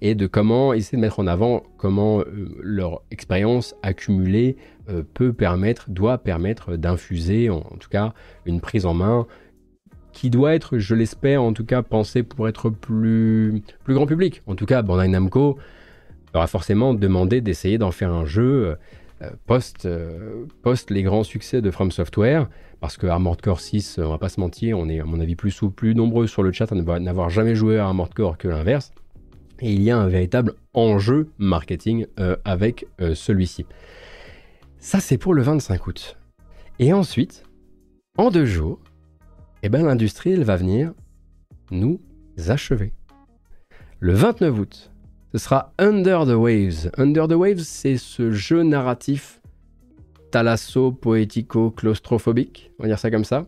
et 0.00 0.14
de 0.14 0.28
comment 0.28 0.72
essayer 0.72 0.96
de 0.96 1.00
mettre 1.00 1.18
en 1.18 1.26
avant 1.26 1.64
comment 1.76 2.22
leur 2.62 3.02
expérience 3.10 3.74
accumulée 3.82 4.56
peut 5.12 5.32
permettre, 5.32 5.90
doit 5.90 6.18
permettre 6.18 6.76
d'infuser, 6.76 7.50
en, 7.50 7.62
tout 7.80 7.88
cas, 7.88 8.14
une 8.46 8.60
prise 8.60 8.86
en 8.86 8.94
main 8.94 9.26
qui 10.12 10.30
doit 10.30 10.54
être, 10.54 10.78
je 10.78 10.94
l'espère, 10.94 11.42
en 11.42 11.52
tout 11.52 11.64
cas, 11.64 11.82
pensée 11.82 12.22
pour 12.22 12.48
être 12.48 12.70
plus, 12.70 13.62
plus 13.84 13.94
grand 13.94 14.06
public. 14.06 14.42
En 14.46 14.54
tout 14.56 14.66
cas, 14.66 14.82
Bandai 14.82 15.08
Namco, 15.08 15.58
aura 16.34 16.46
forcément 16.46 16.94
demandé 16.94 17.40
d'essayer 17.40 17.78
d'en 17.78 17.90
faire 17.90 18.12
un 18.12 18.26
jeu 18.26 18.76
euh, 19.22 19.30
post, 19.46 19.84
euh, 19.84 20.44
post 20.62 20.90
les 20.90 21.02
grands 21.02 21.24
succès 21.24 21.60
de 21.60 21.70
From 21.70 21.90
Software, 21.90 22.48
parce 22.80 22.96
que 22.96 23.06
Armored 23.06 23.40
Core 23.40 23.60
6, 23.60 23.98
on 23.98 24.10
va 24.10 24.18
pas 24.18 24.28
se 24.28 24.38
mentir, 24.38 24.78
on 24.78 24.88
est 24.88 25.00
à 25.00 25.04
mon 25.04 25.18
avis 25.18 25.34
plus, 25.34 25.60
plus 25.74 25.94
nombreux 25.96 26.28
sur 26.28 26.44
le 26.44 26.52
chat 26.52 26.70
à 26.70 26.74
n'avoir 26.74 27.28
jamais 27.28 27.56
joué 27.56 27.78
à 27.78 27.86
Armored 27.86 28.14
Core 28.14 28.38
que 28.38 28.46
l'inverse, 28.46 28.92
et 29.60 29.72
il 29.72 29.82
y 29.82 29.90
a 29.90 29.98
un 29.98 30.06
véritable 30.06 30.54
enjeu 30.72 31.30
marketing 31.38 32.06
euh, 32.20 32.36
avec 32.44 32.86
celui-ci. 33.14 33.66
Ça 34.78 35.00
c'est 35.00 35.18
pour 35.18 35.34
le 35.34 35.42
25 35.42 35.84
août. 35.88 36.16
Et 36.78 36.92
ensuite, 36.92 37.42
en 38.16 38.30
deux 38.30 38.46
jours, 38.46 38.78
eh 39.64 39.68
ben, 39.68 39.84
l'industrie 39.84 40.36
va 40.36 40.54
venir 40.54 40.92
nous 41.72 42.00
achever. 42.46 42.92
Le 43.98 44.12
29 44.12 44.58
août, 44.60 44.92
ce 45.32 45.38
sera 45.38 45.74
Under 45.78 46.24
the 46.24 46.34
Waves. 46.34 46.90
Under 46.96 47.28
the 47.28 47.32
Waves, 47.32 47.64
c'est 47.64 47.98
ce 47.98 48.30
jeu 48.30 48.62
narratif 48.62 49.40
thalasso, 50.30 50.92
poético, 50.92 51.70
claustrophobique, 51.70 52.70
on 52.78 52.84
va 52.84 52.88
dire 52.88 52.98
ça 52.98 53.10
comme 53.10 53.24
ça, 53.24 53.46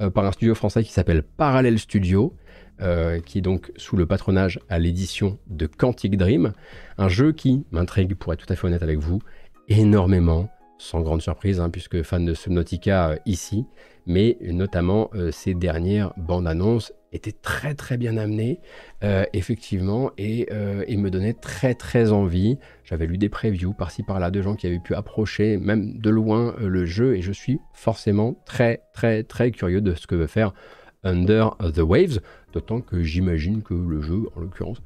euh, 0.00 0.10
par 0.10 0.24
un 0.24 0.32
studio 0.32 0.54
français 0.54 0.84
qui 0.84 0.92
s'appelle 0.92 1.22
Parallel 1.22 1.78
Studio, 1.78 2.34
euh, 2.80 3.20
qui 3.20 3.38
est 3.38 3.42
donc 3.42 3.72
sous 3.76 3.96
le 3.96 4.06
patronage 4.06 4.60
à 4.68 4.78
l'édition 4.78 5.38
de 5.46 5.66
Quantic 5.66 6.16
Dream. 6.16 6.52
Un 6.98 7.08
jeu 7.08 7.32
qui 7.32 7.64
m'intrigue, 7.70 8.14
pour 8.14 8.32
être 8.32 8.44
tout 8.44 8.52
à 8.52 8.56
fait 8.56 8.66
honnête 8.66 8.82
avec 8.82 8.98
vous, 8.98 9.20
énormément, 9.68 10.48
sans 10.78 11.00
grande 11.00 11.22
surprise, 11.22 11.60
hein, 11.60 11.70
puisque 11.70 12.02
fan 12.02 12.24
de 12.24 12.34
Subnautica 12.34 13.10
euh, 13.10 13.16
ici, 13.26 13.64
mais 14.06 14.38
notamment 14.40 15.10
ces 15.30 15.54
dernières 15.54 16.12
bandes 16.16 16.46
annonces 16.46 16.92
était 17.16 17.32
très 17.32 17.74
très 17.74 17.96
bien 17.96 18.16
amené, 18.16 18.60
euh, 19.02 19.24
effectivement, 19.32 20.12
euh, 20.20 20.84
et, 20.86 20.96
me 20.96 21.10
donnait 21.10 21.32
très 21.32 21.74
très 21.74 22.12
envie. 22.12 22.58
J'avais 22.84 23.06
lu 23.06 23.18
des 23.18 23.28
previews 23.28 23.72
par-ci 23.72 24.02
par-là 24.02 24.30
de 24.30 24.40
gens 24.40 24.54
qui 24.54 24.66
avaient 24.66 24.78
pu 24.78 24.94
approcher, 24.94 25.56
même 25.56 25.98
de 25.98 26.10
loin, 26.10 26.54
euh, 26.60 26.68
le 26.68 26.86
jeu, 26.86 27.16
et 27.16 27.22
je 27.22 27.32
suis 27.32 27.58
forcément 27.72 28.40
très 28.46 28.82
très 28.94 29.24
très 29.24 29.50
curieux 29.50 29.80
de 29.80 29.94
ce 29.94 30.06
que 30.06 30.14
veut 30.14 30.28
faire 30.28 30.52
Under 31.02 31.56
the 31.74 31.80
Waves, 31.80 32.20
d'autant 32.52 32.80
que 32.80 33.02
j'imagine 33.02 33.62
que 33.62 33.74
le 33.74 34.00
jeu, 34.00 34.28
en 34.36 34.40
l'occurrence, 34.40 34.82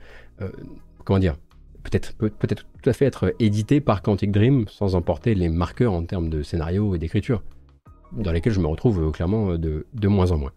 comment 1.05 1.19
dire, 1.19 1.37
peut-être 1.83 2.15
peut, 2.15 2.31
peut 2.31 2.49
tout 2.49 2.91
à 2.91 2.93
fait 2.93 3.07
être 3.07 3.35
édité 3.39 3.81
par 3.81 4.03
Quantic 4.03 4.31
Dream 4.31 4.67
sans 4.69 4.95
emporter 4.95 5.35
les 5.35 5.49
marqueurs 5.49 5.93
en 5.93 6.05
termes 6.05 6.29
de 6.29 6.43
scénario 6.43 6.95
et 6.95 6.99
d'écriture, 6.99 7.43
dans 8.13 8.33
lesquels 8.33 8.53
je 8.53 8.61
me 8.61 8.67
retrouve 8.67 9.09
euh, 9.09 9.11
clairement 9.11 9.57
de, 9.57 9.87
de 9.93 10.09
moins 10.09 10.31
en 10.31 10.39
moins. 10.39 10.53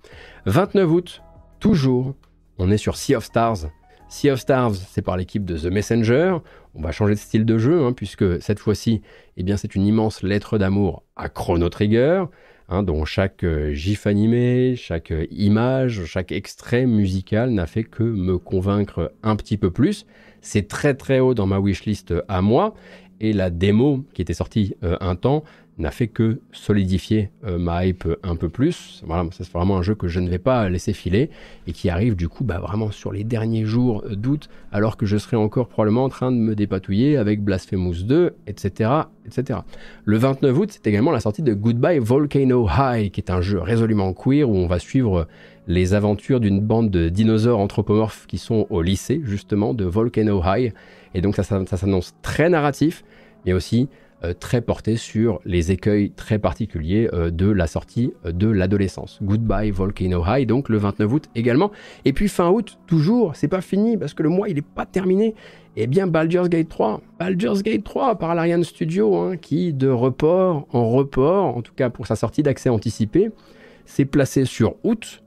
29 0.46 0.92
août, 0.92 1.22
toujours, 1.60 2.16
on 2.58 2.72
est 2.72 2.78
sur 2.78 2.98
Sea 2.98 3.16
of 3.16 3.24
Stars. 3.24 3.70
Sea 4.10 4.32
of 4.32 4.40
Stars, 4.40 4.76
c'est 4.76 5.02
par 5.02 5.18
l'équipe 5.18 5.46
de 5.46 5.58
The 5.58 5.66
Messenger. 5.66 6.38
On 6.76 6.82
va 6.82 6.92
changer 6.92 7.14
de 7.14 7.20
style 7.20 7.46
de 7.46 7.58
jeu, 7.58 7.84
hein, 7.84 7.94
puisque 7.94 8.42
cette 8.42 8.60
fois-ci, 8.60 9.02
eh 9.38 9.44
bien, 9.44 9.58
c'est 9.58 9.76
une 9.76 9.86
immense 9.86 10.24
lettre 10.24 10.58
d'amour 10.58 11.04
à 11.16 11.30
Chrono 11.30 11.70
Trigger. 11.70 12.26
Hein, 12.70 12.82
dont 12.82 13.04
chaque 13.04 13.44
euh, 13.44 13.74
gif 13.74 14.08
animé, 14.08 14.76
chaque 14.78 15.12
euh, 15.12 15.28
image, 15.32 16.06
chaque 16.06 16.32
extrait 16.32 16.86
musical 16.86 17.52
n'a 17.52 17.68
fait 17.68 17.84
que 17.84 18.04
me 18.04 18.38
convaincre 18.38 19.14
un 19.22 19.36
petit 19.36 19.58
peu 19.58 19.70
plus. 19.70 20.06
C'est 20.40 20.70
très 20.70 20.94
très 20.94 21.20
haut 21.20 21.34
dans 21.34 21.46
ma 21.46 21.60
wishlist 21.60 22.14
à 22.30 22.42
moi, 22.42 22.74
et 23.20 23.34
la 23.34 23.50
démo 23.50 24.06
qui 24.14 24.22
était 24.22 24.34
sortie 24.34 24.76
euh, 24.84 24.98
un 25.02 25.16
temps 25.16 25.44
n'a 25.78 25.92
fait 25.92 26.08
que 26.08 26.40
solidifier 26.52 27.32
euh, 27.46 27.58
ma 27.58 27.86
hype 27.86 28.08
un 28.24 28.36
peu 28.36 28.50
plus. 28.50 29.02
Voilà, 29.06 29.28
c'est 29.32 29.50
vraiment 29.52 29.78
un 29.78 29.82
jeu 29.82 29.96
que 29.96 30.08
je 30.08 30.20
ne 30.20 30.30
vais 30.30 30.38
pas 30.38 30.70
laisser 30.70 30.94
filer 30.94 31.30
et 31.68 31.72
qui 31.72 31.90
arrive 31.90 32.16
du 32.16 32.30
coup 32.30 32.44
bah, 32.44 32.60
vraiment 32.60 32.92
sur 32.92 33.12
les 33.12 33.24
derniers 33.24 33.66
jours 33.66 34.04
d'août, 34.10 34.50
alors 34.72 34.98
que 34.98 35.06
je 35.06 35.18
serai 35.18 35.36
encore 35.36 35.68
probablement 35.68 36.04
en 36.04 36.10
train 36.10 36.32
de 36.32 36.38
me 36.38 36.56
dépatouiller 36.56 37.18
avec 37.18 37.42
Blasphemous 37.42 38.04
2, 38.04 38.36
etc. 38.46 38.92
etc. 39.26 39.60
Le 40.06 40.18
29 40.18 40.58
août, 40.58 40.70
c'est 40.72 40.88
également 40.88 41.12
la 41.12 41.20
sortie 41.20 41.42
de 41.42 41.54
Goodbye 41.54 42.00
Volcano 42.00 42.68
High, 42.70 43.12
qui 43.12 43.22
est 43.22 43.32
un 43.32 43.42
jeu 43.42 43.60
résolument 43.60 44.14
queer 44.14 44.48
où 44.48 44.56
on 44.56 44.68
va 44.68 44.80
suivre 44.80 45.28
les 45.68 45.94
aventures 45.94 46.40
d'une 46.40 46.60
bande 46.60 46.90
de 46.90 47.10
dinosaures 47.10 47.60
anthropomorphes 47.60 48.26
qui 48.28 48.38
sont 48.38 48.68
au 48.70 48.82
lycée 48.82 49.22
justement 49.24 49.74
de 49.74 49.86
Volcano 49.86 50.42
High. 50.46 50.74
Et 51.14 51.22
donc 51.22 51.36
ça, 51.36 51.44
s'annonce 51.44 52.14
très 52.22 52.50
narratif, 52.50 53.04
mais 53.46 53.54
aussi 53.54 53.88
très 54.32 54.62
porté 54.62 54.96
sur 54.96 55.40
les 55.46 55.72
écueils 55.72 56.12
très 56.12 56.40
particuliers 56.40 57.10
euh, 57.14 57.30
de 57.30 57.50
la 57.50 57.68
sortie 57.68 58.14
euh, 58.26 58.32
de 58.32 58.48
l'adolescence. 58.48 59.20
Goodbye 59.22 59.72
Volcano 59.72 60.24
High, 60.26 60.48
donc 60.48 60.70
le 60.70 60.78
29 60.78 61.12
août 61.12 61.30
également. 61.36 61.72
Et 62.06 62.14
puis 62.14 62.30
fin 62.30 62.50
août, 62.50 62.80
toujours, 62.88 63.36
c'est 63.36 63.48
pas 63.48 63.62
fini 63.62 63.98
parce 63.98 64.14
que 64.14 64.24
le 64.24 64.30
mois 64.30 64.50
il 64.50 64.58
est 64.58 64.66
pas 64.66 64.86
terminé. 64.86 65.36
Eh 65.76 65.88
bien, 65.88 66.06
Baldur's 66.06 66.50
Gate 66.50 66.70
3, 66.70 67.02
Baldur's 67.20 67.64
Gate 67.64 67.84
3 67.84 68.20
par 68.20 68.36
l'Ariane 68.36 68.64
Studio, 68.64 69.16
hein, 69.16 69.38
qui 69.38 69.74
de 69.74 69.90
report 69.90 70.68
en 70.72 70.90
report, 70.90 71.58
en 71.58 71.62
tout 71.62 71.74
cas 71.74 71.90
pour 71.90 72.08
sa 72.08 72.16
sortie 72.16 72.44
d'accès 72.44 72.70
anticipé, 72.70 73.32
s'est 73.86 74.06
placé 74.06 74.46
sur 74.46 74.76
août, 74.84 75.24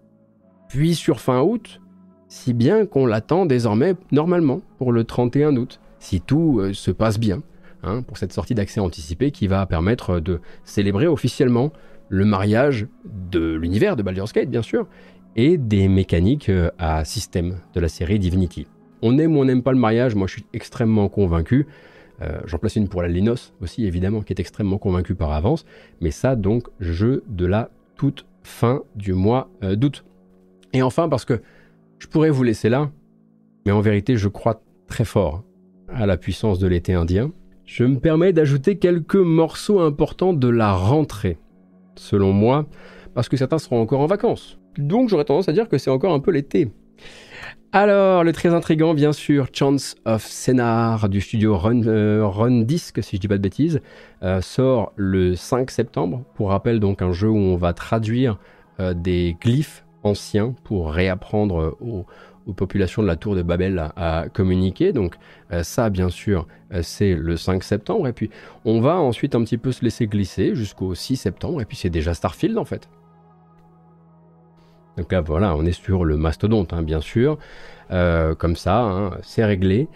puis 0.69 0.95
sur 0.95 1.21
fin 1.21 1.43
août, 1.43 1.81
si 2.29 2.55
bien 2.55 2.87
qu'on 2.87 3.07
l'attend 3.07 3.45
désormais 3.45 3.95
normalement 4.13 4.63
pour 4.79 4.93
le 4.93 5.05
31 5.05 5.57
août, 5.57 5.81
si 5.99 6.21
tout 6.21 6.63
se 6.73 6.91
passe 6.93 7.19
bien. 7.19 7.43
Hein, 7.83 8.03
pour 8.03 8.19
cette 8.19 8.33
sortie 8.33 8.55
d'accès 8.55 8.81
anticipé 8.81 9.31
qui 9.31 9.47
va 9.47 9.65
permettre 9.67 10.19
de 10.19 10.41
célébrer 10.65 11.07
officiellement 11.07 11.73
le 12.09 12.25
mariage 12.25 12.87
de 13.05 13.55
l'univers 13.55 13.97
de 13.97 14.03
Baldur's 14.03 14.33
Gate, 14.33 14.49
bien 14.49 14.63
sûr, 14.63 14.87
et 15.37 15.59
des 15.59 15.89
mécaniques 15.89 16.49
euh, 16.49 16.71
à 16.79 17.05
système 17.05 17.59
de 17.75 17.81
la 17.81 17.89
série 17.89 18.19
Divinity. 18.19 18.67
On 19.03 19.19
aime 19.19 19.37
ou 19.37 19.41
on 19.41 19.45
n'aime 19.45 19.63
pas 19.63 19.73
le 19.73 19.79
mariage, 19.79 20.15
moi 20.15 20.27
je 20.27 20.35
suis 20.35 20.47
extrêmement 20.53 21.09
convaincu. 21.09 21.67
Euh, 22.23 22.41
j'en 22.47 22.59
place 22.59 22.77
une 22.77 22.89
pour 22.89 23.03
la 23.03 23.09
Linos 23.09 23.53
aussi, 23.61 23.85
évidemment, 23.87 24.23
qui 24.23 24.33
est 24.33 24.41
extrêmement 24.41 24.79
convaincu 24.79 25.15
par 25.15 25.33
avance. 25.33 25.67
Mais 26.01 26.11
ça, 26.11 26.35
donc, 26.35 26.69
jeu 26.81 27.23
de 27.29 27.45
la 27.45 27.71
toute 27.97 28.27
fin 28.43 28.83
du 28.95 29.13
mois 29.13 29.51
euh, 29.63 29.77
d'août. 29.77 30.05
Et 30.73 30.83
enfin, 30.83 31.09
parce 31.09 31.27
que 31.27 31.43
je 31.99 32.07
pourrais 32.07 32.31
vous 32.31 32.43
laisser 32.43 32.71
là, 32.71 32.91
mais 33.67 33.73
en 33.73 33.81
vérité, 33.81 34.17
je 34.17 34.29
crois 34.29 34.63
très 34.87 35.05
fort 35.05 35.45
à 35.89 36.07
la 36.07 36.17
puissance 36.17 36.59
de 36.59 36.67
l'été 36.67 36.95
indien 36.95 37.33
je 37.67 37.85
me 37.85 37.99
permets 37.99 38.33
d'ajouter 38.33 38.79
quelques 38.79 39.17
morceaux 39.17 39.81
importants 39.81 40.33
de 40.33 40.49
la 40.49 40.73
rentrée, 40.73 41.37
selon 41.97 42.33
moi, 42.33 42.67
parce 43.15 43.29
que 43.29 43.37
certains 43.37 43.59
seront 43.59 43.81
encore 43.81 44.01
en 44.01 44.07
vacances. 44.07 44.59
Donc 44.79 45.09
j'aurais 45.09 45.25
tendance 45.25 45.49
à 45.49 45.53
dire 45.53 45.69
que 45.69 45.79
c'est 45.79 45.91
encore 45.91 46.15
un 46.15 46.21
peu 46.21 46.31
l'été. 46.31 46.71
Alors, 47.73 48.25
le 48.25 48.33
très 48.33 48.55
intrigant, 48.55 48.95
bien 48.95 49.13
sûr, 49.13 49.49
Chance 49.53 49.97
of 50.07 50.25
Scénar 50.25 51.09
du 51.09 51.21
studio 51.21 51.59
Run, 51.59 51.83
euh, 51.87 52.65
Disc, 52.65 53.03
si 53.03 53.17
je 53.17 53.21
dis 53.21 53.29
pas 53.29 53.37
de 53.37 53.43
bêtises, 53.43 53.83
euh, 54.23 54.41
sort 54.41 54.93
le 54.97 55.35
5 55.35 55.71
septembre. 55.71 56.25
Pour 56.35 56.51
rappel, 56.51 56.81
donc 56.81 57.03
un 57.03 57.13
jeu 57.13 57.29
où 57.29 57.37
on 57.37 57.57
va 57.57 57.75
traduire 57.75 58.39
euh, 58.81 58.95
des 58.95 59.37
glyphes 59.41 59.85
anciens 60.05 60.55
pour 60.65 60.91
réapprendre 60.91 61.77
aux, 61.81 62.07
aux 62.47 62.53
populations 62.53 63.03
de 63.03 63.07
la 63.07 63.17
tour 63.17 63.35
de 63.35 63.43
Babel 63.43 63.91
à, 63.97 64.27
communiquer. 64.33 64.93
Donc 64.93 65.17
euh, 65.53 65.63
ça, 65.63 65.91
bien 65.91 66.09
sûr, 66.09 66.47
euh, 66.73 66.81
c'est 66.83 67.15
le 67.15 67.37
5 67.37 67.63
septembre. 67.63 68.09
Et 68.09 68.13
puis 68.13 68.31
on 68.65 68.81
va 68.81 68.97
ensuite 68.97 69.35
un 69.35 69.43
petit 69.43 69.59
peu 69.59 69.73
se 69.73 69.85
laisser 69.85 70.07
glisser 70.07 70.55
jusqu'au 70.55 70.95
6 70.95 71.17
septembre. 71.17 71.61
Et 71.61 71.65
puis 71.65 71.77
c'est 71.77 71.91
déjà 71.91 72.15
Starfield 72.15 72.57
en 72.59 72.65
fait. 72.65 72.89
Donc 74.97 75.13
là, 75.13 75.21
voilà, 75.21 75.55
on 75.55 75.65
est 75.67 75.73
sur 75.73 76.05
le 76.05 76.17
mastodonte, 76.17 76.73
hein, 76.73 76.83
bien 76.83 77.01
sûr. 77.01 77.39
Euh, 77.91 78.35
comme 78.35 78.57
ça, 78.57 78.81
hein, 78.81 79.11
c'est 79.23 79.45
réglé. 79.45 79.89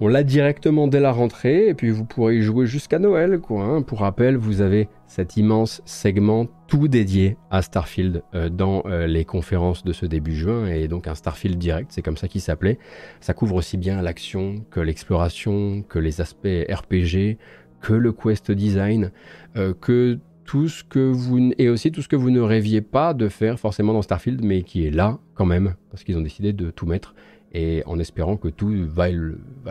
On 0.00 0.08
l'a 0.08 0.22
directement 0.22 0.86
dès 0.86 1.00
la 1.00 1.12
rentrée, 1.12 1.68
et 1.68 1.74
puis 1.74 1.90
vous 1.90 2.06
pourrez 2.06 2.38
y 2.38 2.42
jouer 2.42 2.66
jusqu'à 2.66 2.98
Noël. 2.98 3.38
Quoi, 3.38 3.62
hein. 3.62 3.82
Pour 3.82 4.00
rappel, 4.00 4.36
vous 4.36 4.62
avez 4.62 4.88
cet 5.10 5.36
immense 5.36 5.82
segment 5.86 6.46
tout 6.68 6.86
dédié 6.86 7.36
à 7.50 7.62
Starfield 7.62 8.22
euh, 8.32 8.48
dans 8.48 8.84
euh, 8.86 9.08
les 9.08 9.24
conférences 9.24 9.82
de 9.82 9.92
ce 9.92 10.06
début 10.06 10.36
juin, 10.36 10.68
et 10.68 10.86
donc 10.86 11.08
un 11.08 11.16
Starfield 11.16 11.58
direct, 11.58 11.90
c'est 11.90 12.00
comme 12.00 12.16
ça 12.16 12.28
qu'il 12.28 12.40
s'appelait. 12.40 12.78
Ça 13.20 13.34
couvre 13.34 13.56
aussi 13.56 13.76
bien 13.76 14.00
l'action 14.02 14.64
que 14.70 14.78
l'exploration, 14.78 15.82
que 15.82 15.98
les 15.98 16.20
aspects 16.20 16.46
RPG, 16.46 17.38
que 17.80 17.92
le 17.92 18.12
quest 18.12 18.52
design, 18.52 19.10
euh, 19.56 19.74
que 19.74 20.20
et 21.58 21.68
aussi 21.68 21.92
tout 21.92 22.02
ce 22.02 22.08
que 22.08 22.16
vous 22.16 22.30
ne 22.30 22.40
rêviez 22.40 22.80
pas 22.80 23.14
de 23.14 23.28
faire 23.28 23.60
forcément 23.60 23.92
dans 23.92 24.02
Starfield, 24.02 24.42
mais 24.42 24.62
qui 24.62 24.84
est 24.84 24.90
là 24.90 25.18
quand 25.34 25.44
même 25.44 25.74
parce 25.90 26.02
qu'ils 26.02 26.16
ont 26.16 26.22
décidé 26.22 26.52
de 26.52 26.70
tout 26.70 26.86
mettre 26.86 27.14
et 27.52 27.82
en 27.86 27.98
espérant 27.98 28.36
que 28.36 28.48
tout 28.48 28.72
vaille 28.86 29.18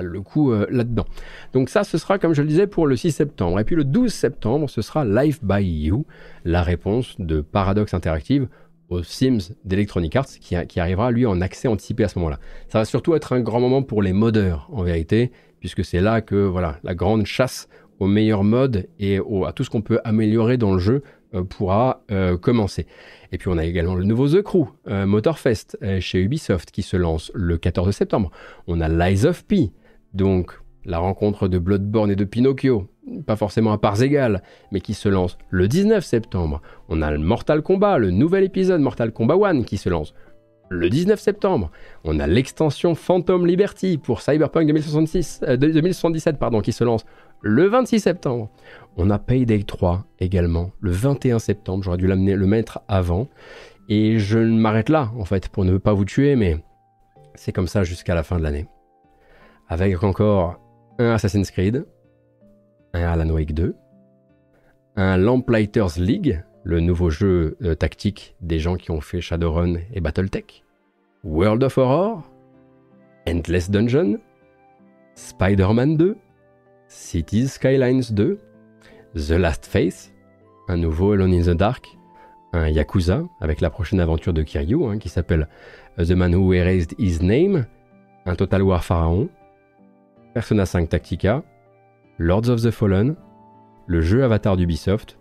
le, 0.01 0.21
coup 0.21 0.51
euh, 0.51 0.67
là-dedans. 0.69 1.05
Donc 1.53 1.69
ça, 1.69 1.83
ce 1.83 1.97
sera, 1.97 2.19
comme 2.19 2.33
je 2.33 2.41
le 2.41 2.47
disais, 2.47 2.67
pour 2.67 2.87
le 2.87 2.95
6 2.95 3.11
septembre. 3.11 3.59
Et 3.59 3.63
puis 3.63 3.75
le 3.75 3.83
12 3.83 4.11
septembre, 4.11 4.69
ce 4.69 4.81
sera 4.81 5.05
Life 5.05 5.39
by 5.43 5.63
You, 5.63 6.05
la 6.45 6.61
réponse 6.61 7.15
de 7.19 7.41
Paradox 7.41 7.93
Interactive 7.93 8.47
aux 8.89 9.03
Sims 9.03 9.53
d'Electronic 9.65 10.15
Arts, 10.15 10.39
qui, 10.41 10.79
arrivera, 10.79 11.11
lui, 11.11 11.25
en 11.25 11.41
accès 11.41 11.67
anticipé 11.67 12.03
à 12.03 12.07
ce 12.07 12.17
moment-là. 12.19 12.39
Ça 12.69 12.79
va 12.79 12.85
surtout 12.85 13.13
être 13.13 13.33
un 13.33 13.39
grand 13.39 13.59
moment 13.59 13.83
pour 13.83 14.01
les 14.01 14.13
modeurs, 14.13 14.67
en 14.71 14.81
vérité, 14.81 15.31
puisque 15.59 15.85
c'est 15.85 16.01
là 16.01 16.21
que, 16.21 16.35
voilà, 16.35 16.79
la 16.83 16.95
grande 16.95 17.25
chasse 17.27 17.69
aux 17.99 18.07
meilleurs 18.07 18.43
modes 18.43 18.87
et 18.99 19.19
à 19.45 19.51
tout 19.53 19.63
ce 19.63 19.69
qu'on 19.69 19.81
peut 19.81 19.99
améliorer 20.03 20.57
dans 20.57 20.73
le 20.73 20.79
jeu 20.79 21.03
pourra 21.43 22.03
euh, 22.11 22.37
commencer. 22.37 22.87
Et 23.31 23.37
puis 23.37 23.49
on 23.49 23.57
a 23.57 23.65
également 23.65 23.95
le 23.95 24.03
nouveau 24.03 24.27
The 24.27 24.41
Crew, 24.41 24.65
euh, 24.87 25.05
Motorfest 25.05 25.77
chez 25.99 26.19
Ubisoft 26.19 26.71
qui 26.71 26.81
se 26.81 26.97
lance 26.97 27.31
le 27.33 27.57
14 27.57 27.91
septembre. 27.91 28.31
On 28.67 28.81
a 28.81 28.89
Lies 28.89 29.25
of 29.25 29.45
P, 29.45 29.71
donc 30.13 30.59
la 30.85 30.97
rencontre 30.97 31.47
de 31.47 31.59
Bloodborne 31.59 32.11
et 32.11 32.15
de 32.15 32.23
Pinocchio, 32.23 32.89
pas 33.25 33.35
forcément 33.35 33.71
à 33.71 33.77
parts 33.77 34.01
égales, 34.01 34.41
mais 34.71 34.81
qui 34.81 34.93
se 34.93 35.09
lance 35.09 35.37
le 35.49 35.67
19 35.67 36.03
septembre. 36.03 36.61
On 36.87 37.01
a 37.01 37.11
le 37.11 37.19
Mortal 37.19 37.61
Kombat, 37.61 37.99
le 37.99 38.11
nouvel 38.11 38.43
épisode 38.43 38.81
Mortal 38.81 39.11
Kombat 39.11 39.35
1 39.35 39.63
qui 39.63 39.77
se 39.77 39.89
lance 39.89 40.13
le 40.69 40.89
19 40.89 41.19
septembre. 41.19 41.71
On 42.03 42.19
a 42.19 42.27
l'extension 42.27 42.95
Phantom 42.95 43.45
Liberty 43.45 43.97
pour 43.97 44.21
Cyberpunk 44.21 44.67
2066, 44.67 45.41
2077 45.57 46.37
pardon, 46.37 46.61
qui 46.61 46.71
se 46.71 46.83
lance 46.83 47.05
le 47.41 47.67
26 47.67 47.99
septembre. 48.01 48.49
On 48.97 49.09
a 49.09 49.19
Payday 49.19 49.63
3 49.63 50.05
également, 50.19 50.71
le 50.81 50.91
21 50.91 51.39
septembre. 51.39 51.83
J'aurais 51.83 51.97
dû 51.97 52.07
l'amener, 52.07 52.35
le 52.35 52.47
mettre 52.47 52.81
avant. 52.87 53.27
Et 53.87 54.19
je 54.19 54.39
m'arrête 54.39 54.89
là, 54.89 55.11
en 55.17 55.25
fait, 55.25 55.49
pour 55.49 55.65
ne 55.65 55.77
pas 55.77 55.93
vous 55.93 56.05
tuer, 56.05 56.35
mais 56.35 56.57
c'est 57.35 57.51
comme 57.51 57.67
ça 57.67 57.83
jusqu'à 57.83 58.13
la 58.13 58.23
fin 58.23 58.37
de 58.37 58.43
l'année. 58.43 58.67
Avec 59.67 60.03
encore 60.03 60.59
un 60.99 61.11
Assassin's 61.11 61.49
Creed, 61.51 61.85
un 62.93 63.01
Alan 63.01 63.29
Wake 63.29 63.53
2, 63.53 63.75
un 64.95 65.17
Lamplighters 65.17 65.97
League, 65.97 66.43
le 66.63 66.81
nouveau 66.81 67.09
jeu 67.09 67.57
euh, 67.63 67.73
tactique 67.73 68.35
des 68.41 68.59
gens 68.59 68.75
qui 68.75 68.91
ont 68.91 69.01
fait 69.01 69.21
Shadowrun 69.21 69.75
et 69.93 70.01
Battletech, 70.01 70.63
World 71.23 71.63
of 71.63 71.77
Horror, 71.77 72.29
Endless 73.27 73.69
Dungeon, 73.69 74.17
Spider-Man 75.15 75.97
2, 75.97 76.17
Cities 76.89 77.49
Skylines 77.49 78.11
2, 78.13 78.39
The 79.15 79.31
Last 79.33 79.67
Face, 79.67 80.11
un 80.67 80.77
nouveau 80.77 81.11
Alone 81.11 81.35
in 81.35 81.41
the 81.43 81.55
Dark, 81.55 81.85
un 82.51 82.67
Yakuza 82.67 83.21
avec 83.41 83.61
la 83.61 83.69
prochaine 83.69 83.99
aventure 83.99 84.33
de 84.33 84.41
Kiryu 84.41 84.85
hein, 84.85 84.97
qui 84.97 85.07
s'appelle 85.07 85.47
The 85.97 86.13
Man 86.13 86.33
Who 86.33 86.51
Erased 86.53 86.95
His 86.97 87.19
Name, 87.21 87.67
un 88.25 88.35
Total 88.35 88.63
War 88.63 88.83
Pharaon, 88.83 89.29
Persona 90.33 90.65
5 90.65 90.89
Tactica, 90.89 91.43
Lords 92.17 92.49
of 92.49 92.63
the 92.63 92.71
Fallen, 92.71 93.15
le 93.85 94.01
jeu 94.01 94.23
Avatar 94.23 94.57
d'Ubisoft, 94.57 95.19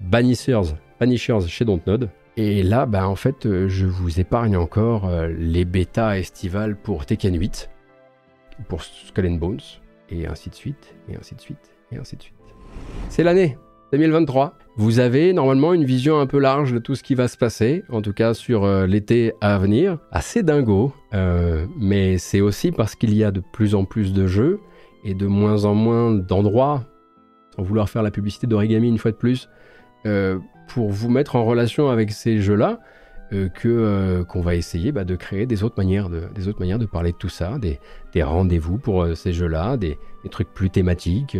Banishers, 0.00 0.76
Banishers 0.98 1.46
chez 1.46 1.66
Dontnod. 1.66 2.08
Et 2.38 2.62
là, 2.62 2.86
bah, 2.86 3.06
en 3.06 3.16
fait, 3.16 3.44
euh, 3.44 3.68
je 3.68 3.84
vous 3.84 4.18
épargne 4.18 4.56
encore 4.56 5.04
euh, 5.04 5.28
les 5.28 5.66
bêtas 5.66 6.16
estivales 6.16 6.74
pour 6.74 7.04
Tekken 7.04 7.38
8, 7.38 7.68
pour 8.68 8.82
Skull 8.82 9.38
Bones, 9.38 9.60
et 10.12 10.26
ainsi 10.26 10.50
de 10.50 10.54
suite, 10.54 10.94
et 11.08 11.16
ainsi 11.16 11.34
de 11.34 11.40
suite, 11.40 11.76
et 11.90 11.96
ainsi 11.96 12.16
de 12.16 12.22
suite. 12.22 12.36
C'est 13.08 13.22
l'année 13.22 13.56
2023. 13.92 14.54
Vous 14.76 15.00
avez 15.00 15.32
normalement 15.32 15.74
une 15.74 15.84
vision 15.84 16.18
un 16.18 16.26
peu 16.26 16.38
large 16.38 16.72
de 16.72 16.78
tout 16.78 16.94
ce 16.94 17.02
qui 17.02 17.14
va 17.14 17.28
se 17.28 17.36
passer, 17.36 17.84
en 17.90 18.00
tout 18.00 18.14
cas 18.14 18.32
sur 18.32 18.64
euh, 18.64 18.86
l'été 18.86 19.34
à 19.40 19.58
venir. 19.58 19.98
Assez 20.10 20.42
dingo, 20.42 20.94
euh, 21.12 21.66
mais 21.78 22.16
c'est 22.16 22.40
aussi 22.40 22.72
parce 22.72 22.94
qu'il 22.94 23.14
y 23.14 23.22
a 23.22 23.30
de 23.30 23.42
plus 23.52 23.74
en 23.74 23.84
plus 23.84 24.12
de 24.12 24.26
jeux 24.26 24.60
et 25.04 25.14
de 25.14 25.26
moins 25.26 25.64
en 25.64 25.74
moins 25.74 26.12
d'endroits, 26.12 26.84
sans 27.54 27.62
vouloir 27.62 27.90
faire 27.90 28.02
la 28.02 28.10
publicité 28.10 28.46
d'origami 28.46 28.88
une 28.88 28.98
fois 28.98 29.10
de 29.10 29.16
plus, 29.16 29.50
euh, 30.06 30.38
pour 30.68 30.88
vous 30.88 31.10
mettre 31.10 31.36
en 31.36 31.44
relation 31.44 31.90
avec 31.90 32.12
ces 32.12 32.38
jeux-là, 32.38 32.80
que 33.54 34.22
qu'on 34.28 34.40
va 34.40 34.54
essayer 34.54 34.92
bah, 34.92 35.04
de 35.04 35.16
créer 35.16 35.46
des 35.46 35.62
autres 35.64 35.76
manières 35.78 36.10
de, 36.10 36.24
des 36.34 36.48
autres 36.48 36.60
manières 36.60 36.78
de 36.78 36.86
parler 36.86 37.12
de 37.12 37.16
tout 37.16 37.28
ça, 37.28 37.58
des, 37.58 37.78
rendez-vous 38.22 38.78
pour 38.78 39.06
ces 39.16 39.32
jeux-là, 39.32 39.76
des, 39.76 39.98
trucs 40.30 40.52
plus 40.52 40.70
thématiques. 40.70 41.36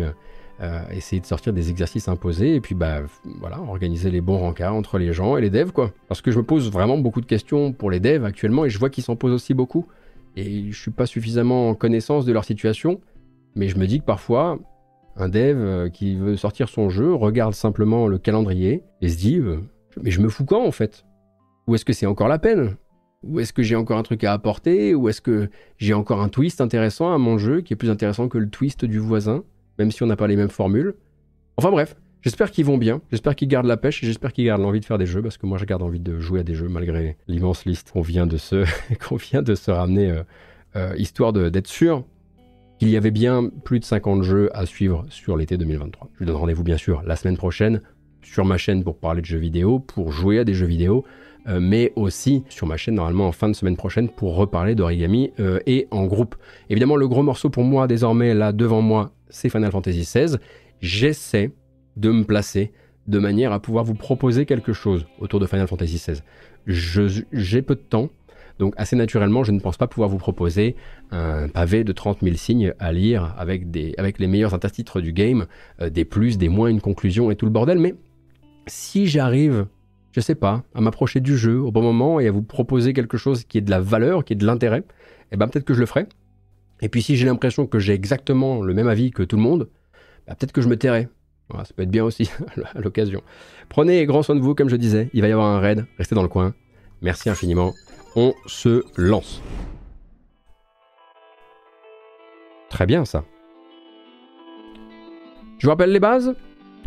Euh, 0.61 0.81
essayer 0.91 1.19
de 1.19 1.25
sortir 1.25 1.51
des 1.51 1.71
exercices 1.71 2.07
imposés 2.07 2.53
et 2.53 2.61
puis 2.61 2.75
bah 2.75 3.01
voilà 3.39 3.59
organiser 3.59 4.11
les 4.11 4.21
bons 4.21 4.37
rencarts 4.37 4.75
entre 4.75 4.99
les 4.99 5.11
gens 5.11 5.35
et 5.35 5.41
les 5.41 5.49
devs 5.49 5.71
quoi 5.71 5.91
parce 6.07 6.21
que 6.21 6.29
je 6.29 6.37
me 6.37 6.43
pose 6.43 6.71
vraiment 6.71 6.99
beaucoup 6.99 7.21
de 7.21 7.25
questions 7.25 7.73
pour 7.73 7.89
les 7.89 7.99
devs 7.99 8.23
actuellement 8.23 8.63
et 8.63 8.69
je 8.69 8.77
vois 8.77 8.91
qu'ils 8.91 9.03
s'en 9.03 9.15
posent 9.15 9.33
aussi 9.33 9.55
beaucoup 9.55 9.87
et 10.35 10.71
je 10.71 10.79
suis 10.79 10.91
pas 10.91 11.07
suffisamment 11.07 11.69
en 11.69 11.73
connaissance 11.73 12.23
de 12.25 12.31
leur 12.31 12.45
situation 12.45 13.01
mais 13.55 13.67
je 13.67 13.79
me 13.79 13.87
dis 13.87 13.99
que 13.99 14.05
parfois 14.05 14.59
un 15.17 15.27
dev 15.27 15.57
euh, 15.57 15.89
qui 15.89 16.15
veut 16.15 16.37
sortir 16.37 16.69
son 16.69 16.87
jeu 16.87 17.15
regarde 17.15 17.55
simplement 17.55 18.07
le 18.07 18.19
calendrier 18.19 18.83
et 19.01 19.09
se 19.09 19.17
dit 19.17 19.39
euh, 19.39 19.57
mais 20.03 20.11
je 20.11 20.21
me 20.21 20.29
fous 20.29 20.45
quand 20.45 20.63
en 20.63 20.71
fait? 20.71 21.03
Ou 21.67 21.75
est-ce 21.75 21.85
que 21.85 21.93
c'est 21.93 22.05
encore 22.05 22.27
la 22.27 22.39
peine? 22.39 22.75
Ou 23.23 23.39
est-ce 23.39 23.53
que 23.53 23.63
j'ai 23.63 23.75
encore 23.75 23.97
un 23.97 24.03
truc 24.03 24.23
à 24.23 24.33
apporter? 24.33 24.95
Ou 24.95 25.07
est-ce 25.09 25.21
que 25.21 25.49
j'ai 25.77 25.93
encore 25.93 26.21
un 26.21 26.29
twist 26.29 26.61
intéressant 26.61 27.13
à 27.13 27.17
mon 27.17 27.37
jeu 27.37 27.61
qui 27.61 27.73
est 27.73 27.77
plus 27.77 27.89
intéressant 27.89 28.27
que 28.27 28.37
le 28.37 28.49
twist 28.49 28.85
du 28.85 28.99
voisin 28.99 29.43
même 29.79 29.91
si 29.91 30.03
on 30.03 30.05
n'a 30.05 30.15
pas 30.15 30.27
les 30.27 30.35
mêmes 30.35 30.49
formules? 30.49 30.95
Enfin 31.57 31.71
bref, 31.71 31.95
j'espère 32.21 32.51
qu'ils 32.51 32.65
vont 32.65 32.77
bien, 32.77 33.01
j'espère 33.11 33.35
qu'ils 33.35 33.47
gardent 33.47 33.67
la 33.67 33.77
pêche 33.77 34.03
j'espère 34.03 34.33
qu'ils 34.33 34.45
gardent 34.45 34.61
l'envie 34.61 34.79
de 34.79 34.85
faire 34.85 34.97
des 34.97 35.05
jeux 35.05 35.21
parce 35.21 35.37
que 35.37 35.45
moi 35.45 35.57
je 35.57 35.65
garde 35.65 35.81
envie 35.81 35.99
de 35.99 36.19
jouer 36.19 36.41
à 36.41 36.43
des 36.43 36.55
jeux 36.55 36.67
malgré 36.67 37.17
l'immense 37.27 37.65
liste 37.65 37.91
qu'on 37.91 38.01
vient 38.01 38.27
de 38.27 38.37
se, 38.37 38.65
vient 39.31 39.41
de 39.41 39.55
se 39.55 39.71
ramener, 39.71 40.11
euh, 40.11 40.23
euh, 40.75 40.93
histoire 40.97 41.33
d'être 41.33 41.67
sûr 41.67 42.03
qu'il 42.79 42.89
y 42.89 42.97
avait 42.97 43.11
bien 43.11 43.49
plus 43.63 43.79
de 43.79 43.85
50 43.85 44.23
jeux 44.23 44.49
à 44.53 44.65
suivre 44.65 45.05
sur 45.09 45.37
l'été 45.37 45.57
2023. 45.57 46.09
Je 46.13 46.19
vous 46.19 46.25
donne 46.25 46.35
rendez-vous 46.35 46.63
bien 46.63 46.77
sûr 46.77 47.03
la 47.03 47.15
semaine 47.15 47.37
prochaine 47.37 47.81
sur 48.23 48.45
ma 48.45 48.57
chaîne 48.57 48.83
pour 48.83 48.97
parler 48.97 49.21
de 49.21 49.25
jeux 49.25 49.37
vidéo, 49.37 49.79
pour 49.79 50.11
jouer 50.11 50.39
à 50.39 50.43
des 50.43 50.53
jeux 50.53 50.65
vidéo. 50.65 51.05
Euh, 51.47 51.59
mais 51.59 51.91
aussi 51.97 52.43
sur 52.47 52.67
ma 52.67 52.77
chaîne 52.77 52.95
normalement 52.95 53.27
en 53.27 53.33
fin 53.33 53.49
de 53.49 53.53
semaine 53.53 53.75
prochaine 53.75 54.07
pour 54.07 54.35
reparler 54.35 54.75
d'origami 54.75 55.31
et 55.65 55.87
en 55.91 56.05
groupe. 56.05 56.35
Évidemment, 56.69 56.95
le 56.95 57.07
gros 57.07 57.21
morceau 57.21 57.49
pour 57.49 57.63
moi 57.63 57.85
désormais 57.85 58.33
là 58.33 58.53
devant 58.53 58.81
moi, 58.81 59.11
c'est 59.29 59.49
Final 59.49 59.71
Fantasy 59.71 60.01
XVI. 60.01 60.37
J'essaie 60.79 61.51
de 61.97 62.11
me 62.11 62.23
placer 62.23 62.71
de 63.07 63.19
manière 63.19 63.51
à 63.51 63.59
pouvoir 63.59 63.83
vous 63.83 63.95
proposer 63.95 64.45
quelque 64.45 64.73
chose 64.73 65.05
autour 65.19 65.39
de 65.39 65.45
Final 65.45 65.67
Fantasy 65.67 65.95
XVI. 65.95 66.21
J'ai 66.67 67.61
peu 67.61 67.75
de 67.75 67.81
temps, 67.81 68.09
donc 68.59 68.73
assez 68.77 68.95
naturellement, 68.95 69.43
je 69.43 69.51
ne 69.51 69.59
pense 69.59 69.77
pas 69.77 69.87
pouvoir 69.87 70.09
vous 70.09 70.17
proposer 70.17 70.75
un 71.11 71.47
pavé 71.49 71.83
de 71.83 71.91
30 71.91 72.19
000 72.21 72.35
signes 72.35 72.73
à 72.79 72.91
lire 72.91 73.33
avec, 73.37 73.71
des, 73.71 73.93
avec 73.97 74.19
les 74.19 74.27
meilleurs 74.27 74.53
intertitres 74.53 75.01
du 75.01 75.11
game, 75.11 75.45
euh, 75.81 75.89
des 75.89 76.05
plus, 76.05 76.37
des 76.37 76.49
moins, 76.49 76.69
une 76.69 76.81
conclusion 76.81 77.31
et 77.31 77.35
tout 77.35 77.45
le 77.45 77.51
bordel, 77.51 77.79
mais 77.79 77.95
si 78.67 79.07
j'arrive, 79.07 79.67
je 80.13 80.21
sais 80.21 80.35
pas, 80.35 80.63
à 80.75 80.81
m'approcher 80.81 81.19
du 81.19 81.35
jeu 81.37 81.59
au 81.59 81.71
bon 81.71 81.81
moment 81.81 82.19
et 82.19 82.27
à 82.27 82.31
vous 82.31 82.43
proposer 82.43 82.93
quelque 82.93 83.17
chose 83.17 83.43
qui 83.43 83.57
est 83.57 83.61
de 83.61 83.71
la 83.71 83.81
valeur, 83.81 84.23
qui 84.23 84.33
est 84.33 84.37
de 84.37 84.45
l'intérêt, 84.45 84.83
eh 85.31 85.37
ben 85.37 85.47
peut-être 85.47 85.65
que 85.65 85.73
je 85.73 85.79
le 85.79 85.87
ferai. 85.87 86.05
Et 86.81 86.87
puis 86.87 87.01
si 87.01 87.17
j'ai 87.17 87.25
l'impression 87.25 87.65
que 87.65 87.79
j'ai 87.79 87.93
exactement 87.93 88.61
le 88.61 88.73
même 88.75 88.87
avis 88.87 89.11
que 89.11 89.23
tout 89.23 89.35
le 89.35 89.41
monde, 89.41 89.69
bah, 90.27 90.35
peut-être 90.35 90.51
que 90.51 90.61
je 90.61 90.69
me 90.69 90.77
tairai. 90.77 91.09
ça 91.51 91.73
peut 91.75 91.83
être 91.83 91.91
bien 91.91 92.03
aussi 92.03 92.29
à 92.75 92.79
l'occasion. 92.79 93.23
Prenez 93.69 94.05
grand 94.05 94.21
soin 94.21 94.35
de 94.35 94.41
vous, 94.41 94.53
comme 94.53 94.69
je 94.69 94.75
disais. 94.75 95.09
Il 95.13 95.21
va 95.21 95.27
y 95.27 95.31
avoir 95.31 95.47
un 95.47 95.59
raid. 95.59 95.85
Restez 95.97 96.13
dans 96.13 96.21
le 96.21 96.29
coin. 96.29 96.53
Merci 97.01 97.29
infiniment. 97.29 97.73
On 98.15 98.33
se 98.45 98.83
lance. 98.95 99.41
Très 102.69 102.85
bien 102.85 103.05
ça. 103.05 103.23
Je 105.57 105.65
vous 105.65 105.71
rappelle 105.71 105.91
les 105.91 105.99
bases? 105.99 106.35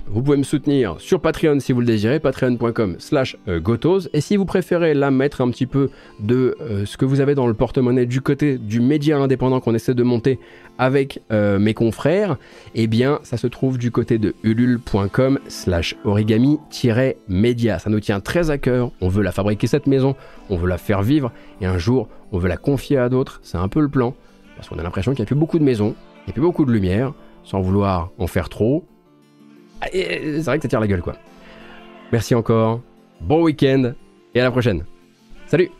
Vous 0.08 0.22
pouvez 0.22 0.36
me 0.36 0.44
soutenir 0.44 0.96
sur 0.98 1.20
Patreon 1.20 1.58
si 1.58 1.72
vous 1.72 1.80
le 1.80 1.86
désirez, 1.86 2.20
patreon.com 2.20 2.96
slash 2.98 3.36
euh, 3.48 3.58
gotos. 3.58 4.08
Et 4.12 4.20
si 4.20 4.36
vous 4.36 4.44
préférez 4.44 4.94
là 4.94 5.10
mettre 5.10 5.40
un 5.40 5.50
petit 5.50 5.66
peu 5.66 5.90
de 6.20 6.56
euh, 6.60 6.86
ce 6.86 6.96
que 6.96 7.04
vous 7.04 7.20
avez 7.20 7.34
dans 7.34 7.46
le 7.46 7.54
porte-monnaie 7.54 8.06
du 8.06 8.20
côté 8.20 8.56
du 8.56 8.80
média 8.80 9.18
indépendant 9.18 9.60
qu'on 9.60 9.74
essaie 9.74 9.94
de 9.94 10.02
monter 10.04 10.38
avec 10.78 11.22
euh, 11.32 11.58
mes 11.58 11.74
confrères, 11.74 12.36
eh 12.74 12.86
bien 12.86 13.18
ça 13.24 13.36
se 13.36 13.46
trouve 13.46 13.78
du 13.78 13.90
côté 13.90 14.18
de 14.18 14.34
ulule.com 14.44 15.40
slash 15.48 15.96
origami-média. 16.04 17.78
Ça 17.78 17.90
nous 17.90 18.00
tient 18.00 18.20
très 18.20 18.50
à 18.50 18.58
cœur, 18.58 18.92
on 19.00 19.08
veut 19.08 19.22
la 19.22 19.32
fabriquer 19.32 19.66
cette 19.66 19.86
maison, 19.86 20.14
on 20.50 20.56
veut 20.56 20.68
la 20.68 20.78
faire 20.78 21.02
vivre, 21.02 21.32
et 21.60 21.66
un 21.66 21.78
jour 21.78 22.08
on 22.32 22.38
veut 22.38 22.48
la 22.48 22.56
confier 22.56 22.98
à 22.98 23.08
d'autres, 23.08 23.40
c'est 23.42 23.58
un 23.58 23.68
peu 23.68 23.80
le 23.80 23.88
plan, 23.88 24.14
parce 24.56 24.68
qu'on 24.68 24.78
a 24.78 24.82
l'impression 24.82 25.12
qu'il 25.12 25.22
n'y 25.22 25.26
a 25.26 25.30
plus 25.30 25.36
beaucoup 25.36 25.58
de 25.58 25.64
maisons, 25.64 25.94
il 26.20 26.28
n'y 26.28 26.30
a 26.30 26.34
plus 26.34 26.42
beaucoup 26.42 26.64
de 26.64 26.72
lumière, 26.72 27.12
sans 27.42 27.60
vouloir 27.60 28.10
en 28.18 28.26
faire 28.26 28.48
trop, 28.48 28.84
c'est 29.82 30.40
vrai 30.42 30.58
que 30.58 30.62
ça 30.62 30.68
tire 30.68 30.80
la 30.80 30.86
gueule, 30.86 31.02
quoi. 31.02 31.14
Merci 32.12 32.34
encore. 32.34 32.80
Bon 33.20 33.42
week-end 33.42 33.92
et 34.34 34.40
à 34.40 34.44
la 34.44 34.50
prochaine. 34.50 34.84
Salut 35.46 35.70